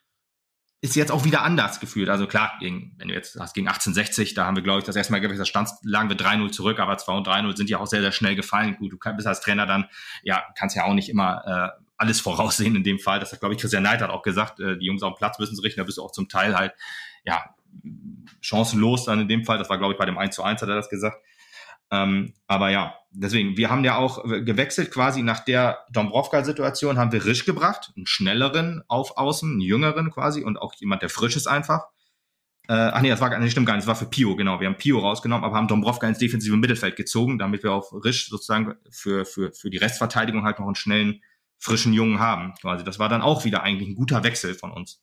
ist 0.79 0.95
jetzt 0.95 1.11
auch 1.11 1.25
wieder 1.25 1.41
anders 1.41 1.79
gefühlt. 1.79 2.07
Also 2.09 2.27
klar, 2.27 2.53
gegen, 2.59 2.93
wenn 2.97 3.07
du 3.07 3.13
jetzt 3.13 3.39
hast 3.39 3.53
gegen 3.53 3.67
1860, 3.67 4.35
da 4.35 4.45
haben 4.45 4.55
wir, 4.55 4.63
glaube 4.63 4.79
ich, 4.79 4.85
das 4.85 4.95
erste 4.95 5.11
Mal 5.11 5.19
gewechselt, 5.19 5.47
stand, 5.47 5.69
lagen 5.83 6.09
wir 6.09 6.17
3-0 6.17 6.51
zurück, 6.51 6.79
aber 6.79 6.97
2 6.97 7.13
und 7.13 7.27
3-0 7.27 7.57
sind 7.57 7.69
ja 7.69 7.79
auch 7.79 7.87
sehr, 7.87 8.01
sehr 8.01 8.11
schnell 8.11 8.35
gefallen. 8.35 8.77
Gut, 8.77 8.93
du 8.93 8.97
bist 9.15 9.27
als 9.27 9.41
Trainer 9.41 9.65
dann, 9.65 9.85
ja, 10.23 10.43
kannst 10.55 10.75
ja 10.75 10.83
auch 10.83 10.93
nicht 10.93 11.09
immer 11.09 11.73
äh, 11.77 11.81
alles 11.97 12.21
voraussehen 12.21 12.75
in 12.75 12.83
dem 12.83 12.99
Fall. 12.99 13.19
Das 13.19 13.31
hat, 13.31 13.39
glaube 13.39 13.55
ich, 13.55 13.61
Christian 13.61 13.83
Neid 13.83 14.01
hat 14.01 14.11
auch 14.11 14.21
gesagt, 14.21 14.59
äh, 14.59 14.77
die 14.77 14.85
Jungs 14.85 15.01
auf 15.01 15.15
dem 15.15 15.17
Platz 15.17 15.39
müssen 15.39 15.55
sich 15.55 15.65
richten, 15.65 15.79
da 15.79 15.83
bist 15.83 15.97
du 15.97 16.03
auch 16.03 16.11
zum 16.11 16.29
Teil 16.29 16.55
halt, 16.55 16.73
ja, 17.25 17.55
chancenlos 18.41 19.05
dann 19.05 19.19
in 19.21 19.27
dem 19.27 19.45
Fall. 19.45 19.57
Das 19.57 19.69
war, 19.69 19.79
glaube 19.79 19.93
ich, 19.93 19.99
bei 19.99 20.05
dem 20.05 20.17
1 20.17 20.35
zu 20.35 20.43
1 20.43 20.61
hat 20.61 20.69
er 20.69 20.75
das 20.75 20.89
gesagt. 20.89 21.17
Ähm, 21.91 22.33
aber 22.47 22.69
ja, 22.69 22.95
deswegen, 23.11 23.57
wir 23.57 23.69
haben 23.69 23.83
ja 23.83 23.97
auch 23.97 24.23
gewechselt 24.23 24.91
quasi 24.91 25.21
nach 25.21 25.39
der 25.39 25.79
Dombrovka-Situation, 25.91 26.97
haben 26.97 27.11
wir 27.11 27.25
Risch 27.25 27.45
gebracht, 27.45 27.91
einen 27.95 28.07
schnelleren 28.07 28.83
auf 28.87 29.17
Außen, 29.17 29.49
einen 29.49 29.61
jüngeren 29.61 30.11
quasi 30.11 30.43
und 30.43 30.57
auch 30.57 30.73
jemand, 30.75 31.01
der 31.01 31.09
frisch 31.09 31.35
ist 31.35 31.47
einfach. 31.47 31.87
Äh, 32.67 32.73
ach 32.73 33.01
nee, 33.01 33.09
das 33.09 33.21
war 33.21 33.37
nicht, 33.39 33.51
stimmt 33.51 33.67
gar 33.67 33.75
nicht, 33.75 33.83
das 33.83 33.87
war 33.87 33.95
für 33.95 34.09
Pio, 34.09 34.35
genau. 34.35 34.59
Wir 34.59 34.67
haben 34.67 34.77
Pio 34.77 34.99
rausgenommen, 34.99 35.45
aber 35.45 35.55
haben 35.55 35.69
Dombrovka 35.69 36.07
ins 36.07 36.17
defensive 36.17 36.57
Mittelfeld 36.57 36.97
gezogen, 36.97 37.39
damit 37.39 37.63
wir 37.63 37.71
auf 37.71 37.93
Risch 37.93 38.27
sozusagen 38.27 38.75
für, 38.89 39.23
für, 39.23 39.53
für 39.53 39.69
die 39.69 39.77
Restverteidigung 39.77 40.43
halt 40.43 40.59
noch 40.59 40.65
einen 40.65 40.75
schnellen, 40.75 41.21
frischen 41.59 41.93
Jungen 41.93 42.19
haben. 42.19 42.53
Quasi. 42.61 42.83
Das 42.83 42.99
war 42.99 43.09
dann 43.09 43.21
auch 43.21 43.45
wieder 43.45 43.63
eigentlich 43.63 43.89
ein 43.89 43.95
guter 43.95 44.23
Wechsel 44.23 44.53
von 44.53 44.71
uns 44.71 45.01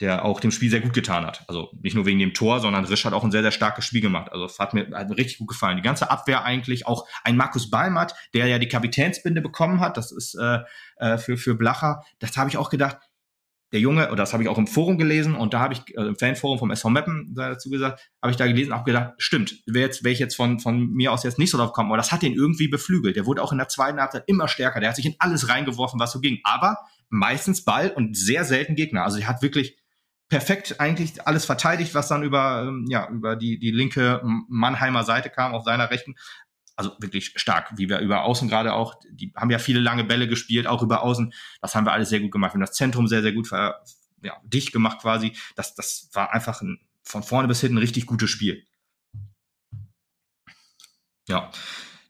der 0.00 0.24
auch 0.24 0.40
dem 0.40 0.50
Spiel 0.50 0.70
sehr 0.70 0.80
gut 0.80 0.94
getan 0.94 1.24
hat. 1.24 1.44
Also 1.48 1.70
nicht 1.80 1.94
nur 1.94 2.06
wegen 2.06 2.18
dem 2.18 2.34
Tor, 2.34 2.60
sondern 2.60 2.84
Risch 2.84 3.04
hat 3.04 3.12
auch 3.12 3.24
ein 3.24 3.30
sehr, 3.30 3.42
sehr 3.42 3.52
starkes 3.52 3.84
Spiel 3.84 4.00
gemacht. 4.00 4.32
Also 4.32 4.46
es 4.46 4.58
hat 4.58 4.74
mir, 4.74 4.90
hat 4.92 5.10
richtig 5.10 5.38
gut 5.38 5.48
gefallen. 5.48 5.76
Die 5.76 5.82
ganze 5.82 6.10
Abwehr 6.10 6.44
eigentlich, 6.44 6.86
auch 6.86 7.06
ein 7.24 7.36
Markus 7.36 7.70
Balmert, 7.70 8.14
der 8.34 8.46
ja 8.46 8.58
die 8.58 8.68
Kapitänsbinde 8.68 9.40
bekommen 9.40 9.80
hat, 9.80 9.96
das 9.96 10.10
ist 10.10 10.34
äh, 10.34 10.60
äh, 10.96 11.18
für, 11.18 11.36
für 11.36 11.54
Blacher, 11.54 12.02
das 12.18 12.36
habe 12.36 12.50
ich 12.50 12.56
auch 12.56 12.70
gedacht, 12.70 12.98
der 13.72 13.80
Junge, 13.80 14.08
oder 14.08 14.16
das 14.16 14.34
habe 14.34 14.42
ich 14.42 14.48
auch 14.50 14.58
im 14.58 14.66
Forum 14.66 14.98
gelesen 14.98 15.34
und 15.34 15.54
da 15.54 15.60
habe 15.60 15.72
ich, 15.72 15.96
äh, 15.96 16.02
im 16.02 16.16
Fanforum 16.16 16.58
vom 16.58 16.70
SV 16.70 16.90
Meppen 16.90 17.34
dazu 17.34 17.70
gesagt, 17.70 18.10
habe 18.20 18.30
ich 18.30 18.36
da 18.36 18.46
gelesen, 18.46 18.72
auch 18.72 18.84
gedacht, 18.84 19.14
stimmt, 19.16 19.62
wäre 19.66 19.86
jetzt, 19.86 20.04
wäre 20.04 20.12
ich 20.12 20.18
jetzt 20.18 20.36
von, 20.36 20.60
von 20.60 20.92
mir 20.92 21.10
aus 21.10 21.22
jetzt 21.22 21.38
nicht 21.38 21.50
so 21.50 21.56
drauf 21.56 21.72
gekommen, 21.72 21.90
aber 21.90 21.96
das 21.96 22.12
hat 22.12 22.22
ihn 22.22 22.34
irgendwie 22.34 22.68
beflügelt. 22.68 23.16
Der 23.16 23.24
wurde 23.24 23.42
auch 23.42 23.50
in 23.50 23.58
der 23.58 23.68
zweiten 23.68 23.98
Halbzeit 23.98 24.24
immer 24.26 24.46
stärker, 24.46 24.80
der 24.80 24.90
hat 24.90 24.96
sich 24.96 25.06
in 25.06 25.16
alles 25.18 25.48
reingeworfen, 25.48 25.98
was 25.98 26.12
so 26.12 26.20
ging, 26.20 26.40
aber 26.44 26.76
meistens 27.08 27.64
Ball 27.64 27.90
und 27.90 28.16
sehr 28.16 28.44
selten 28.44 28.74
Gegner. 28.74 29.04
Also 29.04 29.18
er 29.18 29.28
hat 29.28 29.42
wirklich 29.42 29.78
perfekt 30.32 30.80
eigentlich 30.80 31.26
alles 31.26 31.44
verteidigt, 31.44 31.94
was 31.94 32.08
dann 32.08 32.22
über, 32.22 32.64
ähm, 32.66 32.86
ja, 32.88 33.06
über 33.10 33.36
die, 33.36 33.58
die 33.58 33.70
linke 33.70 34.22
Mannheimer 34.48 35.04
Seite 35.04 35.28
kam, 35.28 35.52
auf 35.52 35.64
seiner 35.64 35.90
rechten. 35.90 36.14
Also 36.74 36.92
wirklich 37.00 37.34
stark, 37.36 37.70
wie 37.76 37.90
wir 37.90 37.98
über 37.98 38.24
Außen 38.24 38.48
gerade 38.48 38.72
auch, 38.72 38.94
die 39.10 39.30
haben 39.36 39.50
ja 39.50 39.58
viele 39.58 39.78
lange 39.78 40.04
Bälle 40.04 40.26
gespielt, 40.26 40.66
auch 40.66 40.82
über 40.82 41.02
Außen. 41.02 41.34
Das 41.60 41.74
haben 41.74 41.84
wir 41.84 41.92
alles 41.92 42.08
sehr 42.08 42.20
gut 42.20 42.30
gemacht. 42.30 42.52
Wir 42.52 42.54
haben 42.54 42.60
das 42.62 42.72
Zentrum 42.72 43.08
sehr, 43.08 43.20
sehr 43.20 43.32
gut 43.32 43.46
ver, 43.46 43.82
ja, 44.22 44.40
dicht 44.42 44.72
gemacht 44.72 45.02
quasi. 45.02 45.36
Das, 45.54 45.74
das 45.74 46.08
war 46.14 46.32
einfach 46.32 46.62
ein, 46.62 46.80
von 47.02 47.22
vorne 47.22 47.46
bis 47.46 47.60
hinten 47.60 47.76
ein 47.76 47.82
richtig 47.82 48.06
gutes 48.06 48.30
Spiel. 48.30 48.64
Ja. 51.28 51.50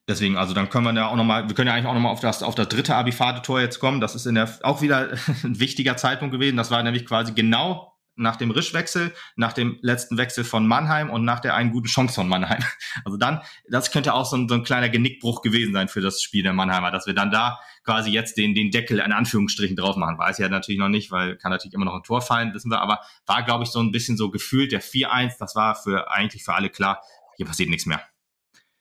Deswegen, 0.07 0.37
also 0.37 0.55
dann 0.55 0.69
können 0.71 0.85
wir 0.85 0.95
ja 0.95 1.09
auch 1.09 1.17
nochmal, 1.17 1.49
wir 1.49 1.57
können 1.57 1.67
ja 1.67 1.75
eigentlich 1.75 1.87
auch 1.87 1.95
nochmal 1.95 2.13
auf 2.13 2.21
das, 2.21 2.45
auf 2.45 2.55
das 2.55 2.69
dritte 2.69 2.95
Abifade-Tor 2.95 3.61
jetzt 3.61 3.81
kommen. 3.81 4.01
Das 4.01 4.15
ist 4.15 4.27
in 4.27 4.37
der, 4.37 4.49
auch 4.63 4.81
wieder 4.81 5.11
ein 5.43 5.59
wichtiger 5.59 5.97
Zeitpunkt 5.97 6.33
gewesen. 6.33 6.57
Das 6.57 6.71
war 6.71 6.85
nämlich 6.85 7.05
quasi 7.05 7.33
genau 7.33 7.92
nach 8.15 8.37
dem 8.37 8.51
Rischwechsel, 8.51 9.13
nach 9.37 9.53
dem 9.53 9.79
letzten 9.81 10.19
Wechsel 10.19 10.45
von 10.45 10.67
Mannheim 10.67 11.11
und 11.11 11.25
nach 11.25 11.41
der 11.41 11.55
einen 11.55 11.73
guten 11.73 11.89
Chance 11.89 12.15
von 12.15 12.29
Mannheim. 12.29 12.63
Also 13.05 13.17
dann, 13.17 13.41
das 13.69 13.91
könnte 13.91 14.13
auch 14.13 14.27
so 14.27 14.37
ein, 14.37 14.49
so 14.49 14.55
ein 14.55 14.65
kleiner 14.65 14.89
Genickbruch 14.89 15.41
gewesen 15.41 15.73
sein 15.73 15.89
für 15.89 16.01
das 16.01 16.23
Spiel 16.23 16.43
der 16.43 16.53
Mannheimer, 16.53 16.91
dass 16.91 17.07
wir 17.07 17.15
dann 17.15 17.31
da 17.31 17.59
quasi 17.85 18.11
jetzt 18.11 18.37
den, 18.37 18.55
den 18.55 18.71
Deckel 18.71 18.99
in 18.99 19.13
Anführungsstrichen 19.13 19.77
drauf 19.77 19.97
machen. 19.97 20.19
Weiß 20.19 20.39
ja 20.39 20.49
natürlich 20.49 20.79
noch 20.79 20.89
nicht, 20.89 21.11
weil 21.11 21.37
kann 21.37 21.51
natürlich 21.51 21.75
immer 21.75 21.87
noch 21.87 21.95
ein 21.95 22.03
Tor 22.03 22.21
fallen, 22.21 22.53
wissen 22.55 22.71
wir, 22.71 22.81
aber 22.81 23.01
war, 23.27 23.43
glaube 23.45 23.65
ich, 23.65 23.71
so 23.71 23.81
ein 23.81 23.93
bisschen 23.93 24.17
so 24.17 24.31
gefühlt 24.31 24.73
der 24.73 24.83
4-1, 24.83 25.37
das 25.39 25.57
war 25.57 25.75
für 25.75 26.11
eigentlich 26.11 26.45
für 26.45 26.55
alle 26.55 26.69
klar, 26.69 27.03
hier 27.37 27.47
passiert 27.47 27.71
nichts 27.71 27.87
mehr. 27.87 28.01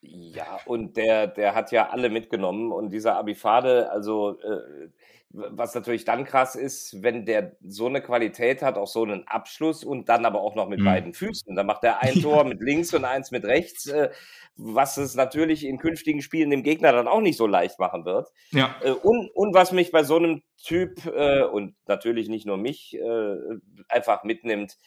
Ja, 0.01 0.59
und 0.65 0.97
der, 0.97 1.27
der 1.27 1.53
hat 1.53 1.71
ja 1.71 1.89
alle 1.89 2.09
mitgenommen 2.09 2.71
und 2.71 2.89
dieser 2.89 3.17
Abifade, 3.17 3.91
also 3.91 4.39
äh, 4.39 4.89
was 5.33 5.73
natürlich 5.75 6.05
dann 6.05 6.25
krass 6.25 6.55
ist, 6.55 7.01
wenn 7.01 7.25
der 7.25 7.55
so 7.61 7.87
eine 7.87 8.01
Qualität 8.01 8.61
hat, 8.61 8.77
auch 8.77 8.87
so 8.87 9.03
einen 9.03 9.27
Abschluss 9.27 9.83
und 9.83 10.09
dann 10.09 10.25
aber 10.25 10.41
auch 10.41 10.55
noch 10.55 10.67
mit 10.67 10.79
mhm. 10.79 10.85
beiden 10.85 11.13
Füßen. 11.13 11.55
Dann 11.55 11.65
macht 11.65 11.83
er 11.83 12.01
ein 12.01 12.13
Tor 12.21 12.43
mit 12.43 12.61
links 12.61 12.93
und 12.93 13.05
eins 13.05 13.31
mit 13.31 13.45
rechts, 13.45 13.87
äh, 13.87 14.09
was 14.55 14.97
es 14.97 15.15
natürlich 15.15 15.65
in 15.65 15.77
künftigen 15.77 16.21
Spielen 16.21 16.49
dem 16.49 16.63
Gegner 16.63 16.91
dann 16.91 17.07
auch 17.07 17.21
nicht 17.21 17.37
so 17.37 17.47
leicht 17.47 17.79
machen 17.79 18.05
wird. 18.05 18.29
Ja. 18.51 18.75
Äh, 18.83 18.91
und, 18.91 19.29
und 19.33 19.53
was 19.53 19.71
mich 19.71 19.91
bei 19.91 20.03
so 20.03 20.17
einem 20.17 20.41
Typ 20.61 21.05
äh, 21.05 21.43
und 21.43 21.75
natürlich 21.87 22.27
nicht 22.29 22.45
nur 22.45 22.57
mich 22.57 22.97
einfach 23.87 24.23
mitnimmt, 24.23 24.77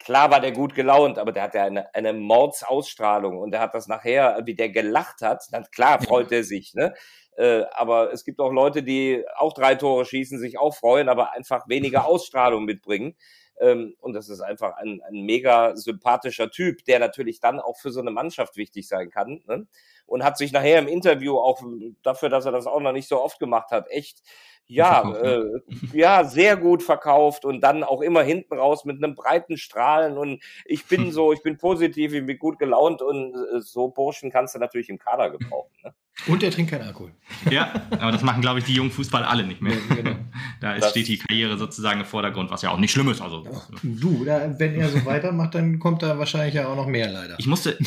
klar 0.00 0.30
war 0.30 0.40
der 0.40 0.52
gut 0.52 0.74
gelaunt, 0.74 1.18
aber 1.18 1.30
der 1.30 1.44
hat 1.44 1.54
ja 1.54 1.64
eine, 1.64 1.94
eine 1.94 2.12
Mordsausstrahlung 2.12 3.38
und 3.38 3.52
der 3.52 3.60
hat 3.60 3.74
das 3.74 3.86
nachher, 3.86 4.40
wie 4.44 4.54
der 4.54 4.70
gelacht 4.70 5.22
hat, 5.22 5.44
dann 5.52 5.64
klar 5.70 6.02
freut 6.02 6.32
er 6.32 6.42
sich, 6.42 6.74
ne? 6.74 6.94
Äh, 7.36 7.64
aber 7.72 8.12
es 8.12 8.24
gibt 8.24 8.40
auch 8.40 8.50
Leute, 8.50 8.82
die 8.82 9.24
auch 9.36 9.52
drei 9.52 9.74
Tore 9.74 10.04
schießen, 10.04 10.38
sich 10.38 10.58
auch 10.58 10.74
freuen, 10.74 11.08
aber 11.08 11.32
einfach 11.32 11.68
weniger 11.68 12.04
Ausstrahlung 12.06 12.64
mitbringen. 12.64 13.14
Ähm, 13.60 13.94
und 14.00 14.14
das 14.14 14.28
ist 14.28 14.40
einfach 14.40 14.76
ein, 14.76 15.00
ein 15.06 15.22
mega 15.24 15.76
sympathischer 15.76 16.50
Typ, 16.50 16.84
der 16.86 16.98
natürlich 16.98 17.40
dann 17.40 17.60
auch 17.60 17.76
für 17.78 17.92
so 17.92 18.00
eine 18.00 18.10
Mannschaft 18.10 18.56
wichtig 18.56 18.88
sein 18.88 19.10
kann. 19.10 19.42
Ne? 19.46 19.66
Und 20.06 20.24
hat 20.24 20.38
sich 20.38 20.50
nachher 20.50 20.78
im 20.78 20.88
Interview 20.88 21.38
auch 21.38 21.62
dafür, 22.02 22.30
dass 22.30 22.46
er 22.46 22.52
das 22.52 22.66
auch 22.66 22.80
noch 22.80 22.92
nicht 22.92 23.08
so 23.08 23.22
oft 23.22 23.38
gemacht 23.38 23.70
hat, 23.70 23.88
echt 23.90 24.22
ja, 24.66 25.04
ne? 25.04 25.60
äh, 25.92 25.98
ja, 25.98 26.24
sehr 26.24 26.56
gut 26.56 26.82
verkauft 26.82 27.44
und 27.44 27.60
dann 27.60 27.82
auch 27.82 28.00
immer 28.00 28.22
hinten 28.22 28.54
raus 28.54 28.84
mit 28.84 29.02
einem 29.02 29.14
breiten 29.14 29.56
Strahlen 29.56 30.16
und 30.16 30.42
ich 30.64 30.86
bin 30.86 31.10
so, 31.12 31.32
ich 31.32 31.42
bin 31.42 31.56
positiv, 31.58 32.12
ich 32.12 32.24
bin 32.24 32.38
gut 32.38 32.58
gelaunt 32.58 33.02
und 33.02 33.34
äh, 33.34 33.60
so 33.60 33.88
Burschen 33.88 34.30
kannst 34.30 34.54
du 34.54 34.58
natürlich 34.58 34.88
im 34.88 34.98
Kader 34.98 35.30
gebrauchen. 35.30 35.72
Ne? 35.82 35.94
Und 36.26 36.42
er 36.42 36.50
trinkt 36.50 36.70
keinen 36.70 36.86
Alkohol. 36.86 37.12
Ja, 37.50 37.72
aber 37.90 38.12
das 38.12 38.22
machen, 38.22 38.42
glaube 38.42 38.58
ich, 38.58 38.66
die 38.66 38.74
jungen 38.74 38.90
Fußball 38.90 39.24
alle 39.24 39.44
nicht 39.44 39.62
mehr. 39.62 39.72
Ja, 39.72 39.94
genau. 39.94 40.16
Da 40.60 40.74
ist, 40.74 40.90
steht 40.90 41.08
die 41.08 41.16
Karriere 41.16 41.56
sozusagen 41.56 42.00
im 42.00 42.06
Vordergrund, 42.06 42.50
was 42.50 42.60
ja 42.60 42.70
auch 42.70 42.76
nicht 42.76 42.92
schlimm 42.92 43.08
ist. 43.08 43.22
Also, 43.22 43.46
du, 43.82 44.26
da, 44.26 44.58
wenn 44.58 44.74
er 44.74 44.90
so 44.90 45.06
weitermacht, 45.06 45.54
dann 45.54 45.78
kommt 45.78 46.02
da 46.02 46.18
wahrscheinlich 46.18 46.52
ja 46.52 46.68
auch 46.68 46.76
noch 46.76 46.86
mehr 46.86 47.10
leider. 47.10 47.36
Ich 47.38 47.46
musste, 47.46 47.78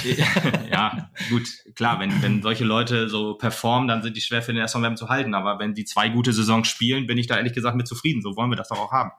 ja, 0.71 1.11
gut, 1.30 1.47
klar, 1.76 1.99
wenn, 1.99 2.24
wenn 2.24 2.41
solche 2.41 2.63
Leute 2.63 3.09
so 3.09 3.36
performen, 3.36 3.88
dann 3.88 4.01
sind 4.01 4.17
die 4.17 4.21
schwer 4.21 4.41
für 4.41 4.53
den 4.53 4.67
SVM 4.67 4.95
zu 4.95 5.09
halten. 5.09 5.36
Aber 5.36 5.59
wenn 5.59 5.76
die 5.76 5.86
zwei 5.86 6.09
gute 6.09 6.34
Saisons 6.34 6.67
spielen, 6.74 7.07
bin 7.07 7.17
ich 7.17 7.28
da 7.28 7.38
ehrlich 7.38 7.53
gesagt 7.53 7.78
mit 7.78 7.88
zufrieden. 7.88 8.21
So 8.21 8.36
wollen 8.36 8.51
wir 8.51 8.57
das 8.57 8.69
doch 8.69 8.80
auch 8.80 8.91
haben. 8.91 9.11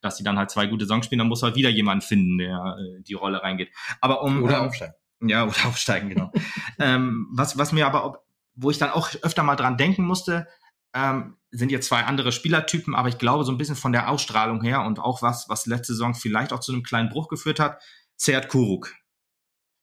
Dass 0.00 0.16
sie 0.16 0.24
dann 0.24 0.38
halt 0.38 0.50
zwei 0.50 0.66
gute 0.66 0.84
Saisons 0.84 1.06
spielen, 1.06 1.20
dann 1.20 1.28
muss 1.28 1.42
halt 1.42 1.56
wieder 1.56 1.70
jemand 1.70 2.04
finden, 2.04 2.38
der 2.38 2.76
äh, 2.78 3.02
die 3.02 3.14
Rolle 3.14 3.42
reingeht. 3.42 3.70
Aber 4.00 4.22
um. 4.22 4.42
Oder 4.42 4.58
ähm, 4.58 4.66
aufsteigen. 4.66 4.94
Ja, 5.20 5.44
oder 5.44 5.56
aufsteigen, 5.66 6.08
genau. 6.10 6.30
ähm, 6.78 7.28
was, 7.32 7.58
was 7.58 7.72
mir 7.72 7.86
aber, 7.86 8.22
wo 8.54 8.70
ich 8.70 8.78
dann 8.78 8.90
auch 8.90 9.10
öfter 9.22 9.42
mal 9.42 9.56
dran 9.56 9.76
denken 9.76 10.04
musste, 10.04 10.46
ähm, 10.94 11.36
sind 11.50 11.72
jetzt 11.72 11.88
zwei 11.88 12.04
andere 12.04 12.32
Spielertypen, 12.32 12.94
aber 12.94 13.08
ich 13.08 13.18
glaube 13.18 13.44
so 13.44 13.52
ein 13.52 13.58
bisschen 13.58 13.76
von 13.76 13.92
der 13.92 14.10
Ausstrahlung 14.10 14.62
her 14.62 14.82
und 14.82 14.98
auch 14.98 15.22
was, 15.22 15.48
was 15.48 15.66
letzte 15.66 15.94
Saison 15.94 16.14
vielleicht 16.14 16.52
auch 16.52 16.60
zu 16.60 16.72
einem 16.72 16.82
kleinen 16.82 17.08
Bruch 17.08 17.28
geführt 17.28 17.58
hat, 17.58 17.82
Seat 18.16 18.48
Kuruk. 18.48 18.94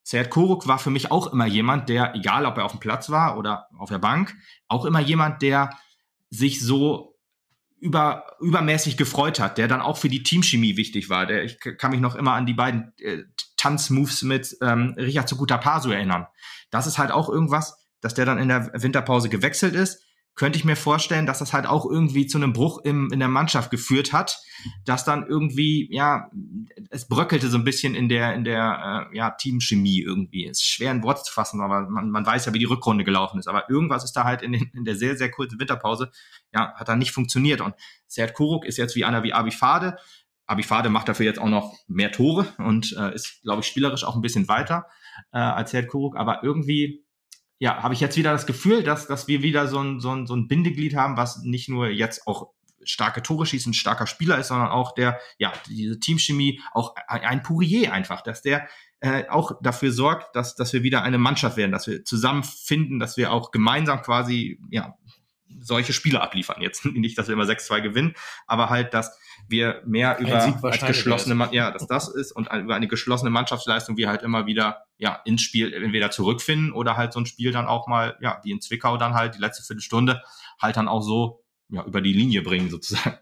Seat 0.03 0.29
Kuruk 0.29 0.67
war 0.67 0.77
für 0.77 0.91
mich 0.91 1.11
auch 1.11 1.31
immer 1.33 1.47
jemand, 1.47 1.89
der, 1.89 2.13
egal 2.15 2.45
ob 2.45 2.57
er 2.57 2.65
auf 2.65 2.71
dem 2.71 2.79
Platz 2.79 3.09
war 3.09 3.37
oder 3.37 3.67
auf 3.77 3.89
der 3.89 3.97
Bank, 3.97 4.35
auch 4.67 4.85
immer 4.85 4.99
jemand, 4.99 5.41
der 5.41 5.71
sich 6.35 6.61
so 6.61 7.15
über, 7.79 8.25
übermäßig 8.39 8.97
gefreut 8.97 9.39
hat, 9.39 9.57
der 9.57 9.67
dann 9.67 9.81
auch 9.81 9.97
für 9.97 10.09
die 10.09 10.23
Teamchemie 10.23 10.77
wichtig 10.77 11.09
war. 11.09 11.25
Der, 11.25 11.43
ich 11.43 11.59
kann 11.59 11.91
mich 11.91 11.99
noch 11.99 12.15
immer 12.15 12.33
an 12.33 12.45
die 12.45 12.53
beiden 12.53 12.93
äh, 12.99 13.23
Tanzmoves 13.57 14.23
mit 14.23 14.57
ähm, 14.61 14.95
Richard 14.97 15.29
Sukuta 15.29 15.57
Pasu 15.57 15.91
erinnern. 15.91 16.27
Das 16.71 16.87
ist 16.87 16.97
halt 16.97 17.11
auch 17.11 17.29
irgendwas, 17.29 17.77
dass 18.01 18.13
der 18.13 18.25
dann 18.25 18.37
in 18.37 18.49
der 18.49 18.71
Winterpause 18.73 19.29
gewechselt 19.29 19.75
ist 19.75 20.04
könnte 20.35 20.59
ich 20.59 20.65
mir 20.65 20.75
vorstellen, 20.75 21.25
dass 21.25 21.39
das 21.39 21.53
halt 21.53 21.65
auch 21.65 21.89
irgendwie 21.89 22.27
zu 22.27 22.37
einem 22.37 22.51
Bruch 22.51 22.79
im, 22.83 23.09
in 23.11 23.19
der 23.19 23.29
Mannschaft 23.29 23.71
geführt 23.71 24.11
hat, 24.11 24.41
dass 24.83 25.05
dann 25.05 25.25
irgendwie, 25.25 25.87
ja, 25.91 26.29
es 26.89 27.07
bröckelte 27.07 27.47
so 27.47 27.57
ein 27.57 27.63
bisschen 27.63 27.95
in 27.95 28.09
der, 28.09 28.33
in 28.33 28.43
der 28.43 29.09
äh, 29.11 29.17
ja, 29.17 29.31
Teamchemie 29.31 30.01
irgendwie. 30.01 30.45
Ist 30.45 30.65
schwer 30.65 30.91
in 30.91 31.03
Wort 31.03 31.25
zu 31.25 31.31
fassen, 31.31 31.61
aber 31.61 31.89
man, 31.89 32.11
man 32.11 32.25
weiß 32.25 32.45
ja, 32.45 32.53
wie 32.53 32.59
die 32.59 32.65
Rückrunde 32.65 33.05
gelaufen 33.05 33.39
ist. 33.39 33.47
Aber 33.47 33.69
irgendwas 33.69 34.03
ist 34.03 34.13
da 34.13 34.25
halt 34.25 34.41
in, 34.41 34.51
den, 34.51 34.69
in 34.73 34.83
der 34.83 34.97
sehr, 34.97 35.15
sehr 35.15 35.31
kurzen 35.31 35.59
Winterpause, 35.59 36.11
ja, 36.53 36.73
hat 36.75 36.89
da 36.89 36.97
nicht 36.97 37.11
funktioniert. 37.11 37.61
Und 37.61 37.73
Serd 38.07 38.33
Kuruk 38.33 38.65
ist 38.65 38.77
jetzt 38.77 38.95
wie 38.97 39.05
einer 39.05 39.23
wie 39.23 39.33
Abifade. 39.33 39.97
Abifade 40.47 40.89
macht 40.89 41.07
dafür 41.07 41.25
jetzt 41.25 41.39
auch 41.39 41.49
noch 41.49 41.73
mehr 41.87 42.11
Tore 42.11 42.45
und 42.57 42.93
äh, 42.99 43.15
ist, 43.15 43.41
glaube 43.43 43.61
ich, 43.61 43.67
spielerisch 43.67 44.03
auch 44.03 44.15
ein 44.15 44.21
bisschen 44.21 44.47
weiter 44.49 44.85
äh, 45.31 45.37
als 45.37 45.71
Serd 45.71 45.87
Kuruk. 45.87 46.17
Aber 46.17 46.43
irgendwie 46.43 47.04
ja, 47.59 47.81
habe 47.81 47.93
ich 47.93 47.99
jetzt 47.99 48.17
wieder 48.17 48.31
das 48.31 48.45
Gefühl, 48.45 48.83
dass, 48.83 49.07
dass 49.07 49.27
wir 49.27 49.41
wieder 49.41 49.67
so 49.67 49.79
ein, 49.79 49.99
so, 49.99 50.11
ein, 50.11 50.27
so 50.27 50.35
ein 50.35 50.47
Bindeglied 50.47 50.95
haben, 50.95 51.17
was 51.17 51.41
nicht 51.43 51.69
nur 51.69 51.87
jetzt 51.87 52.27
auch 52.27 52.49
starke 52.83 53.23
Tore 53.23 53.45
schießt, 53.45 53.67
ein 53.67 53.73
starker 53.73 54.07
Spieler 54.07 54.37
ist, 54.37 54.49
sondern 54.49 54.69
auch 54.69 54.93
der, 54.93 55.19
ja, 55.37 55.51
diese 55.67 55.99
Teamchemie, 55.99 56.61
auch 56.73 56.95
ein 57.07 57.41
Pourier 57.41 57.91
einfach, 57.93 58.21
dass 58.21 58.41
der 58.41 58.67
äh, 58.99 59.27
auch 59.29 59.53
dafür 59.61 59.91
sorgt, 59.91 60.35
dass, 60.35 60.55
dass 60.55 60.73
wir 60.73 60.83
wieder 60.83 61.01
eine 61.01 61.17
Mannschaft 61.17 61.57
werden, 61.57 61.71
dass 61.71 61.87
wir 61.87 62.03
zusammenfinden, 62.05 62.99
dass 62.99 63.17
wir 63.17 63.31
auch 63.31 63.51
gemeinsam 63.51 64.01
quasi, 64.01 64.59
ja, 64.69 64.95
solche 65.59 65.93
Spiele 65.93 66.21
abliefern. 66.21 66.61
Jetzt 66.61 66.85
nicht, 66.85 67.17
dass 67.17 67.27
wir 67.27 67.33
immer 67.33 67.45
6-2 67.45 67.81
gewinnen, 67.81 68.13
aber 68.47 68.69
halt, 68.69 68.93
dass 68.93 69.17
wir 69.47 69.81
mehr 69.85 70.17
über 70.19 70.41
als 70.63 70.85
geschlossene, 70.85 71.49
ja, 71.51 71.71
dass 71.71 71.87
das 71.87 72.07
ist 72.07 72.31
und 72.31 72.47
über 72.51 72.75
eine 72.75 72.87
geschlossene 72.87 73.29
Mannschaftsleistung 73.29 73.97
wir 73.97 74.09
halt 74.09 74.23
immer 74.23 74.45
wieder 74.45 74.85
ja 74.97 75.21
ins 75.25 75.41
Spiel 75.41 75.73
entweder 75.73 76.11
zurückfinden 76.11 76.71
oder 76.71 76.97
halt 76.97 77.13
so 77.13 77.19
ein 77.19 77.25
Spiel 77.25 77.51
dann 77.51 77.67
auch 77.67 77.87
mal 77.87 78.17
ja 78.21 78.39
wie 78.43 78.51
in 78.51 78.61
Zwickau 78.61 78.97
dann 78.97 79.13
halt 79.13 79.35
die 79.35 79.39
letzte 79.39 79.63
Viertelstunde 79.63 80.21
halt 80.59 80.77
dann 80.77 80.87
auch 80.87 81.01
so 81.01 81.43
ja 81.69 81.83
über 81.83 82.01
die 82.01 82.13
Linie 82.13 82.41
bringen 82.41 82.69
sozusagen. 82.69 83.17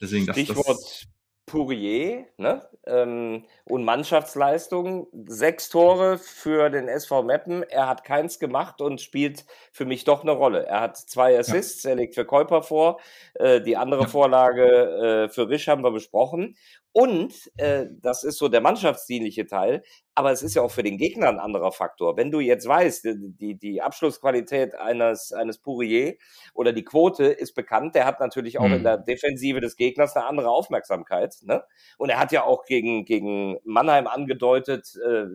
Deswegen 0.00 0.26
das, 0.26 0.36
Stichwort 0.36 0.78
das, 0.78 1.08
Pourier 1.48 2.26
ne? 2.36 2.62
Ähm, 2.86 3.44
und 3.64 3.84
Mannschaftsleistung. 3.84 5.08
Sechs 5.26 5.68
Tore 5.68 6.18
für 6.18 6.70
den 6.70 6.86
SV 6.86 7.24
Meppen. 7.24 7.64
Er 7.64 7.88
hat 7.88 8.04
keins 8.04 8.38
gemacht 8.38 8.80
und 8.80 9.00
spielt 9.00 9.44
für 9.72 9.84
mich 9.84 10.04
doch 10.04 10.22
eine 10.22 10.32
Rolle. 10.32 10.66
Er 10.66 10.80
hat 10.80 10.96
zwei 10.96 11.36
Assists, 11.36 11.82
ja. 11.82 11.90
er 11.90 11.96
legt 11.96 12.14
für 12.14 12.24
Käuper 12.24 12.62
vor. 12.62 13.00
Äh, 13.34 13.60
die 13.60 13.76
andere 13.76 14.02
ja. 14.02 14.08
Vorlage 14.08 14.64
äh, 14.64 15.28
für 15.28 15.48
Risch 15.48 15.66
haben 15.66 15.82
wir 15.82 15.90
besprochen. 15.90 16.56
Und 16.92 17.34
äh, 17.56 17.86
das 18.00 18.24
ist 18.24 18.38
so 18.38 18.48
der 18.48 18.60
mannschaftsdienliche 18.60 19.46
Teil, 19.46 19.82
aber 20.18 20.32
es 20.32 20.42
ist 20.42 20.54
ja 20.54 20.62
auch 20.62 20.70
für 20.72 20.82
den 20.82 20.98
Gegner 20.98 21.28
ein 21.28 21.38
anderer 21.38 21.70
Faktor. 21.70 22.16
Wenn 22.16 22.32
du 22.32 22.40
jetzt 22.40 22.66
weißt, 22.66 23.04
die, 23.04 23.54
die 23.56 23.80
Abschlussqualität 23.80 24.74
eines, 24.74 25.32
eines 25.32 25.58
Pourier 25.58 26.16
oder 26.54 26.72
die 26.72 26.82
Quote 26.82 27.26
ist 27.26 27.54
bekannt, 27.54 27.94
der 27.94 28.04
hat 28.04 28.18
natürlich 28.18 28.58
auch 28.58 28.66
mhm. 28.66 28.74
in 28.74 28.82
der 28.82 28.98
Defensive 28.98 29.60
des 29.60 29.76
Gegners 29.76 30.16
eine 30.16 30.26
andere 30.26 30.50
Aufmerksamkeit. 30.50 31.36
Ne? 31.42 31.62
Und 31.98 32.10
er 32.10 32.18
hat 32.18 32.32
ja 32.32 32.42
auch 32.42 32.64
gegen, 32.64 33.04
gegen 33.04 33.58
Mannheim 33.62 34.08
angedeutet, 34.08 34.92
äh, 35.06 35.26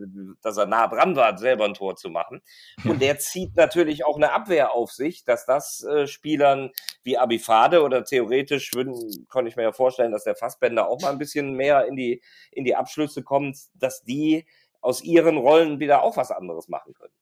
dass 0.42 0.58
er 0.58 0.66
nah 0.66 0.90
dran 0.90 1.16
war, 1.16 1.38
selber 1.38 1.64
ein 1.64 1.76
Tor 1.76 1.96
zu 1.96 2.10
machen. 2.10 2.42
Und 2.84 3.02
der 3.02 3.20
zieht 3.20 3.56
natürlich 3.56 4.06
auch 4.06 4.18
eine 4.18 4.34
Abwehr 4.34 4.74
auf 4.74 4.92
sich, 4.92 5.24
dass 5.24 5.46
das 5.46 5.82
äh, 5.86 6.08
Spielern 6.08 6.72
wie 7.04 7.18
Abifade 7.18 7.84
oder 7.84 8.04
theoretisch 8.04 8.74
würden, 8.74 8.96
konnte 9.30 9.48
ich 9.48 9.56
mir 9.56 9.64
ja 9.64 9.72
vorstellen, 9.72 10.12
dass 10.12 10.26
der 10.26 10.36
Fassbender 10.36 10.90
auch 10.90 11.00
mal 11.00 11.12
ein 11.12 11.20
bisschen 11.20 11.43
bisschen 11.44 11.56
mehr 11.56 11.86
in 11.88 11.96
die, 11.96 12.22
in 12.52 12.64
die 12.64 12.76
Abschlüsse 12.76 13.24
kommt, 13.24 13.58
dass 13.76 14.04
die 14.04 14.46
aus 14.82 15.04
ihren 15.04 15.38
Rollen 15.38 15.80
wieder 15.80 16.04
auch 16.04 16.18
was 16.18 16.32
anderes 16.32 16.68
machen 16.68 16.94
können. 16.94 17.14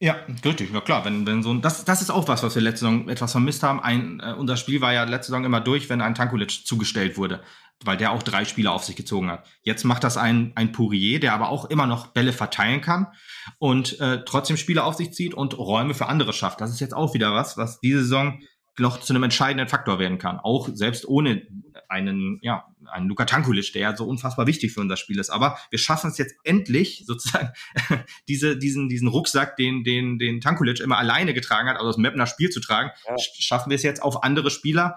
Ja, 0.00 0.16
richtig, 0.44 0.72
ja 0.72 0.80
klar. 0.80 1.04
Wenn, 1.04 1.26
wenn 1.26 1.42
so 1.42 1.52
das, 1.54 1.84
das 1.84 2.02
ist 2.02 2.10
auch 2.10 2.28
was, 2.28 2.44
was 2.44 2.54
wir 2.54 2.62
letzte 2.62 2.86
Saison 2.86 3.08
etwas 3.08 3.32
vermisst 3.32 3.64
haben. 3.64 3.80
Ein, 3.80 4.20
äh, 4.20 4.32
unser 4.32 4.56
Spiel 4.56 4.80
war 4.80 4.92
ja 4.92 5.02
letzte 5.04 5.32
Saison 5.32 5.44
immer 5.44 5.60
durch, 5.60 5.88
wenn 5.88 6.00
ein 6.00 6.14
Tankulic 6.14 6.50
zugestellt 6.50 7.16
wurde, 7.16 7.42
weil 7.84 7.96
der 7.96 8.12
auch 8.12 8.22
drei 8.22 8.44
Spieler 8.44 8.72
auf 8.72 8.84
sich 8.84 8.94
gezogen 8.94 9.28
hat. 9.28 9.44
Jetzt 9.62 9.84
macht 9.84 10.04
das 10.04 10.16
ein, 10.16 10.52
ein 10.54 10.70
Pourier, 10.70 11.18
der 11.18 11.32
aber 11.32 11.48
auch 11.48 11.64
immer 11.64 11.88
noch 11.88 12.08
Bälle 12.08 12.32
verteilen 12.32 12.80
kann 12.80 13.08
und 13.58 13.98
äh, 13.98 14.24
trotzdem 14.24 14.56
Spieler 14.56 14.84
auf 14.84 14.94
sich 14.94 15.12
zieht 15.12 15.34
und 15.34 15.58
Räume 15.58 15.94
für 15.94 16.06
andere 16.06 16.32
schafft. 16.32 16.60
Das 16.60 16.70
ist 16.70 16.80
jetzt 16.80 16.94
auch 16.94 17.14
wieder 17.14 17.34
was, 17.34 17.56
was 17.56 17.80
diese 17.80 18.00
Saison 18.00 18.38
noch 18.78 19.00
zu 19.00 19.12
einem 19.12 19.24
entscheidenden 19.24 19.68
Faktor 19.68 19.98
werden 19.98 20.18
kann. 20.18 20.38
Auch 20.38 20.68
selbst 20.72 21.08
ohne 21.08 21.42
einen, 21.88 22.38
ja, 22.42 22.66
einen 22.86 23.08
Luka 23.08 23.24
Tankulic, 23.24 23.72
der 23.72 23.82
ja 23.82 23.96
so 23.96 24.06
unfassbar 24.06 24.46
wichtig 24.46 24.72
für 24.72 24.80
unser 24.80 24.96
Spiel 24.96 25.18
ist. 25.18 25.30
Aber 25.30 25.58
wir 25.70 25.78
schaffen 25.78 26.10
es 26.10 26.18
jetzt 26.18 26.34
endlich, 26.44 27.04
sozusagen, 27.06 27.50
diese, 28.28 28.56
diesen, 28.56 28.88
diesen 28.88 29.08
Rucksack, 29.08 29.56
den, 29.56 29.84
den, 29.84 30.18
den 30.18 30.40
Tankulic 30.40 30.80
immer 30.80 30.98
alleine 30.98 31.34
getragen 31.34 31.68
hat, 31.68 31.76
also 31.76 31.88
das 31.88 31.96
Mapner 31.96 32.26
Spiel 32.26 32.50
zu 32.50 32.60
tragen, 32.60 32.90
ja. 33.06 33.16
schaffen 33.18 33.70
wir 33.70 33.76
es 33.76 33.82
jetzt 33.82 34.02
auf 34.02 34.22
andere 34.22 34.50
Spieler 34.50 34.96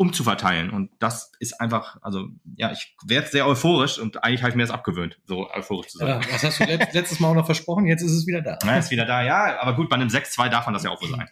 umzuverteilen. 0.00 0.70
Und 0.70 0.90
das 0.98 1.30
ist 1.40 1.60
einfach, 1.60 1.98
also 2.00 2.28
ja, 2.56 2.72
ich 2.72 2.96
werde 3.04 3.28
sehr 3.28 3.46
euphorisch 3.46 3.98
und 3.98 4.24
eigentlich 4.24 4.40
habe 4.40 4.48
ich 4.48 4.56
mir 4.56 4.62
das 4.62 4.70
abgewöhnt, 4.70 5.20
so 5.26 5.50
euphorisch 5.50 5.88
zu 5.88 5.98
sein. 5.98 6.08
Ja, 6.08 6.20
was 6.32 6.42
hast 6.42 6.58
du 6.58 6.64
letztes 6.64 7.20
Mal 7.20 7.28
auch 7.28 7.34
noch 7.34 7.44
versprochen? 7.44 7.84
Jetzt 7.84 8.00
ist 8.00 8.12
es 8.12 8.26
wieder 8.26 8.40
da. 8.40 8.58
Ja, 8.64 8.78
ist 8.78 8.90
wieder 8.90 9.04
da, 9.04 9.22
ja. 9.22 9.60
Aber 9.60 9.76
gut, 9.76 9.90
bei 9.90 9.96
einem 9.96 10.08
6-2 10.08 10.48
darf 10.48 10.64
man 10.64 10.72
das 10.72 10.84
ja 10.84 10.90
auch 10.90 11.02
wohl 11.02 11.10
sein. 11.10 11.28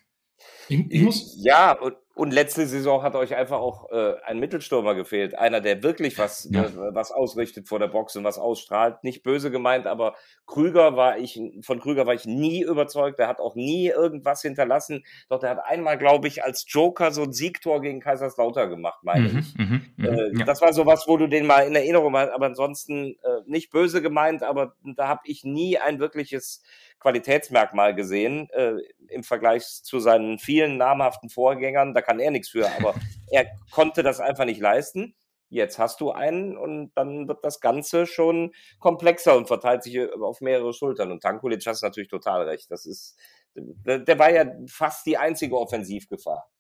Ich, 0.68 0.84
ich 0.90 1.00
muss 1.00 1.34
ja, 1.42 1.72
und, 1.72 1.94
und 2.18 2.32
letzte 2.32 2.66
Saison 2.66 3.04
hat 3.04 3.14
euch 3.14 3.36
einfach 3.36 3.60
auch 3.60 3.90
äh, 3.92 4.14
ein 4.26 4.40
Mittelstürmer 4.40 4.96
gefehlt. 4.96 5.38
Einer, 5.38 5.60
der 5.60 5.84
wirklich 5.84 6.18
was, 6.18 6.48
ja. 6.50 6.64
äh, 6.64 6.72
was 6.92 7.12
ausrichtet 7.12 7.68
vor 7.68 7.78
der 7.78 7.86
Box 7.86 8.16
und 8.16 8.24
was 8.24 8.38
ausstrahlt. 8.38 9.04
Nicht 9.04 9.22
böse 9.22 9.52
gemeint, 9.52 9.86
aber 9.86 10.16
Krüger 10.44 10.96
war 10.96 11.16
ich, 11.16 11.40
von 11.62 11.78
Krüger 11.78 12.06
war 12.06 12.14
ich 12.14 12.26
nie 12.26 12.62
überzeugt. 12.62 13.20
Der 13.20 13.28
hat 13.28 13.38
auch 13.38 13.54
nie 13.54 13.86
irgendwas 13.86 14.42
hinterlassen. 14.42 15.04
Doch 15.28 15.38
der 15.38 15.50
hat 15.50 15.60
einmal, 15.64 15.96
glaube 15.96 16.26
ich, 16.26 16.42
als 16.42 16.64
Joker 16.66 17.12
so 17.12 17.22
ein 17.22 17.32
Siegtor 17.32 17.80
gegen 17.80 18.00
Kaiserslautern 18.00 18.68
gemacht, 18.68 18.98
meine 19.04 19.28
mhm, 19.28 19.38
ich. 19.38 19.54
Mhm, 19.56 19.82
mhm, 19.96 20.04
äh, 20.04 20.38
ja. 20.40 20.44
Das 20.44 20.60
war 20.60 20.72
sowas, 20.72 21.04
wo 21.06 21.18
du 21.18 21.28
den 21.28 21.46
mal 21.46 21.68
in 21.68 21.76
Erinnerung 21.76 22.16
hast. 22.16 22.30
Aber 22.30 22.46
ansonsten 22.46 23.14
äh, 23.22 23.42
nicht 23.46 23.70
böse 23.70 24.02
gemeint, 24.02 24.42
aber 24.42 24.74
da 24.96 25.06
habe 25.06 25.20
ich 25.24 25.44
nie 25.44 25.78
ein 25.78 26.00
wirkliches 26.00 26.64
Qualitätsmerkmal 27.00 27.94
gesehen 27.94 28.48
äh, 28.50 28.74
im 29.08 29.22
Vergleich 29.22 29.64
zu 29.82 30.00
seinen 30.00 30.38
vielen 30.38 30.76
namhaften 30.76 31.30
Vorgängern. 31.30 31.94
Da 31.94 32.02
kann 32.02 32.20
er 32.20 32.30
nichts 32.30 32.48
für, 32.48 32.68
aber 32.78 32.94
er 33.30 33.46
konnte 33.70 34.02
das 34.02 34.20
einfach 34.20 34.44
nicht 34.44 34.60
leisten. 34.60 35.14
Jetzt 35.50 35.78
hast 35.78 36.00
du 36.00 36.10
einen 36.10 36.58
und 36.58 36.92
dann 36.94 37.26
wird 37.26 37.42
das 37.42 37.60
Ganze 37.60 38.06
schon 38.06 38.52
komplexer 38.80 39.36
und 39.36 39.48
verteilt 39.48 39.82
sich 39.82 39.98
auf 40.20 40.42
mehrere 40.42 40.74
Schultern. 40.74 41.10
Und 41.10 41.22
Tankulic 41.22 41.64
hast 41.66 41.82
natürlich 41.82 42.10
total 42.10 42.42
recht. 42.42 42.70
Das 42.70 42.84
ist, 42.84 43.16
der 43.54 44.18
war 44.18 44.30
ja 44.30 44.44
fast 44.66 45.06
die 45.06 45.16
einzige 45.16 45.58
Offensivgefahr. 45.58 46.50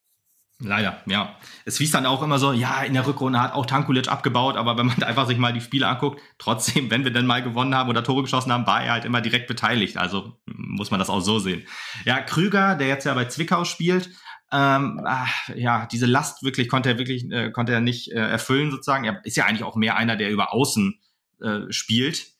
Leider, 0.60 1.00
ja. 1.06 1.36
Es 1.64 1.78
hieß 1.78 1.92
dann 1.92 2.04
auch 2.04 2.20
immer 2.20 2.40
so, 2.40 2.52
ja, 2.52 2.82
in 2.82 2.94
der 2.94 3.06
Rückrunde 3.06 3.40
hat 3.40 3.52
auch 3.54 3.64
Tankulic 3.64 4.08
abgebaut, 4.08 4.56
aber 4.56 4.76
wenn 4.76 4.86
man 4.86 5.02
einfach 5.04 5.28
sich 5.28 5.38
mal 5.38 5.52
die 5.52 5.60
Spiele 5.60 5.86
anguckt, 5.86 6.20
trotzdem, 6.38 6.90
wenn 6.90 7.04
wir 7.04 7.12
dann 7.12 7.26
mal 7.26 7.42
gewonnen 7.42 7.76
haben 7.76 7.88
oder 7.88 8.02
Tore 8.02 8.22
geschossen 8.22 8.52
haben, 8.52 8.66
war 8.66 8.82
er 8.82 8.92
halt 8.92 9.04
immer 9.04 9.20
direkt 9.20 9.46
beteiligt. 9.46 9.96
Also 9.96 10.36
muss 10.46 10.90
man 10.90 10.98
das 10.98 11.10
auch 11.10 11.20
so 11.20 11.38
sehen. 11.38 11.64
Ja, 12.04 12.20
Krüger, 12.20 12.74
der 12.74 12.88
jetzt 12.88 13.04
ja 13.04 13.14
bei 13.14 13.26
Zwickau 13.26 13.64
spielt, 13.64 14.10
Ähm, 14.50 15.02
ach, 15.04 15.50
ja, 15.54 15.86
diese 15.86 16.06
Last 16.06 16.42
wirklich 16.42 16.68
konnte 16.70 16.88
er 16.88 16.98
wirklich 16.98 17.30
äh, 17.30 17.50
konnte 17.50 17.72
er 17.72 17.80
nicht 17.82 18.12
äh, 18.12 18.16
erfüllen 18.18 18.70
sozusagen. 18.70 19.04
Er 19.04 19.20
ist 19.24 19.36
ja 19.36 19.44
eigentlich 19.44 19.62
auch 19.62 19.76
mehr 19.76 19.96
einer, 19.96 20.16
der 20.16 20.30
über 20.30 20.54
Außen 20.54 20.98
äh, 21.42 21.70
spielt 21.70 22.37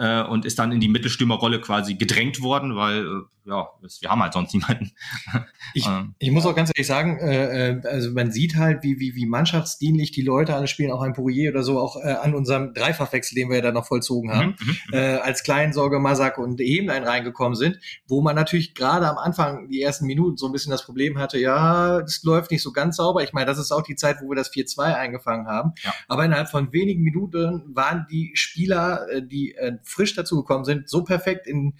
äh, 0.00 0.22
und 0.22 0.46
ist 0.46 0.58
dann 0.58 0.72
in 0.72 0.80
die 0.80 0.88
Mittelstürmerrolle 0.88 1.60
quasi 1.60 1.94
gedrängt 1.94 2.40
worden, 2.40 2.74
weil 2.74 3.04
äh, 3.04 3.20
ja, 3.46 3.68
wir 4.00 4.10
haben 4.10 4.22
halt 4.22 4.32
sonst 4.32 4.54
niemanden. 4.54 4.92
Ich, 5.72 5.86
ähm, 5.86 6.16
ich 6.18 6.32
muss 6.32 6.46
auch 6.46 6.56
ganz 6.56 6.72
ehrlich 6.74 6.88
sagen, 6.88 7.18
äh, 7.20 7.70
äh, 7.70 7.86
also 7.86 8.10
man 8.10 8.32
sieht 8.32 8.56
halt, 8.56 8.82
wie, 8.82 8.98
wie, 8.98 9.14
wie 9.14 9.26
mannschaftsdienlich 9.26 10.10
die 10.10 10.22
Leute 10.22 10.56
alle 10.56 10.66
spielen, 10.66 10.90
auch 10.90 11.02
ein 11.02 11.12
Pourier 11.12 11.52
oder 11.52 11.62
so, 11.62 11.78
auch 11.78 11.96
äh, 12.02 12.10
an 12.10 12.34
unserem 12.34 12.74
Dreifachwechsel, 12.74 13.36
den 13.36 13.50
wir 13.50 13.56
ja 13.56 13.62
dann 13.62 13.74
noch 13.74 13.86
vollzogen 13.86 14.32
haben, 14.32 14.56
mhm, 14.58 14.66
mhm, 14.66 14.76
mhm. 14.88 14.94
äh, 14.94 15.16
als 15.18 15.44
Kleinsorge, 15.44 16.00
Masak 16.00 16.38
und 16.38 16.58
Hemlein 16.58 17.04
reingekommen 17.04 17.54
sind, 17.54 17.78
wo 18.08 18.20
man 18.20 18.34
natürlich 18.34 18.74
gerade 18.74 19.08
am 19.08 19.16
Anfang, 19.16 19.68
die 19.68 19.80
ersten 19.80 20.06
Minuten, 20.06 20.36
so 20.38 20.46
ein 20.46 20.52
bisschen 20.52 20.72
das 20.72 20.84
Problem 20.84 21.18
hatte, 21.18 21.38
ja, 21.38 22.00
das 22.00 22.24
läuft 22.24 22.50
nicht 22.50 22.62
so 22.62 22.72
ganz 22.72 22.96
sauber. 22.96 23.22
Ich 23.22 23.32
meine, 23.32 23.46
das 23.46 23.58
ist 23.58 23.70
auch 23.70 23.82
die 23.82 23.94
Zeit, 23.94 24.16
wo 24.22 24.30
wir 24.30 24.36
das 24.36 24.52
4-2 24.52 24.94
eingefangen 24.94 25.46
haben. 25.46 25.72
Ja. 25.84 25.94
Aber 26.08 26.24
innerhalb 26.24 26.48
von 26.48 26.72
wenigen 26.72 27.04
Minuten 27.04 27.62
waren 27.68 28.08
die 28.10 28.32
Spieler, 28.34 29.06
äh, 29.08 29.22
die 29.24 29.54
äh, 29.54 29.78
frisch 29.90 30.14
dazugekommen 30.14 30.64
sind, 30.64 30.88
so 30.88 31.04
perfekt 31.04 31.46
in 31.46 31.74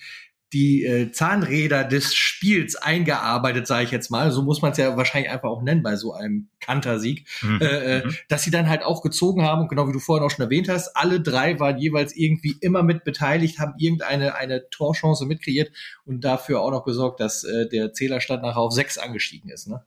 die 0.52 0.84
äh, 0.84 1.12
Zahnräder 1.12 1.84
des 1.84 2.14
Spiels 2.14 2.74
eingearbeitet, 2.74 3.66
sage 3.66 3.84
ich 3.84 3.90
jetzt 3.90 4.10
mal. 4.10 4.32
So 4.32 4.42
muss 4.42 4.62
man 4.62 4.72
es 4.72 4.78
ja 4.78 4.96
wahrscheinlich 4.96 5.30
einfach 5.30 5.48
auch 5.48 5.62
nennen 5.62 5.82
bei 5.82 5.94
so 5.96 6.12
einem 6.12 6.48
Kantersieg, 6.60 7.28
mhm. 7.42 7.60
äh, 7.60 7.98
äh, 7.98 8.04
mhm. 8.04 8.14
dass 8.28 8.42
sie 8.42 8.50
dann 8.50 8.68
halt 8.68 8.82
auch 8.82 9.02
gezogen 9.02 9.42
haben 9.42 9.62
und 9.62 9.68
genau 9.68 9.86
wie 9.88 9.92
du 9.92 10.00
vorhin 10.00 10.26
auch 10.26 10.30
schon 10.30 10.44
erwähnt 10.44 10.68
hast, 10.68 10.96
alle 10.96 11.20
drei 11.20 11.60
waren 11.60 11.78
jeweils 11.78 12.16
irgendwie 12.16 12.56
immer 12.60 12.82
mit 12.82 13.04
beteiligt, 13.04 13.58
haben 13.58 13.74
irgendeine 13.78 14.34
eine 14.34 14.68
Torchance 14.70 15.24
mitkreiert 15.24 15.70
und 16.04 16.24
dafür 16.24 16.60
auch 16.60 16.70
noch 16.70 16.84
gesorgt, 16.84 17.20
dass 17.20 17.44
äh, 17.44 17.68
der 17.68 17.92
Zählerstand 17.92 18.42
nachher 18.42 18.60
auf 18.60 18.72
sechs 18.72 18.98
angestiegen 18.98 19.50
ist. 19.50 19.68
Ne? 19.68 19.84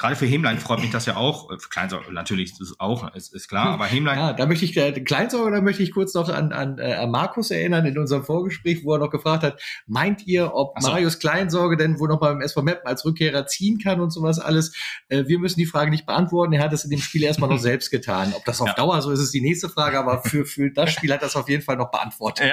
Gerade 0.00 0.16
für 0.16 0.26
Hemlein 0.26 0.58
freut 0.58 0.80
mich 0.80 0.90
das 0.90 1.06
ja 1.06 1.16
auch. 1.16 1.50
Äh, 1.50 1.58
für 1.58 1.68
Kleinsorge 1.68 2.12
natürlich 2.12 2.58
ist 2.58 2.80
auch, 2.80 3.14
ist, 3.14 3.34
ist 3.34 3.48
klar, 3.48 3.66
aber 3.66 3.84
Hemlein. 3.84 4.18
Ja, 4.18 4.32
da 4.32 4.46
möchte 4.46 4.64
ich, 4.64 4.76
äh, 4.76 4.92
Kleinsorge, 4.92 5.50
da 5.54 5.60
möchte 5.60 5.82
ich 5.82 5.92
kurz 5.92 6.14
noch 6.14 6.28
an, 6.28 6.52
an, 6.52 6.78
äh, 6.78 6.94
an 6.94 7.10
Markus 7.10 7.50
erinnern 7.50 7.84
in 7.84 7.98
unserem 7.98 8.24
Vorgespräch, 8.24 8.82
wo 8.82 8.94
er 8.94 8.98
noch 8.98 9.10
gefragt 9.10 9.42
hat, 9.42 9.60
meint 9.86 10.26
ihr, 10.26 10.54
ob 10.54 10.80
so. 10.80 10.88
Marius 10.88 11.18
Kleinsorge 11.18 11.76
denn 11.76 12.00
wohl 12.00 12.08
noch 12.08 12.18
beim 12.18 12.40
SV 12.40 12.62
Meppen 12.62 12.86
als 12.88 13.04
Rückkehrer 13.04 13.46
ziehen 13.46 13.78
kann 13.78 14.00
und 14.00 14.10
sowas 14.10 14.38
alles? 14.38 14.74
Äh, 15.08 15.24
wir 15.26 15.38
müssen 15.38 15.60
die 15.60 15.66
Frage 15.66 15.90
nicht 15.90 16.06
beantworten. 16.06 16.54
Er 16.54 16.64
hat 16.64 16.72
es 16.72 16.84
in 16.84 16.90
dem 16.90 17.00
Spiel 17.00 17.22
erstmal 17.22 17.50
noch 17.50 17.58
selbst 17.60 17.90
getan. 17.90 18.32
Ob 18.34 18.44
das 18.46 18.60
auf 18.60 18.68
ja. 18.68 18.74
Dauer 18.74 19.02
so 19.02 19.10
ist, 19.10 19.20
ist 19.20 19.34
die 19.34 19.42
nächste 19.42 19.68
Frage, 19.68 19.98
aber 19.98 20.22
für, 20.22 20.46
für 20.46 20.70
das 20.70 20.90
Spiel 20.92 21.12
hat 21.12 21.22
das 21.22 21.36
auf 21.36 21.48
jeden 21.48 21.62
Fall 21.62 21.76
noch 21.76 21.90
beantwortet. 21.90 22.46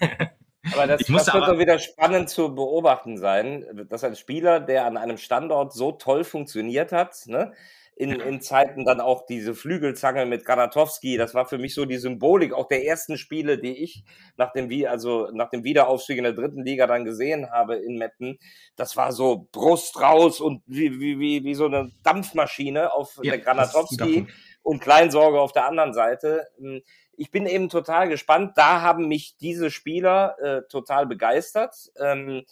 Ja. 0.00 0.30
Aber 0.72 0.86
das, 0.86 1.02
das 1.06 1.34
wird 1.34 1.48
doch 1.48 1.58
wieder 1.58 1.78
spannend 1.78 2.28
zu 2.28 2.54
beobachten 2.54 3.18
sein, 3.18 3.86
dass 3.88 4.04
ein 4.04 4.14
Spieler, 4.14 4.60
der 4.60 4.86
an 4.86 4.96
einem 4.96 5.18
Standort 5.18 5.72
so 5.72 5.92
toll 5.92 6.22
funktioniert 6.22 6.92
hat, 6.92 7.26
ne, 7.26 7.52
in, 7.94 8.12
in 8.12 8.40
Zeiten 8.40 8.84
dann 8.84 9.00
auch 9.00 9.26
diese 9.26 9.54
Flügelzange 9.54 10.24
mit 10.24 10.44
Granatowski, 10.44 11.16
das 11.16 11.34
war 11.34 11.46
für 11.46 11.58
mich 11.58 11.74
so 11.74 11.84
die 11.84 11.98
Symbolik 11.98 12.54
auch 12.54 12.66
der 12.66 12.86
ersten 12.86 13.18
Spiele, 13.18 13.58
die 13.58 13.82
ich 13.82 14.04
nach 14.36 14.52
dem, 14.52 14.70
also 14.86 15.28
nach 15.32 15.50
dem 15.50 15.62
Wiederaufstieg 15.62 16.16
in 16.16 16.24
der 16.24 16.32
dritten 16.32 16.64
Liga 16.64 16.86
dann 16.86 17.04
gesehen 17.04 17.50
habe 17.50 17.76
in 17.76 17.98
Metten. 17.98 18.38
Das 18.76 18.96
war 18.96 19.12
so 19.12 19.48
Brust 19.52 20.00
raus 20.00 20.40
und 20.40 20.62
wie, 20.66 21.00
wie, 21.00 21.18
wie, 21.18 21.44
wie 21.44 21.54
so 21.54 21.66
eine 21.66 21.92
Dampfmaschine 22.02 22.92
auf 22.92 23.20
ja, 23.22 23.32
der 23.32 23.40
Granatowski 23.40 24.26
und 24.62 24.80
Kleinsorge 24.80 25.40
auf 25.40 25.52
der 25.52 25.66
anderen 25.66 25.92
Seite. 25.92 26.48
Ich 27.16 27.30
bin 27.30 27.46
eben 27.46 27.68
total 27.68 28.08
gespannt. 28.08 28.52
Da 28.56 28.80
haben 28.80 29.08
mich 29.08 29.36
diese 29.38 29.70
Spieler 29.70 30.36
äh, 30.40 30.62
total 30.68 31.06
begeistert. 31.06 31.92
Ähm, 31.98 32.44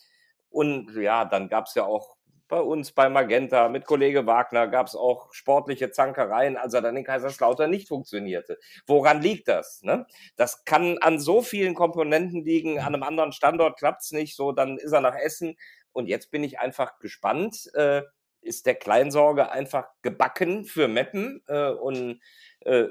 und 0.51 0.95
ja, 0.97 1.25
dann 1.25 1.49
gab 1.49 1.67
es 1.67 1.75
ja 1.75 1.85
auch 1.85 2.17
bei 2.51 2.61
uns 2.61 2.93
bei 2.93 3.09
Magenta 3.09 3.69
mit 3.69 3.87
Kollege 3.87 4.27
Wagner 4.27 4.67
gab 4.67 4.89
es 4.89 4.97
auch 4.97 5.33
sportliche 5.33 5.93
Zankereien, 5.93 6.57
als 6.57 6.75
er 6.75 6.83
dann 6.83 6.97
in 6.97 7.05
Kaiserslautern 7.05 7.71
nicht 7.71 7.89
funktionierte. 7.89 8.59
Woran 8.87 9.23
liegt 9.23 9.49
das? 9.49 9.83
Ne? 9.83 10.05
Das 10.37 10.65
kann 10.65 10.99
an 10.99 11.19
so 11.19 11.41
vielen 11.41 11.75
Komponenten 11.75 12.45
liegen. 12.45 12.81
An 12.81 12.95
einem 12.95 13.05
anderen 13.05 13.33
Standort 13.33 13.79
klappt's 13.79 14.11
nicht. 14.11 14.37
So, 14.37 14.53
dann 14.53 14.77
ist 14.77 14.93
er 14.93 15.01
nach 15.01 15.15
Essen. 15.15 15.57
Und 15.93 16.07
jetzt 16.07 16.31
bin 16.31 16.45
ich 16.45 16.59
einfach 16.59 16.99
gespannt. 16.99 17.71
Äh, 17.75 18.03
ist 18.43 18.67
der 18.67 18.75
Kleinsorge 18.75 19.51
einfach 19.51 19.89
gebacken 20.03 20.65
für 20.65 20.89
Meppen 20.89 21.43
äh, 21.47 21.71
und 21.71 22.21
äh, 22.61 22.87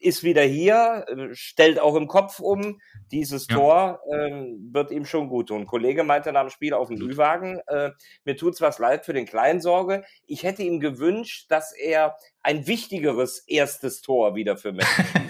ist 0.00 0.22
wieder 0.22 0.42
hier, 0.42 1.06
äh, 1.08 1.34
stellt 1.34 1.78
auch 1.78 1.94
im 1.96 2.08
Kopf 2.08 2.40
um. 2.40 2.80
Dieses 3.10 3.46
ja. 3.48 3.56
Tor 3.56 4.00
äh, 4.10 4.46
wird 4.72 4.90
ihm 4.90 5.06
schon 5.06 5.28
gut 5.28 5.48
tun. 5.48 5.62
Ein 5.62 5.66
Kollege 5.66 6.04
meinte 6.04 6.32
nach 6.32 6.42
dem 6.42 6.50
Spiel 6.50 6.74
auf 6.74 6.88
dem 6.88 7.00
Ü-Wagen, 7.00 7.60
äh, 7.66 7.90
mir 8.24 8.36
tut's 8.36 8.60
was 8.60 8.78
leid 8.78 9.04
für 9.04 9.12
den 9.12 9.26
Kleinsorge. 9.26 10.04
Ich 10.26 10.42
hätte 10.42 10.62
ihm 10.62 10.80
gewünscht, 10.80 11.50
dass 11.50 11.72
er 11.72 12.16
ein 12.42 12.66
wichtigeres 12.66 13.40
erstes 13.46 14.02
Tor 14.02 14.34
wieder 14.34 14.56
für 14.56 14.72
Meppen. 14.72 15.04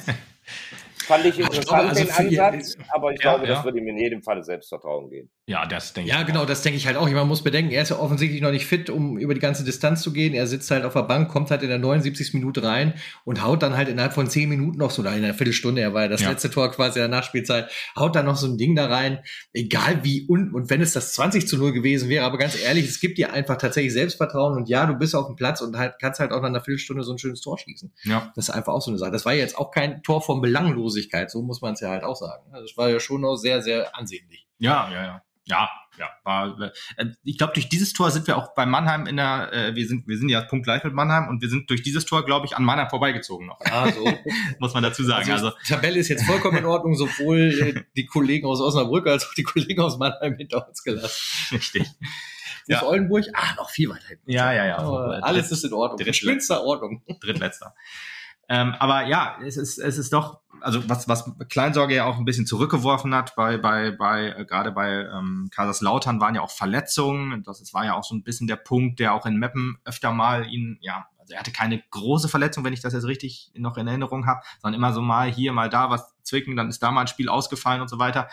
Fand 1.07 1.25
ich 1.25 1.39
interessant, 1.39 1.67
glaube, 1.67 1.89
also 1.89 2.05
den 2.05 2.11
Ansatz, 2.11 2.77
aber 2.89 3.13
ich 3.13 3.23
ja, 3.23 3.33
glaube, 3.33 3.47
ja. 3.47 3.55
das 3.55 3.65
würde 3.65 3.79
ihm 3.79 3.89
in 3.89 3.99
jedem 3.99 4.23
Fall 4.23 4.43
Selbstvertrauen 4.43 5.11
geben. 5.11 5.31
Ja, 5.47 5.67
das 5.67 5.93
denke 5.93 6.09
ich. 6.09 6.17
Ja, 6.17 6.23
genau, 6.23 6.47
das 6.47 6.63
denke 6.63 6.79
ich 6.79 6.87
halt 6.87 6.97
auch. 6.97 7.09
Man 7.09 7.29
muss 7.29 7.43
bedenken, 7.43 7.71
er 7.71 7.83
ist 7.83 7.91
ja 7.91 7.99
offensichtlich 7.99 8.41
noch 8.41 8.51
nicht 8.51 8.67
fit, 8.67 8.91
um 8.91 9.19
über 9.19 9.35
die 9.35 9.41
ganze 9.41 9.63
Distanz 9.65 10.03
zu 10.03 10.13
gehen. 10.13 10.35
Er 10.35 10.47
sitzt 10.47 10.71
halt 10.71 10.85
auf 10.85 10.95
der 10.95 11.03
Bank, 11.03 11.31
kommt 11.31 11.51
halt 11.51 11.63
in 11.63 11.69
der 11.69 11.79
79. 11.79 12.35
Minute 12.35 12.63
rein 12.63 12.95
und 13.25 13.43
haut 13.43 13.63
dann 13.63 13.77
halt 13.77 13.89
innerhalb 13.89 14.15
von 14.15 14.27
10 14.27 14.49
Minuten 14.49 14.79
noch 14.79 14.91
so, 14.91 15.03
oder 15.03 15.15
in 15.15 15.23
einer 15.23 15.35
Viertelstunde, 15.35 15.83
er 15.83 15.93
war 15.93 16.03
ja 16.03 16.09
das 16.09 16.23
ja. 16.23 16.31
letzte 16.31 16.51
Tor 16.51 16.71
quasi 16.71 16.99
in 16.99 17.03
der 17.03 17.09
Nachspielzeit, 17.09 17.71
haut 17.97 18.17
dann 18.17 18.25
noch 18.25 18.37
so 18.37 18.47
ein 18.47 18.57
Ding 18.57 18.75
da 18.75 18.87
rein. 18.87 19.19
Egal 19.53 20.03
wie, 20.03 20.27
und, 20.27 20.55
und 20.55 20.71
wenn 20.71 20.81
es 20.81 20.93
das 20.93 21.13
20 21.13 21.47
zu 21.47 21.59
0 21.59 21.73
gewesen 21.73 22.09
wäre, 22.09 22.25
aber 22.25 22.39
ganz 22.39 22.59
ehrlich, 22.61 22.89
es 22.89 23.01
gibt 23.01 23.19
dir 23.19 23.33
einfach 23.33 23.59
tatsächlich 23.59 23.93
Selbstvertrauen 23.93 24.57
und 24.57 24.69
ja, 24.71 24.87
du 24.87 24.95
bist 24.95 25.15
auf 25.15 25.27
dem 25.27 25.37
Platz 25.37 25.61
und 25.61 25.77
halt, 25.77 25.95
kannst 26.01 26.21
halt 26.21 26.33
auch 26.33 26.41
nach 26.41 26.49
einer 26.49 26.63
Viertelstunde 26.63 27.03
so 27.03 27.13
ein 27.13 27.19
schönes 27.19 27.43
Tor 27.43 27.59
schießen. 27.59 27.93
Ja. 28.05 28.33
Das 28.35 28.49
ist 28.49 28.55
einfach 28.55 28.73
auch 28.73 28.83
so 28.83 28.91
eine 28.91 28.99
Sache. 28.99 29.11
Das 29.11 29.27
war 29.27 29.35
jetzt 29.35 29.59
auch 29.59 29.71
kein 29.71 30.03
Tor 30.03 30.23
von 30.23 30.41
Belanglosigkeit, 30.95 31.31
so 31.31 31.43
muss 31.43 31.61
man 31.61 31.75
es 31.75 31.81
ja 31.81 31.91
halt 31.91 32.05
auch 32.05 32.17
sagen. 32.17 32.45
Das 32.53 32.61
also 32.61 32.77
war 32.77 32.91
ja 32.91 33.01
schon 33.01 33.21
noch 33.21 33.37
sehr, 33.37 33.63
sehr 33.63 33.97
ansehnlich. 33.97 34.47
Ja, 34.59 34.91
ja, 34.91 35.03
ja 35.03 35.23
ja, 35.47 35.69
ja, 35.99 36.09
war, 36.25 36.59
äh, 36.97 37.07
ich 37.23 37.37
glaube, 37.37 37.53
durch 37.53 37.69
dieses 37.69 37.93
Tor 37.93 38.11
sind 38.11 38.27
wir 38.27 38.39
auch 38.39 38.55
bei 38.55 38.65
Mannheim 38.65 39.07
in 39.07 39.17
der, 39.17 39.53
äh, 39.53 39.75
wir 39.75 39.87
sind, 39.87 40.09
wir 40.09 40.17
sind 40.17 40.31
ja 40.31 40.41
punktgleich 40.41 40.83
mit 40.85 40.95
Mannheim 40.95 41.29
und 41.29 41.43
wir 41.43 41.51
sind 41.51 41.69
durch 41.69 41.83
dieses 41.83 42.07
Tor, 42.07 42.25
glaube 42.25 42.47
ich, 42.47 42.57
an 42.57 42.65
Mannheim 42.65 42.89
vorbeigezogen 42.89 43.47
noch. 43.47 43.61
Ah, 43.61 43.91
so. 43.93 44.11
Muss 44.59 44.73
man 44.73 44.83
dazu 44.83 45.05
sagen. 45.05 45.31
Also, 45.31 45.49
also, 45.49 45.59
die 45.63 45.75
Tabelle 45.75 45.99
ist 45.99 46.09
jetzt 46.09 46.25
vollkommen 46.25 46.57
in 46.57 46.65
Ordnung, 46.65 46.95
sowohl 46.95 47.75
äh, 47.77 47.83
die 47.95 48.07
Kollegen 48.07 48.47
aus 48.47 48.63
Osnabrück 48.63 49.07
als 49.07 49.27
auch 49.27 49.35
die 49.35 49.43
Kollegen 49.43 49.83
aus 49.83 49.99
Mannheim 49.99 50.35
hinter 50.39 50.67
uns 50.67 50.83
gelassen. 50.83 51.53
Richtig. 51.53 51.87
Ja. 52.67 52.79
Ist 52.79 52.85
Oldenburg? 52.85 53.27
Ah, 53.35 53.55
noch 53.57 53.69
viel 53.69 53.91
weiter 53.91 54.09
hinten. 54.09 54.31
Ja, 54.31 54.51
ja, 54.51 54.65
ja. 54.65 54.79
Aber 54.79 55.23
alles 55.23 55.53
ist 55.53 55.65
in 55.65 55.75
Ordnung. 55.75 55.99
Drittletzter 55.99 56.65
Ordnung. 56.65 57.03
Drittletzter. 57.21 57.75
Ähm, 58.49 58.75
aber 58.79 59.07
ja, 59.07 59.37
es 59.45 59.57
ist, 59.57 59.79
es 59.79 59.99
ist 59.99 60.13
doch, 60.13 60.41
also 60.61 60.89
was, 60.89 61.09
was 61.09 61.31
Kleinsorge 61.49 61.95
ja 61.95 62.05
auch 62.05 62.19
ein 62.19 62.25
bisschen 62.25 62.47
zurückgeworfen 62.47 63.15
hat, 63.15 63.35
bei, 63.37 63.59
bei, 63.59 63.91
bei 63.91 64.35
äh, 64.37 64.45
gerade 64.45 64.73
bei 64.73 65.07
ähm, 65.07 65.49
Kaiserslautern 65.51 66.21
waren 66.21 66.35
ja 66.35 66.43
auch 66.43 66.51
Verletzungen. 66.51 67.43
Das, 67.43 67.61
das 67.61 67.75
war 67.75 67.85
ja 67.85 67.95
auch 67.95 68.05
so 68.05 68.15
ein 68.15 68.23
bisschen 68.23 68.47
der 68.47 68.57
Punkt, 68.57 69.01
der 69.01 69.15
auch 69.15 69.27
in 69.27 69.37
Meppen 69.37 69.79
öfter 69.85 70.13
mal 70.13 70.47
ihn, 70.49 70.79
ja, 70.81 71.07
also 71.19 71.35
er 71.35 71.41
hatte 71.41 71.53
keine 71.53 71.83
große 71.91 72.29
Verletzung, 72.29 72.65
wenn 72.65 72.75
ich 72.75 72.83
das 72.83 72.93
jetzt 72.93 73.07
richtig 73.07 73.51
noch 73.55 73.79
in 73.79 73.89
Erinnerung 73.89 74.27
habe, 74.27 74.43
sondern 74.61 74.79
immer 74.79 74.93
so 74.93 75.01
mal 75.01 75.31
hier, 75.31 75.53
mal 75.53 75.71
da 75.71 75.89
was 75.89 76.15
zwicken, 76.23 76.57
dann 76.57 76.69
ist 76.69 76.83
da 76.83 76.91
mal 76.91 77.03
ein 77.03 77.07
Spiel 77.07 77.29
ausgefallen 77.29 77.81
und 77.81 77.89
so 77.89 77.99
weiter. 77.99 78.29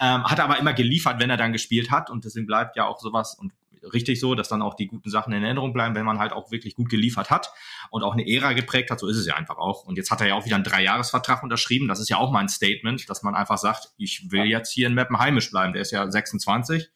Ähm, 0.00 0.24
hat 0.24 0.40
aber 0.40 0.58
immer 0.58 0.72
geliefert, 0.72 1.20
wenn 1.20 1.30
er 1.30 1.36
dann 1.36 1.52
gespielt 1.52 1.90
hat 1.90 2.10
und 2.10 2.24
deswegen 2.24 2.46
bleibt 2.46 2.76
ja 2.76 2.86
auch 2.86 2.98
sowas 2.98 3.34
und 3.34 3.52
richtig 3.92 4.20
so, 4.20 4.34
dass 4.34 4.48
dann 4.48 4.62
auch 4.62 4.74
die 4.74 4.86
guten 4.86 5.10
Sachen 5.10 5.32
in 5.32 5.42
Erinnerung 5.42 5.72
bleiben, 5.72 5.94
wenn 5.94 6.04
man 6.04 6.18
halt 6.18 6.32
auch 6.32 6.50
wirklich 6.50 6.74
gut 6.74 6.88
geliefert 6.88 7.30
hat 7.30 7.52
und 7.90 8.02
auch 8.02 8.12
eine 8.12 8.28
Ära 8.28 8.52
geprägt 8.52 8.90
hat. 8.90 9.00
So 9.00 9.06
ist 9.06 9.16
es 9.16 9.26
ja 9.26 9.34
einfach 9.34 9.58
auch. 9.58 9.84
Und 9.84 9.96
jetzt 9.96 10.10
hat 10.10 10.20
er 10.20 10.28
ja 10.28 10.34
auch 10.34 10.44
wieder 10.44 10.56
einen 10.56 10.64
Dreijahresvertrag 10.64 11.42
unterschrieben. 11.42 11.88
Das 11.88 12.00
ist 12.00 12.08
ja 12.08 12.16
auch 12.16 12.30
mal 12.30 12.40
ein 12.40 12.48
Statement, 12.48 13.08
dass 13.08 13.22
man 13.22 13.34
einfach 13.34 13.58
sagt, 13.58 13.92
ich 13.96 14.30
will 14.30 14.44
jetzt 14.44 14.72
hier 14.72 14.86
in 14.86 14.94
Meppen 14.94 15.18
heimisch 15.18 15.50
bleiben. 15.50 15.72
Der 15.72 15.82
ist 15.82 15.90
ja 15.90 16.10
26. 16.10 16.90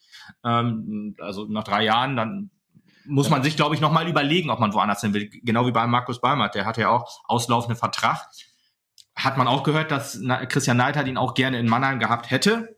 Ähm, 0.44 1.16
also 1.18 1.46
nach 1.46 1.64
drei 1.64 1.84
Jahren, 1.84 2.16
dann 2.16 2.50
muss 3.06 3.30
man 3.30 3.42
sich, 3.42 3.56
glaube 3.56 3.74
ich, 3.74 3.80
nochmal 3.80 4.08
überlegen, 4.08 4.50
ob 4.50 4.60
man 4.60 4.72
woanders 4.74 5.00
hin 5.00 5.14
will. 5.14 5.30
Genau 5.30 5.66
wie 5.66 5.72
bei 5.72 5.86
Markus 5.86 6.20
Balmert. 6.20 6.54
Der 6.54 6.66
hat 6.66 6.76
ja 6.76 6.90
auch 6.90 7.20
auslaufenden 7.24 7.78
Vertrag. 7.78 8.28
Hat 9.16 9.36
man 9.36 9.48
auch 9.48 9.62
gehört, 9.62 9.90
dass 9.90 10.20
Christian 10.48 10.76
Neidhardt 10.76 11.08
ihn 11.08 11.16
auch 11.16 11.34
gerne 11.34 11.58
in 11.58 11.66
Mannheim 11.66 11.98
gehabt 11.98 12.30
hätte 12.30 12.76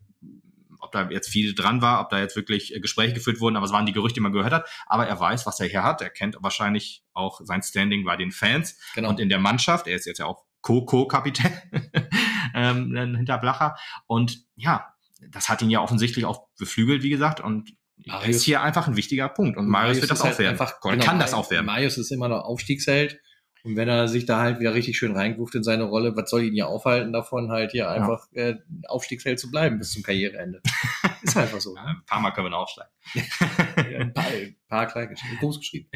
ob 0.81 0.93
da 0.93 1.09
jetzt 1.11 1.29
viel 1.29 1.55
dran 1.55 1.83
war, 1.83 2.01
ob 2.01 2.11
da 2.11 2.19
jetzt 2.19 2.37
wirklich 2.37 2.75
äh, 2.75 2.81
Gespräche 2.81 3.15
geführt 3.15 3.41
wurden, 3.41 3.57
aber 3.57 3.67
es 3.67 3.73
waren 3.73 3.87
die 3.87 3.93
Gerüchte, 3.93 4.15
die 4.15 4.21
man 4.21 4.33
gehört 4.33 4.53
hat. 4.53 4.69
Aber 4.87 5.07
er 5.07 5.19
weiß, 5.19 5.47
was 5.47 5.61
er 5.61 5.67
hier 5.67 5.83
hat. 5.83 6.03
Er 6.03 6.11
kennt 6.11 6.37
wahrscheinlich 6.41 7.05
auch 7.13 7.41
sein 7.45 7.63
Standing 7.63 8.05
bei 8.05 8.17
den 8.17 8.33
Fans 8.33 8.79
genau. 8.95 9.11
und 9.11 9.21
in 9.21 9.29
der 9.29 9.39
Mannschaft. 9.39 9.87
Er 9.87 9.97
ist 9.97 10.07
jetzt 10.07 10.19
ja 10.19 10.27
auch 10.27 10.45
Co-Co-Kapitän 10.63 11.53
ähm, 12.55 12.95
hinter 13.17 13.39
Blacher. 13.39 13.77
Und 14.07 14.45
ja, 14.57 14.87
das 15.31 15.49
hat 15.49 15.63
ihn 15.63 15.71
ja 15.71 15.81
offensichtlich 15.81 16.25
auch 16.25 16.49
beflügelt, 16.59 17.03
wie 17.03 17.11
gesagt. 17.11 17.41
Und 17.41 17.71
Marius, 18.07 18.37
ist 18.37 18.43
hier 18.43 18.63
einfach 18.63 18.87
ein 18.87 18.97
wichtiger 18.97 19.29
Punkt. 19.29 19.57
Und 19.57 19.69
Marius, 19.69 19.99
Marius 19.99 20.03
wird 20.03 20.11
das 20.11 20.21
auch 20.21 20.27
halt 20.27 20.39
werden. 20.39 20.53
Einfach, 20.53 20.81
genau, 20.81 21.05
kann 21.05 21.19
das 21.19 21.35
auch 21.35 21.51
werden. 21.51 21.67
Marius 21.67 21.99
ist 21.99 22.11
immer 22.11 22.29
noch 22.29 22.45
Aufstiegsheld 22.45 23.21
Und 23.63 23.77
wenn 23.77 23.89
er 23.89 24.09
sich 24.09 24.25
da 24.27 24.41
halt 24.41 24.61
wieder 24.61 24.75
richtig 24.75 24.97
schön 24.97 25.15
reingruft 25.15 25.55
in 25.55 25.63
seine 25.63 25.85
Rolle, 25.85 26.17
was 26.17 26.31
soll 26.31 26.45
ihn 26.45 26.55
ja 26.55 26.67
aufhalten 26.67 27.13
davon, 27.13 27.51
halt 27.51 27.73
hier 27.73 27.91
einfach 27.91 28.27
ja. 28.33 28.51
äh, 28.51 28.59
Aufstiegsheld 28.89 29.39
zu 29.39 29.51
bleiben 29.51 29.79
bis 29.79 29.93
zum 29.93 30.03
Karriereende? 30.03 30.63
Ist 31.23 31.37
einfach 31.37 31.61
so. 31.61 31.77
Ja, 31.77 31.85
ein 31.85 32.03
paar 32.07 32.21
Mal 32.21 32.31
können 32.31 32.47
wir 32.47 32.51
noch 32.51 32.61
aufsteigen. 32.61 32.91
ja, 33.15 33.99
ein 33.99 34.15
paar, 34.15 34.27
ein 34.27 34.57
paar 34.69 34.87
klein 34.87 35.11
geschrieben, 35.11 35.37
groß 35.39 35.59
geschrieben. 35.59 35.91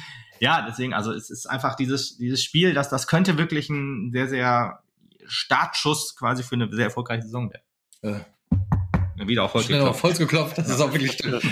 ja, 0.41 0.65
deswegen, 0.69 0.95
also 0.95 1.13
es 1.13 1.31
ist 1.31 1.47
einfach 1.47 1.75
dieses, 1.75 2.17
dieses 2.19 2.45
Spiel, 2.45 2.73
dass 2.73 2.89
das 2.89 3.09
könnte 3.09 3.39
wirklich 3.39 3.69
ein 3.69 4.13
sehr, 4.13 4.29
sehr 4.29 4.83
Startschuss 5.27 6.15
quasi 6.17 6.45
für 6.45 6.55
eine 6.55 6.73
sehr 6.73 6.85
erfolgreiche 6.85 7.23
Saison 7.23 7.51
werden. 7.51 7.63
Äh, 8.03 9.27
wieder 9.27 9.45
auf 9.45 9.55
Holz 9.55 9.67
geklopft. 9.67 9.91
auf 9.91 10.03
Holz 10.03 10.19
geklopft, 10.19 10.59
das 10.59 10.69
ist 10.69 10.81
auch 10.81 10.93
wirklich 10.93 11.13
stimmt. 11.13 11.43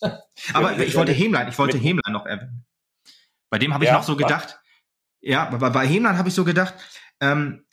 Aber 0.54 0.78
ich 0.78 0.94
wollte 0.94 1.12
Hemlein, 1.12 1.48
ich 1.48 1.58
wollte 1.58 1.76
Hemlein 1.76 2.12
noch 2.12 2.26
erwähnen. 2.26 2.64
Bei 3.50 3.58
dem 3.58 3.74
habe 3.74 3.84
ich 3.84 3.90
ja, 3.90 3.96
noch 3.96 4.02
so 4.02 4.16
gedacht, 4.16 4.60
ja, 5.22 5.48
aber 5.48 5.70
bei 5.70 5.86
Hemlein 5.86 6.18
habe 6.18 6.28
ich 6.28 6.34
so 6.34 6.44
gedacht, 6.44 6.74
ähm, 7.20 7.64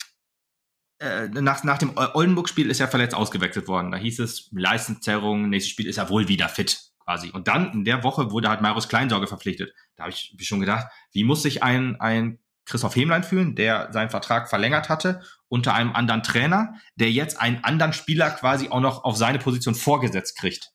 äh, 1.00 1.28
nach, 1.28 1.64
nach 1.64 1.78
dem 1.78 1.92
Oldenburg-Spiel 1.96 2.70
ist 2.70 2.80
er 2.80 2.88
verletzt 2.88 3.14
ausgewechselt 3.14 3.68
worden. 3.68 3.90
Da 3.90 3.98
hieß 3.98 4.20
es, 4.20 4.48
Leistungszerrung, 4.52 5.48
nächstes 5.48 5.72
Spiel 5.72 5.86
ist 5.86 5.98
er 5.98 6.08
wohl 6.08 6.28
wieder 6.28 6.48
fit 6.48 6.92
quasi. 7.04 7.30
Und 7.30 7.48
dann 7.48 7.72
in 7.72 7.84
der 7.84 8.04
Woche 8.04 8.30
wurde 8.30 8.48
halt 8.48 8.60
Marius 8.60 8.88
Kleinsorge 8.88 9.26
verpflichtet. 9.26 9.74
Da 9.96 10.04
habe 10.04 10.12
ich 10.12 10.36
schon 10.40 10.60
gedacht, 10.60 10.86
wie 11.12 11.24
muss 11.24 11.42
sich 11.42 11.62
ein, 11.62 12.00
ein 12.00 12.38
Christoph 12.66 12.94
Hemlein 12.94 13.24
fühlen, 13.24 13.56
der 13.56 13.92
seinen 13.92 14.10
Vertrag 14.10 14.48
verlängert 14.48 14.88
hatte 14.88 15.22
unter 15.48 15.74
einem 15.74 15.92
anderen 15.92 16.22
Trainer, 16.22 16.74
der 16.94 17.10
jetzt 17.10 17.40
einen 17.40 17.64
anderen 17.64 17.92
Spieler 17.92 18.30
quasi 18.30 18.68
auch 18.68 18.80
noch 18.80 19.02
auf 19.02 19.16
seine 19.16 19.40
Position 19.40 19.74
vorgesetzt 19.74 20.38
kriegt. 20.38 20.70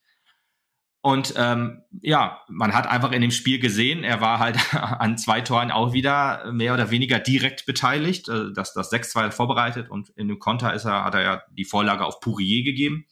Und 1.06 1.36
ähm, 1.38 1.84
ja, 2.02 2.42
man 2.48 2.74
hat 2.74 2.88
einfach 2.88 3.12
in 3.12 3.22
dem 3.22 3.30
Spiel 3.30 3.60
gesehen, 3.60 4.04
er 4.04 4.22
war 4.22 4.40
halt 4.40 4.58
an 4.74 5.20
zwei 5.20 5.40
Toren 5.42 5.70
auch 5.70 5.94
wieder 5.94 6.52
mehr 6.52 6.74
oder 6.74 6.90
weniger 6.90 7.20
direkt 7.20 7.68
beteiligt. 7.68 8.28
Äh, 8.28 8.54
das, 8.56 8.74
das 8.74 8.92
6-2 8.92 9.30
vorbereitet 9.30 9.92
und 9.92 10.10
in 10.16 10.28
dem 10.28 10.40
Konter 10.40 10.74
ist 10.74 10.86
er, 10.86 11.04
hat 11.04 11.14
er 11.14 11.22
ja 11.22 11.44
die 11.52 11.64
Vorlage 11.64 12.06
auf 12.06 12.22
Pourier 12.22 12.64
gegeben. 12.64 13.06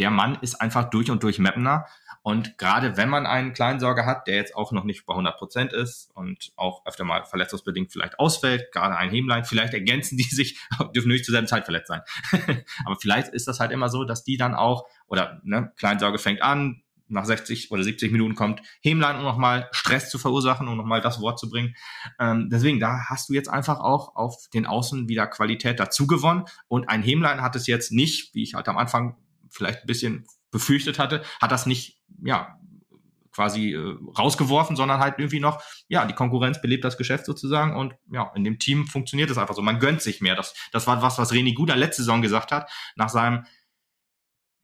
Der 0.00 0.10
Mann 0.10 0.36
ist 0.40 0.60
einfach 0.60 0.90
durch 0.90 1.08
und 1.08 1.22
durch 1.22 1.38
Mapner. 1.38 1.86
Und 2.22 2.58
gerade 2.58 2.96
wenn 2.96 3.08
man 3.08 3.26
einen 3.26 3.52
Kleinsorger 3.52 4.04
hat, 4.04 4.26
der 4.26 4.34
jetzt 4.34 4.56
auch 4.56 4.72
noch 4.72 4.82
nicht 4.82 5.06
bei 5.06 5.12
100 5.12 5.38
Prozent 5.38 5.72
ist 5.72 6.10
und 6.14 6.50
auch 6.56 6.84
öfter 6.84 7.04
mal 7.04 7.24
verletzungsbedingt 7.26 7.92
vielleicht 7.92 8.18
ausfällt, 8.18 8.72
gerade 8.72 8.96
ein 8.96 9.10
Hemlein, 9.10 9.44
vielleicht 9.44 9.72
ergänzen 9.72 10.16
die 10.18 10.24
sich, 10.24 10.58
dürfen 10.96 11.12
nicht 11.12 11.24
zur 11.24 11.30
selben 11.30 11.46
Zeit 11.46 11.64
verletzt 11.64 11.86
sein. 11.86 12.00
Aber 12.84 12.96
vielleicht 12.96 13.28
ist 13.28 13.46
das 13.46 13.60
halt 13.60 13.70
immer 13.70 13.88
so, 13.88 14.02
dass 14.02 14.24
die 14.24 14.36
dann 14.36 14.56
auch, 14.56 14.88
oder 15.06 15.40
ne, 15.44 15.72
Kleinsorge 15.76 16.18
fängt 16.18 16.42
an, 16.42 16.82
nach 17.08 17.24
60 17.24 17.70
oder 17.70 17.82
70 17.82 18.12
Minuten 18.12 18.34
kommt 18.34 18.62
Hemlein, 18.80 19.16
um 19.16 19.22
nochmal 19.22 19.68
Stress 19.72 20.10
zu 20.10 20.18
verursachen, 20.18 20.68
um 20.68 20.76
nochmal 20.76 21.00
das 21.00 21.20
Wort 21.20 21.38
zu 21.38 21.48
bringen. 21.48 21.74
Ähm, 22.18 22.48
deswegen, 22.50 22.80
da 22.80 23.06
hast 23.08 23.28
du 23.28 23.34
jetzt 23.34 23.48
einfach 23.48 23.80
auch 23.80 24.16
auf 24.16 24.48
den 24.52 24.66
Außen 24.66 25.08
wieder 25.08 25.26
Qualität 25.26 25.80
dazu 25.80 26.06
gewonnen. 26.06 26.44
Und 26.68 26.88
ein 26.88 27.02
Hemlein 27.02 27.42
hat 27.42 27.56
es 27.56 27.66
jetzt 27.66 27.92
nicht, 27.92 28.34
wie 28.34 28.42
ich 28.42 28.54
halt 28.54 28.68
am 28.68 28.78
Anfang 28.78 29.16
vielleicht 29.50 29.82
ein 29.82 29.86
bisschen 29.86 30.26
befürchtet 30.50 30.98
hatte, 30.98 31.22
hat 31.40 31.52
das 31.52 31.66
nicht, 31.66 32.00
ja, 32.22 32.58
quasi 33.36 33.74
äh, 33.74 33.96
rausgeworfen, 34.18 34.76
sondern 34.76 34.98
halt 34.98 35.18
irgendwie 35.18 35.40
noch, 35.40 35.62
ja, 35.88 36.06
die 36.06 36.14
Konkurrenz 36.14 36.62
belebt 36.62 36.84
das 36.84 36.96
Geschäft 36.96 37.26
sozusagen 37.26 37.76
und 37.76 37.94
ja, 38.10 38.32
in 38.34 38.44
dem 38.44 38.58
Team 38.58 38.86
funktioniert 38.86 39.30
es 39.30 39.36
einfach 39.36 39.54
so. 39.54 39.60
Man 39.60 39.78
gönnt 39.78 40.00
sich 40.00 40.22
mehr. 40.22 40.34
Das, 40.34 40.54
das 40.72 40.86
war 40.86 41.02
was, 41.02 41.18
was 41.18 41.32
René 41.32 41.54
Guder 41.54 41.76
letzte 41.76 42.02
Saison 42.02 42.22
gesagt 42.22 42.50
hat, 42.50 42.70
nach 42.96 43.10
seinem 43.10 43.44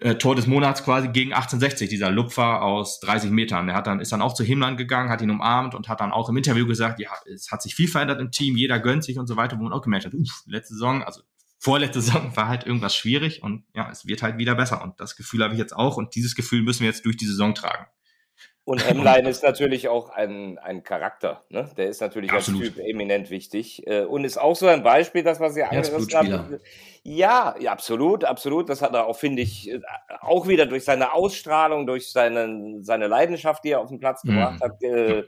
äh, 0.03 0.17
Tor 0.17 0.35
des 0.35 0.47
Monats 0.47 0.85
quasi 0.85 1.09
gegen 1.09 1.33
1860, 1.33 1.89
dieser 1.89 2.11
Lupfer 2.11 2.63
aus 2.63 3.01
30 3.01 3.31
Metern. 3.31 3.67
Der 3.67 3.77
hat 3.77 3.87
dann, 3.87 4.01
ist 4.01 4.13
dann 4.13 4.23
auch 4.23 4.35
zu 4.35 4.45
Himmlern 4.45 4.77
gegangen, 4.77 5.11
hat 5.11 5.23
ihn 5.23 5.31
umarmt 5.31 5.75
und 5.75 5.89
hat 5.89 6.01
dann 6.01 6.13
auch 6.13 6.29
im 6.29 6.37
Interview 6.37 6.67
gesagt, 6.67 7.01
ja, 7.01 7.11
es 7.33 7.51
hat 7.51 7.63
sich 7.63 7.75
viel 7.75 7.89
verändert 7.89 8.21
im 8.21 8.31
Team, 8.31 8.57
jeder 8.57 8.81
gönnt 8.81 9.05
sich 9.05 9.19
und 9.19 9.27
so 9.27 9.37
weiter, 9.37 9.59
wo 9.59 9.63
man 9.63 9.73
auch 9.73 9.83
gemerkt 9.83 10.07
hat, 10.07 10.15
uff, 10.15 10.43
letzte 10.47 10.75
Saison, 10.75 11.03
also 11.03 11.23
vorletzte 11.59 12.01
Saison 12.01 12.37
war 12.37 12.49
halt 12.49 12.67
irgendwas 12.67 12.97
schwierig 12.97 13.43
und 13.43 13.65
ja, 13.75 13.89
es 13.91 14.07
wird 14.07 14.23
halt 14.23 14.39
wieder 14.39 14.55
besser. 14.55 14.83
Und 14.83 14.99
das 14.99 15.17
Gefühl 15.17 15.45
habe 15.45 15.55
ich 15.55 15.61
jetzt 15.61 15.75
auch 15.75 15.97
und 15.97 16.15
dieses 16.15 16.35
Gefühl 16.35 16.63
müssen 16.63 16.81
wir 16.81 16.89
jetzt 16.89 17.05
durch 17.05 17.17
die 17.17 17.27
Saison 17.27 17.55
tragen. 17.55 17.87
Und 18.65 18.87
Hemlein 18.87 19.27
ist 19.27 19.43
natürlich 19.43 19.89
auch 19.89 20.11
ein, 20.11 20.57
ein 20.59 20.85
Charakter. 20.85 21.45
Ne? 21.49 21.69
Der 21.77 21.89
ist 21.89 22.01
natürlich 22.01 22.31
Absolut. 22.31 22.63
als 22.63 22.75
Typ 22.75 22.85
eminent 22.85 23.29
wichtig. 23.31 23.85
Äh, 23.89 24.05
und 24.05 24.25
ist 24.25 24.39
auch 24.39 24.55
so 24.55 24.69
ein 24.69 24.85
Beispiel, 24.85 25.25
das, 25.25 25.41
was 25.41 25.55
Sie 25.55 25.65
angerissen 25.65 26.15
haben. 26.15 26.61
Ja, 27.03 27.57
ja, 27.59 27.73
absolut, 27.73 28.23
absolut. 28.25 28.69
Das 28.69 28.81
hat 28.81 28.95
er 28.95 29.07
auch, 29.07 29.17
finde 29.17 29.43
ich, 29.43 29.69
äh, 29.69 29.81
auch 30.21 30.47
wieder 30.47 30.67
durch 30.67 30.85
seine 30.85 31.13
Ausstrahlung, 31.13 31.89
durch 31.89 32.13
seine, 32.13 32.79
seine 32.83 33.09
Leidenschaft, 33.09 33.65
die 33.65 33.71
er 33.71 33.81
auf 33.81 33.89
den 33.89 33.99
Platz 33.99 34.23
gebracht 34.23 34.61
mhm. 34.61 34.65
hat, 34.65 34.83
äh, 34.85 35.25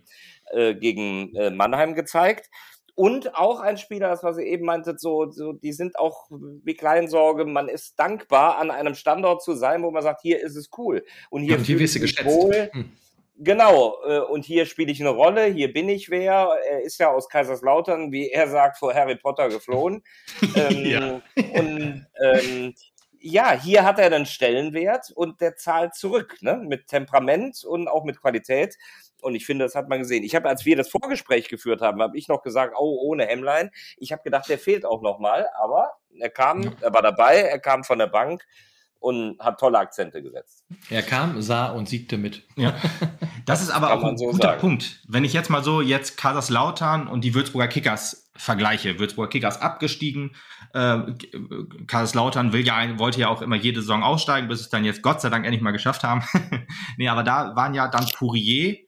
äh, 0.53 0.75
gegen 0.77 1.35
äh, 1.35 1.51
Mannheim 1.51 1.97
gezeigt. 1.97 2.51
Und 2.95 3.35
auch 3.35 3.59
ein 3.59 3.77
Spieler, 3.77 4.11
das 4.11 4.23
was 4.23 4.39
ihr 4.39 4.47
eben 4.47 4.65
meintet, 4.65 5.01
so, 5.01 5.29
so, 5.33 5.53
die 5.53 5.73
sind 5.73 5.99
auch 5.99 6.31
wie 6.31 6.75
Kleinsorge, 6.75 7.45
man 7.45 7.69
ist 7.69 7.99
dankbar, 7.99 8.59
an 8.59 8.71
einem 8.71 8.95
Standort 8.95 9.43
zu 9.43 9.55
sein, 9.55 9.83
wo 9.83 9.91
man 9.91 10.05
sagt, 10.05 10.21
hier 10.23 10.41
ist 10.41 10.55
es 10.55 10.71
cool. 10.79 11.05
Und 11.31 11.43
hier, 11.43 11.55
ja, 11.55 11.59
und 11.59 11.65
hier 11.65 11.81
wirst 11.81 11.97
du 11.97 12.01
geschätzt. 12.01 12.25
Wohl. 12.27 12.71
Hm. 12.73 12.93
Genau, 13.37 13.97
äh, 14.07 14.21
und 14.21 14.45
hier 14.45 14.65
spiele 14.65 14.93
ich 14.93 15.01
eine 15.01 15.11
Rolle, 15.11 15.47
hier 15.47 15.73
bin 15.73 15.89
ich 15.89 16.09
wer. 16.09 16.57
Er 16.69 16.83
ist 16.83 16.99
ja 16.99 17.11
aus 17.11 17.29
Kaiserslautern, 17.29 18.13
wie 18.13 18.31
er 18.31 18.49
sagt, 18.49 18.79
vor 18.79 18.95
Harry 18.95 19.17
Potter 19.17 19.49
geflohen. 19.49 20.05
ähm, 20.57 20.85
ja. 20.85 21.21
Und 21.59 22.07
ähm, 22.23 22.75
ja, 23.19 23.53
hier 23.53 23.85
hat 23.85 23.99
er 23.99 24.07
einen 24.07 24.27
Stellenwert 24.27 25.11
und 25.11 25.41
der 25.41 25.57
zahlt 25.57 25.95
zurück, 25.95 26.37
ne? 26.43 26.63
mit 26.63 26.87
Temperament 26.87 27.65
und 27.65 27.89
auch 27.89 28.05
mit 28.05 28.21
Qualität. 28.21 28.77
Und 29.21 29.35
ich 29.35 29.47
finde, 29.47 29.65
das 29.65 29.75
hat 29.75 29.89
man 29.89 30.01
gesehen. 30.01 30.23
Ich 30.23 30.35
habe, 30.35 30.49
als 30.49 30.65
wir 30.67 30.77
das 30.77 30.91
Vorgespräch 30.91 31.49
geführt 31.49 31.81
haben, 31.81 32.03
habe 32.03 32.19
ich 32.19 32.29
noch 32.29 32.43
gesagt, 32.43 32.75
oh, 32.79 32.99
ohne 33.03 33.27
Hemmlein. 33.27 33.71
Ich 33.97 34.13
habe 34.13 34.23
gedacht, 34.23 34.49
der 34.49 34.59
fehlt 34.59 34.85
auch 34.85 35.01
noch 35.01 35.19
mal. 35.19 35.49
Aber 35.59 35.95
er 36.21 36.29
kam, 36.29 36.77
er 36.83 36.93
war 36.93 37.03
dabei, 37.03 37.37
er 37.39 37.59
kam 37.59 37.83
von 37.83 37.99
der 37.99 38.07
Bank 38.07 38.45
und 39.05 39.39
hat 39.39 39.61
tolle 39.61 39.79
Akzente 39.79 40.23
gesetzt. 40.23 40.65
Er 40.89 41.03
kam, 41.03 41.43
sah 41.43 41.67
und 41.67 41.91
siegte 41.91 42.17
mit. 42.17 42.43
Ja. 42.57 42.75
Das 43.45 43.61
ist 43.61 43.69
aber 43.69 43.93
auch 43.93 44.03
ein 44.03 44.17
so 44.17 44.31
guter 44.31 44.49
sagen. 44.49 44.61
Punkt. 44.63 45.03
Wenn 45.07 45.25
ich 45.25 45.35
jetzt 45.35 45.51
mal 45.51 45.63
so 45.63 45.83
jetzt 45.83 46.17
Kaiserslautern 46.17 47.07
und 47.07 47.23
die 47.23 47.35
Würzburger 47.35 47.69
Kickers 47.69 48.31
vergleiche, 48.35 48.99
Würzburger 48.99 49.29
Kickers 49.29 49.61
abgestiegen, 49.61 50.35
äh, 50.73 51.01
Kaiserslautern 51.87 52.55
will 52.55 52.67
ja, 52.67 52.99
wollte 52.99 53.21
ja 53.21 53.29
auch 53.29 53.43
immer 53.43 53.57
jede 53.57 53.83
Saison 53.83 54.03
aussteigen, 54.03 54.49
bis 54.49 54.61
es 54.61 54.71
dann 54.71 54.87
jetzt 54.87 55.03
Gott 55.03 55.21
sei 55.21 55.29
Dank 55.29 55.45
endlich 55.45 55.63
mal 55.63 55.73
geschafft 55.73 56.03
haben. 56.03 56.25
nee, 56.97 57.09
aber 57.09 57.23
da 57.23 57.55
waren 57.55 57.75
ja 57.75 57.89
dann 57.89 58.07
Pourier, 58.17 58.79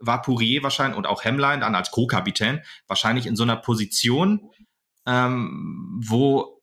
war 0.00 0.20
Pourier 0.20 0.62
wahrscheinlich 0.62 0.98
und 0.98 1.06
auch 1.06 1.24
Hemlein 1.24 1.60
dann 1.60 1.74
als 1.74 1.90
Co-Kapitän 1.90 2.60
wahrscheinlich 2.88 3.26
in 3.26 3.36
so 3.36 3.42
einer 3.42 3.56
Position, 3.56 4.50
ähm, 5.06 5.98
wo 6.04 6.60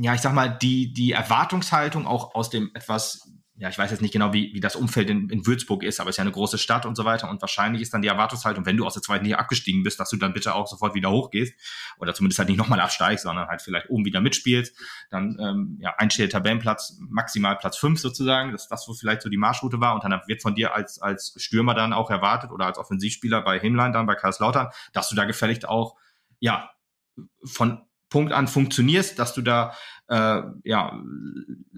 ja, 0.00 0.14
ich 0.14 0.20
sag 0.20 0.32
mal, 0.32 0.48
die, 0.48 0.92
die 0.92 1.12
Erwartungshaltung 1.12 2.06
auch 2.06 2.34
aus 2.34 2.50
dem 2.50 2.70
etwas, 2.74 3.30
ja, 3.58 3.68
ich 3.68 3.78
weiß 3.78 3.90
jetzt 3.90 4.02
nicht 4.02 4.12
genau, 4.12 4.32
wie, 4.32 4.52
wie 4.52 4.60
das 4.60 4.76
Umfeld 4.76 5.08
in, 5.08 5.30
in 5.30 5.46
Würzburg 5.46 5.82
ist, 5.82 6.00
aber 6.00 6.10
es 6.10 6.14
ist 6.14 6.18
ja 6.18 6.22
eine 6.22 6.32
große 6.32 6.58
Stadt 6.58 6.86
und 6.86 6.94
so 6.94 7.04
weiter. 7.04 7.30
Und 7.30 7.40
wahrscheinlich 7.40 7.82
ist 7.82 7.92
dann 7.94 8.02
die 8.02 8.08
Erwartungshaltung, 8.08 8.66
wenn 8.66 8.76
du 8.76 8.86
aus 8.86 8.94
der 8.94 9.02
zweiten 9.02 9.24
Liga 9.24 9.38
abgestiegen 9.38 9.82
bist, 9.82 9.98
dass 9.98 10.10
du 10.10 10.16
dann 10.16 10.34
bitte 10.34 10.54
auch 10.54 10.66
sofort 10.66 10.94
wieder 10.94 11.10
hochgehst 11.10 11.54
oder 11.98 12.14
zumindest 12.14 12.38
halt 12.38 12.48
nicht 12.48 12.58
nochmal 12.58 12.80
absteigst, 12.80 13.24
sondern 13.24 13.48
halt 13.48 13.62
vielleicht 13.62 13.88
oben 13.88 14.04
wieder 14.04 14.20
mitspielst. 14.20 14.76
Dann 15.10 15.38
ähm, 15.40 15.78
ja, 15.80 15.94
einstelliger 15.96 16.32
Tabellenplatz, 16.32 16.98
maximal 17.00 17.56
Platz 17.56 17.76
fünf 17.76 18.00
sozusagen, 18.00 18.52
dass 18.52 18.68
das 18.68 18.86
wo 18.88 18.94
vielleicht 18.94 19.22
so 19.22 19.28
die 19.28 19.38
Marschroute 19.38 19.80
war. 19.80 19.94
Und 19.94 20.04
dann 20.04 20.20
wird 20.26 20.42
von 20.42 20.54
dir 20.54 20.74
als, 20.74 21.00
als 21.00 21.34
Stürmer 21.36 21.74
dann 21.74 21.92
auch 21.92 22.10
erwartet 22.10 22.50
oder 22.50 22.66
als 22.66 22.78
Offensivspieler 22.78 23.42
bei 23.42 23.58
Himlein 23.58 23.92
dann 23.92 24.06
bei 24.06 24.14
Karlslautern, 24.14 24.68
dass 24.92 25.08
du 25.08 25.16
da 25.16 25.24
gefälligst 25.24 25.68
auch 25.68 25.96
ja 26.40 26.70
von 27.44 27.86
Punkt 28.16 28.32
an 28.32 28.48
funktionierst, 28.48 29.18
dass 29.18 29.34
du 29.34 29.42
da 29.42 29.74
äh, 30.08 30.40
ja 30.64 30.98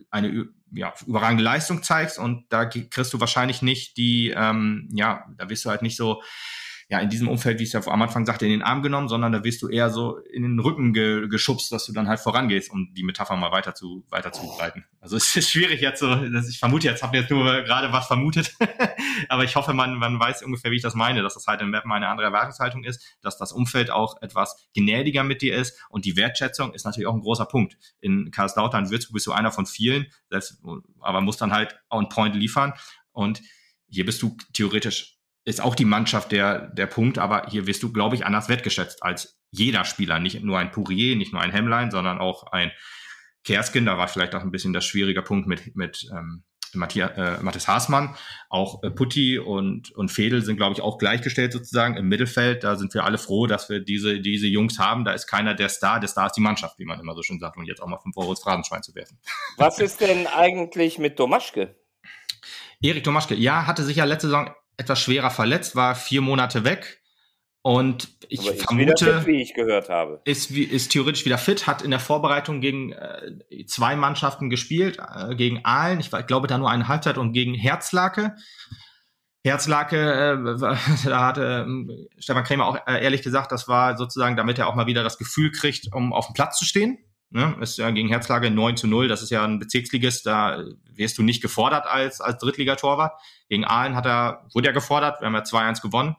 eine 0.08 0.46
ja, 0.70 0.94
überragende 1.04 1.42
Leistung 1.42 1.82
zeigst 1.82 2.16
und 2.16 2.44
da 2.50 2.64
kriegst 2.64 3.12
du 3.12 3.18
wahrscheinlich 3.18 3.60
nicht 3.60 3.96
die, 3.96 4.32
ähm, 4.36 4.88
ja, 4.92 5.26
da 5.36 5.50
wirst 5.50 5.64
du 5.64 5.70
halt 5.70 5.82
nicht 5.82 5.96
so 5.96 6.22
ja, 6.90 7.00
in 7.00 7.10
diesem 7.10 7.28
Umfeld, 7.28 7.58
wie 7.58 7.64
ich 7.64 7.74
es 7.74 7.84
ja 7.84 7.92
am 7.92 8.00
Anfang 8.00 8.24
sagte, 8.24 8.46
in 8.46 8.50
den 8.50 8.62
Arm 8.62 8.82
genommen, 8.82 9.08
sondern 9.08 9.30
da 9.30 9.44
wirst 9.44 9.60
du 9.60 9.68
eher 9.68 9.90
so 9.90 10.18
in 10.18 10.42
den 10.42 10.58
Rücken 10.58 10.94
ge 10.94 11.28
geschubst, 11.28 11.70
dass 11.70 11.84
du 11.84 11.92
dann 11.92 12.08
halt 12.08 12.18
vorangehst, 12.18 12.70
um 12.70 12.94
die 12.94 13.02
Metapher 13.02 13.36
mal 13.36 13.52
weiter 13.52 13.74
zu, 13.74 14.06
weiter 14.08 14.32
zu 14.32 14.46
breiten. 14.56 14.86
Also 14.98 15.16
es 15.18 15.36
ist 15.36 15.50
schwierig 15.50 15.82
jetzt 15.82 16.00
so, 16.00 16.14
dass 16.14 16.48
ich 16.48 16.58
vermute, 16.58 16.88
jetzt 16.88 17.02
habe 17.02 17.18
jetzt 17.18 17.30
nur 17.30 17.44
gerade 17.62 17.92
was 17.92 18.06
vermutet, 18.06 18.56
aber 19.28 19.44
ich 19.44 19.54
hoffe, 19.54 19.74
man, 19.74 19.98
man 19.98 20.18
weiß 20.18 20.42
ungefähr, 20.42 20.70
wie 20.70 20.76
ich 20.76 20.82
das 20.82 20.94
meine, 20.94 21.22
dass 21.22 21.34
das 21.34 21.46
halt 21.46 21.60
im 21.60 21.70
Mappen 21.70 21.92
eine 21.92 22.08
andere 22.08 22.26
Erwartungshaltung 22.26 22.84
ist, 22.84 23.16
dass 23.20 23.36
das 23.36 23.52
Umfeld 23.52 23.90
auch 23.90 24.22
etwas 24.22 24.66
gnädiger 24.74 25.24
mit 25.24 25.42
dir 25.42 25.56
ist 25.56 25.78
und 25.90 26.06
die 26.06 26.16
Wertschätzung 26.16 26.72
ist 26.72 26.86
natürlich 26.86 27.06
auch 27.06 27.14
ein 27.14 27.20
großer 27.20 27.44
Punkt. 27.46 27.76
In 28.00 28.30
Karlslautern, 28.30 28.90
Würzburg 28.90 29.12
bist 29.12 29.26
du 29.26 29.32
einer 29.32 29.52
von 29.52 29.66
vielen, 29.66 30.06
selbst, 30.30 30.62
aber 31.00 31.20
musst 31.20 31.42
dann 31.42 31.52
halt 31.52 31.78
on 31.90 32.08
point 32.08 32.34
liefern 32.34 32.72
und 33.12 33.42
hier 33.90 34.06
bist 34.06 34.22
du 34.22 34.36
theoretisch 34.54 35.17
ist 35.48 35.60
auch 35.60 35.74
die 35.74 35.84
Mannschaft 35.84 36.32
der, 36.32 36.68
der 36.68 36.86
Punkt, 36.86 37.18
aber 37.18 37.46
hier 37.48 37.66
wirst 37.66 37.82
du, 37.82 37.92
glaube 37.92 38.14
ich, 38.14 38.26
anders 38.26 38.48
wertgeschätzt 38.48 39.02
als 39.02 39.40
jeder 39.50 39.84
Spieler. 39.84 40.18
Nicht 40.18 40.42
nur 40.42 40.58
ein 40.58 40.70
Pourier, 40.70 41.16
nicht 41.16 41.32
nur 41.32 41.40
ein 41.40 41.50
Hemline, 41.50 41.90
sondern 41.90 42.18
auch 42.18 42.52
ein 42.52 42.70
Kerskin. 43.44 43.86
Da 43.86 43.96
war 43.96 44.08
vielleicht 44.08 44.34
auch 44.34 44.42
ein 44.42 44.50
bisschen 44.50 44.72
das 44.72 44.84
schwierige 44.84 45.22
Punkt 45.22 45.48
mit, 45.48 45.74
mit, 45.74 46.06
ähm, 46.12 46.44
Matthias, 46.74 47.12
äh, 47.16 47.42
Matthias 47.42 47.66
Haasmann, 47.66 48.14
auch 48.50 48.82
äh, 48.82 48.90
Putti 48.90 49.38
und, 49.38 49.90
und 49.92 50.10
Fedel 50.10 50.44
sind, 50.44 50.56
glaube 50.56 50.74
ich, 50.74 50.82
auch 50.82 50.98
gleichgestellt 50.98 51.52
sozusagen 51.52 51.96
im 51.96 52.08
Mittelfeld. 52.08 52.62
Da 52.62 52.76
sind 52.76 52.92
wir 52.94 53.04
alle 53.04 53.16
froh, 53.18 53.46
dass 53.46 53.70
wir 53.70 53.80
diese, 53.80 54.20
diese 54.20 54.46
Jungs 54.46 54.78
haben. 54.78 55.04
Da 55.04 55.12
ist 55.12 55.26
keiner 55.26 55.54
der 55.54 55.70
Star, 55.70 56.00
der 56.00 56.08
Star 56.08 56.26
ist 56.26 56.34
die 56.34 56.42
Mannschaft, 56.42 56.78
wie 56.78 56.84
man 56.84 57.00
immer 57.00 57.14
so 57.14 57.22
schön 57.22 57.38
sagt, 57.38 57.56
und 57.56 57.66
jetzt 57.66 57.80
auch 57.80 57.88
mal 57.88 57.98
fünf 57.98 58.16
Euro 58.16 58.30
ins 58.30 58.42
Phrasenschwein 58.42 58.82
zu 58.82 58.94
werfen. 58.94 59.18
Was 59.56 59.78
ist 59.78 60.00
denn 60.00 60.26
eigentlich 60.26 60.98
mit 60.98 61.18
Domaschke? 61.18 61.74
Erik 62.80 63.02
Domaschke, 63.04 63.34
ja, 63.34 63.66
hatte 63.66 63.82
sich 63.82 63.96
ja 63.96 64.04
letzte 64.04 64.28
Saison 64.28 64.50
etwas 64.78 65.00
schwerer 65.00 65.30
verletzt, 65.30 65.76
war 65.76 65.94
vier 65.94 66.22
Monate 66.22 66.64
weg. 66.64 67.02
Und 67.60 68.08
ich 68.28 68.46
ist 68.46 68.62
vermute, 68.62 69.18
fit, 69.18 69.26
wie 69.26 69.42
ich 69.42 69.52
gehört 69.52 69.90
habe. 69.90 70.22
ist, 70.24 70.54
wie- 70.54 70.62
ist 70.64 70.92
theoretisch 70.92 71.26
wieder 71.26 71.36
fit, 71.36 71.66
hat 71.66 71.82
in 71.82 71.90
der 71.90 72.00
Vorbereitung 72.00 72.60
gegen 72.62 72.92
äh, 72.92 73.32
zwei 73.66 73.94
Mannschaften 73.96 74.48
gespielt, 74.48 74.98
äh, 74.98 75.34
gegen 75.34 75.64
Aalen, 75.64 76.00
ich 76.00 76.10
glaube 76.26 76.46
da 76.46 76.56
nur 76.56 76.70
eine 76.70 76.88
Halbzeit 76.88 77.18
und 77.18 77.32
gegen 77.32 77.54
Herzlake. 77.54 78.36
Herzlake, 79.44 79.96
äh, 79.96 80.58
da 81.04 81.26
hatte 81.26 81.64
ähm, 81.66 82.06
Stefan 82.18 82.44
Krämer 82.44 82.66
auch 82.66 82.76
äh, 82.86 83.02
ehrlich 83.02 83.22
gesagt, 83.22 83.52
das 83.52 83.68
war 83.68 83.96
sozusagen, 83.98 84.36
damit 84.36 84.58
er 84.58 84.68
auch 84.68 84.74
mal 84.74 84.86
wieder 84.86 85.02
das 85.02 85.18
Gefühl 85.18 85.50
kriegt, 85.50 85.92
um 85.92 86.12
auf 86.12 86.26
dem 86.26 86.34
Platz 86.34 86.58
zu 86.58 86.64
stehen. 86.64 86.98
Ne? 87.30 87.56
Ist 87.60 87.76
ja 87.76 87.90
gegen 87.90 88.08
Herzlake 88.08 88.50
9 88.50 88.76
zu 88.76 88.86
0, 88.86 89.06
das 89.08 89.22
ist 89.22 89.30
ja 89.30 89.44
ein 89.44 89.58
Bezirksligist, 89.58 90.24
da 90.24 90.64
wirst 90.94 91.18
du 91.18 91.22
nicht 91.22 91.42
gefordert 91.42 91.86
als, 91.86 92.20
als 92.22 92.38
Drittligatorwart. 92.38 93.12
Gegen 93.48 93.64
Aalen 93.64 93.94
hat 93.96 94.06
er, 94.06 94.46
wurde 94.54 94.68
er 94.68 94.72
gefordert, 94.72 95.20
wir 95.20 95.26
haben 95.26 95.34
ja 95.34 95.42
2-1 95.42 95.82
gewonnen. 95.82 96.16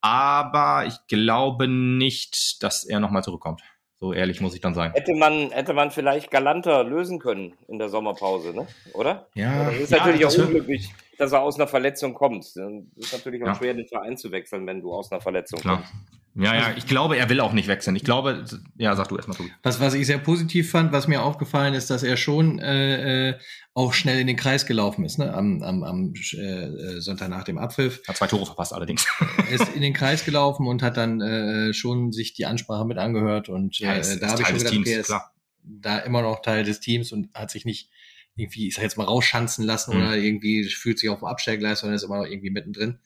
Aber 0.00 0.84
ich 0.86 0.94
glaube 1.08 1.68
nicht, 1.68 2.62
dass 2.62 2.84
er 2.84 3.00
nochmal 3.00 3.22
zurückkommt. 3.24 3.62
So 3.98 4.12
ehrlich 4.12 4.40
muss 4.40 4.54
ich 4.54 4.60
dann 4.60 4.74
sein. 4.74 4.92
Hätte 4.92 5.14
man, 5.14 5.50
hätte 5.50 5.72
man 5.72 5.90
vielleicht 5.90 6.30
galanter 6.30 6.84
lösen 6.84 7.18
können 7.18 7.54
in 7.66 7.78
der 7.78 7.88
Sommerpause, 7.88 8.54
ne? 8.54 8.66
oder? 8.92 9.26
Ja, 9.34 9.64
Das 9.70 9.76
ist 9.80 9.90
ja, 9.90 9.98
natürlich 9.98 10.20
das 10.20 10.38
auch 10.38 10.44
unglücklich, 10.44 10.90
dass 11.18 11.32
er 11.32 11.40
aus 11.40 11.56
einer 11.56 11.66
Verletzung 11.66 12.12
kommt. 12.14 12.44
Es 12.44 12.56
ist 12.56 13.12
natürlich 13.12 13.42
auch 13.42 13.48
Ja. 13.48 13.54
schwer, 13.54 13.74
den 13.74 13.86
Verein 13.88 14.16
zu 14.18 14.30
wechseln, 14.32 14.66
wenn 14.66 14.82
du 14.82 14.92
aus 14.92 15.10
einer 15.10 15.20
Verletzung 15.22 15.60
Klar. 15.60 15.76
kommst. 15.78 15.92
Ja, 16.38 16.54
ja, 16.54 16.74
ich 16.76 16.86
glaube, 16.86 17.16
er 17.16 17.30
will 17.30 17.40
auch 17.40 17.52
nicht 17.54 17.66
wechseln. 17.66 17.96
Ich 17.96 18.04
glaube, 18.04 18.44
ja, 18.76 18.94
sag 18.94 19.08
du 19.08 19.16
erstmal. 19.16 19.38
Was, 19.62 19.80
was 19.80 19.94
ich 19.94 20.06
sehr 20.06 20.18
positiv 20.18 20.70
fand, 20.70 20.92
was 20.92 21.08
mir 21.08 21.22
aufgefallen 21.22 21.72
ist, 21.72 21.88
dass 21.88 22.02
er 22.02 22.18
schon 22.18 22.58
äh, 22.58 23.30
äh, 23.30 23.38
auch 23.72 23.94
schnell 23.94 24.20
in 24.20 24.26
den 24.26 24.36
Kreis 24.36 24.66
gelaufen 24.66 25.04
ist, 25.06 25.18
ne? 25.18 25.32
am, 25.32 25.62
am, 25.62 25.82
am 25.82 26.12
äh, 26.34 26.36
äh, 26.36 27.00
Sonntag 27.00 27.30
nach 27.30 27.44
dem 27.44 27.56
Abpfiff. 27.56 28.02
Hat 28.06 28.18
zwei 28.18 28.26
Tore 28.26 28.44
verpasst 28.44 28.74
allerdings. 28.74 29.06
Er 29.38 29.48
ist 29.50 29.74
in 29.74 29.80
den 29.80 29.94
Kreis 29.94 30.24
gelaufen 30.26 30.66
und 30.66 30.82
hat 30.82 30.98
dann 30.98 31.20
äh, 31.22 31.72
schon 31.72 32.12
sich 32.12 32.34
die 32.34 32.44
Ansprache 32.44 32.84
mit 32.84 32.98
angehört. 32.98 33.48
Und 33.48 33.80
äh, 33.80 33.98
ist- 34.00 34.20
da 34.20 34.26
ist 34.26 34.32
habe 34.32 34.42
ich 34.42 34.48
schon 34.48 34.58
gedacht, 34.58 34.72
Teams, 34.74 34.88
er 34.90 35.00
ist 35.00 35.06
klar. 35.06 35.32
da 35.62 35.98
immer 36.00 36.20
noch 36.22 36.42
Teil 36.42 36.64
des 36.64 36.80
Teams 36.80 37.12
und 37.12 37.32
hat 37.34 37.50
sich 37.50 37.64
nicht 37.64 37.88
irgendwie, 38.34 38.68
ich 38.68 38.74
sag 38.74 38.82
jetzt 38.82 38.98
mal, 38.98 39.04
rausschanzen 39.04 39.64
lassen 39.64 39.96
Mhm. 39.96 40.02
oder 40.02 40.16
irgendwie 40.16 40.64
fühlt 40.64 40.98
sich 40.98 41.08
auf 41.08 41.20
dem 41.20 41.28
Abstellgleis, 41.28 41.80
sondern 41.80 41.96
ist 41.96 42.02
immer 42.02 42.18
noch 42.18 42.26
irgendwie 42.26 42.50
mittendrin. 42.50 42.98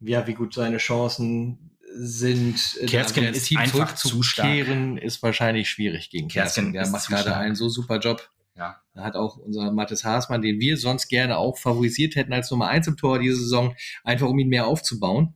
Ja, 0.00 0.26
wie 0.26 0.34
gut 0.34 0.52
seine 0.52 0.76
Chancen 0.76 1.70
sind, 1.96 2.76
äh, 2.80 2.86
Kersken 2.86 3.24
ist 3.24 3.56
einfach 3.56 3.94
zu 3.94 4.22
stark. 4.22 4.46
zurückzukehren, 4.46 4.98
ist 4.98 5.22
wahrscheinlich 5.22 5.68
schwierig 5.70 6.10
gegen 6.10 6.28
Kersken 6.28 6.72
Kersken. 6.72 6.72
Der 6.72 6.88
macht 6.88 7.08
gerade 7.08 7.22
stark. 7.22 7.36
einen 7.36 7.54
so 7.54 7.68
super 7.68 7.98
Job. 7.98 8.28
Ja. 8.56 8.80
Da 8.94 9.02
hat 9.02 9.16
auch 9.16 9.36
unser 9.36 9.72
Mathis 9.72 10.04
Haasmann, 10.04 10.42
den 10.42 10.60
wir 10.60 10.76
sonst 10.76 11.08
gerne 11.08 11.38
auch 11.38 11.58
favorisiert 11.58 12.14
hätten 12.14 12.32
als 12.32 12.50
Nummer 12.50 12.68
eins 12.68 12.86
im 12.86 12.96
Tor 12.96 13.18
diese 13.18 13.36
Saison, 13.36 13.74
einfach 14.04 14.28
um 14.28 14.38
ihn 14.38 14.48
mehr 14.48 14.66
aufzubauen, 14.66 15.34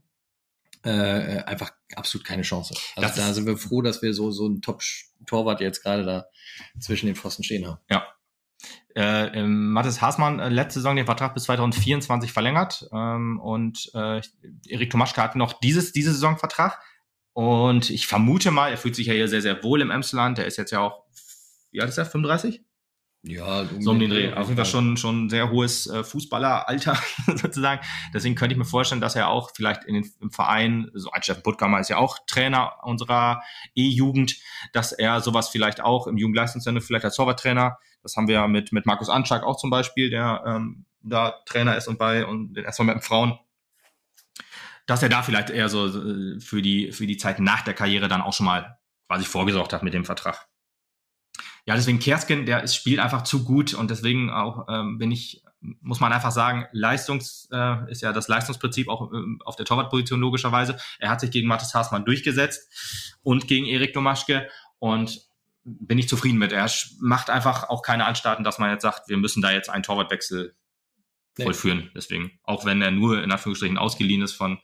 äh, 0.85 1.39
äh, 1.39 1.43
einfach 1.45 1.73
absolut 1.97 2.27
keine 2.27 2.43
Chance. 2.43 2.75
Also 2.97 3.09
Das 3.09 3.17
da 3.17 3.33
sind 3.33 3.47
wir 3.47 3.57
froh, 3.57 3.83
dass 3.83 4.03
wir 4.03 4.15
so, 4.15 4.31
so 4.31 4.47
einen 4.47 4.63
Top-Torwart 4.63 5.61
jetzt 5.61 5.83
gerade 5.83 6.05
da 6.05 6.27
zwischen 6.79 7.07
den 7.07 7.17
Pfosten 7.17 7.43
stehen 7.43 7.67
haben. 7.67 7.79
Äh, 8.99 9.27
ähm, 9.39 9.71
Mathis 9.71 10.01
Haasmann 10.01 10.41
äh, 10.41 10.49
letzte 10.49 10.81
Saison 10.81 10.97
den 10.97 11.07
Vertrag 11.07 11.33
bis 11.33 11.45
2024 11.45 12.33
verlängert 12.33 12.89
ähm, 12.93 13.39
und 13.39 13.93
äh, 13.95 14.21
Erik 14.67 14.91
Tomaschke 14.91 15.23
hat 15.23 15.37
noch 15.37 15.53
dieses 15.53 15.93
diese 15.93 16.11
Saison 16.11 16.37
Vertrag 16.37 16.81
und 17.33 17.91
ich 17.91 18.09
vermute 18.09 18.51
mal, 18.51 18.73
er 18.73 18.77
fühlt 18.77 18.97
sich 18.97 19.07
ja 19.07 19.13
hier 19.13 19.29
sehr 19.29 19.41
sehr 19.41 19.63
wohl 19.63 19.83
im 19.83 19.93
Emsland. 19.93 20.39
Der 20.39 20.47
ist 20.47 20.57
jetzt 20.57 20.73
ja 20.73 20.81
auch, 20.81 21.05
wie 21.71 21.81
alt 21.81 21.91
ist 21.91 21.99
er? 21.99 22.07
35? 22.07 22.61
Ja, 23.23 23.67
So 23.79 23.93
um 23.93 24.01
den 24.01 24.11
Dreh. 24.11 24.33
Auf 24.33 24.49
jeden 24.49 24.57
Fall 24.57 24.65
schon 24.65 24.97
schon 24.97 25.27
ein 25.27 25.31
sehr 25.31 25.49
hohes 25.49 25.87
äh, 25.87 26.03
Fußballeralter 26.03 26.99
sozusagen. 27.37 27.81
Deswegen 28.13 28.35
könnte 28.35 28.55
ich 28.55 28.59
mir 28.59 28.65
vorstellen, 28.65 29.01
dass 29.01 29.15
er 29.15 29.29
auch 29.29 29.53
vielleicht 29.55 29.85
in 29.85 29.95
den, 29.95 30.13
im 30.21 30.33
Verein, 30.33 30.91
so 30.95 31.13
ein 31.13 31.23
Steffen 31.23 31.45
Puttkammer 31.45 31.79
ist 31.79 31.89
ja 31.89 31.99
auch 31.99 32.19
Trainer 32.27 32.73
unserer 32.83 33.43
E-Jugend, 33.77 34.35
dass 34.73 34.91
er 34.91 35.21
sowas 35.21 35.51
vielleicht 35.51 35.81
auch 35.81 36.09
im 36.09 36.17
Jugendleistungszentrum 36.17 36.85
vielleicht 36.85 37.05
als 37.05 37.15
Torwarttrainer, 37.15 37.79
das 38.09 38.17
haben 38.17 38.27
wir 38.27 38.37
ja 38.37 38.49
mit 38.49 38.73
mit 38.73 38.87
Markus 38.87 39.11
Anschlag 39.11 39.43
auch 39.43 39.57
zum 39.57 39.71
Beispiel, 39.71 40.11
der 40.11 40.43
ähm, 40.47 40.87
da 41.03 41.35
Trainer 41.47 41.77
ist 41.77 41.89
und 41.89 41.99
bei 41.99 42.25
und 42.25 42.57
erstmal 42.57 42.87
mit 42.87 42.97
den 42.97 43.03
Frauen, 43.03 43.39
dass 44.87 45.03
er 45.03 45.09
da 45.09 45.23
vielleicht 45.23 45.51
eher 45.51 45.69
so 45.69 45.87
äh, 45.87 46.41
für 46.41 46.63
die 46.63 46.93
für 46.93 47.07
die 47.07 47.19
Zeit 47.19 47.39
nach 47.39 47.63
der 47.63 47.75
Karriere 47.75 48.09
dann 48.09 48.23
auch 48.23 48.33
schon 48.33 48.47
mal 48.47 48.79
quasi 49.07 49.25
vorgesorgt 49.25 49.73
hat 49.73 49.83
mit 49.83 49.95
dem 49.95 50.05
Vertrag. 50.05 50.49
Ja, 51.67 51.75
deswegen 51.75 51.99
Kersken, 51.99 52.47
der 52.47 52.63
ist, 52.63 52.75
spielt 52.75 52.99
einfach 52.99 53.25
zu 53.25 53.45
gut 53.45 53.75
und 53.75 53.91
deswegen 53.91 54.31
auch 54.31 54.67
ähm, 54.71 54.97
bin 54.97 55.13
ich, 55.13 55.43
muss 55.61 56.01
man 56.01 56.15
einfach 56.15 56.31
sagen, 56.31 56.67
Leistungs 56.73 57.47
äh, 57.53 57.91
ist 57.91 58.01
ja 58.01 58.15
das 58.15 58.29
Leistungsprinzip 58.29 58.89
auch 58.89 59.13
ähm, 59.13 59.43
auf 59.45 59.57
der 59.57 59.67
Torwartposition 59.67 60.19
logischerweise. 60.19 60.79
Er 60.99 61.11
hat 61.11 61.21
sich 61.21 61.31
gegen 61.31 61.47
Mathis 61.47 61.75
Haasmann 61.75 62.07
durchgesetzt 62.07 63.19
und 63.23 63.49
gegen 63.49 63.67
Erik 63.67 63.93
Domaschke 63.93 64.49
und 64.79 65.28
bin 65.81 65.99
ich 65.99 66.09
zufrieden 66.09 66.39
mit. 66.39 66.53
Er 66.53 66.71
macht 67.01 67.31
einfach 67.31 67.69
auch 67.69 67.83
keine 67.83 68.07
Anstalten, 68.07 68.45
dass 68.45 68.59
man 68.59 68.71
jetzt 68.71 68.83
sagt, 68.83 69.09
wir 69.09 69.17
müssen 69.17 69.43
da 69.43 69.51
jetzt 69.51 69.71
einen 69.71 69.83
Torwartwechsel 69.83 70.57
Nee. 71.39 71.45
vollführen. 71.45 71.91
Deswegen, 71.95 72.39
auch 72.43 72.65
wenn 72.65 72.83
er 72.83 72.91
nur 72.91 73.23
in 73.23 73.31
Anführungsstrichen 73.31 73.79
ausgeliehen 73.79 74.23
ist 74.23 74.35
von, 74.35 74.59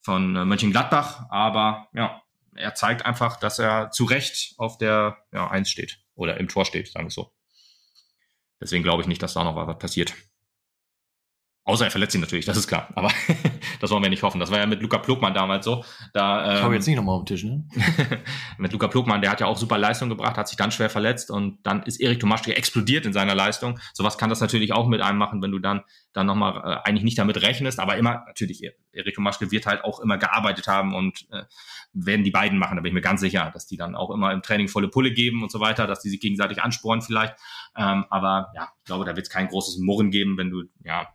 von 0.00 0.34
äh, 0.34 0.44
Mönchengladbach, 0.44 1.26
aber 1.28 1.88
ja, 1.92 2.22
er 2.54 2.74
zeigt 2.74 3.04
einfach, 3.04 3.36
dass 3.36 3.58
er 3.58 3.90
zu 3.90 4.04
Recht 4.04 4.54
auf 4.56 4.78
der 4.78 5.18
ja, 5.32 5.48
Eins 5.50 5.70
steht 5.70 6.00
oder 6.14 6.38
im 6.38 6.48
Tor 6.48 6.64
steht, 6.64 6.90
sagen 6.90 7.06
wir 7.06 7.10
so. 7.10 7.32
Deswegen 8.60 8.82
glaube 8.82 9.02
ich 9.02 9.08
nicht, 9.08 9.22
dass 9.22 9.34
da 9.34 9.44
noch 9.44 9.56
was 9.56 9.78
passiert. 9.78 10.14
Außer 11.68 11.84
er 11.84 11.90
verletzt 11.90 12.14
ihn 12.14 12.20
natürlich, 12.20 12.44
das 12.44 12.56
ist 12.56 12.68
klar. 12.68 12.88
Aber 12.94 13.10
das 13.80 13.90
wollen 13.90 14.02
wir 14.02 14.08
nicht 14.08 14.22
hoffen. 14.22 14.38
Das 14.38 14.52
war 14.52 14.58
ja 14.58 14.66
mit 14.66 14.80
Luca 14.80 14.98
Plogmann 14.98 15.34
damals 15.34 15.64
so. 15.64 15.84
Da, 16.12 16.52
Ich 16.52 16.58
ähm, 16.58 16.64
habe 16.64 16.74
jetzt 16.74 16.86
nicht 16.86 16.94
nochmal 16.94 17.16
auf 17.16 17.24
den 17.24 17.26
Tisch, 17.26 17.42
ne? 17.42 17.64
mit 18.58 18.72
Luca 18.72 18.86
Plogmann, 18.86 19.20
der 19.20 19.32
hat 19.32 19.40
ja 19.40 19.46
auch 19.48 19.56
super 19.56 19.76
Leistung 19.76 20.08
gebracht, 20.08 20.36
hat 20.36 20.46
sich 20.46 20.56
dann 20.56 20.70
schwer 20.70 20.88
verletzt 20.90 21.28
und 21.28 21.58
dann 21.64 21.82
ist 21.82 22.00
Erik 22.00 22.20
Tomaschke 22.20 22.56
explodiert 22.56 23.04
in 23.04 23.12
seiner 23.12 23.34
Leistung. 23.34 23.80
Sowas 23.94 24.16
kann 24.16 24.30
das 24.30 24.40
natürlich 24.40 24.72
auch 24.72 24.86
mit 24.86 25.00
einem 25.00 25.18
machen, 25.18 25.42
wenn 25.42 25.50
du 25.50 25.58
dann 25.58 25.82
dann 26.12 26.26
nochmal 26.26 26.56
äh, 26.56 26.88
eigentlich 26.88 27.02
nicht 27.02 27.18
damit 27.18 27.42
rechnest, 27.42 27.80
aber 27.80 27.96
immer, 27.96 28.22
natürlich, 28.26 28.62
Erik 28.92 29.14
Tomaschke 29.16 29.50
wird 29.50 29.66
halt 29.66 29.84
auch 29.84 29.98
immer 30.00 30.18
gearbeitet 30.18 30.68
haben 30.68 30.94
und 30.94 31.26
äh, 31.32 31.42
werden 31.92 32.24
die 32.24 32.30
beiden 32.30 32.58
machen, 32.58 32.76
da 32.76 32.82
bin 32.82 32.90
ich 32.90 32.94
mir 32.94 33.00
ganz 33.00 33.20
sicher, 33.20 33.50
dass 33.52 33.66
die 33.66 33.76
dann 33.76 33.96
auch 33.96 34.10
immer 34.10 34.32
im 34.32 34.42
Training 34.42 34.68
volle 34.68 34.88
Pulle 34.88 35.12
geben 35.12 35.42
und 35.42 35.50
so 35.50 35.60
weiter, 35.60 35.86
dass 35.86 36.00
die 36.00 36.10
sich 36.10 36.20
gegenseitig 36.20 36.62
ansporen 36.62 37.02
vielleicht. 37.02 37.34
Ähm, 37.76 38.06
aber 38.08 38.52
ja, 38.54 38.68
ich 38.78 38.84
glaube, 38.84 39.04
da 39.04 39.16
wird 39.16 39.26
es 39.26 39.32
kein 39.32 39.48
großes 39.48 39.78
Murren 39.78 40.10
geben, 40.10 40.38
wenn 40.38 40.50
du 40.50 40.62
ja 40.84 41.08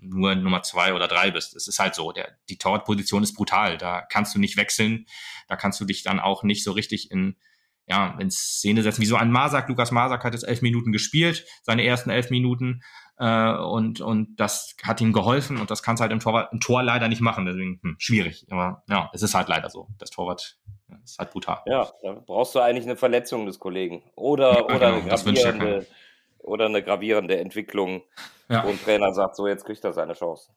nur 0.00 0.34
Nummer 0.34 0.62
zwei 0.62 0.94
oder 0.94 1.08
drei 1.08 1.30
bist. 1.30 1.56
Es 1.56 1.68
ist 1.68 1.78
halt 1.78 1.94
so, 1.94 2.12
der, 2.12 2.36
die 2.48 2.58
Torwartposition 2.58 3.22
ist 3.22 3.34
brutal. 3.34 3.78
Da 3.78 4.02
kannst 4.02 4.34
du 4.34 4.38
nicht 4.38 4.56
wechseln. 4.56 5.06
Da 5.48 5.56
kannst 5.56 5.80
du 5.80 5.84
dich 5.84 6.02
dann 6.02 6.20
auch 6.20 6.42
nicht 6.42 6.64
so 6.64 6.72
richtig 6.72 7.10
in, 7.10 7.36
ja, 7.86 8.16
in 8.18 8.30
Szene 8.30 8.82
setzen. 8.82 9.02
Wie 9.02 9.06
so 9.06 9.16
ein 9.16 9.30
Masak. 9.30 9.68
Lukas 9.68 9.90
Masak 9.90 10.24
hat 10.24 10.34
jetzt 10.34 10.46
elf 10.46 10.62
Minuten 10.62 10.92
gespielt, 10.92 11.46
seine 11.62 11.84
ersten 11.84 12.10
elf 12.10 12.30
Minuten. 12.30 12.82
Äh, 13.18 13.56
und, 13.56 14.00
und 14.00 14.36
das 14.36 14.76
hat 14.84 15.00
ihm 15.00 15.12
geholfen 15.12 15.56
und 15.56 15.70
das 15.70 15.82
kannst 15.82 16.00
halt 16.00 16.12
im 16.12 16.20
Torwart, 16.20 16.52
im 16.52 16.60
Tor 16.60 16.82
leider 16.82 17.08
nicht 17.08 17.20
machen. 17.20 17.46
Deswegen 17.46 17.80
hm, 17.82 17.96
schwierig. 17.98 18.46
Aber 18.50 18.84
ja, 18.88 19.10
es 19.12 19.22
ist 19.22 19.34
halt 19.34 19.48
leider 19.48 19.70
so. 19.70 19.88
Das 19.98 20.10
Torwart 20.10 20.58
ja, 20.88 20.96
ist 21.02 21.18
halt 21.18 21.30
brutal. 21.32 21.60
Ja, 21.66 21.90
da 22.02 22.12
brauchst 22.12 22.54
du 22.54 22.60
eigentlich 22.60 22.84
eine 22.84 22.96
Verletzung 22.96 23.46
des 23.46 23.58
Kollegen. 23.58 24.02
Oder, 24.14 24.52
Ja, 24.52 24.64
oder, 24.64 24.78
genau, 24.78 24.92
eine 24.94 25.08
gravierende, 25.08 25.86
oder 26.38 26.66
eine 26.66 26.82
gravierende 26.82 27.38
Entwicklung, 27.38 28.02
Ja. 28.48 28.64
wo 28.64 28.68
ein 28.68 28.80
Trainer 28.82 29.12
sagt, 29.12 29.36
so 29.36 29.46
jetzt 29.46 29.64
kriegt 29.64 29.84
er 29.84 29.92
seine 29.92 30.14
Chance. 30.14 30.50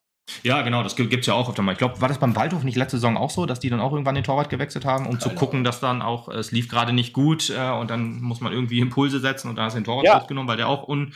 Ja, 0.43 0.61
genau, 0.61 0.83
das 0.83 0.95
gibt- 0.95 1.09
gibt's 1.09 1.27
ja 1.27 1.33
auch 1.33 1.49
öfter 1.49 1.61
mal. 1.63 1.71
Ich 1.73 1.77
glaube, 1.79 1.99
war 1.99 2.07
das 2.07 2.19
beim 2.19 2.35
Waldhof 2.35 2.63
nicht 2.63 2.77
letzte 2.77 2.97
Saison 2.97 3.17
auch 3.17 3.31
so, 3.31 3.45
dass 3.45 3.59
die 3.59 3.69
dann 3.69 3.79
auch 3.81 3.91
irgendwann 3.91 4.15
den 4.15 4.23
Torwart 4.23 4.49
gewechselt 4.49 4.85
haben, 4.85 5.07
um 5.07 5.19
zu 5.19 5.29
Keine 5.29 5.39
gucken, 5.39 5.63
dass 5.63 5.79
dann 5.79 6.01
auch, 6.01 6.29
äh, 6.29 6.33
es 6.35 6.51
lief 6.51 6.69
gerade 6.69 6.93
nicht 6.93 7.11
gut 7.11 7.49
äh, 7.49 7.71
und 7.71 7.89
dann 7.89 8.21
muss 8.21 8.39
man 8.39 8.53
irgendwie 8.53 8.79
Impulse 8.79 9.19
setzen 9.19 9.49
und 9.49 9.55
da 9.57 9.63
hast 9.63 9.73
du 9.73 9.79
den 9.79 9.83
Torwart 9.85 10.05
Ja. 10.05 10.17
rausgenommen, 10.19 10.47
weil 10.47 10.57
der 10.57 10.69
auch 10.69 10.87
un, 10.87 11.13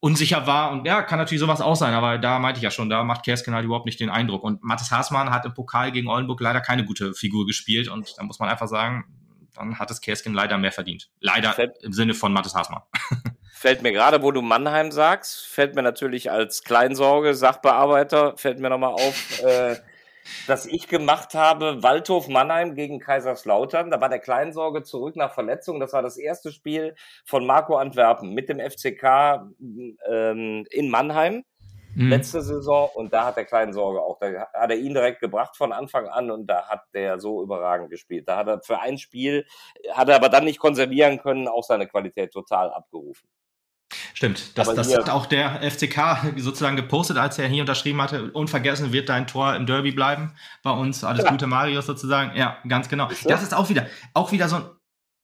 unsicher 0.00 0.46
war 0.46 0.70
und 0.70 0.86
ja, 0.86 1.02
kann 1.02 1.18
natürlich 1.18 1.40
sowas 1.40 1.60
auch 1.60 1.74
sein, 1.74 1.94
aber 1.94 2.18
da 2.18 2.38
meinte 2.38 2.58
ich 2.58 2.62
ja 2.64 2.70
schon, 2.70 2.88
da 2.88 3.02
macht 3.02 3.24
Kersken 3.24 3.54
halt 3.54 3.64
überhaupt 3.64 3.86
nicht 3.86 3.98
den 3.98 4.10
Eindruck 4.10 4.44
und 4.44 4.62
Mathis 4.62 4.92
Haasmann 4.92 5.30
hat 5.30 5.44
im 5.46 5.54
Pokal 5.54 5.90
gegen 5.90 6.06
Oldenburg 6.08 6.40
leider 6.40 6.60
keine 6.60 6.84
gute 6.84 7.14
Figur 7.14 7.46
gespielt 7.46 7.88
und 7.88 8.14
da 8.16 8.22
muss 8.22 8.38
man 8.38 8.48
einfach 8.48 8.68
sagen, 8.68 9.06
dann 9.56 9.78
hat 9.80 9.90
es 9.90 10.00
Kersken 10.00 10.34
leider 10.34 10.56
mehr 10.58 10.70
verdient. 10.70 11.08
Leider 11.18 11.56
im 11.82 11.92
Sinne 11.92 12.14
von 12.14 12.32
Mathis 12.32 12.54
Haasmann. 12.54 12.82
Fällt 13.58 13.82
mir 13.82 13.90
gerade, 13.90 14.22
wo 14.22 14.30
du 14.30 14.40
Mannheim 14.40 14.92
sagst, 14.92 15.48
fällt 15.48 15.74
mir 15.74 15.82
natürlich 15.82 16.30
als 16.30 16.62
Kleinsorge, 16.62 17.34
Sachbearbeiter, 17.34 18.36
fällt 18.36 18.60
mir 18.60 18.70
nochmal 18.70 18.92
auf, 18.92 19.42
äh, 19.44 19.74
das 20.46 20.64
ich 20.64 20.86
gemacht 20.86 21.34
habe, 21.34 21.82
Waldhof 21.82 22.28
Mannheim 22.28 22.76
gegen 22.76 23.00
Kaiserslautern. 23.00 23.90
Da 23.90 24.00
war 24.00 24.10
der 24.10 24.20
Kleinsorge 24.20 24.84
zurück 24.84 25.16
nach 25.16 25.34
Verletzung. 25.34 25.80
Das 25.80 25.92
war 25.92 26.02
das 26.02 26.18
erste 26.18 26.52
Spiel 26.52 26.94
von 27.24 27.46
Marco 27.46 27.74
Antwerpen 27.74 28.32
mit 28.32 28.48
dem 28.48 28.60
FCK 28.60 29.50
ähm, 30.08 30.64
in 30.70 30.88
Mannheim 30.88 31.42
mhm. 31.96 32.10
letzte 32.10 32.42
Saison. 32.42 32.88
Und 32.94 33.12
da 33.12 33.26
hat 33.26 33.38
der 33.38 33.44
Kleinsorge 33.44 34.00
auch, 34.00 34.20
da 34.20 34.46
hat 34.54 34.70
er 34.70 34.76
ihn 34.76 34.94
direkt 34.94 35.18
gebracht 35.18 35.56
von 35.56 35.72
Anfang 35.72 36.06
an 36.06 36.30
und 36.30 36.46
da 36.46 36.68
hat 36.68 36.82
der 36.94 37.18
so 37.18 37.42
überragend 37.42 37.90
gespielt. 37.90 38.28
Da 38.28 38.36
hat 38.36 38.46
er 38.46 38.60
für 38.62 38.78
ein 38.78 38.98
Spiel, 38.98 39.46
hat 39.90 40.08
er 40.08 40.14
aber 40.14 40.28
dann 40.28 40.44
nicht 40.44 40.60
konservieren 40.60 41.18
können, 41.18 41.48
auch 41.48 41.64
seine 41.64 41.88
Qualität 41.88 42.30
total 42.30 42.70
abgerufen. 42.70 43.28
Stimmt, 44.14 44.56
das, 44.58 44.74
das 44.74 44.94
hat 44.94 45.10
auch 45.10 45.26
der 45.26 45.62
FCK 45.62 46.34
sozusagen 46.36 46.76
gepostet, 46.76 47.16
als 47.16 47.38
er 47.38 47.48
hier 47.48 47.62
unterschrieben 47.62 48.00
hatte. 48.02 48.30
Unvergessen 48.32 48.92
wird 48.92 49.08
dein 49.08 49.26
Tor 49.26 49.54
im 49.54 49.66
Derby 49.66 49.92
bleiben 49.92 50.34
bei 50.62 50.70
uns. 50.70 51.04
Alles 51.04 51.24
ja. 51.24 51.30
Gute, 51.30 51.46
Marius 51.46 51.86
sozusagen. 51.86 52.36
Ja, 52.36 52.58
ganz 52.68 52.88
genau. 52.88 53.08
Das 53.24 53.42
ist 53.42 53.54
auch 53.54 53.68
wieder, 53.68 53.86
auch 54.14 54.32
wieder 54.32 54.48
so 54.48 54.56
ein 54.56 54.64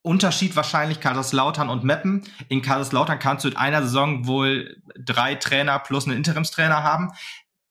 Unterschied 0.01 0.55
wahrscheinlich 0.55 0.99
Kaiserslautern 0.99 1.69
und 1.69 1.83
Meppen. 1.83 2.23
In 2.47 2.61
Kaiserslautern 2.61 3.17
kannst 3.17 3.43
du 3.43 3.49
in 3.49 3.57
einer 3.57 3.81
Saison 3.81 4.27
wohl 4.27 4.77
drei 4.97 5.35
Trainer 5.35 5.79
plus 5.79 6.05
einen 6.05 6.15
Interimstrainer 6.15 6.83
haben. 6.83 7.11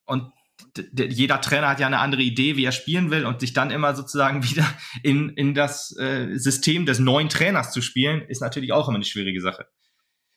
Und 0.04 0.32
jeder 0.92 1.40
Trainer 1.40 1.68
hat 1.68 1.80
ja 1.80 1.86
eine 1.86 2.00
andere 2.00 2.22
Idee, 2.22 2.56
wie 2.56 2.64
er 2.64 2.72
spielen 2.72 3.10
will 3.10 3.24
und 3.24 3.40
sich 3.40 3.52
dann 3.52 3.70
immer 3.70 3.94
sozusagen 3.94 4.42
wieder 4.50 4.66
in, 5.02 5.30
in 5.30 5.54
das 5.54 5.96
äh, 5.96 6.36
System 6.36 6.86
des 6.86 6.98
neuen 6.98 7.28
Trainers 7.28 7.72
zu 7.72 7.80
spielen, 7.80 8.22
ist 8.22 8.40
natürlich 8.40 8.72
auch 8.72 8.88
immer 8.88 8.96
eine 8.96 9.04
schwierige 9.04 9.40
Sache. 9.40 9.66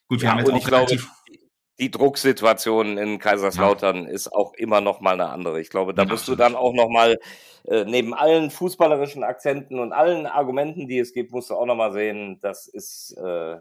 Gut, 0.08 0.22
wir 0.22 0.26
ja, 0.26 0.32
haben 0.32 0.40
jetzt 0.40 0.52
auch 0.52 0.68
relativ 0.68 1.08
glaube, 1.08 1.40
die 1.80 1.92
Drucksituation 1.92 2.98
in 2.98 3.20
Kaiserslautern 3.20 4.06
ja. 4.06 4.10
ist 4.10 4.34
auch 4.34 4.54
immer 4.54 4.82
noch 4.82 5.00
mal 5.00 5.14
eine 5.14 5.30
andere. 5.30 5.62
Ich 5.62 5.70
glaube, 5.70 5.94
da 5.94 6.04
ja, 6.04 6.10
musst 6.10 6.28
du 6.28 6.36
dann 6.36 6.56
auch 6.56 6.74
noch 6.74 6.90
mal 6.90 7.20
äh, 7.66 7.86
neben 7.86 8.14
allen 8.14 8.50
fußballerischen 8.50 9.24
Akzenten 9.24 9.80
und 9.80 9.94
allen 9.94 10.26
Argumenten, 10.26 10.88
die 10.88 10.98
es 10.98 11.14
gibt, 11.14 11.32
musst 11.32 11.50
du 11.50 11.56
auch 11.56 11.66
noch 11.66 11.76
mal 11.76 11.92
sehen, 11.92 12.40
das 12.42 12.68
ist 12.68 13.16
äh, 13.18 13.58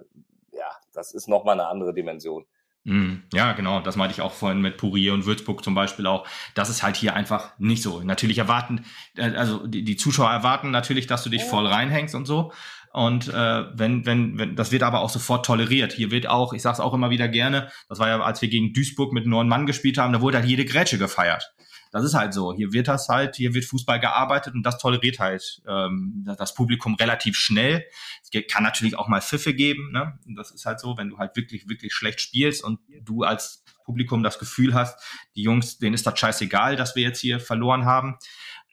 ja, 0.57 0.71
das 0.95 1.13
ist 1.13 1.29
noch 1.29 1.45
mal 1.45 1.53
eine 1.53 1.67
andere 1.67 1.95
Dimension. 1.95 2.47
Mhm. 2.85 3.25
Ja, 3.33 3.53
genau. 3.53 3.81
Das 3.81 3.97
meinte 3.97 4.15
ich 4.15 4.21
auch 4.21 4.33
vorhin 4.33 4.61
mit 4.61 4.77
Purier 4.77 5.13
und 5.13 5.27
Würzburg 5.27 5.65
zum 5.65 5.75
Beispiel 5.75 6.07
auch. 6.07 6.27
Das 6.55 6.71
ist 6.71 6.85
halt 6.85 6.95
hier 6.97 7.15
einfach 7.15 7.59
nicht 7.59 7.83
so. 7.83 8.01
Natürlich 8.01 8.39
erwarten, 8.39 8.85
äh, 9.17 9.35
also 9.35 9.67
die, 9.67 9.83
die 9.83 9.97
Zuschauer 9.97 10.31
erwarten 10.31 10.71
natürlich, 10.71 11.09
dass 11.09 11.25
du 11.25 11.31
dich 11.31 11.43
voll 11.45 11.67
reinhängst 11.67 12.15
und 12.15 12.27
so. 12.27 12.53
Und 12.97 13.29
äh, 13.29 13.65
wenn, 13.75 14.07
wenn, 14.07 14.39
wenn, 14.39 14.57
das 14.57 14.73
wird 14.73 14.83
aber 14.83 15.03
auch 15.03 15.11
sofort 15.11 15.45
toleriert. 15.45 15.93
Hier 15.93 16.11
wird 16.11 16.29
auch, 16.29 16.55
ich 16.55 16.63
sage 16.63 16.73
es 16.73 16.81
auch 16.81 16.95
immer 16.95 17.11
wieder 17.11 17.29
gerne, 17.29 17.71
das 17.91 17.99
war 17.99 18.09
ja, 18.09 18.19
als 18.23 18.41
wir 18.41 18.49
gegen 18.49 18.73
Duisburg 18.73 19.13
mit 19.13 19.27
neun 19.27 19.49
Mann 19.49 19.67
gespielt 19.67 19.99
haben, 19.99 20.15
da 20.15 20.23
wurde 20.23 20.39
halt 20.39 20.49
jede 20.49 20.65
Grätsche 20.65 20.97
gefeiert. 20.97 21.53
Das 21.93 22.05
ist 22.05 22.15
halt 22.15 22.33
so. 22.33 22.55
Hier 22.55 22.73
wird 22.73 22.89
das 22.89 23.11
halt, 23.11 23.37
hier 23.37 23.53
wird 23.53 23.67
Fußball 23.67 24.01
gearbeitet 24.01 24.55
und 24.55 24.63
das 24.63 24.79
toleriert 24.79 25.19
halt 25.19 25.61
ähm, 25.69 26.25
das 26.39 26.55
Publikum 26.55 26.95
relativ 26.95 27.37
schnell. 27.37 27.85
Es 28.23 28.31
kann 28.51 28.63
natürlich 28.63 28.97
auch 28.97 29.09
mal 29.09 29.21
Pfiffe 29.21 29.53
geben. 29.53 29.93
Ne? 29.93 30.19
Das 30.35 30.51
ist 30.51 30.65
halt 30.65 30.81
so, 30.81 30.97
wenn 30.97 31.11
du 31.11 31.19
halt 31.19 31.37
wirklich, 31.37 31.69
wirklich 31.69 31.93
schlecht 31.93 32.23
spielst 32.23 32.65
und 32.65 32.81
du 33.03 33.25
als 33.25 33.63
Publikum 33.85 34.23
das 34.23 34.39
Gefühl 34.39 34.73
hast, 34.73 34.99
die 35.37 35.43
Jungs, 35.43 35.77
denen 35.77 35.93
ist 35.93 36.07
das 36.07 36.19
scheißegal, 36.19 36.77
dass 36.77 36.97
wir 36.97 37.03
jetzt 37.03 37.21
hier 37.21 37.41
verloren 37.41 37.85
haben. 37.85 38.17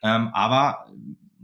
Ähm, 0.02 0.30
aber 0.32 0.86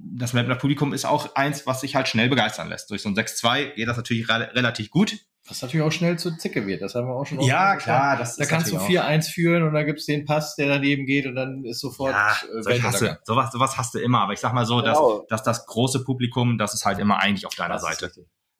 das 0.02 0.32
Mapner 0.32 0.56
Publikum 0.56 0.92
ist 0.92 1.04
auch 1.04 1.34
eins, 1.34 1.66
was 1.66 1.80
sich 1.80 1.94
halt 1.94 2.08
schnell 2.08 2.28
begeistern 2.28 2.68
lässt. 2.68 2.90
Durch 2.90 3.02
so 3.02 3.08
ein 3.08 3.14
6-2 3.14 3.74
geht 3.74 3.88
das 3.88 3.96
natürlich 3.96 4.28
re 4.28 4.50
relativ 4.54 4.90
gut. 4.90 5.18
Was 5.48 5.62
natürlich 5.62 5.84
auch 5.84 5.92
schnell 5.92 6.18
zur 6.18 6.36
Zicke 6.38 6.66
wird. 6.66 6.82
Das 6.82 6.94
haben 6.94 7.08
wir 7.08 7.14
auch 7.14 7.26
schon. 7.26 7.40
Ja, 7.40 7.76
klar. 7.76 8.16
Das 8.16 8.36
da 8.36 8.44
kannst 8.44 8.70
du 8.70 8.76
4-1 8.76 9.30
führen 9.30 9.62
und 9.62 9.74
dann 9.74 9.86
gibt's 9.86 10.06
den 10.06 10.24
Pass, 10.24 10.54
der 10.54 10.68
daneben 10.68 11.06
geht 11.06 11.26
und 11.26 11.34
dann 11.34 11.64
ist 11.64 11.80
sofort. 11.80 12.12
Ja, 12.12 12.36
äh, 12.70 12.80
hast 12.82 13.00
du, 13.00 13.18
sowas, 13.24 13.50
sowas 13.50 13.76
hast 13.76 13.94
du 13.94 13.98
immer. 13.98 14.20
Aber 14.20 14.32
ich 14.32 14.40
sag 14.40 14.52
mal 14.52 14.66
so, 14.66 14.76
genau. 14.76 15.24
dass, 15.28 15.42
dass 15.42 15.42
das 15.42 15.66
große 15.66 16.04
Publikum, 16.04 16.58
das 16.58 16.74
ist 16.74 16.84
halt 16.84 16.98
immer 16.98 17.20
eigentlich 17.20 17.46
auf 17.46 17.54
deiner 17.54 17.74
das 17.74 17.82
Seite. 17.82 18.10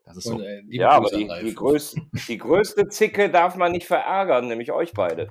Das 0.04 0.16
ist 0.16 0.24
so. 0.24 0.36
Und, 0.36 0.42
äh, 0.42 0.62
ja, 0.68 0.90
aber 0.90 1.10
die, 1.10 1.28
die, 1.44 1.54
größte, 1.54 2.00
die 2.28 2.38
größte 2.38 2.88
Zicke 2.88 3.30
darf 3.30 3.56
man 3.56 3.72
nicht 3.72 3.86
verärgern, 3.86 4.48
nämlich 4.48 4.72
euch 4.72 4.92
beide 4.92 5.30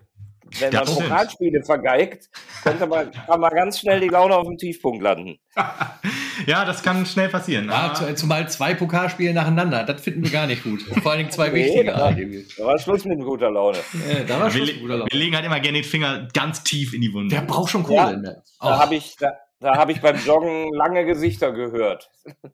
wenn 0.60 0.74
man 0.74 0.86
Pokalspiele 0.86 1.64
vergeigt, 1.64 2.30
könnte 2.64 2.88
man, 2.88 3.12
kann 3.12 3.40
man 3.40 3.52
ganz 3.54 3.80
schnell 3.80 4.00
die 4.00 4.08
Laune 4.08 4.36
auf 4.36 4.48
dem 4.48 4.58
Tiefpunkt 4.58 5.02
landen. 5.02 5.38
ja, 6.48 6.66
das 6.66 6.84
kann 6.84 7.06
schnell 7.06 7.30
passieren. 7.30 7.70
Ja, 7.70 7.94
zumal 8.16 8.50
zwei 8.50 8.74
Pokalspiele 8.74 9.34
nacheinander, 9.34 9.84
das 9.84 10.02
finden 10.02 10.24
wir 10.24 10.32
gar 10.32 10.48
nicht 10.48 10.64
gut. 10.64 10.82
Vor 11.04 11.12
allem 11.12 11.30
zwei 11.30 11.50
nee, 11.50 11.66
wichtige. 11.66 11.92
Da, 11.92 12.12
da 12.12 12.66
war 12.66 12.80
Schluss 12.80 13.06
mit 13.06 13.20
guter 13.20 13.52
Laune. 13.52 13.80
Ja, 14.10 14.24
da 14.24 14.40
war 14.40 14.52
Schluss 14.52 14.72
mit 14.72 14.82
guter 14.82 14.98
Laune. 14.98 15.12
Wir 15.12 15.20
legen 15.20 15.36
halt 15.36 15.46
immer 15.46 15.60
gerne 15.60 15.82
den 15.82 15.90
Finger 15.90 16.28
ganz 16.34 16.64
tief 16.64 16.94
in 16.94 17.02
die 17.02 17.14
Wunde. 17.14 17.36
Der 17.36 17.42
braucht 17.42 17.72
schon 17.72 17.84
Kohle. 17.84 18.22
Ja, 18.24 18.70
da 18.70 18.80
habe 18.80 18.96
ich, 18.96 19.16
da, 19.18 19.34
da 19.60 19.76
habe 19.76 19.92
ich 19.92 20.02
beim 20.02 20.16
Joggen 20.18 20.74
lange 20.74 21.06
Gesichter 21.06 21.52
gehört. 21.52 22.10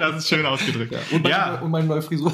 das 0.00 0.16
ist 0.16 0.28
schön 0.28 0.46
ausgedrückt. 0.46 0.92
Ja, 0.92 0.98
und, 1.10 1.28
ja. 1.28 1.60
und 1.60 1.70
meine 1.70 1.86
neue 1.86 2.02
Frisur. 2.02 2.32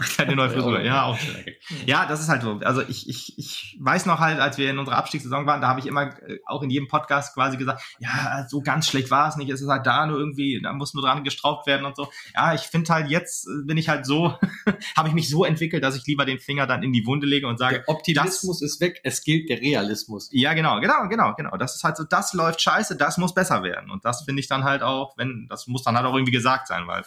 Deine 0.18 0.36
neue 0.36 0.50
Frisur, 0.50 0.80
ja, 0.80 1.04
auch 1.04 1.18
schön. 1.18 1.44
Ja, 1.86 2.06
das 2.06 2.20
ist 2.20 2.28
halt 2.28 2.42
so. 2.42 2.60
Also 2.64 2.82
ich, 2.82 3.08
ich, 3.08 3.38
ich 3.38 3.76
weiß 3.80 4.06
noch 4.06 4.18
halt, 4.18 4.40
als 4.40 4.58
wir 4.58 4.70
in 4.70 4.78
unserer 4.78 4.96
Abstiegssaison 4.96 5.46
waren, 5.46 5.60
da 5.60 5.68
habe 5.68 5.80
ich 5.80 5.86
immer 5.86 6.18
äh, 6.22 6.38
auch 6.46 6.62
in 6.62 6.70
jedem 6.70 6.88
Podcast 6.88 7.34
quasi 7.34 7.56
gesagt, 7.56 7.82
ja, 7.98 8.46
so 8.48 8.62
ganz 8.62 8.86
schlecht 8.86 9.10
war 9.10 9.28
es 9.28 9.36
nicht. 9.36 9.50
Es 9.50 9.60
ist 9.60 9.68
halt 9.68 9.86
da 9.86 10.06
nur 10.06 10.18
irgendwie, 10.18 10.60
da 10.62 10.72
muss 10.72 10.94
nur 10.94 11.02
dran 11.02 11.24
gestraubt 11.24 11.66
werden 11.66 11.84
und 11.84 11.96
so. 11.96 12.10
Ja, 12.34 12.54
ich 12.54 12.62
finde 12.62 12.92
halt 12.92 13.10
jetzt 13.10 13.46
äh, 13.46 13.64
bin 13.66 13.76
ich 13.76 13.88
halt 13.88 14.06
so, 14.06 14.34
habe 14.96 15.08
ich 15.08 15.14
mich 15.14 15.28
so 15.28 15.44
entwickelt, 15.44 15.84
dass 15.84 15.96
ich 15.96 16.06
lieber 16.06 16.24
den 16.24 16.38
Finger 16.38 16.66
dann 16.66 16.82
in 16.82 16.92
die 16.92 17.04
Wunde 17.06 17.26
lege 17.26 17.46
und 17.46 17.58
sage, 17.58 17.76
der 17.76 17.88
Optimismus 17.88 18.60
das, 18.60 18.72
ist 18.72 18.80
weg, 18.80 19.00
es 19.04 19.22
gilt 19.22 19.48
der 19.48 19.60
Realismus. 19.60 20.28
Ja, 20.32 20.54
genau, 20.54 20.80
genau, 20.80 21.08
genau, 21.08 21.34
genau. 21.34 21.56
Das 21.56 21.76
ist 21.76 21.84
halt 21.84 21.96
so, 21.96 22.04
das 22.04 22.32
läuft 22.32 22.60
scheiße, 22.62 22.96
das 22.96 23.18
muss 23.18 23.34
besser 23.34 23.62
werden. 23.62 23.90
Und 23.90 24.04
das 24.04 24.22
finde 24.22 24.40
ich 24.40 24.48
dann 24.48 24.64
halt 24.64 24.82
auch, 24.82 25.16
wenn, 25.16 25.46
das 25.48 25.66
muss 25.66 25.82
dann 25.82 25.96
halt 25.96 26.06
auch 26.06 26.14
irgendwie 26.14 26.32
gesagt 26.32 26.68
sein, 26.68 26.86
weil 26.86 27.04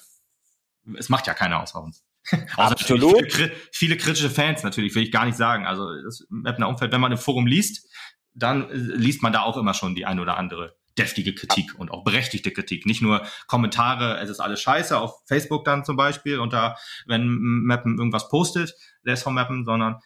es 0.98 1.10
macht 1.10 1.28
ja 1.28 1.34
keiner 1.34 1.62
außer 1.62 1.82
uns. 1.82 2.04
Absolut. 2.58 3.32
Viele, 3.32 3.52
viele, 3.72 3.98
kritische 3.98 4.30
Fans 4.30 4.64
natürlich, 4.64 4.96
will 4.96 5.04
ich 5.04 5.12
gar 5.12 5.26
nicht 5.26 5.38
sagen. 5.38 5.66
Also 5.66 5.88
das 6.04 6.26
Mapner 6.30 6.70
Umfeld, 6.70 6.92
wenn 6.92 7.02
man 7.02 7.12
im 7.12 7.18
Forum 7.18 7.48
liest, 7.48 7.90
dann 8.34 8.70
äh, 8.70 8.76
liest 8.76 9.22
man 9.22 9.34
da 9.34 9.42
auch 9.42 9.58
immer 9.58 9.74
schon 9.74 9.96
die 9.96 10.06
ein 10.06 10.20
oder 10.20 10.38
andere 10.38 10.76
deftige 10.98 11.34
Kritik 11.34 11.74
und 11.78 11.92
auch 11.92 12.04
berechtigte 12.04 12.52
Kritik. 12.52 12.86
Nicht 12.86 13.02
nur 13.02 13.26
Kommentare, 13.48 14.20
es 14.20 14.30
ist 14.30 14.40
alles 14.40 14.62
scheiße, 14.62 14.98
auf 14.98 15.24
Facebook 15.28 15.66
dann 15.66 15.84
zum 15.86 15.96
Beispiel, 15.96 16.40
unter, 16.40 16.78
wenn 17.08 17.28
Mappen 17.28 17.98
irgendwas 17.98 18.30
postet, 18.30 18.76
der 19.06 19.16
ist 19.16 19.24
vom 19.24 19.34
Mappen, 19.34 19.66
sondern 19.66 20.00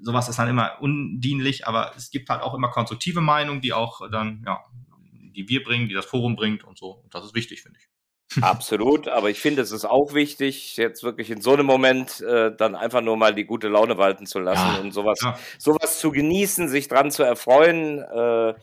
sowas 0.00 0.28
ist 0.28 0.38
dann 0.38 0.48
immer 0.48 0.80
undienlich, 0.80 1.66
aber 1.66 1.92
es 1.96 2.10
gibt 2.10 2.28
halt 2.28 2.42
auch 2.42 2.54
immer 2.54 2.68
konstruktive 2.68 3.20
Meinungen, 3.20 3.60
die 3.60 3.72
auch 3.72 4.00
dann, 4.10 4.42
ja, 4.44 4.60
die 5.34 5.48
wir 5.48 5.62
bringen, 5.62 5.88
die 5.88 5.94
das 5.94 6.06
Forum 6.06 6.34
bringt 6.36 6.64
und 6.64 6.76
so. 6.76 6.90
Und 6.90 7.14
das 7.14 7.24
ist 7.24 7.34
wichtig, 7.34 7.62
finde 7.62 7.78
ich. 7.80 7.91
Absolut, 8.40 9.08
aber 9.08 9.30
ich 9.30 9.40
finde, 9.40 9.62
es 9.62 9.72
ist 9.72 9.84
auch 9.84 10.14
wichtig, 10.14 10.76
jetzt 10.76 11.02
wirklich 11.02 11.30
in 11.30 11.40
so 11.40 11.52
einem 11.52 11.66
Moment 11.66 12.20
äh, 12.20 12.54
dann 12.56 12.74
einfach 12.74 13.00
nur 13.00 13.16
mal 13.16 13.34
die 13.34 13.44
gute 13.44 13.68
Laune 13.68 13.98
walten 13.98 14.26
zu 14.26 14.38
lassen 14.38 14.74
ja, 14.76 14.80
und 14.80 14.92
sowas, 14.92 15.18
ja. 15.22 15.36
sowas 15.58 15.98
zu 15.98 16.10
genießen, 16.10 16.68
sich 16.68 16.88
dran 16.88 17.10
zu 17.10 17.22
erfreuen. 17.22 17.98
Äh, 18.00 18.54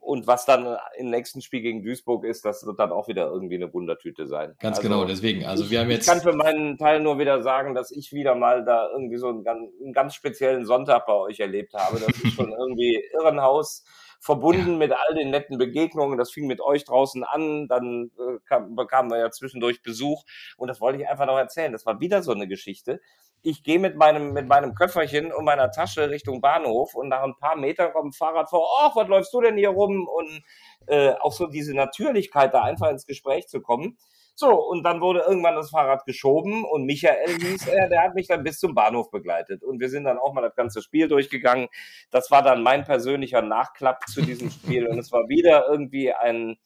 und 0.00 0.26
was 0.26 0.44
dann 0.44 0.76
im 0.98 1.10
nächsten 1.10 1.40
Spiel 1.40 1.60
gegen 1.60 1.82
Duisburg 1.82 2.24
ist, 2.24 2.44
das 2.44 2.64
wird 2.66 2.78
dann 2.78 2.92
auch 2.92 3.08
wieder 3.08 3.26
irgendwie 3.26 3.56
eine 3.56 3.72
Wundertüte 3.72 4.26
sein. 4.26 4.54
Ganz 4.60 4.78
also, 4.78 4.88
genau, 4.88 5.04
deswegen. 5.04 5.44
Also 5.44 5.70
wir 5.70 5.80
haben 5.80 5.90
jetzt. 5.90 6.06
Ich 6.06 6.12
kann 6.12 6.20
für 6.20 6.36
meinen 6.36 6.76
Teil 6.78 7.00
nur 7.00 7.18
wieder 7.18 7.42
sagen, 7.42 7.74
dass 7.74 7.90
ich 7.90 8.12
wieder 8.12 8.34
mal 8.34 8.64
da 8.64 8.88
irgendwie 8.92 9.16
so 9.16 9.28
einen, 9.28 9.46
einen 9.46 9.92
ganz 9.92 10.14
speziellen 10.14 10.64
Sonntag 10.64 11.06
bei 11.06 11.14
euch 11.14 11.40
erlebt 11.40 11.74
habe. 11.74 11.98
Das 11.98 12.08
ist 12.08 12.34
schon 12.34 12.52
irgendwie 12.58 13.02
Irrenhaus 13.14 13.84
verbunden 14.24 14.72
ja. 14.72 14.76
mit 14.78 14.92
all 14.92 15.14
den 15.14 15.30
netten 15.30 15.58
Begegnungen. 15.58 16.16
Das 16.18 16.32
fing 16.32 16.46
mit 16.46 16.60
euch 16.60 16.84
draußen 16.84 17.22
an, 17.24 17.68
dann 17.68 18.10
äh, 18.18 18.38
kam, 18.46 18.74
bekamen 18.74 19.10
wir 19.10 19.18
ja 19.18 19.30
zwischendurch 19.30 19.82
Besuch 19.82 20.24
und 20.56 20.68
das 20.68 20.80
wollte 20.80 21.00
ich 21.00 21.08
einfach 21.08 21.26
noch 21.26 21.36
erzählen. 21.36 21.72
Das 21.72 21.84
war 21.84 22.00
wieder 22.00 22.22
so 22.22 22.32
eine 22.32 22.48
Geschichte. 22.48 23.00
Ich 23.42 23.62
gehe 23.62 23.78
mit 23.78 23.96
meinem, 23.96 24.32
mit 24.32 24.48
meinem 24.48 24.74
Köfferchen 24.74 25.30
und 25.30 25.44
meiner 25.44 25.70
Tasche 25.70 26.08
Richtung 26.08 26.40
Bahnhof 26.40 26.94
und 26.94 27.08
nach 27.08 27.22
ein 27.22 27.36
paar 27.38 27.56
Metern 27.56 27.92
kommt 27.92 28.08
ein 28.08 28.12
Fahrrad 28.12 28.48
vor, 28.48 28.62
oh, 28.62 28.90
was 28.94 29.06
läufst 29.06 29.34
du 29.34 29.42
denn 29.42 29.58
hier 29.58 29.68
rum? 29.68 30.08
Und 30.08 30.42
äh, 30.86 31.12
auch 31.20 31.32
so 31.32 31.46
diese 31.46 31.74
Natürlichkeit, 31.74 32.54
da 32.54 32.62
einfach 32.62 32.88
ins 32.88 33.04
Gespräch 33.04 33.46
zu 33.48 33.60
kommen. 33.60 33.98
So, 34.36 34.50
und 34.50 34.82
dann 34.82 35.00
wurde 35.00 35.20
irgendwann 35.20 35.54
das 35.54 35.70
Fahrrad 35.70 36.04
geschoben 36.06 36.64
und 36.64 36.86
Michael 36.86 37.38
hieß 37.38 37.68
er, 37.68 37.88
der 37.88 38.02
hat 38.02 38.16
mich 38.16 38.26
dann 38.26 38.42
bis 38.42 38.58
zum 38.58 38.74
Bahnhof 38.74 39.10
begleitet. 39.12 39.62
Und 39.62 39.78
wir 39.78 39.88
sind 39.88 40.04
dann 40.04 40.18
auch 40.18 40.32
mal 40.32 40.42
das 40.42 40.56
ganze 40.56 40.82
Spiel 40.82 41.06
durchgegangen. 41.06 41.68
Das 42.10 42.32
war 42.32 42.42
dann 42.42 42.64
mein 42.64 42.84
persönlicher 42.84 43.42
Nachklapp 43.42 44.08
zu 44.08 44.22
diesem 44.22 44.50
Spiel. 44.50 44.88
Und 44.88 44.98
es 44.98 45.12
war 45.12 45.28
wieder 45.28 45.68
irgendwie 45.68 46.12
ein, 46.12 46.56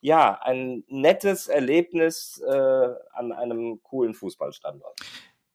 ja, 0.00 0.38
ein 0.40 0.84
nettes 0.88 1.48
Erlebnis 1.48 2.42
äh, 2.48 2.88
an 3.12 3.32
einem 3.32 3.80
coolen 3.82 4.14
Fußballstandort. 4.14 4.98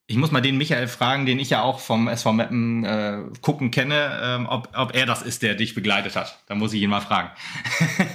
Ich 0.05 0.17
muss 0.17 0.31
mal 0.31 0.41
den 0.41 0.57
Michael 0.57 0.87
fragen, 0.87 1.25
den 1.25 1.39
ich 1.39 1.49
ja 1.49 1.63
auch 1.63 1.79
vom 1.79 2.07
SV 2.07 2.33
Meppen 2.33 2.83
äh, 2.83 3.23
gucken 3.41 3.71
kenne, 3.71 4.19
ähm, 4.21 4.47
ob, 4.47 4.69
ob 4.75 4.93
er 4.93 5.07
das 5.07 5.23
ist, 5.23 5.41
der 5.41 5.55
dich 5.55 5.73
begleitet 5.73 6.15
hat. 6.15 6.43
Da 6.45 6.53
muss 6.53 6.73
ich 6.73 6.81
ihn 6.83 6.89
mal 6.89 7.01
fragen. 7.01 7.31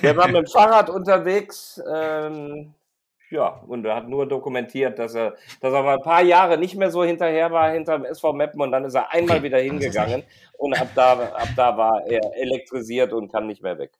Der 0.03 0.17
war 0.17 0.29
mit 0.29 0.37
dem 0.37 0.47
Fahrrad 0.53 0.91
unterwegs. 0.91 1.81
Ähm, 1.91 2.75
ja, 3.31 3.49
und 3.67 3.85
er 3.85 3.97
hat 3.97 4.09
nur 4.09 4.27
dokumentiert, 4.27 4.99
dass 4.99 5.15
er, 5.15 5.35
dass 5.61 5.73
er 5.73 5.83
mal 5.83 5.97
ein 5.97 6.03
paar 6.03 6.23
Jahre 6.23 6.59
nicht 6.59 6.77
mehr 6.77 6.91
so 6.91 7.05
hinterher 7.05 7.51
war 7.51 7.71
hinter 7.71 7.99
dem 7.99 8.05
SV 8.05 8.33
Meppen 8.33 8.61
und 8.61 8.73
dann 8.73 8.85
ist 8.85 8.95
er 8.95 9.13
einmal 9.13 9.43
wieder 9.43 9.59
hingegangen 9.61 10.23
und 10.57 10.81
ab 10.81 10.89
da, 10.95 11.13
ab 11.13 11.49
da 11.57 11.77
war 11.77 12.07
er 12.07 12.21
elektrisiert 12.37 13.13
und 13.13 13.31
kann 13.31 13.47
nicht 13.47 13.63
mehr 13.63 13.79
weg. 13.79 13.91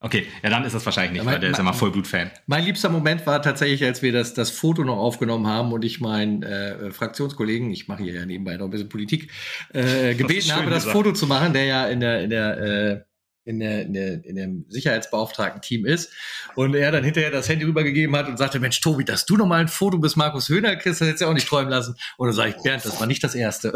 Okay, 0.00 0.26
ja, 0.44 0.50
dann 0.50 0.64
ist 0.64 0.76
das 0.76 0.84
wahrscheinlich 0.84 1.12
nicht, 1.12 1.24
mein, 1.24 1.34
weil 1.34 1.40
der 1.40 1.50
ist 1.50 1.56
ja 1.56 1.64
mal 1.64 1.72
Vollblut-Fan. 1.72 2.30
Mein 2.46 2.62
liebster 2.62 2.88
Moment 2.88 3.26
war 3.26 3.42
tatsächlich, 3.42 3.82
als 3.84 4.00
wir 4.00 4.12
das, 4.12 4.32
das 4.32 4.50
Foto 4.50 4.84
noch 4.84 4.96
aufgenommen 4.96 5.48
haben 5.48 5.72
und 5.72 5.84
ich 5.84 6.00
meinen 6.00 6.44
äh, 6.44 6.92
Fraktionskollegen, 6.92 7.68
ich 7.72 7.88
mache 7.88 8.04
hier 8.04 8.14
ja 8.14 8.24
nebenbei 8.24 8.56
noch 8.56 8.66
ein 8.66 8.70
bisschen 8.70 8.88
Politik, 8.88 9.32
äh, 9.72 10.14
gebeten 10.14 10.54
habe, 10.54 10.70
das 10.70 10.84
Foto 10.84 11.12
zu 11.12 11.26
machen, 11.26 11.52
der 11.52 11.64
ja 11.64 11.88
in 11.88 11.98
der, 11.98 12.22
in 12.22 12.30
der 12.30 12.58
äh, 12.60 13.00
in, 13.48 13.60
der, 13.60 13.82
in, 13.82 13.92
der, 13.94 14.24
in 14.24 14.36
dem 14.36 14.64
Sicherheitsbeauftragten-Team 14.68 15.86
ist. 15.86 16.12
Und 16.54 16.74
er 16.74 16.92
dann 16.92 17.02
hinterher 17.02 17.30
das 17.30 17.48
Handy 17.48 17.64
rübergegeben 17.64 18.14
hat 18.14 18.28
und 18.28 18.36
sagte, 18.36 18.60
Mensch, 18.60 18.80
Tobi, 18.80 19.04
dass 19.04 19.24
du 19.24 19.36
noch 19.36 19.46
mal 19.46 19.60
ein 19.60 19.68
Foto 19.68 19.98
bis 19.98 20.16
Markus 20.16 20.48
Höhner 20.48 20.76
kriegst, 20.76 21.00
das 21.00 21.08
hättest 21.08 21.22
du 21.22 21.24
ja 21.24 21.30
auch 21.30 21.34
nicht 21.34 21.48
träumen 21.48 21.70
lassen. 21.70 21.96
Und 22.18 22.26
dann 22.26 22.34
sage 22.34 22.50
ich, 22.50 22.62
Bernd, 22.62 22.84
das 22.84 23.00
war 23.00 23.06
nicht 23.06 23.24
das 23.24 23.34
Erste. 23.34 23.72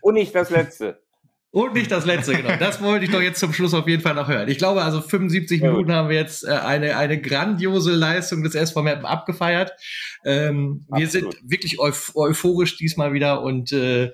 Und 0.00 0.14
nicht 0.14 0.34
das 0.34 0.50
Letzte. 0.50 1.00
Und 1.50 1.74
nicht 1.74 1.92
das 1.92 2.04
letzte, 2.04 2.34
genau. 2.34 2.56
Das 2.56 2.82
wollte 2.82 3.04
ich 3.04 3.12
doch 3.12 3.20
jetzt 3.20 3.38
zum 3.38 3.52
Schluss 3.52 3.74
auf 3.74 3.86
jeden 3.86 4.02
Fall 4.02 4.14
noch 4.14 4.26
hören. 4.26 4.48
Ich 4.48 4.58
glaube, 4.58 4.82
also 4.82 5.00
75 5.00 5.60
ja. 5.60 5.70
Minuten 5.70 5.92
haben 5.92 6.08
wir 6.08 6.16
jetzt 6.16 6.44
äh, 6.44 6.50
eine, 6.50 6.96
eine 6.96 7.20
grandiose 7.20 7.92
Leistung 7.92 8.42
des 8.42 8.56
SV 8.56 8.82
Mappen 8.82 9.04
abgefeiert. 9.04 9.70
Ähm, 10.24 10.84
wir 10.88 11.06
sind 11.06 11.28
wirklich 11.44 11.78
euph 11.78 12.10
euphorisch 12.16 12.76
diesmal 12.76 13.12
wieder 13.12 13.42
und 13.42 13.70
äh, 13.70 14.10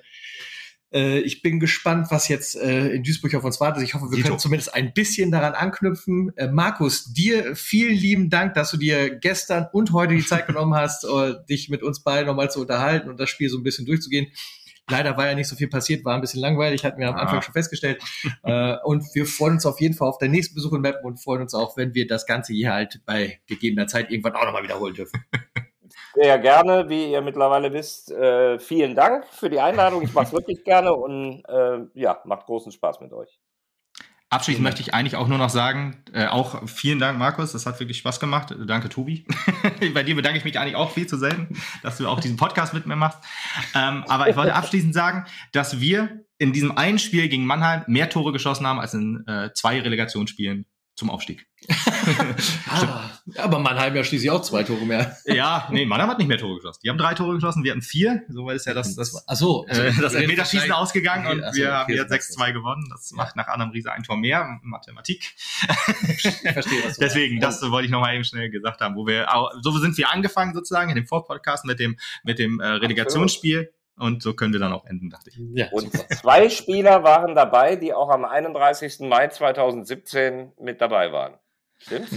äh, 0.93 1.19
ich 1.19 1.41
bin 1.41 1.59
gespannt, 1.59 2.07
was 2.09 2.27
jetzt 2.27 2.55
äh, 2.55 2.89
in 2.89 3.03
Duisburg 3.03 3.33
auf 3.35 3.43
uns 3.43 3.59
wartet. 3.59 3.83
Ich 3.83 3.93
hoffe, 3.93 4.09
wir 4.09 4.17
Dito. 4.17 4.27
können 4.27 4.39
zumindest 4.39 4.73
ein 4.73 4.93
bisschen 4.93 5.31
daran 5.31 5.53
anknüpfen. 5.53 6.31
Äh, 6.35 6.47
Markus, 6.47 7.13
dir 7.13 7.55
vielen 7.55 7.95
lieben 7.95 8.29
Dank, 8.29 8.53
dass 8.53 8.71
du 8.71 8.77
dir 8.77 9.15
gestern 9.15 9.67
und 9.71 9.93
heute 9.93 10.15
die 10.15 10.25
Zeit 10.25 10.47
genommen 10.51 10.75
hast, 10.75 11.05
uh, 11.05 11.33
dich 11.49 11.69
mit 11.69 11.83
uns 11.83 12.03
beiden 12.03 12.27
nochmal 12.27 12.51
zu 12.51 12.61
unterhalten 12.61 13.09
und 13.09 13.19
das 13.19 13.29
Spiel 13.29 13.49
so 13.49 13.57
ein 13.57 13.63
bisschen 13.63 13.85
durchzugehen. 13.85 14.27
Leider 14.89 15.15
war 15.15 15.27
ja 15.27 15.35
nicht 15.35 15.47
so 15.47 15.55
viel 15.55 15.69
passiert, 15.69 16.03
war 16.03 16.15
ein 16.15 16.21
bisschen 16.21 16.41
langweilig, 16.41 16.83
hatten 16.83 16.99
wir 16.99 17.07
am 17.07 17.15
Anfang 17.15 17.41
schon 17.41 17.53
festgestellt. 17.53 18.03
äh, 18.43 18.75
und 18.83 19.05
wir 19.13 19.25
freuen 19.25 19.53
uns 19.53 19.65
auf 19.65 19.79
jeden 19.79 19.93
Fall 19.93 20.09
auf 20.09 20.17
den 20.17 20.31
nächsten 20.31 20.55
Besuch 20.55 20.73
in 20.73 20.81
Mappen 20.81 21.05
und 21.05 21.17
freuen 21.17 21.41
uns 21.41 21.53
auch, 21.53 21.77
wenn 21.77 21.93
wir 21.93 22.07
das 22.07 22.25
Ganze 22.25 22.51
hier 22.51 22.73
halt 22.73 22.99
bei 23.05 23.39
gegebener 23.47 23.87
Zeit 23.87 24.11
irgendwann 24.11 24.33
auch 24.33 24.45
nochmal 24.45 24.63
wiederholen 24.63 24.95
dürfen. 24.95 25.23
Sehr 26.13 26.39
gerne, 26.39 26.89
wie 26.89 27.11
ihr 27.11 27.21
mittlerweile 27.21 27.71
wisst. 27.71 28.11
Äh, 28.11 28.59
vielen 28.59 28.95
Dank 28.95 29.25
für 29.27 29.49
die 29.49 29.59
Einladung. 29.59 30.01
Ich 30.01 30.13
mache 30.13 30.25
es 30.25 30.33
wirklich 30.33 30.63
gerne 30.63 30.93
und 30.93 31.43
äh, 31.47 31.79
ja, 31.93 32.21
macht 32.25 32.45
großen 32.45 32.71
Spaß 32.71 32.99
mit 32.99 33.13
euch. 33.13 33.39
Abschließend 34.31 34.63
möchte 34.63 34.81
ich 34.81 34.93
eigentlich 34.93 35.17
auch 35.17 35.27
nur 35.27 35.37
noch 35.37 35.49
sagen, 35.49 36.05
äh, 36.13 36.25
auch 36.25 36.65
vielen 36.65 36.99
Dank, 36.99 37.19
Markus, 37.19 37.51
das 37.51 37.65
hat 37.65 37.77
wirklich 37.81 37.97
Spaß 37.97 38.21
gemacht. 38.21 38.55
Danke, 38.65 38.87
Tobi. 38.87 39.25
Bei 39.93 40.03
dir 40.03 40.15
bedanke 40.15 40.37
ich 40.37 40.45
mich 40.45 40.57
eigentlich 40.57 40.77
auch 40.77 40.91
viel 40.91 41.05
zu 41.05 41.17
selten, 41.17 41.61
dass 41.83 41.97
du 41.97 42.07
auch 42.07 42.21
diesen 42.21 42.37
Podcast 42.37 42.73
mit 42.73 42.85
mir 42.85 42.95
machst. 42.95 43.19
Ähm, 43.75 44.05
aber 44.07 44.29
ich 44.29 44.37
wollte 44.37 44.55
abschließend 44.55 44.93
sagen, 44.93 45.25
dass 45.51 45.81
wir 45.81 46.23
in 46.37 46.53
diesem 46.53 46.77
einen 46.77 46.97
Spiel 46.97 47.27
gegen 47.27 47.45
Mannheim 47.45 47.83
mehr 47.87 48.09
Tore 48.09 48.31
geschossen 48.31 48.65
haben 48.65 48.79
als 48.79 48.93
in 48.93 49.21
äh, 49.27 49.49
zwei 49.53 49.81
Relegationsspielen 49.81 50.65
zum 50.95 51.09
Aufstieg. 51.09 51.47
ah, 52.69 53.09
aber 53.37 53.59
Mannheim 53.59 53.95
ja 53.95 54.03
schließlich 54.03 54.29
auch 54.31 54.41
zwei 54.41 54.63
Tore 54.63 54.85
mehr. 54.85 55.15
ja, 55.25 55.67
nee, 55.71 55.85
Mannheim 55.85 56.09
hat 56.09 56.17
nicht 56.17 56.27
mehr 56.27 56.37
Tore 56.37 56.55
geschossen. 56.55 56.79
Die 56.83 56.89
haben 56.89 56.97
drei 56.97 57.13
Tore 57.13 57.35
geschossen, 57.35 57.63
wir 57.63 57.71
hatten 57.71 57.81
vier. 57.81 58.23
So 58.29 58.49
ist 58.49 58.65
ja 58.65 58.73
das, 58.73 58.95
das, 58.95 59.23
Ach 59.27 59.35
so, 59.35 59.65
äh, 59.67 59.93
das 59.99 60.13
Elfmeterschießen 60.13 60.71
ausgegangen 60.71 61.25
okay, 61.27 61.35
und 61.35 61.53
so, 61.53 61.61
wir 61.61 61.73
haben 61.73 61.93
jetzt 61.93 62.11
6-2 62.11 62.53
gewonnen. 62.53 62.87
Das 62.89 63.11
macht 63.11 63.35
nach 63.35 63.47
Adam 63.47 63.69
Riese 63.69 63.91
ein 63.91 64.03
Tor 64.03 64.17
mehr. 64.17 64.59
Mathematik. 64.63 65.33
ich 66.07 66.21
verstehe, 66.21 66.83
was 66.83 66.97
Deswegen, 66.99 67.39
das 67.39 67.61
wollte 67.61 67.85
ich 67.85 67.91
nochmal 67.91 68.15
eben 68.15 68.23
schnell 68.23 68.49
gesagt 68.49 68.81
haben, 68.81 68.95
wo 68.95 69.05
wir, 69.05 69.27
so 69.61 69.71
sind 69.77 69.97
wir 69.97 70.09
angefangen 70.09 70.53
sozusagen 70.53 70.89
in 70.89 70.95
dem 70.95 71.07
Vorpodcast 71.07 71.65
mit 71.65 71.79
dem, 71.79 71.97
mit 72.23 72.39
dem 72.39 72.59
äh, 72.59 72.65
Relegationsspiel. 72.67 73.71
Und 73.97 74.23
so 74.23 74.33
können 74.33 74.53
wir 74.53 74.59
dann 74.59 74.73
auch 74.73 74.85
enden, 74.85 75.09
dachte 75.09 75.29
ich. 75.29 75.39
Ja, 75.53 75.67
und 75.71 75.91
super. 75.91 76.07
zwei 76.09 76.49
Spieler 76.49 77.03
waren 77.03 77.35
dabei, 77.35 77.75
die 77.75 77.93
auch 77.93 78.09
am 78.09 78.25
31. 78.25 79.01
Mai 79.01 79.27
2017 79.27 80.53
mit 80.59 80.81
dabei 80.81 81.11
waren. 81.11 81.35
Stimmt's? 81.77 82.13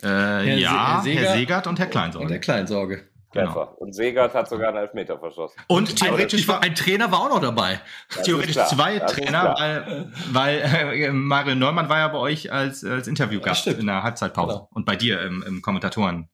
Äh, 0.00 0.06
Herr 0.06 0.44
ja, 0.44 1.00
Se 1.02 1.10
Herr, 1.10 1.22
Herr 1.22 1.36
Segert 1.36 1.66
und 1.66 1.78
Herr 1.80 1.86
Kleinsorge. 1.86 2.24
Und 2.24 2.30
der 2.30 2.38
Kleinsorge. 2.38 3.08
Genau. 3.32 3.74
Und 3.78 3.94
Segert 3.94 4.34
hat 4.34 4.48
sogar 4.48 4.68
einen 4.68 4.78
Elfmeter 4.78 5.18
verschossen. 5.18 5.60
Und 5.66 5.96
theoretisch 5.96 6.48
war 6.48 6.62
ein 6.62 6.74
Trainer 6.74 7.12
war 7.12 7.20
auch 7.20 7.28
noch 7.28 7.40
dabei. 7.40 7.80
Das 8.14 8.22
theoretisch 8.22 8.56
zwei 8.56 9.00
Trainer, 9.00 9.54
weil, 9.58 10.12
weil 10.30 10.58
äh, 10.60 11.12
Mario 11.12 11.54
Neumann 11.54 11.88
war 11.88 11.98
ja 11.98 12.08
bei 12.08 12.18
euch 12.18 12.50
als, 12.50 12.84
als 12.84 13.06
Interviewgast 13.06 13.66
in 13.66 13.86
der 13.86 14.02
Halbzeitpause 14.02 14.54
genau. 14.54 14.68
und 14.72 14.86
bei 14.86 14.96
dir 14.96 15.20
im, 15.20 15.42
im 15.42 15.60
Kommentatoren 15.60 16.28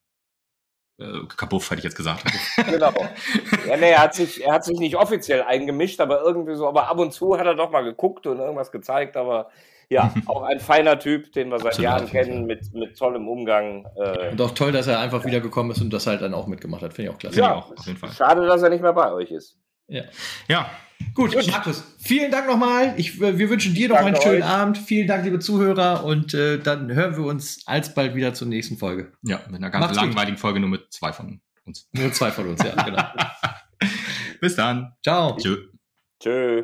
äh, 0.97 1.25
Kapuff, 1.35 1.69
hätte 1.69 1.79
ich 1.79 1.83
jetzt 1.83 1.95
gesagt. 1.95 2.23
genau. 2.69 2.93
Ja, 3.67 3.77
nee, 3.77 3.91
er 3.91 4.03
hat, 4.03 4.15
sich, 4.15 4.43
er 4.43 4.53
hat 4.53 4.63
sich 4.63 4.79
nicht 4.79 4.95
offiziell 4.95 5.43
eingemischt, 5.43 5.99
aber 5.99 6.21
irgendwie 6.21 6.55
so, 6.55 6.67
aber 6.67 6.89
ab 6.89 6.99
und 6.99 7.11
zu 7.11 7.37
hat 7.37 7.45
er 7.45 7.55
doch 7.55 7.71
mal 7.71 7.83
geguckt 7.83 8.27
und 8.27 8.39
irgendwas 8.39 8.71
gezeigt, 8.71 9.17
aber 9.17 9.49
ja, 9.89 10.13
auch 10.25 10.43
ein 10.43 10.59
feiner 10.59 10.97
Typ, 10.97 11.31
den 11.33 11.49
wir 11.49 11.59
seit 11.59 11.73
Absolut, 11.73 11.83
Jahren 11.83 12.07
kennen, 12.07 12.45
mit, 12.45 12.73
mit 12.73 12.97
tollem 12.97 13.27
Umgang. 13.27 13.85
Äh, 13.95 14.31
und 14.31 14.41
auch 14.41 14.51
toll, 14.51 14.71
dass 14.71 14.87
er 14.87 14.99
einfach 14.99 15.25
wiedergekommen 15.25 15.71
ist 15.71 15.81
und 15.81 15.91
das 15.91 16.07
halt 16.07 16.21
dann 16.21 16.33
auch 16.33 16.47
mitgemacht 16.47 16.81
hat. 16.81 16.93
Finde 16.93 17.09
ich 17.09 17.15
auch 17.15 17.19
klasse. 17.19 17.39
Ja, 17.39 17.55
auch, 17.55 17.71
auf 17.71 17.85
jeden 17.85 17.99
Fall. 17.99 18.11
Schade, 18.11 18.45
dass 18.45 18.61
er 18.61 18.69
nicht 18.69 18.81
mehr 18.81 18.93
bei 18.93 19.11
euch 19.11 19.31
ist. 19.31 19.57
Ja. 19.87 20.03
Ja. 20.47 20.69
Gut, 21.13 21.33
Gut. 21.33 21.47
Markus, 21.47 21.83
vielen 21.97 22.29
Dank 22.31 22.47
nochmal. 22.47 22.93
Ich, 22.97 23.21
äh, 23.21 23.37
wir 23.37 23.49
wünschen 23.49 23.73
dir 23.73 23.89
noch 23.89 23.95
Danke 23.95 24.13
einen 24.13 24.21
schönen 24.21 24.43
euch. 24.43 24.49
Abend. 24.49 24.77
Vielen 24.77 25.07
Dank, 25.07 25.23
liebe 25.23 25.39
Zuhörer. 25.39 26.03
Und 26.03 26.33
äh, 26.33 26.59
dann 26.59 26.91
hören 26.93 27.15
wir 27.15 27.25
uns 27.25 27.65
alsbald 27.65 28.15
wieder 28.15 28.33
zur 28.33 28.47
nächsten 28.47 28.77
Folge. 28.77 29.13
Ja, 29.21 29.41
mit 29.47 29.55
einer 29.55 29.69
ganz 29.69 29.85
Macht's 29.85 29.97
langweiligen 29.97 30.35
gut. 30.35 30.41
Folge 30.41 30.59
nur 30.59 30.69
mit 30.69 30.91
zwei 30.91 31.13
von 31.13 31.41
uns. 31.65 31.87
Nur 31.93 32.11
zwei 32.11 32.31
von 32.31 32.49
uns, 32.49 32.61
ja, 32.63 32.81
genau. 32.83 33.03
Bis 34.41 34.55
dann. 34.55 34.93
Ciao. 35.03 35.37
Tschö. 35.37 35.69
Tschö. 36.21 36.63